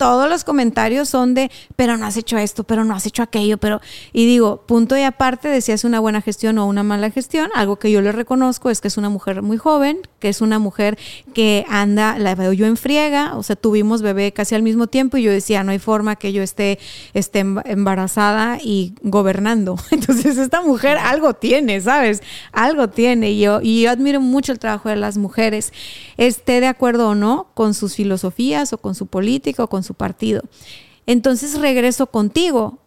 todos 0.00 0.30
los 0.30 0.44
comentarios 0.44 1.10
son 1.10 1.34
de, 1.34 1.50
pero 1.76 1.98
no 1.98 2.06
has 2.06 2.16
hecho 2.16 2.38
esto, 2.38 2.64
pero 2.64 2.84
no 2.84 2.94
has 2.94 3.04
hecho 3.04 3.22
aquello, 3.22 3.58
pero... 3.58 3.82
Y 4.14 4.24
digo, 4.24 4.62
punto 4.66 4.96
y 4.96 5.02
aparte 5.02 5.48
de 5.48 5.60
si 5.60 5.72
es 5.72 5.84
una 5.84 6.00
buena 6.00 6.22
gestión 6.22 6.56
o 6.56 6.64
una 6.64 6.82
mala 6.82 7.10
gestión, 7.10 7.50
algo 7.54 7.76
que 7.76 7.90
yo 7.90 8.00
le 8.00 8.10
reconozco 8.10 8.70
es 8.70 8.80
que 8.80 8.88
es 8.88 8.96
una 8.96 9.10
mujer 9.10 9.42
muy 9.42 9.58
joven, 9.58 9.98
que 10.18 10.30
es 10.30 10.40
una 10.40 10.58
mujer 10.58 10.98
que 11.34 11.66
anda, 11.68 12.18
la 12.18 12.34
veo 12.34 12.54
yo 12.54 12.64
en 12.64 12.78
friega, 12.78 13.36
o 13.36 13.42
sea, 13.42 13.56
tuvimos 13.56 14.00
bebé 14.00 14.32
casi 14.32 14.54
al 14.54 14.62
mismo 14.62 14.86
tiempo 14.86 15.18
y 15.18 15.22
yo 15.22 15.30
decía, 15.32 15.64
no 15.64 15.70
hay 15.70 15.78
forma 15.78 16.16
que 16.16 16.32
yo 16.32 16.42
esté, 16.42 16.78
esté 17.12 17.40
embarazada 17.40 18.56
y 18.58 18.94
gobernando. 19.02 19.76
Entonces, 19.90 20.38
esta 20.38 20.62
mujer 20.62 20.96
algo 20.96 21.34
tiene, 21.34 21.78
¿sabes? 21.82 22.22
Algo 22.52 22.88
tiene. 22.88 23.32
Y 23.32 23.40
yo, 23.40 23.60
y 23.62 23.82
yo 23.82 23.90
admiro 23.90 24.22
mucho 24.22 24.52
el 24.52 24.58
trabajo 24.58 24.88
de 24.88 24.96
las 24.96 25.18
mujeres, 25.18 25.74
esté 26.16 26.60
de 26.60 26.68
acuerdo 26.68 27.10
o 27.10 27.14
no 27.14 27.48
con 27.52 27.74
sus 27.74 27.96
filosofías 27.96 28.72
o 28.72 28.78
con 28.78 28.94
su 28.94 29.06
política 29.06 29.64
o 29.64 29.68
con 29.68 29.82
su 29.82 29.89
partido. 29.94 30.42
Entonces 31.06 31.58
regreso 31.58 32.06
contigo. 32.06 32.78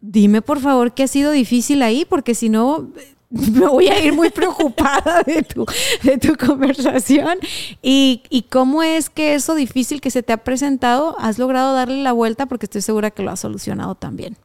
Dime 0.00 0.42
por 0.42 0.60
favor 0.60 0.92
qué 0.94 1.04
ha 1.04 1.08
sido 1.08 1.30
difícil 1.30 1.82
ahí, 1.82 2.04
porque 2.04 2.34
si 2.34 2.48
no, 2.48 2.90
me 3.30 3.66
voy 3.66 3.88
a 3.88 4.04
ir 4.04 4.12
muy 4.12 4.30
preocupada 4.30 5.22
de 5.22 5.42
tu, 5.42 5.64
de 6.02 6.18
tu 6.18 6.36
conversación. 6.36 7.38
Y, 7.80 8.22
y, 8.28 8.42
cómo 8.42 8.82
es 8.82 9.08
que 9.10 9.34
eso 9.34 9.54
difícil 9.54 10.00
que 10.00 10.10
se 10.10 10.22
te 10.22 10.32
ha 10.32 10.38
presentado, 10.38 11.16
has 11.18 11.38
logrado 11.38 11.74
darle 11.74 12.02
la 12.02 12.12
vuelta 12.12 12.46
porque 12.46 12.66
estoy 12.66 12.82
segura 12.82 13.10
que 13.10 13.22
lo 13.22 13.30
has 13.30 13.40
solucionado 13.40 13.94
también. 13.94 14.36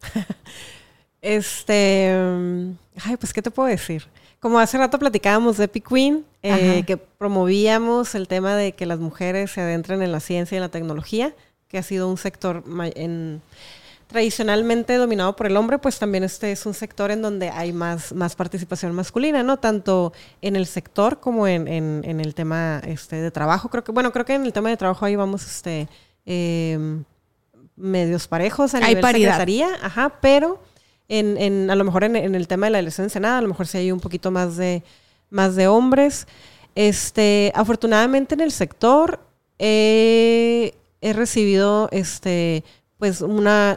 Este, 1.22 2.12
ay, 3.04 3.16
pues, 3.16 3.32
¿qué 3.32 3.42
te 3.42 3.50
puedo 3.50 3.68
decir? 3.68 4.06
Como 4.40 4.58
hace 4.58 4.78
rato 4.78 4.98
platicábamos 4.98 5.56
de 5.56 5.64
Epic 5.64 5.88
Queen, 5.88 6.24
eh, 6.42 6.84
que 6.86 6.96
promovíamos 6.96 8.14
el 8.14 8.28
tema 8.28 8.54
de 8.54 8.72
que 8.72 8.86
las 8.86 8.98
mujeres 8.98 9.50
se 9.50 9.60
adentren 9.60 10.02
en 10.02 10.12
la 10.12 10.20
ciencia 10.20 10.54
y 10.54 10.58
en 10.58 10.62
la 10.62 10.68
tecnología, 10.68 11.34
que 11.68 11.78
ha 11.78 11.82
sido 11.82 12.08
un 12.08 12.18
sector 12.18 12.62
en, 12.94 13.40
tradicionalmente 14.06 14.94
dominado 14.96 15.34
por 15.34 15.46
el 15.46 15.56
hombre, 15.56 15.78
pues 15.78 15.98
también 15.98 16.22
este 16.22 16.52
es 16.52 16.64
un 16.64 16.74
sector 16.74 17.10
en 17.10 17.22
donde 17.22 17.50
hay 17.50 17.72
más, 17.72 18.12
más 18.12 18.36
participación 18.36 18.94
masculina, 18.94 19.42
¿no? 19.42 19.58
Tanto 19.58 20.12
en 20.42 20.54
el 20.54 20.66
sector 20.66 21.18
como 21.18 21.48
en, 21.48 21.66
en, 21.66 22.20
el 22.20 22.34
tema 22.34 22.80
este, 22.86 23.16
de 23.16 23.30
trabajo. 23.30 23.68
Creo 23.68 23.82
que, 23.82 23.92
bueno, 23.92 24.12
creo 24.12 24.24
que 24.24 24.34
en 24.34 24.44
el 24.44 24.52
tema 24.52 24.68
de 24.68 24.76
trabajo 24.76 25.04
ahí 25.04 25.16
vamos 25.16 25.44
este, 25.44 25.88
em, 26.24 27.04
medios 27.74 28.28
parejos 28.28 28.74
a 28.74 28.80
nivel 28.80 29.04
secretaría, 29.04 29.68
ajá, 29.82 30.12
pero 30.20 30.62
en, 31.08 31.36
en, 31.38 31.70
a 31.70 31.76
lo 31.76 31.84
mejor 31.84 32.04
en, 32.04 32.16
el 32.16 32.48
tema 32.48 32.66
de 32.66 32.72
la 32.72 32.78
elección 32.78 33.06
de 33.06 33.10
Senado, 33.10 33.38
a 33.38 33.42
lo 33.42 33.48
mejor 33.48 33.66
sí 33.66 33.78
hay 33.78 33.92
un 33.92 34.00
poquito 34.00 34.30
más 34.30 34.56
de, 34.56 34.82
más 35.30 35.56
de 35.56 35.68
hombres. 35.68 36.26
Este, 36.74 37.52
afortunadamente 37.54 38.34
en 38.34 38.40
el 38.40 38.52
sector 38.52 39.20
he 39.58 40.72
recibido 41.02 41.88
este, 41.92 42.64
pues 42.98 43.20
una 43.20 43.76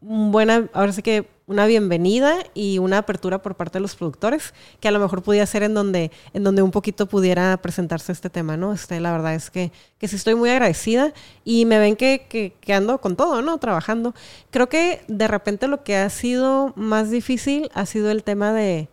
buena, 0.00 0.68
ahora 0.72 0.92
sí 0.92 1.02
que 1.02 1.28
una 1.48 1.64
bienvenida 1.64 2.36
y 2.52 2.78
una 2.78 2.98
apertura 2.98 3.40
por 3.40 3.54
parte 3.54 3.78
de 3.78 3.80
los 3.80 3.96
productores, 3.96 4.52
que 4.80 4.88
a 4.88 4.90
lo 4.90 5.00
mejor 5.00 5.22
podía 5.22 5.46
ser 5.46 5.62
en 5.62 5.72
donde, 5.72 6.12
en 6.34 6.44
donde 6.44 6.60
un 6.60 6.70
poquito 6.70 7.06
pudiera 7.06 7.56
presentarse 7.56 8.12
este 8.12 8.28
tema, 8.28 8.58
¿no? 8.58 8.74
Este, 8.74 9.00
la 9.00 9.12
verdad 9.12 9.34
es 9.34 9.50
que, 9.50 9.72
que 9.96 10.08
sí 10.08 10.16
estoy 10.16 10.34
muy 10.34 10.50
agradecida 10.50 11.14
y 11.44 11.64
me 11.64 11.78
ven 11.78 11.96
que, 11.96 12.26
que, 12.60 12.74
ando 12.74 13.00
con 13.00 13.16
todo, 13.16 13.40
¿no? 13.40 13.56
Trabajando. 13.56 14.14
Creo 14.50 14.68
que 14.68 15.00
de 15.08 15.26
repente 15.26 15.68
lo 15.68 15.82
que 15.82 15.96
ha 15.96 16.10
sido 16.10 16.74
más 16.76 17.10
difícil 17.10 17.70
ha 17.72 17.86
sido 17.86 18.10
el 18.10 18.24
tema 18.24 18.52
de, 18.52 18.90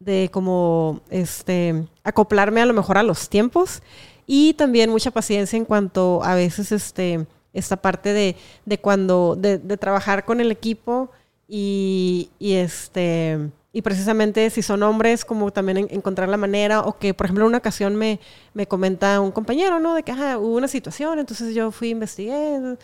de 0.00 0.28
como, 0.30 1.00
este, 1.08 1.86
acoplarme 2.04 2.60
a 2.60 2.66
lo 2.66 2.74
mejor 2.74 2.98
a 2.98 3.02
los 3.02 3.30
tiempos 3.30 3.82
y 4.26 4.52
también 4.52 4.90
mucha 4.90 5.10
paciencia 5.10 5.56
en 5.56 5.64
cuanto 5.64 6.22
a 6.24 6.34
veces, 6.34 6.72
este, 6.72 7.26
esta 7.54 7.78
parte 7.78 8.12
de, 8.12 8.36
de 8.66 8.78
cuando, 8.78 9.34
de, 9.34 9.56
de 9.56 9.78
trabajar 9.78 10.26
con 10.26 10.42
el 10.42 10.50
equipo 10.50 11.10
y, 11.48 12.30
este 12.40 13.50
y 13.72 13.82
precisamente 13.82 14.48
si 14.50 14.62
son 14.62 14.84
hombres, 14.84 15.24
como 15.24 15.52
también 15.52 15.88
encontrar 15.90 16.28
la 16.28 16.36
manera, 16.36 16.82
o 16.82 16.96
que 16.96 17.12
por 17.12 17.26
ejemplo 17.26 17.44
en 17.44 17.48
una 17.48 17.58
ocasión 17.58 17.96
me, 17.96 18.20
me 18.54 18.68
comenta 18.68 19.20
un 19.20 19.32
compañero, 19.32 19.80
¿no? 19.80 19.94
De 19.94 20.04
que 20.04 20.12
hubo 20.12 20.56
una 20.56 20.68
situación, 20.68 21.18
entonces 21.18 21.54
yo 21.56 21.72
fui, 21.72 21.90
investigué, 21.90 22.76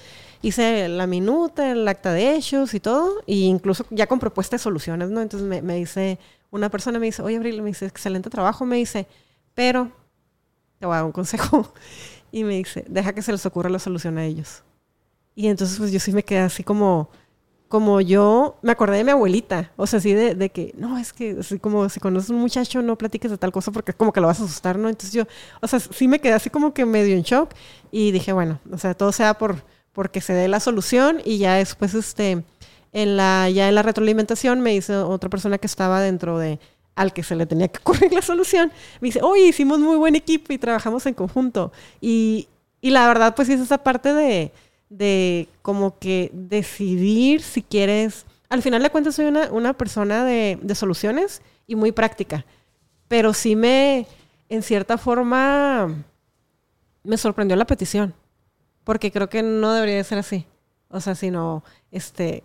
hice 0.43 0.89
la 0.89 1.07
minuta, 1.07 1.71
el 1.71 1.87
acta 1.87 2.13
de 2.13 2.35
hechos 2.35 2.75
y 2.75 2.81
todo, 2.81 3.21
e 3.29 3.37
incluso 3.37 3.87
ya 3.91 4.09
con 4.09 4.19
propuestas 4.19 4.61
de 4.61 4.65
soluciones, 4.65 5.11
¿no? 5.11 5.23
Entonces 5.23 5.49
me, 5.49 5.63
me 5.63 5.77
dice, 5.77 6.19
una 6.51 6.71
persona 6.71 6.99
me 6.99 7.07
dice, 7.07 7.23
oye 7.23 7.37
Abril, 7.37 7.63
me 7.63 7.69
dice, 7.69 7.87
excelente 7.87 8.29
trabajo, 8.29 8.67
me 8.67 8.77
dice, 8.77 9.07
pero 9.55 9.93
te 10.81 10.87
voy 10.87 10.95
a 10.95 10.97
dar 10.97 11.05
un 11.05 11.13
consejo. 11.13 11.73
y 12.33 12.43
me 12.43 12.57
dice, 12.57 12.85
deja 12.89 13.13
que 13.13 13.23
se 13.23 13.33
les 13.33 13.47
ocurra 13.47 13.71
la 13.71 13.79
solución 13.79 14.19
a 14.19 14.25
ellos. 14.25 14.65
Y 15.35 15.47
entonces 15.47 15.79
pues 15.79 15.93
yo 15.93 16.01
sí 16.01 16.13
me 16.13 16.25
quedé 16.25 16.41
así 16.41 16.65
como 16.65 17.11
como 17.71 18.01
yo 18.01 18.59
me 18.63 18.73
acordé 18.73 18.97
de 18.97 19.05
mi 19.05 19.13
abuelita, 19.13 19.71
o 19.77 19.87
sea, 19.87 20.01
así 20.01 20.13
de, 20.13 20.51
que, 20.51 20.75
no, 20.77 20.99
es 20.99 21.13
que, 21.13 21.37
así 21.39 21.61
como 21.61 21.89
si 21.89 22.01
conoces 22.01 22.29
a 22.29 22.35
un 22.35 22.41
muchacho, 22.41 22.83
no 22.83 22.99
platiques 22.99 23.31
de 23.31 23.39
tal 23.39 23.53
cosa 23.53 23.71
porque 23.71 23.93
es 23.93 23.97
como 23.97 24.13
que 24.13 24.21
lo 24.21 24.27
vas 24.27 24.41
a 24.41 24.45
asustar, 24.45 24.77
¿no? 24.77 24.89
Entonces 24.89 25.13
yo, 25.13 25.23
o 25.61 25.69
sea, 25.69 25.79
sí 25.79 26.09
me 26.09 26.19
quedé 26.19 26.33
así 26.33 26.51
como 26.51 26.75
que 26.75 26.85
medio 26.85 27.15
en 27.15 27.23
shock 27.23 27.55
y 27.93 28.11
dije, 28.11 28.33
bueno, 28.33 28.59
o 28.73 28.77
sea, 28.77 28.95
todo 28.95 29.13
sea 29.13 29.35
por, 29.35 29.63
porque 29.93 30.21
se 30.21 30.33
dé 30.33 30.49
la 30.49 30.59
solución 30.59 31.23
y 31.25 31.39
ya 31.39 31.55
después, 31.55 31.95
este, 31.95 32.43
en 32.93 33.17
la, 33.17 33.49
ya 33.49 33.69
en 33.69 33.77
la 33.77 33.83
retroalimentación 33.83 34.61
me 34.63 34.71
dice 34.71 34.97
otra 34.97 35.31
persona 35.31 35.57
que 35.59 35.69
estaba 35.69 36.01
dentro 36.01 36.41
de, 36.41 36.59
al 36.97 37.13
que 37.13 37.23
se 37.23 37.37
le 37.37 37.47
tenía 37.47 37.69
que 37.69 37.79
ocurrir 37.79 38.13
la 38.13 38.23
solución, 38.23 38.73
me 39.01 39.07
dice, 39.07 39.21
oye, 39.23 39.45
hicimos 39.45 39.79
muy 39.79 39.97
buen 39.97 40.17
equipo 40.17 40.53
y 40.53 40.59
trabajamos 40.59 41.07
en 41.07 41.15
conjunto. 41.15 41.71
Y, 42.01 42.49
y 42.81 42.91
la 42.91 43.07
verdad, 43.07 43.37
pues 43.37 43.49
es 43.49 43.61
esa 43.61 43.79
parte 43.79 44.13
de 44.13 44.51
de 44.91 45.49
como 45.63 45.99
que 45.99 46.31
decidir 46.35 47.41
si 47.41 47.63
quieres... 47.63 48.27
Al 48.51 48.61
final 48.61 48.83
de 48.83 48.91
cuentas 48.91 49.15
soy 49.15 49.27
una, 49.27 49.73
persona 49.75 50.25
de, 50.25 50.59
soluciones 50.75 51.41
y 51.67 51.77
muy 51.77 51.93
práctica, 51.93 52.45
pero 53.07 53.33
sí 53.33 53.55
me, 53.55 54.09
en 54.49 54.63
cierta 54.63 54.99
forma, 54.99 56.05
me 57.05 57.17
sorprendió 57.17 57.57
la 57.57 57.65
petición, 57.65 58.13
porque 58.83 59.13
creo 59.13 59.29
que 59.29 59.45
no 59.45 59.73
debería 59.73 60.03
ser 60.03 60.19
así. 60.19 60.47
O 60.89 61.01
sea, 61.01 61.15
sino, 61.15 61.63
este, 61.93 62.43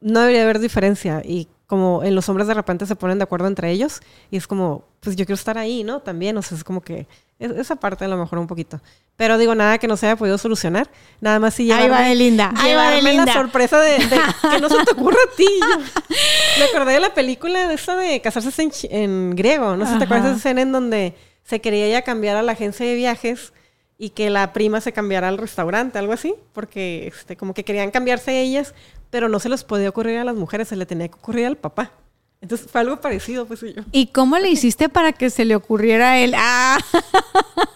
no 0.00 0.20
debería 0.20 0.44
haber 0.44 0.60
diferencia 0.60 1.20
y 1.22 1.46
como 1.66 2.02
en 2.04 2.14
los 2.14 2.28
hombres 2.28 2.46
de 2.46 2.54
repente 2.54 2.86
se 2.86 2.96
ponen 2.96 3.18
de 3.18 3.24
acuerdo 3.24 3.46
entre 3.46 3.70
ellos 3.70 4.00
y 4.30 4.36
es 4.36 4.46
como, 4.46 4.84
pues 5.00 5.16
yo 5.16 5.24
quiero 5.24 5.36
estar 5.36 5.58
ahí, 5.58 5.84
¿no? 5.84 6.00
También, 6.00 6.36
o 6.36 6.42
sea, 6.42 6.58
es 6.58 6.64
como 6.64 6.82
que 6.82 7.06
esa 7.38 7.76
parte 7.76 8.04
a 8.04 8.08
lo 8.08 8.16
mejor 8.16 8.38
un 8.38 8.46
poquito. 8.46 8.80
Pero 9.16 9.38
digo, 9.38 9.54
nada 9.54 9.78
que 9.78 9.86
no 9.86 9.96
se 9.96 10.06
haya 10.06 10.16
podido 10.16 10.38
solucionar. 10.38 10.90
Nada 11.20 11.38
más 11.38 11.54
si 11.54 11.64
llevarme, 11.64 11.84
Ahí 11.84 11.90
va 11.90 12.08
de 12.08 12.14
linda. 12.14 12.52
Ahí 12.56 12.74
va 12.74 12.90
de 12.90 13.02
linda. 13.02 13.26
la 13.26 13.32
sorpresa 13.32 13.80
de, 13.80 13.98
que 13.98 14.60
no 14.60 14.68
se 14.68 14.84
te 14.84 14.92
ocurra 14.92 15.18
a 15.32 15.36
ti. 15.36 15.46
me 16.58 16.64
acordé 16.64 16.94
de 16.94 17.00
la 17.00 17.14
película 17.14 17.68
de 17.68 17.74
esa 17.74 17.96
de 17.96 18.20
casarse 18.20 18.70
en, 18.90 19.36
griego. 19.36 19.76
No 19.76 19.86
sé 19.86 19.92
si 19.92 19.98
te 19.98 20.04
acuerdas 20.04 20.26
de 20.26 20.30
esa 20.32 20.38
escena 20.38 20.62
en 20.62 20.72
donde 20.72 21.14
se 21.44 21.60
quería 21.60 21.88
ya 21.88 22.02
cambiar 22.02 22.36
a 22.36 22.42
la 22.42 22.52
agencia 22.52 22.86
de 22.86 22.94
viajes 22.94 23.52
y 23.98 24.10
que 24.10 24.30
la 24.30 24.52
prima 24.52 24.80
se 24.80 24.92
cambiara 24.92 25.28
al 25.28 25.38
restaurante, 25.38 25.98
algo 25.98 26.12
así. 26.12 26.34
Porque 26.52 27.06
este, 27.06 27.36
como 27.36 27.54
que 27.54 27.64
querían 27.64 27.90
cambiarse 27.92 28.40
ellas, 28.40 28.74
pero 29.14 29.28
no 29.28 29.38
se 29.38 29.48
les 29.48 29.62
podía 29.62 29.90
ocurrir 29.90 30.18
a 30.18 30.24
las 30.24 30.34
mujeres, 30.34 30.66
se 30.66 30.74
le 30.74 30.86
tenía 30.86 31.06
que 31.06 31.14
ocurrir 31.14 31.46
al 31.46 31.56
papá. 31.56 31.92
Entonces 32.40 32.68
fue 32.68 32.80
algo 32.80 33.00
parecido, 33.00 33.46
pues 33.46 33.60
yo. 33.60 33.84
¿Y 33.92 34.08
cómo 34.08 34.36
le 34.40 34.50
hiciste 34.50 34.88
para 34.88 35.12
que 35.12 35.30
se 35.30 35.44
le 35.44 35.54
ocurriera 35.54 36.10
a 36.10 36.18
él? 36.18 36.34
Ah. 36.36 36.78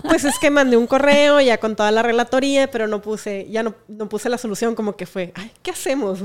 Pues 0.02 0.24
es 0.24 0.36
que 0.40 0.50
mandé 0.50 0.76
un 0.76 0.88
correo 0.88 1.40
ya 1.40 1.58
con 1.58 1.76
toda 1.76 1.92
la 1.92 2.02
relatoría, 2.02 2.68
pero 2.68 2.88
no 2.88 3.00
puse, 3.00 3.46
ya 3.50 3.62
no, 3.62 3.76
no 3.86 4.08
puse 4.08 4.28
la 4.28 4.36
solución, 4.36 4.74
como 4.74 4.96
que 4.96 5.06
fue, 5.06 5.32
ay, 5.36 5.52
¿qué 5.62 5.70
hacemos? 5.70 6.18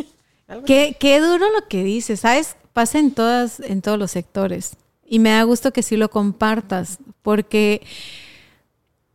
qué, 0.64 0.96
qué 0.98 1.20
duro 1.20 1.50
lo 1.50 1.68
que 1.68 1.84
dices, 1.84 2.20
¿sabes? 2.20 2.56
Pasa 2.72 2.98
en 2.98 3.10
todas, 3.10 3.60
en 3.60 3.82
todos 3.82 3.98
los 3.98 4.12
sectores. 4.12 4.78
Y 5.04 5.18
me 5.18 5.32
da 5.32 5.42
gusto 5.42 5.70
que 5.70 5.82
sí 5.82 5.98
lo 5.98 6.08
compartas, 6.08 6.98
porque, 7.20 7.82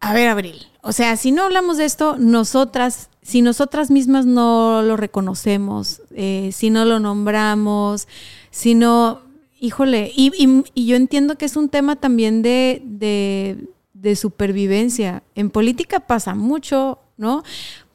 a 0.01 0.13
ver, 0.13 0.27
Abril, 0.27 0.67
o 0.81 0.91
sea, 0.91 1.15
si 1.17 1.31
no 1.31 1.43
hablamos 1.43 1.77
de 1.77 1.85
esto, 1.85 2.17
nosotras, 2.17 3.09
si 3.21 3.41
nosotras 3.41 3.91
mismas 3.91 4.25
no 4.25 4.81
lo 4.81 4.97
reconocemos, 4.97 6.01
eh, 6.11 6.49
si 6.53 6.69
no 6.69 6.85
lo 6.85 6.99
nombramos, 6.99 8.07
sino, 8.49 9.21
híjole, 9.59 10.11
y, 10.15 10.31
y, 10.73 10.85
yo 10.85 10.95
entiendo 10.95 11.37
que 11.37 11.45
es 11.45 11.55
un 11.55 11.69
tema 11.69 11.95
también 11.95 12.41
de, 12.41 12.81
de, 12.83 13.67
de 13.93 14.15
supervivencia. 14.15 15.23
En 15.35 15.49
política 15.51 15.99
pasa 15.99 16.33
mucho, 16.33 16.99
¿no? 17.17 17.43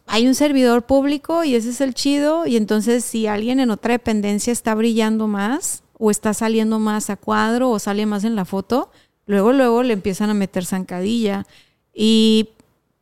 hay 0.06 0.26
un 0.26 0.34
servidor 0.34 0.86
público 0.86 1.44
y 1.44 1.54
ese 1.54 1.70
es 1.70 1.80
el 1.80 1.94
chido 1.94 2.46
y 2.46 2.56
entonces 2.56 3.04
si 3.04 3.26
alguien 3.26 3.60
en 3.60 3.70
otra 3.70 3.92
dependencia 3.92 4.52
está 4.52 4.74
brillando 4.74 5.26
más 5.26 5.82
o 5.98 6.10
está 6.10 6.32
saliendo 6.32 6.78
más 6.78 7.10
a 7.10 7.16
cuadro 7.16 7.70
o 7.70 7.78
sale 7.78 8.06
más 8.06 8.24
en 8.24 8.36
la 8.36 8.44
foto, 8.44 8.90
luego 9.26 9.52
luego 9.52 9.82
le 9.82 9.92
empiezan 9.92 10.30
a 10.30 10.34
meter 10.34 10.64
zancadilla 10.64 11.46
y 11.92 12.50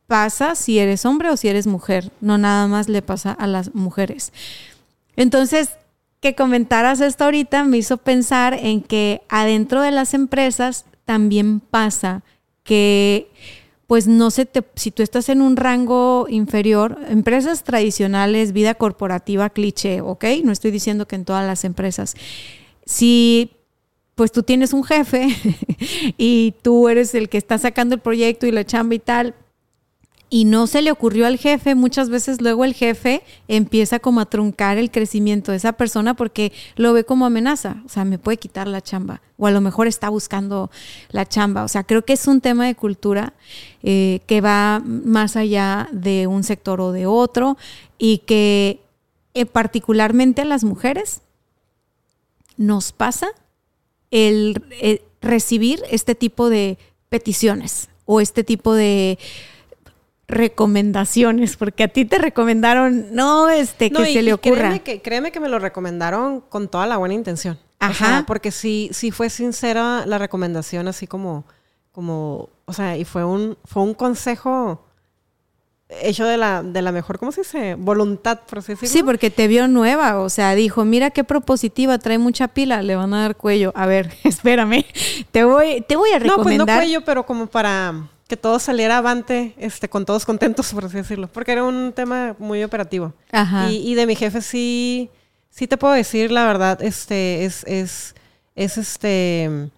pasa 0.07 0.55
si 0.55 0.79
eres 0.79 1.05
hombre 1.05 1.29
o 1.29 1.37
si 1.37 1.47
eres 1.47 1.67
mujer, 1.67 2.11
no 2.21 2.37
nada 2.37 2.67
más 2.67 2.89
le 2.89 3.01
pasa 3.01 3.31
a 3.31 3.47
las 3.47 3.73
mujeres. 3.73 4.31
Entonces, 5.15 5.71
que 6.19 6.35
comentaras 6.35 7.01
esto 7.01 7.25
ahorita 7.25 7.63
me 7.63 7.77
hizo 7.77 7.97
pensar 7.97 8.53
en 8.53 8.81
que 8.81 9.21
adentro 9.29 9.81
de 9.81 9.91
las 9.91 10.13
empresas 10.13 10.85
también 11.05 11.59
pasa 11.59 12.23
que 12.63 13.29
pues 13.87 14.07
no 14.07 14.31
se 14.31 14.47
te, 14.47 14.63
si 14.75 14.89
tú 14.89 15.03
estás 15.03 15.29
en 15.29 15.41
un 15.41 15.55
rango 15.55 16.25
inferior, 16.27 16.97
empresas 17.07 17.63
tradicionales, 17.63 18.51
vida 18.51 18.73
corporativa, 18.73 19.51
cliché, 19.51 20.01
¿ok? 20.01 20.25
No 20.43 20.51
estoy 20.51 20.71
diciendo 20.71 21.07
que 21.07 21.15
en 21.15 21.25
todas 21.25 21.45
las 21.45 21.63
empresas. 21.63 22.15
Si 22.85 23.51
pues 24.15 24.31
tú 24.31 24.43
tienes 24.43 24.73
un 24.73 24.83
jefe 24.83 25.27
y 26.17 26.55
tú 26.63 26.89
eres 26.89 27.13
el 27.13 27.29
que 27.29 27.37
está 27.37 27.57
sacando 27.57 27.95
el 27.95 28.01
proyecto 28.01 28.47
y 28.47 28.51
la 28.51 28.65
chamba 28.65 28.95
y 28.95 28.99
tal, 28.99 29.35
y 30.29 30.45
no 30.45 30.67
se 30.67 30.81
le 30.81 30.91
ocurrió 30.91 31.27
al 31.27 31.37
jefe, 31.37 31.75
muchas 31.75 32.09
veces 32.09 32.41
luego 32.41 32.65
el 32.65 32.73
jefe 32.73 33.21
empieza 33.47 33.99
como 33.99 34.19
a 34.19 34.25
truncar 34.25 34.77
el 34.77 34.91
crecimiento 34.91 35.51
de 35.51 35.57
esa 35.57 35.73
persona 35.73 36.15
porque 36.15 36.51
lo 36.75 36.93
ve 36.93 37.03
como 37.03 37.25
amenaza, 37.25 37.81
o 37.85 37.89
sea, 37.89 38.05
me 38.05 38.17
puede 38.17 38.37
quitar 38.37 38.67
la 38.67 38.81
chamba, 38.81 39.21
o 39.37 39.47
a 39.47 39.51
lo 39.51 39.61
mejor 39.61 39.87
está 39.87 40.09
buscando 40.09 40.71
la 41.09 41.25
chamba, 41.25 41.63
o 41.63 41.67
sea, 41.67 41.83
creo 41.83 42.03
que 42.03 42.13
es 42.13 42.27
un 42.27 42.41
tema 42.41 42.65
de 42.65 42.75
cultura 42.75 43.33
eh, 43.83 44.21
que 44.25 44.41
va 44.41 44.81
más 44.83 45.35
allá 45.35 45.87
de 45.91 46.27
un 46.27 46.43
sector 46.43 46.81
o 46.81 46.91
de 46.91 47.05
otro 47.05 47.57
y 47.97 48.19
que 48.19 48.79
eh, 49.35 49.45
particularmente 49.45 50.41
a 50.41 50.45
las 50.45 50.63
mujeres, 50.63 51.21
nos 52.57 52.93
pasa 52.93 53.27
el 54.11 54.63
eh, 54.71 55.03
recibir 55.21 55.83
este 55.91 56.15
tipo 56.15 56.49
de 56.49 56.77
peticiones 57.09 57.89
o 58.05 58.21
este 58.21 58.45
tipo 58.45 58.73
de 58.73 59.19
recomendaciones, 60.27 61.55
porque 61.57 61.83
a 61.83 61.87
ti 61.87 62.05
te 62.05 62.17
recomendaron, 62.17 63.07
no, 63.11 63.49
este, 63.49 63.91
que 63.91 64.13
se 64.13 64.23
le 64.23 64.33
ocurra. 64.33 64.55
Créeme 64.55 64.81
que, 64.81 65.01
créeme 65.01 65.31
que 65.31 65.39
me 65.39 65.49
lo 65.49 65.59
recomendaron 65.59 66.41
con 66.41 66.67
toda 66.67 66.87
la 66.87 66.97
buena 66.97 67.13
intención. 67.13 67.59
Ajá. 67.79 68.23
porque 68.25 68.51
sí, 68.51 68.89
sí 68.93 69.11
fue 69.11 69.29
sincera 69.29 70.05
la 70.07 70.17
recomendación, 70.17 70.87
así 70.87 71.05
como, 71.05 71.45
como, 71.91 72.49
o 72.65 72.73
sea, 72.73 72.97
y 72.97 73.05
fue 73.05 73.23
un, 73.23 73.57
fue 73.63 73.83
un 73.83 73.93
consejo 73.93 74.85
hecho 75.89 76.25
de 76.25 76.37
la, 76.37 76.63
de 76.63 76.81
la 76.81 76.91
mejor, 76.91 77.19
¿cómo 77.19 77.31
se 77.31 77.41
dice? 77.41 77.75
Voluntad, 77.75 78.39
por 78.49 78.59
así 78.59 78.73
decirlo. 78.73 78.91
Sí, 78.91 79.03
porque 79.03 79.29
te 79.29 79.47
vio 79.47 79.67
nueva, 79.67 80.19
o 80.19 80.29
sea, 80.29 80.55
dijo, 80.55 80.83
mira 80.83 81.11
qué 81.11 81.23
propositiva, 81.23 81.99
trae 81.99 82.17
mucha 82.17 82.47
pila, 82.47 82.81
le 82.81 82.95
van 82.95 83.13
a 83.13 83.21
dar 83.21 83.35
cuello. 83.35 83.71
A 83.75 83.85
ver, 83.85 84.13
espérame, 84.23 84.83
te 85.31 85.43
voy, 85.43 85.81
te 85.87 85.95
voy 85.95 86.09
a 86.11 86.19
recomendar. 86.19 86.37
No, 86.37 86.43
pues 86.43 86.57
no 86.57 86.65
cuello, 86.65 87.05
pero 87.05 87.25
como 87.25 87.47
para 87.47 88.09
que 88.27 88.37
todo 88.37 88.59
saliera 88.59 88.97
avante, 88.97 89.53
este, 89.57 89.89
con 89.89 90.05
todos 90.05 90.25
contentos, 90.25 90.71
por 90.73 90.85
así 90.85 90.97
decirlo, 90.97 91.27
porque 91.27 91.51
era 91.51 91.63
un 91.63 91.93
tema 91.93 92.35
muy 92.39 92.63
operativo. 92.63 93.13
Ajá. 93.31 93.69
Y, 93.69 93.77
y 93.77 93.95
de 93.95 94.05
mi 94.05 94.15
jefe 94.15 94.41
sí, 94.41 95.09
sí 95.49 95.67
te 95.67 95.77
puedo 95.77 95.93
decir, 95.93 96.31
la 96.31 96.45
verdad, 96.45 96.81
este, 96.81 97.45
es, 97.45 97.63
es, 97.65 98.15
es 98.55 98.77
este, 98.77 99.69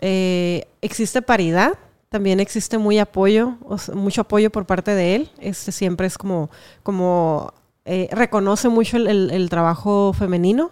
eh, 0.00 0.64
existe 0.80 1.22
paridad, 1.22 1.78
también 2.08 2.40
existe 2.40 2.78
muy 2.78 2.98
apoyo, 2.98 3.56
mucho 3.94 4.22
apoyo 4.22 4.50
por 4.50 4.64
parte 4.64 4.94
de 4.94 5.14
él. 5.14 5.30
Este 5.40 5.72
siempre 5.72 6.06
es 6.06 6.16
como, 6.16 6.50
como 6.82 7.52
eh, 7.84 8.08
reconoce 8.12 8.68
mucho 8.68 8.96
el, 8.96 9.48
trabajo 9.50 10.12
femenino. 10.14 10.70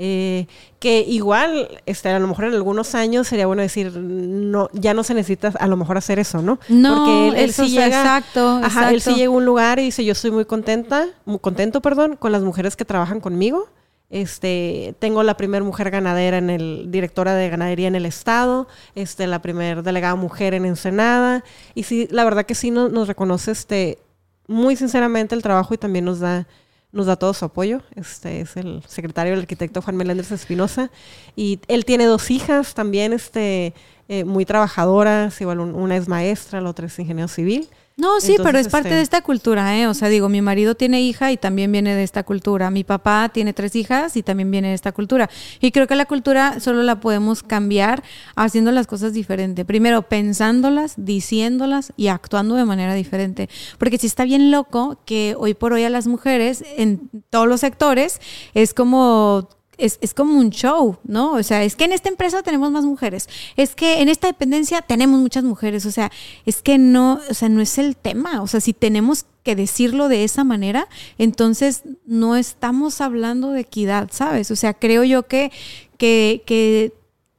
Eh, 0.00 0.46
que 0.78 1.00
igual, 1.00 1.80
este, 1.84 2.08
a 2.08 2.20
lo 2.20 2.28
mejor 2.28 2.44
en 2.44 2.54
algunos 2.54 2.94
años 2.94 3.26
sería 3.26 3.48
bueno 3.48 3.62
decir, 3.62 3.92
no, 3.92 4.70
ya 4.72 4.94
no 4.94 5.02
se 5.02 5.12
necesita 5.12 5.52
a 5.58 5.66
lo 5.66 5.76
mejor 5.76 5.98
hacer 5.98 6.20
eso, 6.20 6.40
¿no? 6.40 6.60
No, 6.68 6.94
Porque 6.94 7.42
él, 7.42 7.52
sí 7.52 7.68
llega, 7.68 7.86
exacto, 7.88 8.60
ajá, 8.62 8.92
él 8.92 9.00
sí 9.00 9.14
llega 9.14 9.26
a 9.26 9.30
un 9.30 9.44
lugar 9.44 9.80
y 9.80 9.86
dice, 9.86 10.04
yo 10.04 10.12
estoy 10.12 10.30
muy 10.30 10.44
contenta, 10.44 11.08
muy 11.24 11.40
contento, 11.40 11.80
perdón, 11.80 12.14
con 12.14 12.30
las 12.30 12.42
mujeres 12.42 12.76
que 12.76 12.84
trabajan 12.84 13.18
conmigo. 13.18 13.66
Este, 14.08 14.94
tengo 15.00 15.24
la 15.24 15.36
primera 15.36 15.64
mujer 15.64 15.90
ganadera 15.90 16.38
en 16.38 16.48
el, 16.48 16.92
directora 16.92 17.34
de 17.34 17.50
ganadería 17.50 17.88
en 17.88 17.96
el 17.96 18.06
estado, 18.06 18.68
este, 18.94 19.26
la 19.26 19.42
primera 19.42 19.82
delegada 19.82 20.14
mujer 20.14 20.54
en 20.54 20.64
Ensenada. 20.64 21.42
Y 21.74 21.82
sí, 21.82 22.06
la 22.12 22.22
verdad 22.22 22.46
que 22.46 22.54
sí 22.54 22.70
nos, 22.70 22.92
nos 22.92 23.08
reconoce 23.08 23.50
este, 23.50 23.98
muy 24.46 24.76
sinceramente 24.76 25.34
el 25.34 25.42
trabajo 25.42 25.74
y 25.74 25.78
también 25.78 26.04
nos 26.04 26.20
da, 26.20 26.46
nos 26.92 27.06
da 27.06 27.16
todo 27.16 27.34
su 27.34 27.44
apoyo. 27.44 27.82
Este 27.94 28.40
es 28.40 28.56
el 28.56 28.82
secretario 28.86 29.32
del 29.32 29.40
arquitecto 29.40 29.82
Juan 29.82 29.96
Meléndez 29.96 30.32
Espinosa. 30.32 30.90
Y 31.36 31.60
él 31.68 31.84
tiene 31.84 32.06
dos 32.06 32.30
hijas 32.30 32.74
también, 32.74 33.12
este, 33.12 33.74
eh, 34.08 34.24
muy 34.24 34.44
trabajadoras, 34.44 35.40
igual 35.40 35.60
una 35.60 35.96
es 35.96 36.08
maestra, 36.08 36.60
la 36.60 36.70
otra 36.70 36.86
es 36.86 36.98
ingeniero 36.98 37.28
civil. 37.28 37.68
No, 37.98 38.20
sí, 38.20 38.36
pero 38.40 38.58
es 38.58 38.68
parte 38.68 38.90
de 38.90 39.02
este 39.02 39.18
esta 39.18 39.22
cultura, 39.22 39.76
¿eh? 39.76 39.88
O 39.88 39.94
sea, 39.94 40.08
digo, 40.08 40.28
mi 40.28 40.40
marido 40.40 40.76
tiene 40.76 41.02
hija 41.02 41.32
y 41.32 41.36
también 41.36 41.72
viene 41.72 41.96
de 41.96 42.04
esta 42.04 42.22
cultura. 42.22 42.70
Mi 42.70 42.84
papá 42.84 43.28
tiene 43.30 43.52
tres 43.52 43.74
hijas 43.74 44.16
y 44.16 44.22
también 44.22 44.52
viene 44.52 44.68
de 44.68 44.74
esta 44.74 44.92
cultura. 44.92 45.28
Y 45.60 45.72
creo 45.72 45.88
que 45.88 45.96
la 45.96 46.04
cultura 46.04 46.60
solo 46.60 46.84
la 46.84 47.00
podemos 47.00 47.42
cambiar 47.42 48.04
haciendo 48.36 48.70
las 48.70 48.86
cosas 48.86 49.14
diferente. 49.14 49.64
Primero, 49.64 50.02
pensándolas, 50.02 50.94
diciéndolas 50.96 51.92
y 51.96 52.06
actuando 52.06 52.54
de 52.54 52.64
manera 52.64 52.94
diferente. 52.94 53.48
Porque 53.78 53.98
si 53.98 54.06
está 54.06 54.24
bien 54.24 54.52
loco 54.52 55.00
que 55.04 55.34
hoy 55.36 55.54
por 55.54 55.72
hoy 55.72 55.82
a 55.82 55.90
las 55.90 56.06
mujeres 56.06 56.62
en 56.76 57.10
todos 57.30 57.48
los 57.48 57.60
sectores 57.60 58.20
es 58.54 58.74
como 58.74 59.48
es, 59.78 59.98
es, 60.00 60.12
como 60.12 60.38
un 60.38 60.50
show, 60.50 60.98
¿no? 61.04 61.32
O 61.32 61.42
sea, 61.42 61.64
es 61.64 61.76
que 61.76 61.84
en 61.84 61.92
esta 61.92 62.08
empresa 62.08 62.42
tenemos 62.42 62.70
más 62.70 62.84
mujeres, 62.84 63.28
es 63.56 63.74
que 63.74 64.00
en 64.02 64.08
esta 64.08 64.26
dependencia 64.26 64.82
tenemos 64.82 65.20
muchas 65.20 65.44
mujeres, 65.44 65.86
o 65.86 65.90
sea, 65.90 66.10
es 66.44 66.62
que 66.62 66.78
no, 66.78 67.20
o 67.30 67.34
sea, 67.34 67.48
no 67.48 67.60
es 67.60 67.78
el 67.78 67.96
tema, 67.96 68.42
o 68.42 68.46
sea, 68.46 68.60
si 68.60 68.72
tenemos 68.72 69.24
que 69.42 69.56
decirlo 69.56 70.08
de 70.08 70.24
esa 70.24 70.44
manera, 70.44 70.88
entonces 71.16 71.82
no 72.04 72.36
estamos 72.36 73.00
hablando 73.00 73.52
de 73.52 73.60
equidad, 73.60 74.10
¿sabes? 74.12 74.50
O 74.50 74.56
sea, 74.56 74.74
creo 74.74 75.04
yo 75.04 75.26
que, 75.26 75.50
que, 75.96 76.42
que 76.44 76.92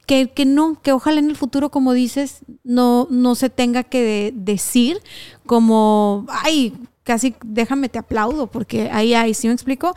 que, 0.09 0.31
que, 0.31 0.43
no, 0.43 0.81
que 0.81 0.91
ojalá 0.91 1.19
en 1.19 1.29
el 1.29 1.35
futuro, 1.35 1.69
como 1.69 1.93
dices, 1.93 2.39
no, 2.63 3.07
no 3.11 3.35
se 3.35 3.51
tenga 3.51 3.83
que 3.83 4.33
decir 4.35 4.99
como, 5.45 6.25
ay, 6.29 6.73
casi 7.03 7.35
déjame 7.45 7.89
te 7.89 7.99
aplaudo, 7.99 8.47
porque 8.47 8.89
ahí, 8.91 9.13
ahí, 9.13 9.35
¿sí 9.35 9.45
me 9.45 9.53
explico? 9.53 9.93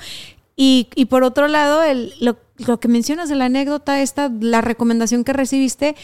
Y, 0.56 0.88
y 0.94 1.06
por 1.06 1.22
otro 1.22 1.48
lado, 1.48 1.82
el, 1.82 2.12
lo, 2.20 2.80
que 2.80 2.88
mencionas 2.88 3.28
de 3.28 3.36
la 3.36 3.46
anécdota, 3.46 4.00
esta, 4.02 4.30
la 4.40 4.60
recomendación 4.60 5.24
que 5.24 5.32
recibiste, 5.32 5.96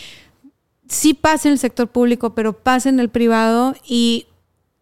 sí 0.88 1.14
pasa 1.14 1.48
en 1.48 1.52
el 1.52 1.58
sector 1.58 1.88
público, 1.88 2.34
pero 2.34 2.54
pasa 2.54 2.88
en 2.88 3.00
el 3.00 3.10
privado 3.10 3.74
y, 3.86 4.26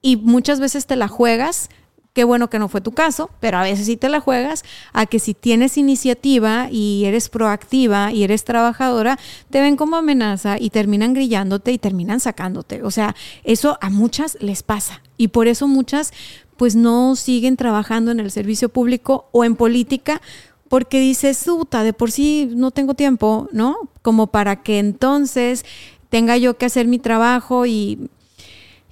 y 0.03 0.17
muchas 0.17 0.61
veces 0.61 0.87
te 0.87 0.97
la 0.97 1.09
juegas. 1.09 1.69
Qué 2.13 2.25
bueno 2.25 2.49
que 2.49 2.59
no 2.59 2.69
fue 2.69 2.81
tu 2.81 2.93
caso, 2.93 3.29
pero 3.41 3.59
a 3.59 3.63
veces 3.63 3.85
sí 3.85 3.99
te 3.99 4.09
la 4.09 4.21
juegas 4.21 4.65
a 4.95 5.05
que 5.05 5.19
si 5.19 5.35
tienes 5.35 5.77
iniciativa 5.77 6.69
y 6.71 7.05
eres 7.05 7.29
proactiva 7.29 8.11
y 8.11 8.23
eres 8.25 8.45
trabajadora, 8.45 9.19
te 9.51 9.61
ven 9.61 9.77
como 9.77 9.97
amenaza 9.97 10.57
y 10.59 10.71
terminan 10.71 11.13
grillándote 11.13 11.73
y 11.73 11.79
terminan 11.79 12.21
sacándote. 12.21 12.83
O 12.83 12.91
sea, 12.91 13.15
eso 13.45 13.77
a 13.83 13.91
muchas 13.91 14.39
les 14.41 14.63
pasa. 14.63 15.03
Y 15.19 15.29
por 15.29 15.47
eso 15.47 15.69
muchas 15.69 16.15
pues 16.57 16.77
no 16.77 17.17
siguen 17.17 17.57
trabajando 17.57 18.11
en 18.11 18.21
el 18.21 18.31
servicio 18.31 18.69
público 18.69 19.29
o 19.33 19.45
en 19.45 19.57
política 19.57 20.21
porque 20.69 21.01
dices, 21.01 21.45
puta, 21.45 21.85
de 21.85 21.93
por 21.93 22.11
sí 22.11 22.51
no 22.55 22.71
tengo 22.71 22.95
tiempo, 22.95 23.49
¿no? 23.53 23.77
Como 24.03 24.29
para 24.29 24.63
que 24.63 24.79
entonces 24.79 25.65
tenga 26.09 26.37
yo 26.37 26.57
que 26.57 26.67
hacer 26.67 26.87
mi 26.87 26.99
trabajo 26.99 27.67
y 27.67 28.11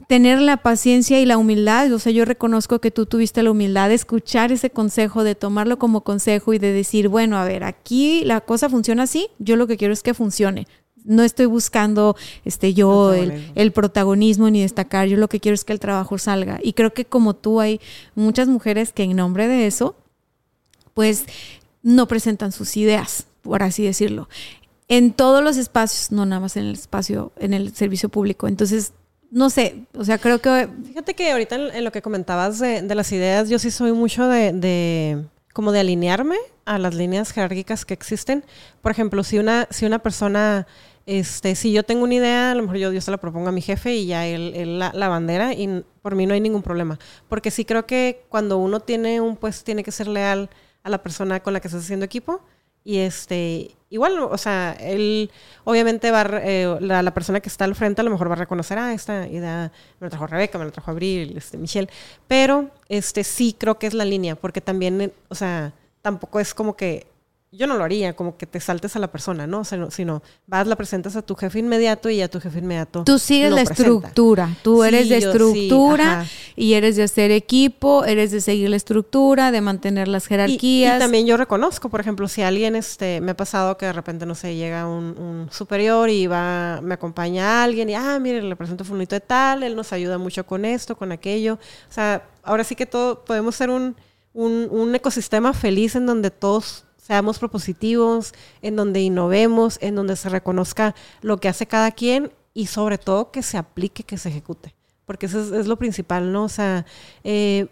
tener 0.06 0.40
la 0.40 0.58
paciencia 0.58 1.20
y 1.20 1.26
la 1.26 1.38
humildad. 1.38 1.92
O 1.92 1.98
sea, 1.98 2.12
yo 2.12 2.24
reconozco 2.24 2.80
que 2.80 2.90
tú 2.90 3.06
tuviste 3.06 3.42
la 3.42 3.50
humildad 3.50 3.88
de 3.88 3.94
escuchar 3.94 4.52
ese 4.52 4.70
consejo, 4.70 5.24
de 5.24 5.34
tomarlo 5.34 5.78
como 5.78 6.02
consejo 6.02 6.52
y 6.52 6.58
de 6.58 6.72
decir, 6.72 7.08
bueno, 7.08 7.38
a 7.38 7.44
ver, 7.44 7.64
aquí 7.64 8.22
la 8.24 8.40
cosa 8.40 8.68
funciona 8.68 9.04
así, 9.04 9.28
yo 9.38 9.56
lo 9.56 9.66
que 9.66 9.76
quiero 9.76 9.94
es 9.94 10.02
que 10.02 10.14
funcione 10.14 10.66
no 11.04 11.22
estoy 11.22 11.46
buscando 11.46 12.16
este 12.44 12.74
yo 12.74 13.12
el, 13.12 13.72
protagonismo 13.72 14.50
ni 14.50 14.62
destacar, 14.62 15.06
yo 15.06 15.16
lo 15.16 15.28
que 15.28 15.38
quiero 15.38 15.54
es 15.54 15.64
que 15.64 15.72
el 15.72 15.80
trabajo 15.80 16.18
salga. 16.18 16.58
Y 16.62 16.72
creo 16.72 16.92
que 16.92 17.04
como 17.04 17.34
tú 17.34 17.60
hay 17.60 17.80
muchas 18.14 18.48
mujeres 18.48 18.92
que 18.92 19.04
en 19.04 19.14
nombre 19.14 19.46
de 19.46 19.66
eso, 19.66 19.94
pues 20.94 21.26
no 21.82 22.08
presentan 22.08 22.52
sus 22.52 22.76
ideas, 22.76 23.26
por 23.42 23.62
así 23.62 23.84
decirlo. 23.84 24.28
En 24.88 25.12
todos 25.12 25.44
los 25.44 25.56
espacios, 25.56 26.10
no 26.10 26.26
nada 26.26 26.40
más 26.40 26.56
en 26.56 26.64
el 26.64 26.72
espacio, 26.72 27.32
en 27.38 27.54
el 27.54 27.74
servicio 27.74 28.08
público. 28.08 28.48
Entonces, 28.48 28.92
no 29.30 29.50
sé, 29.50 29.86
o 29.96 30.04
sea, 30.04 30.18
creo 30.18 30.40
que... 30.40 30.68
Fíjate 30.86 31.14
que 31.14 31.32
ahorita 31.32 31.56
en, 31.76 31.84
lo 31.84 31.92
que 31.92 32.02
comentabas 32.02 32.58
de, 32.58 32.82
las 32.94 33.12
ideas, 33.12 33.48
yo 33.48 33.58
sí 33.58 33.70
soy 33.70 33.92
mucho 33.92 34.26
de, 34.26 34.52
de 34.52 35.24
como 35.52 35.72
de 35.72 35.80
alinearme 35.80 36.36
a 36.64 36.78
las 36.78 36.94
líneas 36.94 37.32
jerárquicas 37.32 37.84
que 37.84 37.94
existen. 37.94 38.44
Por 38.82 38.92
ejemplo, 38.92 39.22
si 39.24 39.38
una, 39.38 39.66
si 39.70 39.86
una 39.86 40.00
persona 40.00 40.66
este, 41.06 41.54
si 41.54 41.72
yo 41.72 41.82
tengo 41.82 42.04
una 42.04 42.14
idea, 42.14 42.52
a 42.52 42.54
lo 42.54 42.62
mejor 42.62 42.78
yo, 42.78 42.92
yo 42.92 43.00
se 43.00 43.10
la 43.10 43.18
propongo 43.18 43.48
a 43.48 43.52
mi 43.52 43.60
jefe 43.60 43.94
y 43.94 44.06
ya 44.06 44.26
él, 44.26 44.78
la, 44.78 45.08
bandera 45.08 45.52
y 45.52 45.84
por 46.00 46.14
mí 46.14 46.26
no 46.26 46.34
hay 46.34 46.40
ningún 46.40 46.62
problema. 46.62 46.98
Porque 47.28 47.50
sí 47.50 47.64
creo 47.64 47.86
que 47.86 48.24
cuando 48.28 48.58
uno 48.58 48.80
tiene 48.80 49.20
un 49.20 49.36
pues 49.36 49.64
tiene 49.64 49.84
que 49.84 49.92
ser 49.92 50.08
leal 50.08 50.48
a 50.82 50.88
la 50.88 51.02
persona 51.02 51.40
con 51.40 51.52
la 51.52 51.60
que 51.60 51.68
estás 51.68 51.84
haciendo 51.84 52.06
equipo. 52.06 52.40
Y 52.86 52.98
este, 52.98 53.74
igual, 53.88 54.18
o 54.18 54.36
sea, 54.36 54.76
él 54.78 55.30
obviamente 55.64 56.10
va, 56.10 56.26
eh, 56.42 56.76
la, 56.80 57.14
persona 57.14 57.40
que 57.40 57.48
está 57.48 57.64
al 57.64 57.74
frente 57.74 58.02
a 58.02 58.04
lo 58.04 58.10
mejor 58.10 58.28
va 58.28 58.34
a 58.34 58.36
reconocer, 58.36 58.78
ah, 58.78 58.92
esta 58.92 59.26
idea 59.26 59.72
me 60.00 60.06
la 60.06 60.10
trajo 60.10 60.26
Rebeca, 60.26 60.58
me 60.58 60.66
la 60.66 60.70
trajo 60.70 60.90
Abril, 60.90 61.34
este, 61.36 61.56
Michelle. 61.56 61.88
Pero 62.28 62.70
este 62.90 63.24
sí 63.24 63.56
creo 63.58 63.78
que 63.78 63.86
es 63.86 63.94
la 63.94 64.04
línea, 64.04 64.36
porque 64.36 64.60
también, 64.60 65.12
o 65.28 65.34
sea, 65.34 65.72
tampoco 66.02 66.40
es 66.40 66.52
como 66.52 66.76
que 66.76 67.06
yo 67.56 67.66
no 67.68 67.76
lo 67.76 67.84
haría, 67.84 68.14
como 68.14 68.36
que 68.36 68.46
te 68.46 68.58
saltes 68.58 68.96
a 68.96 68.98
la 68.98 69.08
persona, 69.12 69.46
¿no? 69.46 69.60
O 69.60 69.64
sino 69.64 70.22
vas, 70.46 70.66
la 70.66 70.76
presentas 70.76 71.14
a 71.14 71.22
tu 71.22 71.36
jefe 71.36 71.60
inmediato 71.60 72.10
y 72.10 72.20
a 72.20 72.28
tu 72.28 72.40
jefe 72.40 72.58
inmediato. 72.58 73.04
Tú 73.04 73.18
sigues 73.18 73.52
la 73.52 73.62
estructura, 73.62 74.50
tú 74.62 74.82
eres 74.82 75.08
de 75.08 75.18
estructura 75.18 76.26
y 76.56 76.74
eres 76.74 76.96
de 76.96 77.04
hacer 77.04 77.30
equipo, 77.30 78.04
eres 78.04 78.32
de 78.32 78.40
seguir 78.40 78.70
la 78.70 78.76
estructura, 78.76 79.52
de 79.52 79.60
mantener 79.60 80.08
las 80.08 80.26
jerarquías. 80.26 80.96
Y, 80.96 80.98
también 80.98 81.26
yo 81.26 81.36
reconozco, 81.36 81.88
por 81.88 82.00
ejemplo, 82.00 82.26
si 82.26 82.42
alguien, 82.42 82.74
este, 82.74 83.20
me 83.20 83.32
ha 83.32 83.36
pasado 83.36 83.76
que 83.76 83.86
de 83.86 83.92
repente, 83.92 84.26
no 84.26 84.34
sé, 84.34 84.56
llega 84.56 84.86
un, 84.86 85.48
superior 85.50 86.10
y 86.10 86.26
va, 86.26 86.80
me 86.82 86.94
acompaña 86.94 87.60
a 87.60 87.64
alguien 87.64 87.88
y, 87.88 87.94
ah, 87.94 88.18
mire, 88.20 88.42
le 88.42 88.56
presento 88.56 88.84
fulnito 88.84 89.14
de 89.14 89.20
tal, 89.20 89.62
él 89.62 89.76
nos 89.76 89.92
ayuda 89.92 90.18
mucho 90.18 90.44
con 90.44 90.64
esto, 90.64 90.96
con 90.96 91.12
aquello. 91.12 91.54
O 91.54 91.92
sea, 91.92 92.26
ahora 92.42 92.64
sí 92.64 92.74
que 92.74 92.86
todo, 92.86 93.24
podemos 93.24 93.54
ser 93.54 93.70
un, 93.70 93.94
un, 94.32 94.68
un 94.70 94.94
ecosistema 94.94 95.52
feliz 95.52 95.94
en 95.94 96.06
donde 96.06 96.30
todos 96.30 96.84
seamos 97.04 97.38
propositivos, 97.38 98.32
en 98.62 98.76
donde 98.76 99.00
innovemos, 99.00 99.78
en 99.82 99.94
donde 99.94 100.16
se 100.16 100.30
reconozca 100.30 100.94
lo 101.20 101.36
que 101.36 101.48
hace 101.48 101.66
cada 101.66 101.90
quien 101.90 102.32
y 102.54 102.66
sobre 102.66 102.96
todo 102.96 103.30
que 103.30 103.42
se 103.42 103.58
aplique, 103.58 104.04
que 104.04 104.16
se 104.16 104.30
ejecute. 104.30 104.74
Porque 105.04 105.26
eso 105.26 105.54
es, 105.54 105.66
lo 105.66 105.76
principal, 105.76 106.32
¿no? 106.32 106.44
O 106.44 106.48
sea, 106.48 106.86
eh, 107.22 107.66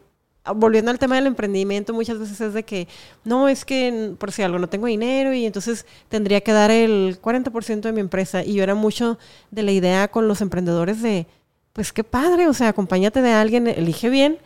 volviendo 0.55 0.91
al 0.91 0.99
tema 0.99 1.17
del 1.17 1.27
emprendimiento, 1.27 1.95
muchas 1.95 2.19
veces 2.19 2.43
es 2.43 2.53
de 2.53 2.63
que, 2.65 2.89
no, 3.25 3.49
es 3.49 3.65
que 3.65 4.15
por 4.19 4.33
si 4.33 4.43
algo 4.43 4.59
no 4.59 4.69
tengo 4.69 4.87
dinero 4.87 5.33
y 5.33 5.47
entonces 5.47 5.87
tendría 6.11 6.43
que 6.43 6.53
dar 6.53 6.71
el 6.71 7.19
40% 7.19 7.81
de 7.81 7.93
mi 7.93 8.01
empresa. 8.01 8.45
Y 8.45 8.53
yo 8.53 8.63
era 8.63 8.75
mucho 8.75 9.19
de 9.51 9.63
la 9.63 9.73
idea 9.73 10.09
con 10.09 10.29
los 10.29 10.43
emprendedores 10.43 11.01
de, 11.01 11.27
pues 11.73 11.95
qué 11.95 12.05
padre, 12.05 12.49
o 12.49 12.53
sea, 12.53 12.69
acompáñate 12.69 13.23
de 13.23 13.33
alguien, 13.33 13.67
elige 13.67 14.11
bien 14.11 14.37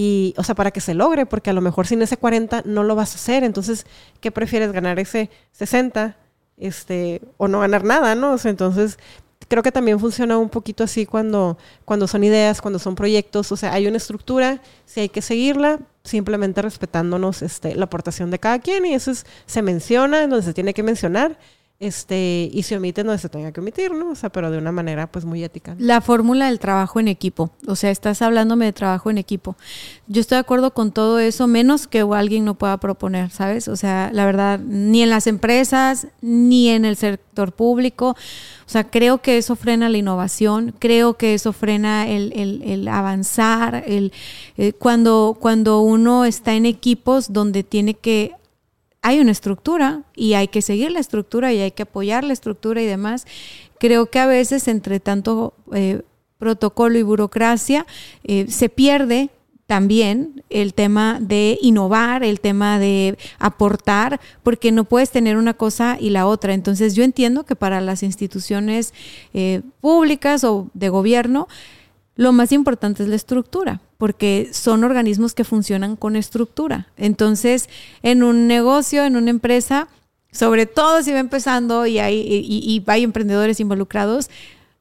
y, 0.00 0.32
o 0.36 0.44
sea, 0.44 0.54
para 0.54 0.70
que 0.70 0.80
se 0.80 0.94
logre, 0.94 1.26
porque 1.26 1.50
a 1.50 1.52
lo 1.52 1.60
mejor 1.60 1.88
sin 1.88 2.00
ese 2.02 2.16
40 2.16 2.62
no 2.66 2.84
lo 2.84 2.94
vas 2.94 3.14
a 3.14 3.14
hacer. 3.16 3.42
Entonces, 3.42 3.84
¿qué 4.20 4.30
prefieres 4.30 4.70
ganar 4.70 5.00
ese 5.00 5.28
60? 5.50 6.16
Este, 6.56 7.20
o 7.36 7.48
no 7.48 7.58
ganar 7.58 7.82
nada, 7.82 8.14
¿no? 8.14 8.34
O 8.34 8.38
entonces 8.44 8.96
creo 9.48 9.64
que 9.64 9.72
también 9.72 9.98
funciona 9.98 10.38
un 10.38 10.50
poquito 10.50 10.84
así 10.84 11.04
cuando, 11.04 11.58
cuando 11.84 12.06
son 12.06 12.22
ideas, 12.22 12.60
cuando 12.60 12.78
son 12.78 12.94
proyectos, 12.94 13.50
o 13.50 13.56
sea, 13.56 13.72
hay 13.72 13.88
una 13.88 13.96
estructura, 13.96 14.62
si 14.84 15.00
hay 15.00 15.08
que 15.08 15.20
seguirla, 15.20 15.80
simplemente 16.04 16.62
respetándonos 16.62 17.42
este, 17.42 17.74
la 17.74 17.86
aportación 17.86 18.30
de 18.30 18.38
cada 18.38 18.60
quien 18.60 18.86
y 18.86 18.94
eso 18.94 19.10
se 19.46 19.62
menciona 19.62 20.22
en 20.22 20.30
donde 20.30 20.44
se 20.44 20.54
tiene 20.54 20.74
que 20.74 20.84
mencionar 20.84 21.40
este, 21.80 22.50
y 22.52 22.64
se 22.64 22.76
omite 22.76 23.04
donde 23.04 23.18
se 23.18 23.28
tenga 23.28 23.52
que 23.52 23.60
omitir, 23.60 23.92
¿no? 23.92 24.10
O 24.10 24.14
sea, 24.16 24.30
pero 24.30 24.50
de 24.50 24.58
una 24.58 24.72
manera 24.72 25.06
pues 25.06 25.24
muy 25.24 25.44
ética. 25.44 25.76
La 25.78 26.00
fórmula 26.00 26.46
del 26.46 26.58
trabajo 26.58 26.98
en 26.98 27.06
equipo, 27.06 27.50
o 27.68 27.76
sea, 27.76 27.90
estás 27.90 28.20
hablándome 28.20 28.64
de 28.64 28.72
trabajo 28.72 29.10
en 29.10 29.18
equipo. 29.18 29.56
Yo 30.08 30.20
estoy 30.20 30.36
de 30.36 30.40
acuerdo 30.40 30.72
con 30.74 30.90
todo 30.90 31.20
eso, 31.20 31.46
menos 31.46 31.86
que 31.86 32.00
alguien 32.00 32.44
no 32.44 32.54
pueda 32.54 32.78
proponer, 32.78 33.30
¿sabes? 33.30 33.68
O 33.68 33.76
sea, 33.76 34.10
la 34.12 34.26
verdad, 34.26 34.58
ni 34.58 35.02
en 35.02 35.10
las 35.10 35.28
empresas, 35.28 36.08
ni 36.20 36.68
en 36.68 36.84
el 36.84 36.96
sector 36.96 37.52
público. 37.52 38.10
O 38.10 38.70
sea, 38.70 38.90
creo 38.90 39.18
que 39.18 39.38
eso 39.38 39.54
frena 39.54 39.88
la 39.88 39.98
innovación, 39.98 40.74
creo 40.80 41.14
que 41.14 41.34
eso 41.34 41.52
frena 41.52 42.08
el, 42.08 42.32
el, 42.34 42.88
avanzar, 42.88 43.84
el, 43.86 44.12
eh, 44.56 44.72
cuando, 44.72 45.36
cuando 45.38 45.80
uno 45.80 46.24
está 46.24 46.54
en 46.54 46.66
equipos 46.66 47.32
donde 47.32 47.62
tiene 47.62 47.94
que 47.94 48.32
hay 49.02 49.20
una 49.20 49.32
estructura 49.32 50.02
y 50.14 50.34
hay 50.34 50.48
que 50.48 50.62
seguir 50.62 50.90
la 50.90 51.00
estructura 51.00 51.52
y 51.52 51.60
hay 51.60 51.70
que 51.70 51.84
apoyar 51.84 52.24
la 52.24 52.32
estructura 52.32 52.82
y 52.82 52.86
demás. 52.86 53.26
Creo 53.78 54.10
que 54.10 54.18
a 54.18 54.26
veces 54.26 54.68
entre 54.68 55.00
tanto 55.00 55.54
eh, 55.72 56.02
protocolo 56.38 56.98
y 56.98 57.02
burocracia 57.02 57.86
eh, 58.24 58.46
se 58.48 58.68
pierde 58.68 59.30
también 59.66 60.42
el 60.48 60.72
tema 60.72 61.18
de 61.20 61.58
innovar, 61.60 62.24
el 62.24 62.40
tema 62.40 62.78
de 62.78 63.18
aportar, 63.38 64.18
porque 64.42 64.72
no 64.72 64.84
puedes 64.84 65.10
tener 65.10 65.36
una 65.36 65.52
cosa 65.52 65.98
y 66.00 66.08
la 66.08 66.26
otra. 66.26 66.54
Entonces 66.54 66.94
yo 66.94 67.04
entiendo 67.04 67.44
que 67.44 67.54
para 67.54 67.82
las 67.82 68.02
instituciones 68.02 68.94
eh, 69.34 69.60
públicas 69.82 70.42
o 70.44 70.70
de 70.72 70.88
gobierno, 70.88 71.48
lo 72.18 72.32
más 72.32 72.50
importante 72.50 73.04
es 73.04 73.08
la 73.08 73.14
estructura, 73.14 73.80
porque 73.96 74.48
son 74.52 74.82
organismos 74.82 75.34
que 75.34 75.44
funcionan 75.44 75.94
con 75.94 76.16
estructura. 76.16 76.88
Entonces, 76.96 77.68
en 78.02 78.24
un 78.24 78.48
negocio, 78.48 79.04
en 79.04 79.14
una 79.14 79.30
empresa, 79.30 79.86
sobre 80.32 80.66
todo 80.66 81.00
si 81.04 81.12
va 81.12 81.20
empezando 81.20 81.86
y 81.86 82.00
hay, 82.00 82.16
y, 82.18 82.82
hay 82.88 83.04
emprendedores 83.04 83.60
involucrados, 83.60 84.30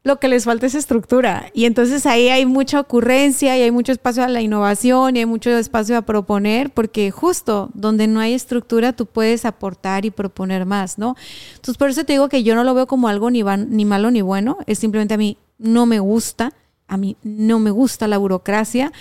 lo 0.02 0.20
que 0.20 0.30
les 0.30 0.46
falta 0.46 0.66
es 0.66 0.74
estructura. 0.74 1.52
Y 1.54 1.66
entonces 1.66 2.08
ahí 2.08 2.30
hay 2.30 2.48
mucha 2.48 2.80
ocurrencia 2.80 3.56
y 3.56 3.62
hay 3.62 3.70
mucho 3.70 3.92
espacio 3.92 4.24
a 4.24 4.30
la 4.30 4.42
innovación 4.42 5.16
y 5.16 5.20
hay 5.20 5.28
mucho 5.28 5.52
espacio 5.52 5.96
a 5.96 6.02
proponer, 6.02 6.72
porque 6.72 7.12
justo 7.12 7.70
donde 7.76 8.08
no 8.08 8.20
hay 8.20 8.34
estructura 8.34 8.94
tú 8.94 9.06
puedes 9.06 9.46
aportar 9.46 10.06
y 10.06 10.10
proponer 10.10 10.66
más, 10.66 10.98
¿no? 10.98 11.16
Entonces 11.52 11.78
por 11.78 11.92
eso 11.92 12.04
te 12.04 12.14
digo 12.14 12.30
que 12.30 12.42
yo 12.42 12.56
no 12.56 12.64
lo 12.64 12.74
veo 12.74 12.88
como 12.88 13.10
algo 13.10 13.30
ni, 13.30 13.44
ni 13.44 13.86
malo 13.86 14.10
ni 14.10 14.24
bueno, 14.24 14.58
es 14.66 14.80
simplemente 14.80 15.14
a 15.14 15.18
mí 15.18 15.38
no 15.60 15.86
me 15.86 16.00
gusta 16.00 16.52
a 16.88 16.98
mí 16.98 17.18
no 17.24 17.60
me 17.60 17.72
gusta 17.72 18.08
la 18.08 18.18
burocracia, 18.18 18.92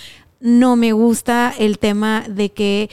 no 0.40 0.76
me 0.76 0.92
gusta 0.92 1.54
el 1.58 1.78
tema 1.78 2.24
de 2.28 2.50
que 2.50 2.90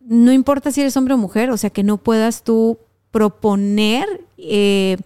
no 0.00 0.32
importa 0.32 0.72
si 0.72 0.80
eres 0.80 0.96
hombre 0.96 1.14
o 1.14 1.18
mujer, 1.18 1.50
o 1.50 1.56
sea, 1.56 1.70
que 1.70 1.82
no 1.82 1.98
puedas 1.98 2.42
tú 2.42 2.78
proponer 3.10 4.24
eh, 4.38 4.96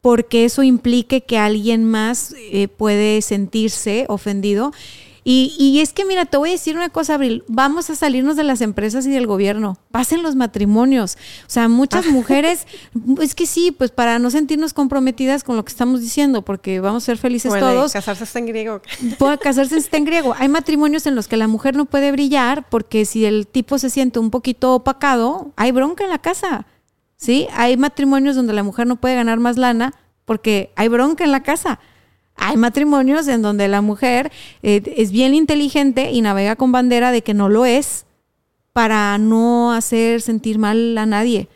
porque 0.00 0.44
eso 0.44 0.62
implique 0.62 1.22
que 1.22 1.38
alguien 1.38 1.84
más 1.84 2.34
eh, 2.52 2.68
puede 2.68 3.22
sentirse 3.22 4.04
ofendido. 4.08 4.72
Y, 5.28 5.80
es 5.80 5.92
que, 5.92 6.04
mira, 6.04 6.24
te 6.24 6.36
voy 6.36 6.50
a 6.50 6.52
decir 6.52 6.76
una 6.76 6.88
cosa, 6.88 7.14
Abril, 7.14 7.42
vamos 7.48 7.90
a 7.90 7.96
salirnos 7.96 8.36
de 8.36 8.44
las 8.44 8.60
empresas 8.60 9.04
y 9.06 9.10
del 9.10 9.26
gobierno, 9.26 9.76
pasen 9.90 10.22
los 10.22 10.36
matrimonios. 10.36 11.18
O 11.48 11.50
sea, 11.50 11.66
muchas 11.66 12.06
mujeres, 12.06 12.68
es 13.20 13.34
que 13.34 13.44
sí, 13.44 13.72
pues 13.72 13.90
para 13.90 14.20
no 14.20 14.30
sentirnos 14.30 14.72
comprometidas 14.72 15.42
con 15.42 15.56
lo 15.56 15.64
que 15.64 15.70
estamos 15.70 16.00
diciendo, 16.00 16.42
porque 16.42 16.78
vamos 16.78 17.02
a 17.02 17.06
ser 17.06 17.18
felices 17.18 17.52
todos. 17.58 17.92
Casarse 17.92 18.22
está 18.22 18.38
en 18.38 18.46
griego. 18.46 18.82
Puede 19.18 19.36
casarse 19.38 19.76
está 19.76 19.96
en 19.96 20.04
griego. 20.04 20.32
Hay 20.38 20.48
matrimonios 20.48 21.08
en 21.08 21.16
los 21.16 21.26
que 21.26 21.36
la 21.36 21.48
mujer 21.48 21.74
no 21.74 21.86
puede 21.86 22.12
brillar 22.12 22.68
porque 22.68 23.04
si 23.04 23.24
el 23.24 23.48
tipo 23.48 23.80
se 23.80 23.90
siente 23.90 24.20
un 24.20 24.30
poquito 24.30 24.76
opacado, 24.76 25.50
hay 25.56 25.72
bronca 25.72 26.04
en 26.04 26.10
la 26.10 26.18
casa. 26.18 26.66
¿Sí? 27.16 27.48
Hay 27.52 27.76
matrimonios 27.76 28.36
donde 28.36 28.52
la 28.52 28.62
mujer 28.62 28.86
no 28.86 28.94
puede 28.94 29.16
ganar 29.16 29.40
más 29.40 29.56
lana 29.56 29.92
porque 30.24 30.70
hay 30.76 30.86
bronca 30.86 31.24
en 31.24 31.32
la 31.32 31.42
casa. 31.42 31.80
Hay 32.36 32.56
matrimonios 32.56 33.28
en 33.28 33.42
donde 33.42 33.68
la 33.68 33.80
mujer 33.80 34.30
eh, 34.62 34.82
es 34.96 35.10
bien 35.10 35.34
inteligente 35.34 36.12
y 36.12 36.20
navega 36.20 36.56
con 36.56 36.72
bandera 36.72 37.10
de 37.10 37.22
que 37.22 37.34
no 37.34 37.48
lo 37.48 37.64
es 37.64 38.06
para 38.72 39.16
no 39.18 39.72
hacer 39.72 40.20
sentir 40.20 40.58
mal 40.58 40.98
a 40.98 41.06
nadie. 41.06 41.48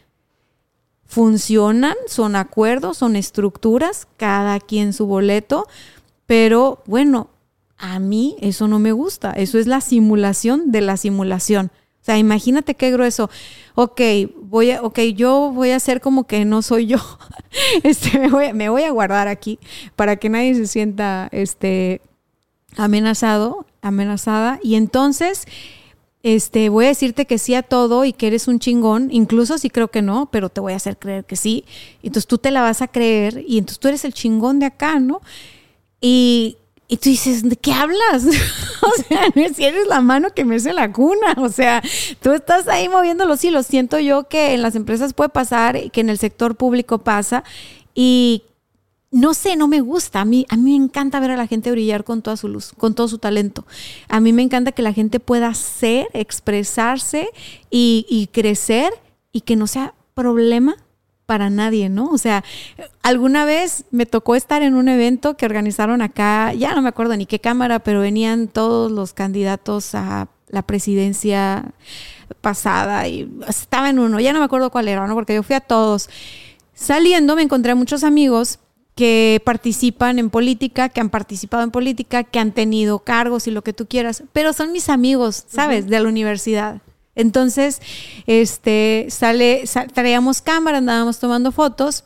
Funcionan, 1.04 1.96
son 2.06 2.34
acuerdos, 2.34 2.96
son 2.98 3.14
estructuras, 3.16 4.06
cada 4.16 4.58
quien 4.58 4.92
su 4.92 5.06
boleto, 5.06 5.66
pero 6.24 6.82
bueno, 6.86 7.28
a 7.76 7.98
mí 7.98 8.36
eso 8.40 8.68
no 8.68 8.78
me 8.78 8.92
gusta, 8.92 9.32
eso 9.32 9.58
es 9.58 9.66
la 9.66 9.80
simulación 9.80 10.70
de 10.70 10.80
la 10.80 10.96
simulación. 10.96 11.70
O 12.00 12.04
sea, 12.04 12.16
imagínate 12.16 12.74
qué 12.74 12.90
grueso. 12.90 13.28
Ok, 13.74 14.00
voy 14.50 14.72
a, 14.72 14.82
okay, 14.82 15.14
yo 15.14 15.52
voy 15.54 15.70
a 15.70 15.76
hacer 15.76 16.00
como 16.00 16.24
que 16.24 16.44
no 16.44 16.60
soy 16.62 16.86
yo. 16.86 16.98
Este, 17.82 18.16
me 18.16 18.28
voy, 18.28 18.52
me 18.52 18.68
voy 18.68 18.84
a 18.84 18.92
guardar 18.92 19.26
aquí 19.26 19.58
para 19.96 20.14
que 20.14 20.28
nadie 20.28 20.54
se 20.54 20.68
sienta 20.68 21.28
este, 21.32 22.00
amenazado, 22.76 23.66
amenazada. 23.82 24.60
Y 24.62 24.76
entonces, 24.76 25.46
este, 26.22 26.68
voy 26.68 26.84
a 26.84 26.88
decirte 26.88 27.26
que 27.26 27.38
sí 27.38 27.56
a 27.56 27.64
todo 27.64 28.04
y 28.04 28.12
que 28.12 28.28
eres 28.28 28.46
un 28.46 28.60
chingón, 28.60 29.08
incluso 29.10 29.58
si 29.58 29.68
creo 29.68 29.88
que 29.88 30.00
no, 30.00 30.30
pero 30.30 30.48
te 30.48 30.60
voy 30.60 30.74
a 30.74 30.76
hacer 30.76 30.96
creer 30.96 31.24
que 31.24 31.34
sí. 31.34 31.64
Entonces 32.04 32.28
tú 32.28 32.38
te 32.38 32.52
la 32.52 32.62
vas 32.62 32.82
a 32.82 32.88
creer 32.88 33.44
y 33.44 33.58
entonces 33.58 33.80
tú 33.80 33.88
eres 33.88 34.04
el 34.04 34.14
chingón 34.14 34.60
de 34.60 34.66
acá, 34.66 35.00
¿no? 35.00 35.22
Y 36.00 36.56
y 36.90 36.96
tú 36.96 37.08
dices, 37.08 37.48
¿de 37.48 37.54
qué 37.54 37.72
hablas? 37.72 38.24
o 38.82 39.02
sea, 39.08 39.22
si 39.54 39.64
eres 39.64 39.86
la 39.86 40.00
mano 40.00 40.30
que 40.34 40.44
me 40.44 40.56
hace 40.56 40.72
la 40.72 40.92
cuna. 40.92 41.36
O 41.36 41.48
sea, 41.48 41.80
tú 42.20 42.32
estás 42.32 42.66
ahí 42.66 42.88
moviendo 42.88 43.26
los 43.26 43.44
hilos. 43.44 43.66
Siento 43.66 44.00
yo 44.00 44.24
que 44.24 44.54
en 44.54 44.62
las 44.62 44.74
empresas 44.74 45.14
puede 45.14 45.30
pasar, 45.30 45.92
que 45.92 46.00
en 46.00 46.10
el 46.10 46.18
sector 46.18 46.56
público 46.56 46.98
pasa. 46.98 47.44
Y 47.94 48.42
no 49.12 49.34
sé, 49.34 49.54
no 49.54 49.68
me 49.68 49.80
gusta. 49.80 50.22
A 50.22 50.24
mí, 50.24 50.46
a 50.48 50.56
mí 50.56 50.76
me 50.76 50.84
encanta 50.84 51.20
ver 51.20 51.30
a 51.30 51.36
la 51.36 51.46
gente 51.46 51.70
brillar 51.70 52.02
con 52.02 52.22
toda 52.22 52.36
su 52.36 52.48
luz, 52.48 52.72
con 52.76 52.96
todo 52.96 53.06
su 53.06 53.18
talento. 53.18 53.64
A 54.08 54.18
mí 54.18 54.32
me 54.32 54.42
encanta 54.42 54.72
que 54.72 54.82
la 54.82 54.92
gente 54.92 55.20
pueda 55.20 55.54
ser, 55.54 56.08
expresarse 56.12 57.30
y, 57.70 58.04
y 58.08 58.26
crecer 58.26 58.92
y 59.30 59.42
que 59.42 59.54
no 59.54 59.68
sea 59.68 59.94
problema 60.14 60.76
para 61.30 61.48
nadie, 61.48 61.88
¿no? 61.88 62.08
O 62.08 62.18
sea, 62.18 62.42
alguna 63.04 63.44
vez 63.44 63.84
me 63.92 64.04
tocó 64.04 64.34
estar 64.34 64.62
en 64.62 64.74
un 64.74 64.88
evento 64.88 65.36
que 65.36 65.46
organizaron 65.46 66.02
acá, 66.02 66.52
ya 66.54 66.74
no 66.74 66.82
me 66.82 66.88
acuerdo 66.88 67.16
ni 67.16 67.24
qué 67.24 67.38
cámara, 67.38 67.78
pero 67.78 68.00
venían 68.00 68.48
todos 68.48 68.90
los 68.90 69.12
candidatos 69.12 69.94
a 69.94 70.26
la 70.48 70.62
presidencia 70.62 71.66
pasada 72.40 73.06
y 73.06 73.30
estaba 73.46 73.90
en 73.90 74.00
uno, 74.00 74.18
ya 74.18 74.32
no 74.32 74.40
me 74.40 74.44
acuerdo 74.44 74.70
cuál 74.70 74.88
era, 74.88 75.06
¿no? 75.06 75.14
Porque 75.14 75.36
yo 75.36 75.44
fui 75.44 75.54
a 75.54 75.60
todos. 75.60 76.10
Saliendo 76.74 77.36
me 77.36 77.42
encontré 77.42 77.70
a 77.70 77.76
muchos 77.76 78.02
amigos 78.02 78.58
que 78.96 79.40
participan 79.44 80.18
en 80.18 80.30
política, 80.30 80.88
que 80.88 81.00
han 81.00 81.10
participado 81.10 81.62
en 81.62 81.70
política, 81.70 82.24
que 82.24 82.40
han 82.40 82.50
tenido 82.50 82.98
cargos 82.98 83.46
y 83.46 83.52
lo 83.52 83.62
que 83.62 83.72
tú 83.72 83.86
quieras, 83.86 84.24
pero 84.32 84.52
son 84.52 84.72
mis 84.72 84.88
amigos, 84.88 85.44
¿sabes? 85.46 85.86
De 85.86 86.00
la 86.00 86.08
universidad. 86.08 86.82
Entonces, 87.20 87.80
este, 88.26 89.06
sale, 89.10 89.64
traíamos 89.92 90.42
cámara, 90.42 90.78
andábamos 90.78 91.18
tomando 91.18 91.52
fotos 91.52 92.04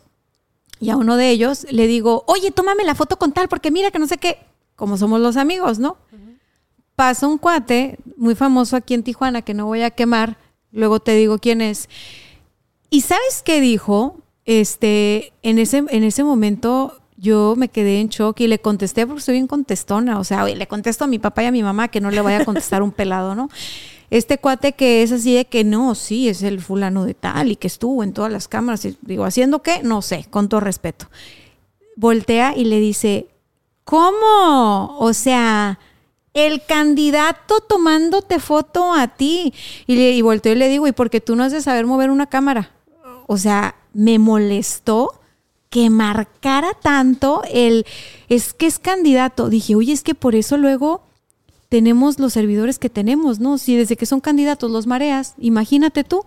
y 0.81 0.91
a 0.91 0.97
uno 0.97 1.17
de 1.17 1.31
ellos 1.31 1.67
le 1.71 1.87
digo, 1.87 2.25
oye, 2.27 2.51
tómame 2.51 2.85
la 2.85 2.95
foto 2.95 3.17
con 3.17 3.33
tal, 3.33 3.49
porque 3.49 3.71
mira 3.71 3.91
que 3.91 3.99
no 3.99 4.07
sé 4.07 4.19
qué, 4.19 4.39
como 4.77 4.97
somos 4.97 5.21
los 5.21 5.37
amigos, 5.37 5.79
¿no? 5.79 5.97
Pasa 6.97 7.27
un 7.27 7.39
cuate 7.39 7.99
muy 8.17 8.35
famoso 8.35 8.77
aquí 8.77 8.95
en 8.95 9.03
Tijuana, 9.03 9.43
que 9.43 9.55
no 9.55 9.67
voy 9.67 9.83
a 9.83 9.91
quemar, 9.91 10.37
luego 10.71 11.01
te 11.01 11.15
digo 11.15 11.39
quién 11.39 11.61
es. 11.61 11.89
¿Y 12.91 13.01
sabes 13.01 13.43
qué 13.45 13.61
dijo? 13.61 14.19
Este, 14.45 15.33
en 15.43 15.59
ese, 15.59 15.85
en 15.89 16.05
ese 16.05 16.23
momento 16.23 17.01
yo 17.17 17.55
me 17.57 17.69
quedé 17.69 18.01
en 18.01 18.09
shock 18.09 18.41
y 18.41 18.47
le 18.47 18.59
contesté 18.61 19.07
porque 19.07 19.23
soy 19.23 19.33
bien 19.33 19.47
contestona. 19.47 20.19
O 20.19 20.25
sea, 20.25 20.45
le 20.45 20.67
contesto 20.67 21.05
a 21.05 21.07
mi 21.07 21.19
papá 21.19 21.43
y 21.43 21.47
a 21.47 21.53
mi 21.53 21.63
mamá 21.63 21.89
que 21.89 22.01
no 22.01 22.11
le 22.11 22.21
vaya 22.21 22.41
a 22.41 22.45
contestar 22.45 22.83
un 22.83 22.93
pelado, 22.93 23.35
¿no? 23.35 23.49
Este 24.11 24.39
cuate 24.39 24.73
que 24.73 25.03
es 25.03 25.13
así 25.13 25.35
de 25.35 25.45
que 25.45 25.65
no, 25.65 25.95
sí, 25.95 26.29
es 26.29 26.43
el 26.43 26.61
fulano 26.61 27.05
de 27.05 27.15
tal 27.15 27.51
y 27.51 27.57
que 27.57 27.67
estuvo 27.67 28.03
en 28.03 28.13
todas 28.13 28.31
las 28.31 28.49
cámaras. 28.49 28.85
Y 28.85 28.97
digo, 29.03 29.25
¿haciendo 29.25 29.63
qué? 29.63 29.83
No 29.83 30.03
sé, 30.03 30.27
con 30.31 30.49
todo 30.49 30.61
respeto. 30.61 31.07
Voltea 31.97 32.55
y 32.57 32.65
le 32.65 32.81
dice, 32.81 33.29
¿cómo? 33.85 34.97
O 34.99 35.13
sea, 35.13 35.79
el 36.35 36.65
candidato 36.65 37.61
tomándote 37.61 38.41
foto 38.41 38.93
a 38.93 39.09
ti. 39.09 39.55
Y, 39.87 39.97
le, 39.97 40.13
y 40.13 40.23
volteo 40.23 40.53
y 40.53 40.57
le 40.57 40.69
digo, 40.69 40.87
¿y 40.87 40.93
por 40.93 41.11
qué 41.11 41.21
tú 41.21 41.37
no 41.37 41.45
has 41.45 41.53
de 41.53 41.63
saber 41.63 41.87
mover 41.87 42.11
una 42.11 42.27
cámara? 42.27 42.73
O 43.27 43.39
sea, 43.39 43.77
me 43.93 44.19
molestó 44.19 45.21
que 45.71 45.91
marcara 45.91 46.75
tanto 46.75 47.43
el, 47.51 47.87
es 48.29 48.53
que 48.53 48.67
es 48.67 48.79
candidato. 48.79 49.49
Dije, 49.49 49.75
oye, 49.75 49.93
es 49.93 50.03
que 50.03 50.15
por 50.15 50.35
eso 50.35 50.57
luego 50.57 51.04
tenemos 51.75 52.21
los 52.21 52.33
servidores 52.33 52.79
que 52.79 52.89
tenemos, 52.89 53.41
¿no? 53.41 53.59
Si 53.59 53.75
desde 53.75 53.97
que 53.97 54.07
son 54.07 54.21
candidatos 54.21 54.71
los 54.71 54.87
mareas, 54.87 55.35
imagínate 55.39 56.05
tú. 56.05 56.25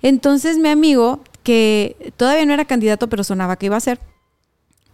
Entonces 0.00 0.56
mi 0.56 0.70
amigo, 0.70 1.20
que 1.42 2.14
todavía 2.16 2.46
no 2.46 2.54
era 2.54 2.64
candidato, 2.64 3.06
pero 3.06 3.22
sonaba 3.22 3.56
que 3.56 3.66
iba 3.66 3.76
a 3.76 3.80
ser, 3.80 4.00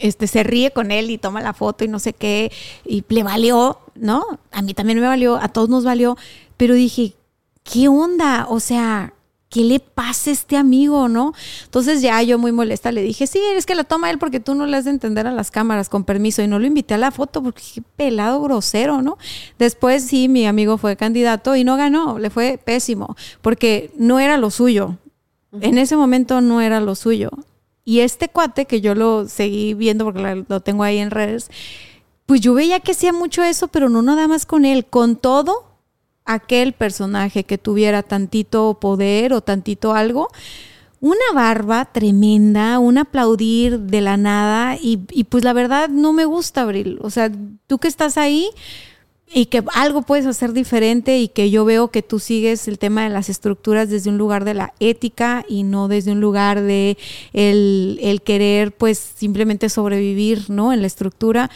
este, 0.00 0.26
se 0.26 0.42
ríe 0.42 0.72
con 0.72 0.90
él 0.90 1.08
y 1.08 1.18
toma 1.18 1.40
la 1.40 1.52
foto 1.52 1.84
y 1.84 1.88
no 1.88 2.00
sé 2.00 2.14
qué, 2.14 2.50
y 2.84 3.04
le 3.10 3.22
valió, 3.22 3.78
¿no? 3.94 4.24
A 4.50 4.60
mí 4.60 4.74
también 4.74 4.98
me 4.98 5.06
valió, 5.06 5.36
a 5.36 5.46
todos 5.46 5.68
nos 5.68 5.84
valió, 5.84 6.16
pero 6.56 6.74
dije, 6.74 7.14
¿qué 7.62 7.86
onda? 7.86 8.48
O 8.48 8.58
sea, 8.58 9.14
¿qué 9.52 9.64
le 9.64 9.80
pasa 9.80 10.30
a 10.30 10.32
este 10.32 10.56
amigo, 10.56 11.08
no? 11.08 11.34
Entonces 11.64 12.00
ya 12.00 12.22
yo 12.22 12.38
muy 12.38 12.52
molesta 12.52 12.90
le 12.90 13.02
dije, 13.02 13.26
sí, 13.26 13.38
es 13.54 13.66
que 13.66 13.74
la 13.74 13.84
toma 13.84 14.10
él 14.10 14.18
porque 14.18 14.40
tú 14.40 14.54
no 14.54 14.64
le 14.64 14.78
has 14.78 14.86
de 14.86 14.90
entender 14.90 15.26
a 15.26 15.30
las 15.30 15.50
cámaras, 15.50 15.90
con 15.90 16.04
permiso, 16.04 16.42
y 16.42 16.48
no 16.48 16.58
lo 16.58 16.66
invité 16.66 16.94
a 16.94 16.98
la 16.98 17.10
foto 17.10 17.42
porque 17.42 17.62
qué 17.74 17.82
pelado 17.82 18.40
grosero, 18.40 19.02
¿no? 19.02 19.18
Después 19.58 20.04
sí, 20.04 20.28
mi 20.28 20.46
amigo 20.46 20.78
fue 20.78 20.96
candidato 20.96 21.54
y 21.54 21.64
no 21.64 21.76
ganó, 21.76 22.18
le 22.18 22.30
fue 22.30 22.58
pésimo, 22.64 23.14
porque 23.42 23.92
no 23.96 24.18
era 24.18 24.38
lo 24.38 24.50
suyo. 24.50 24.96
En 25.60 25.76
ese 25.76 25.96
momento 25.96 26.40
no 26.40 26.62
era 26.62 26.80
lo 26.80 26.94
suyo. 26.94 27.28
Y 27.84 28.00
este 28.00 28.28
cuate 28.28 28.64
que 28.64 28.80
yo 28.80 28.94
lo 28.94 29.28
seguí 29.28 29.74
viendo 29.74 30.06
porque 30.06 30.44
lo 30.48 30.60
tengo 30.60 30.82
ahí 30.82 30.96
en 30.96 31.10
redes, 31.10 31.50
pues 32.24 32.40
yo 32.40 32.54
veía 32.54 32.80
que 32.80 32.92
hacía 32.92 33.12
mucho 33.12 33.42
eso, 33.42 33.68
pero 33.68 33.90
no 33.90 34.00
nada 34.00 34.28
más 34.28 34.46
con 34.46 34.64
él, 34.64 34.86
con 34.86 35.16
todo 35.16 35.71
aquel 36.24 36.72
personaje 36.72 37.44
que 37.44 37.58
tuviera 37.58 38.02
tantito 38.02 38.78
poder 38.80 39.32
o 39.32 39.40
tantito 39.40 39.94
algo, 39.94 40.28
una 41.02 41.32
barba 41.34 41.86
tremenda, 41.86 42.78
un 42.78 42.96
aplaudir 42.96 43.80
de 43.80 44.00
la 44.00 44.16
nada 44.16 44.78
y, 44.80 44.98
pues 45.24 45.42
la 45.42 45.52
verdad 45.52 45.88
no 45.88 46.12
me 46.12 46.24
gusta, 46.24 46.62
Abril. 46.62 47.00
O 47.02 47.10
sea, 47.10 47.30
tú 47.66 47.78
que 47.78 47.88
estás 47.88 48.16
ahí 48.16 48.48
y 49.34 49.46
que 49.46 49.64
algo 49.74 50.02
puedes 50.02 50.26
hacer 50.26 50.52
diferente 50.52 51.18
y 51.18 51.26
que 51.26 51.50
yo 51.50 51.64
veo 51.64 51.90
que 51.90 52.02
tú 52.02 52.20
sigues 52.20 52.68
el 52.68 52.78
tema 52.78 53.02
de 53.02 53.08
las 53.08 53.28
estructuras 53.28 53.88
desde 53.88 54.10
un 54.10 54.18
lugar 54.18 54.44
de 54.44 54.54
la 54.54 54.74
ética 54.78 55.44
y 55.48 55.64
no 55.64 55.88
desde 55.88 56.12
un 56.12 56.20
lugar 56.20 56.60
de 56.60 56.96
el, 57.32 57.98
el 58.00 58.22
querer 58.22 58.70
pues 58.70 58.98
simplemente 58.98 59.70
sobrevivir, 59.70 60.50
¿no? 60.50 60.72
En 60.72 60.82
la 60.82 60.86
estructura. 60.86 61.50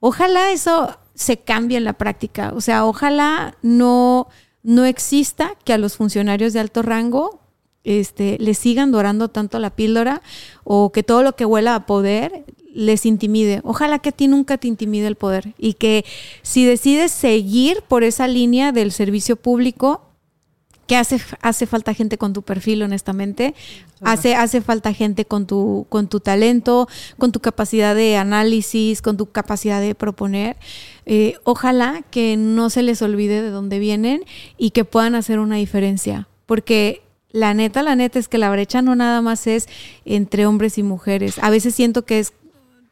Ojalá 0.00 0.52
eso 0.52 0.98
se 1.16 1.38
cambie 1.38 1.78
en 1.78 1.84
la 1.84 1.94
práctica. 1.94 2.52
O 2.54 2.60
sea, 2.60 2.84
ojalá 2.84 3.56
no, 3.62 4.28
no 4.62 4.84
exista 4.84 5.54
que 5.64 5.72
a 5.72 5.78
los 5.78 5.96
funcionarios 5.96 6.52
de 6.52 6.60
alto 6.60 6.82
rango 6.82 7.40
este, 7.82 8.36
les 8.38 8.58
sigan 8.58 8.92
dorando 8.92 9.28
tanto 9.28 9.58
la 9.58 9.70
píldora 9.70 10.22
o 10.64 10.92
que 10.92 11.02
todo 11.02 11.22
lo 11.22 11.34
que 11.34 11.44
huela 11.44 11.74
a 11.74 11.86
poder 11.86 12.44
les 12.74 13.06
intimide. 13.06 13.60
Ojalá 13.64 13.98
que 13.98 14.10
a 14.10 14.12
ti 14.12 14.28
nunca 14.28 14.58
te 14.58 14.68
intimide 14.68 15.06
el 15.06 15.16
poder 15.16 15.54
y 15.56 15.74
que 15.74 16.04
si 16.42 16.66
decides 16.66 17.10
seguir 17.12 17.82
por 17.88 18.04
esa 18.04 18.28
línea 18.28 18.70
del 18.70 18.92
servicio 18.92 19.36
público, 19.36 20.05
que 20.86 20.96
hace, 20.96 21.20
hace 21.40 21.66
falta 21.66 21.94
gente 21.94 22.18
con 22.18 22.32
tu 22.32 22.42
perfil, 22.42 22.82
honestamente. 22.82 23.54
Hace, 24.02 24.34
hace 24.34 24.60
falta 24.60 24.92
gente 24.92 25.24
con 25.24 25.46
tu, 25.46 25.86
con 25.88 26.08
tu 26.08 26.20
talento, 26.20 26.88
con 27.18 27.32
tu 27.32 27.40
capacidad 27.40 27.94
de 27.94 28.16
análisis, 28.16 29.02
con 29.02 29.16
tu 29.16 29.26
capacidad 29.26 29.80
de 29.80 29.94
proponer. 29.94 30.56
Eh, 31.06 31.34
ojalá 31.44 32.02
que 32.10 32.36
no 32.36 32.70
se 32.70 32.82
les 32.82 33.02
olvide 33.02 33.42
de 33.42 33.50
dónde 33.50 33.78
vienen 33.78 34.22
y 34.58 34.70
que 34.70 34.84
puedan 34.84 35.14
hacer 35.14 35.38
una 35.38 35.56
diferencia. 35.56 36.28
Porque 36.46 37.02
la 37.30 37.54
neta, 37.54 37.82
la 37.82 37.96
neta 37.96 38.18
es 38.18 38.28
que 38.28 38.38
la 38.38 38.50
brecha 38.50 38.82
no 38.82 38.94
nada 38.94 39.22
más 39.22 39.46
es 39.46 39.68
entre 40.04 40.46
hombres 40.46 40.78
y 40.78 40.82
mujeres. 40.82 41.38
A 41.40 41.50
veces 41.50 41.74
siento 41.74 42.04
que 42.04 42.20
es, 42.20 42.32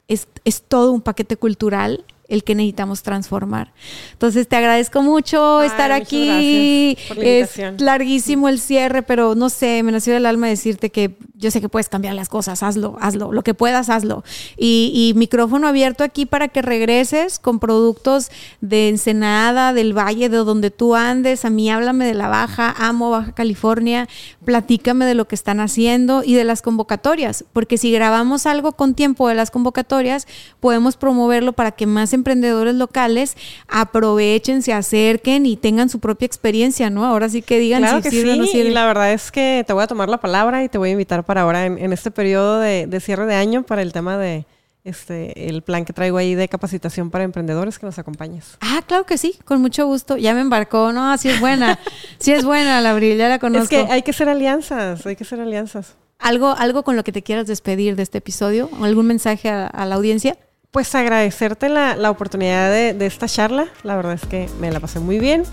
es, 0.09 0.27
es 0.45 0.63
todo 0.63 0.93
un 0.93 1.01
paquete 1.01 1.37
cultural 1.37 2.05
el 2.29 2.45
que 2.45 2.55
necesitamos 2.55 3.03
transformar. 3.03 3.73
Entonces 4.13 4.49
te 4.49 4.57
agradezco 4.57 5.03
mucho 5.03 5.63
estar 5.63 5.93
aquí. 5.93 6.97
es 7.17 7.81
larguísimo 7.81 8.49
el 8.49 8.61
cierre, 8.61 9.03
pero 9.03 9.35
no 9.35 9.51
sé, 9.51 9.83
me 9.83 9.93
nació 9.93 10.15
del 10.15 10.27
alma 10.27 10.49
decirte 10.49 10.91
que 10.91 11.17
yo 11.37 11.51
sé 11.51 11.61
que 11.61 11.69
puedes 11.69 11.89
cambiar 11.89 12.15
las 12.15 12.29
cosas, 12.29 12.63
hazlo, 12.63 12.97
hazlo, 13.01 13.33
lo 13.33 13.43
que 13.43 13.53
puedas, 13.53 13.91
hazlo. 13.91 14.25
Y, 14.57 15.13
micrófono 15.17 15.69
abierto 15.69 16.03
aquí 16.03 16.27
para 16.27 16.49
que 16.49 16.63
regreses 16.63 17.39
con 17.39 17.61
productos 17.61 18.31
de 18.61 18.89
Ensenada, 18.89 19.73
del 19.73 19.97
Valle, 19.97 20.29
de 20.29 20.39
donde 20.39 20.71
tú 20.71 20.95
andes. 20.95 21.45
A 21.45 21.51
mí 21.51 21.71
háblame 21.71 22.07
de 22.07 22.15
la 22.15 22.29
Baja, 22.29 22.75
amo 22.79 23.11
Baja 23.11 23.33
California, 23.33 24.09
platícame 24.45 25.05
de 25.05 25.15
lo 25.15 25.27
que 25.27 25.35
están 25.35 25.61
haciendo 25.61 26.25
y 26.25 26.35
de 26.35 26.45
las 26.45 26.63
convocatorias, 26.63 27.45
porque 27.53 27.77
si 27.77 27.93
grabamos 27.93 28.47
algo 28.47 28.73
con 28.73 28.95
tiempo 28.95 29.29
de 29.29 29.35
las 29.35 29.51
convocatorias, 29.51 30.27
podemos 30.61 30.97
promoverlo 30.97 31.53
para 31.53 31.73
que 31.73 31.87
más 31.87 32.14
emprendedores 32.15 32.75
locales 32.75 33.37
aprovechen, 33.69 34.63
se 34.63 34.73
acerquen 34.73 35.47
y 35.47 35.57
tengan 35.57 35.89
su 35.89 36.01
propia 36.01 36.27
experiencia, 36.27 36.91
¿no? 36.91 37.05
Ahora 37.05 37.29
sí 37.29 37.43
que 37.43 37.59
digan 37.59 38.03
si 38.03 38.11
sirve 38.11 38.33
o 38.33 38.37
no 38.37 38.47
sirve. 38.47 38.71
Y 38.71 38.73
la 38.73 38.87
verdad 38.87 39.13
es 39.13 39.31
que 39.31 39.65
te 39.67 39.73
voy 39.73 39.83
a 39.83 39.87
tomar 39.87 40.09
la 40.09 40.19
palabra 40.19 40.65
y 40.65 40.69
te 40.69 40.79
voy 40.79 40.91
a 40.91 40.93
invitar 40.93 41.25
para 41.25 41.43
ahora 41.43 41.67
en, 41.67 41.93
este 41.93 42.11
periodo 42.11 42.59
de, 42.61 43.01
cierre 43.01 43.27
de 43.27 43.35
año 43.35 43.63
para 43.63 43.83
el 43.83 43.93
tema 43.93 44.19
de 44.19 44.47
este 44.85 45.49
el 45.49 45.63
plan 45.63 45.87
que 45.87 45.95
traigo 45.95 46.19
ahí 46.19 46.35
de 46.35 46.47
capacitación 46.47 47.11
para 47.11 47.25
emprendedores 47.25 47.79
que 47.79 47.87
nos 47.87 47.99
acompañes. 47.99 48.57
Ah, 48.61 48.83
claro 48.87 49.05
que 49.07 49.17
sí, 49.19 49.39
con 49.45 49.61
mucho 49.61 49.87
gusto. 49.87 50.17
Ya 50.17 50.35
me 50.35 50.41
embarcó, 50.41 50.93
no, 50.93 51.11
así 51.11 51.29
es 51.29 51.41
buena. 51.41 51.79
sí 52.19 52.33
es 52.33 52.45
buena 52.45 52.81
la 52.83 52.91
Abril, 52.91 53.17
ya 53.17 53.29
la 53.29 53.39
conozco. 53.39 53.75
Es 53.75 53.87
que 53.87 53.93
hay 53.93 54.03
que 54.03 54.11
hacer 54.11 54.29
alianzas, 54.29 55.07
hay 55.07 55.17
que 55.17 55.25
hacer 55.25 55.41
alianzas. 55.41 55.97
¿Algo, 56.19 56.55
algo 56.57 56.85
con 56.85 56.97
lo 56.97 57.05
que 57.05 57.13
te 57.13 57.23
quieras 57.23 57.47
despedir 57.47 57.97
de 57.97 58.03
este 58.03 58.19
episodio? 58.19 58.71
¿Algún 58.83 59.07
mensaje 59.07 59.51
a 59.51 59.85
la 59.87 59.95
audiencia? 59.95 60.39
Pues 60.75 60.93
agradecerte 60.97 61.69
la, 61.69 61.95
la 61.95 62.11
oportunidad 62.11 62.69
de, 62.69 63.07
esta 63.07 63.29
charla. 63.29 63.69
La 63.85 63.95
verdad 63.95 64.15
es 64.15 64.27
que 64.27 64.49
me 64.59 64.73
la 64.73 64.81
pasé 64.81 64.99
muy 64.99 65.21
bien. 65.21 65.45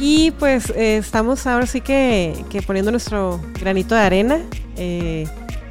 Y 0.00 0.32
pues 0.32 0.70
eh, 0.70 0.96
estamos 0.96 1.46
ahora 1.46 1.64
sí 1.66 1.80
que, 1.80 2.34
poniendo 2.66 2.90
nuestro 2.90 3.40
granito 3.60 3.94
de 3.94 4.00
arena 4.00 4.40
eh, 4.76 5.28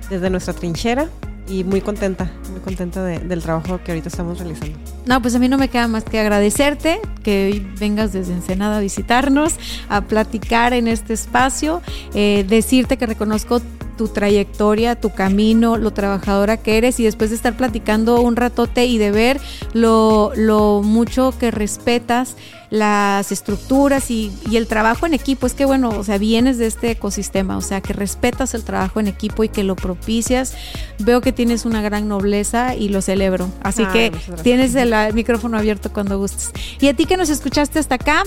desde 0.10 0.30
nuestra 0.30 0.54
trinchera 0.54 1.10
y 1.48 1.64
muy 1.64 1.82
contenta, 1.82 2.32
muy 2.52 2.61
contenta 2.61 3.03
del 3.03 3.41
trabajo 3.41 3.80
que 3.84 3.91
ahorita 3.91 4.10
estamos 4.10 4.40
realizando. 4.40 4.78
No, 5.06 5.22
pues 5.22 5.36
a 5.36 5.40
mí 5.40 5.49
no 5.49 5.57
me 5.57 5.68
queda 5.68 5.88
más 5.88 6.03
que 6.03 6.20
agradecerte 6.20 6.99
que 7.24 7.52
hoy 7.52 7.68
vengas 7.80 8.14
desde 8.14 8.34
Ensenada 8.34 8.78
a 8.78 8.80
visitarnos, 8.80 9.56
a 9.90 10.02
platicar 10.02 10.74
en 10.74 10.88
este 10.88 11.14
espacio, 11.14 11.82
eh, 12.14 12.45
decirte 12.48 12.98
que 12.98 13.06
reconozco 13.06 13.61
tu 13.98 14.07
trayectoria, 14.07 14.99
tu 14.99 15.11
camino, 15.11 15.78
lo 15.78 15.91
trabajadora 15.91 16.57
que 16.57 16.78
eres 16.78 16.99
y 16.99 17.03
después 17.03 17.30
de 17.30 17.36
estar 17.36 17.56
platicando 17.56 18.22
un 18.22 18.36
ratote 18.36 18.86
y 18.86 18.98
de 18.98 19.11
ver 19.11 19.40
lo, 19.74 20.32
lo 20.36 20.82
mucho 20.84 21.34
que 21.38 21.52
respetas 21.52 22.36
las 22.74 23.32
estructuras 23.32 24.10
y, 24.10 24.32
y, 24.50 24.58
el 24.58 24.66
trabajo 24.66 25.06
en 25.06 25.14
equipo. 25.14 25.45
Es 25.45 25.54
que 25.54 25.64
bueno, 25.64 25.90
o 25.90 26.04
sea, 26.04 26.18
vienes 26.18 26.58
de 26.58 26.66
este 26.66 26.90
ecosistema, 26.90 27.56
o 27.56 27.62
sea, 27.62 27.82
que 27.82 27.94
respetas 27.94 28.56
el 28.56 28.64
trabajo 28.64 29.00
en 29.00 29.08
equipo 29.08 29.44
y 29.44 29.50
que 29.50 29.64
lo 29.64 29.76
propicias. 29.76 30.56
Veo 30.98 31.22
que 31.22 31.32
tienes 31.32 31.66
una 31.66 31.84
gran 31.84 32.08
nobleza 32.08 32.74
y 32.74 32.90
lo 32.90 33.04
celebro. 33.04 33.48
Así 33.62 33.86
que 33.94 34.12
tienes 34.41 34.74
el 34.74 35.14
micrófono 35.14 35.60
abierto 35.60 35.94
cuando 35.94 36.18
gustes. 36.18 36.52
Y 36.80 36.88
a 36.88 36.95
ti 36.95 37.06
que 37.06 37.16
nos 37.16 37.30
escuchaste 37.30 37.78
hasta 37.78 37.95
acá, 37.95 38.24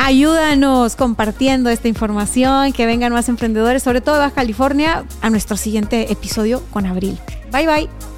Ayúdanos 0.00 0.94
compartiendo 0.94 1.70
esta 1.70 1.88
información, 1.88 2.72
que 2.72 2.86
vengan 2.86 3.12
más 3.12 3.28
emprendedores, 3.28 3.82
sobre 3.82 4.00
todo 4.00 4.14
de 4.14 4.20
Baja 4.20 4.34
California, 4.36 5.04
a 5.22 5.28
nuestro 5.28 5.56
siguiente 5.56 6.12
episodio 6.12 6.62
con 6.70 6.86
Abril. 6.86 7.18
Bye 7.50 7.66
bye. 7.66 8.17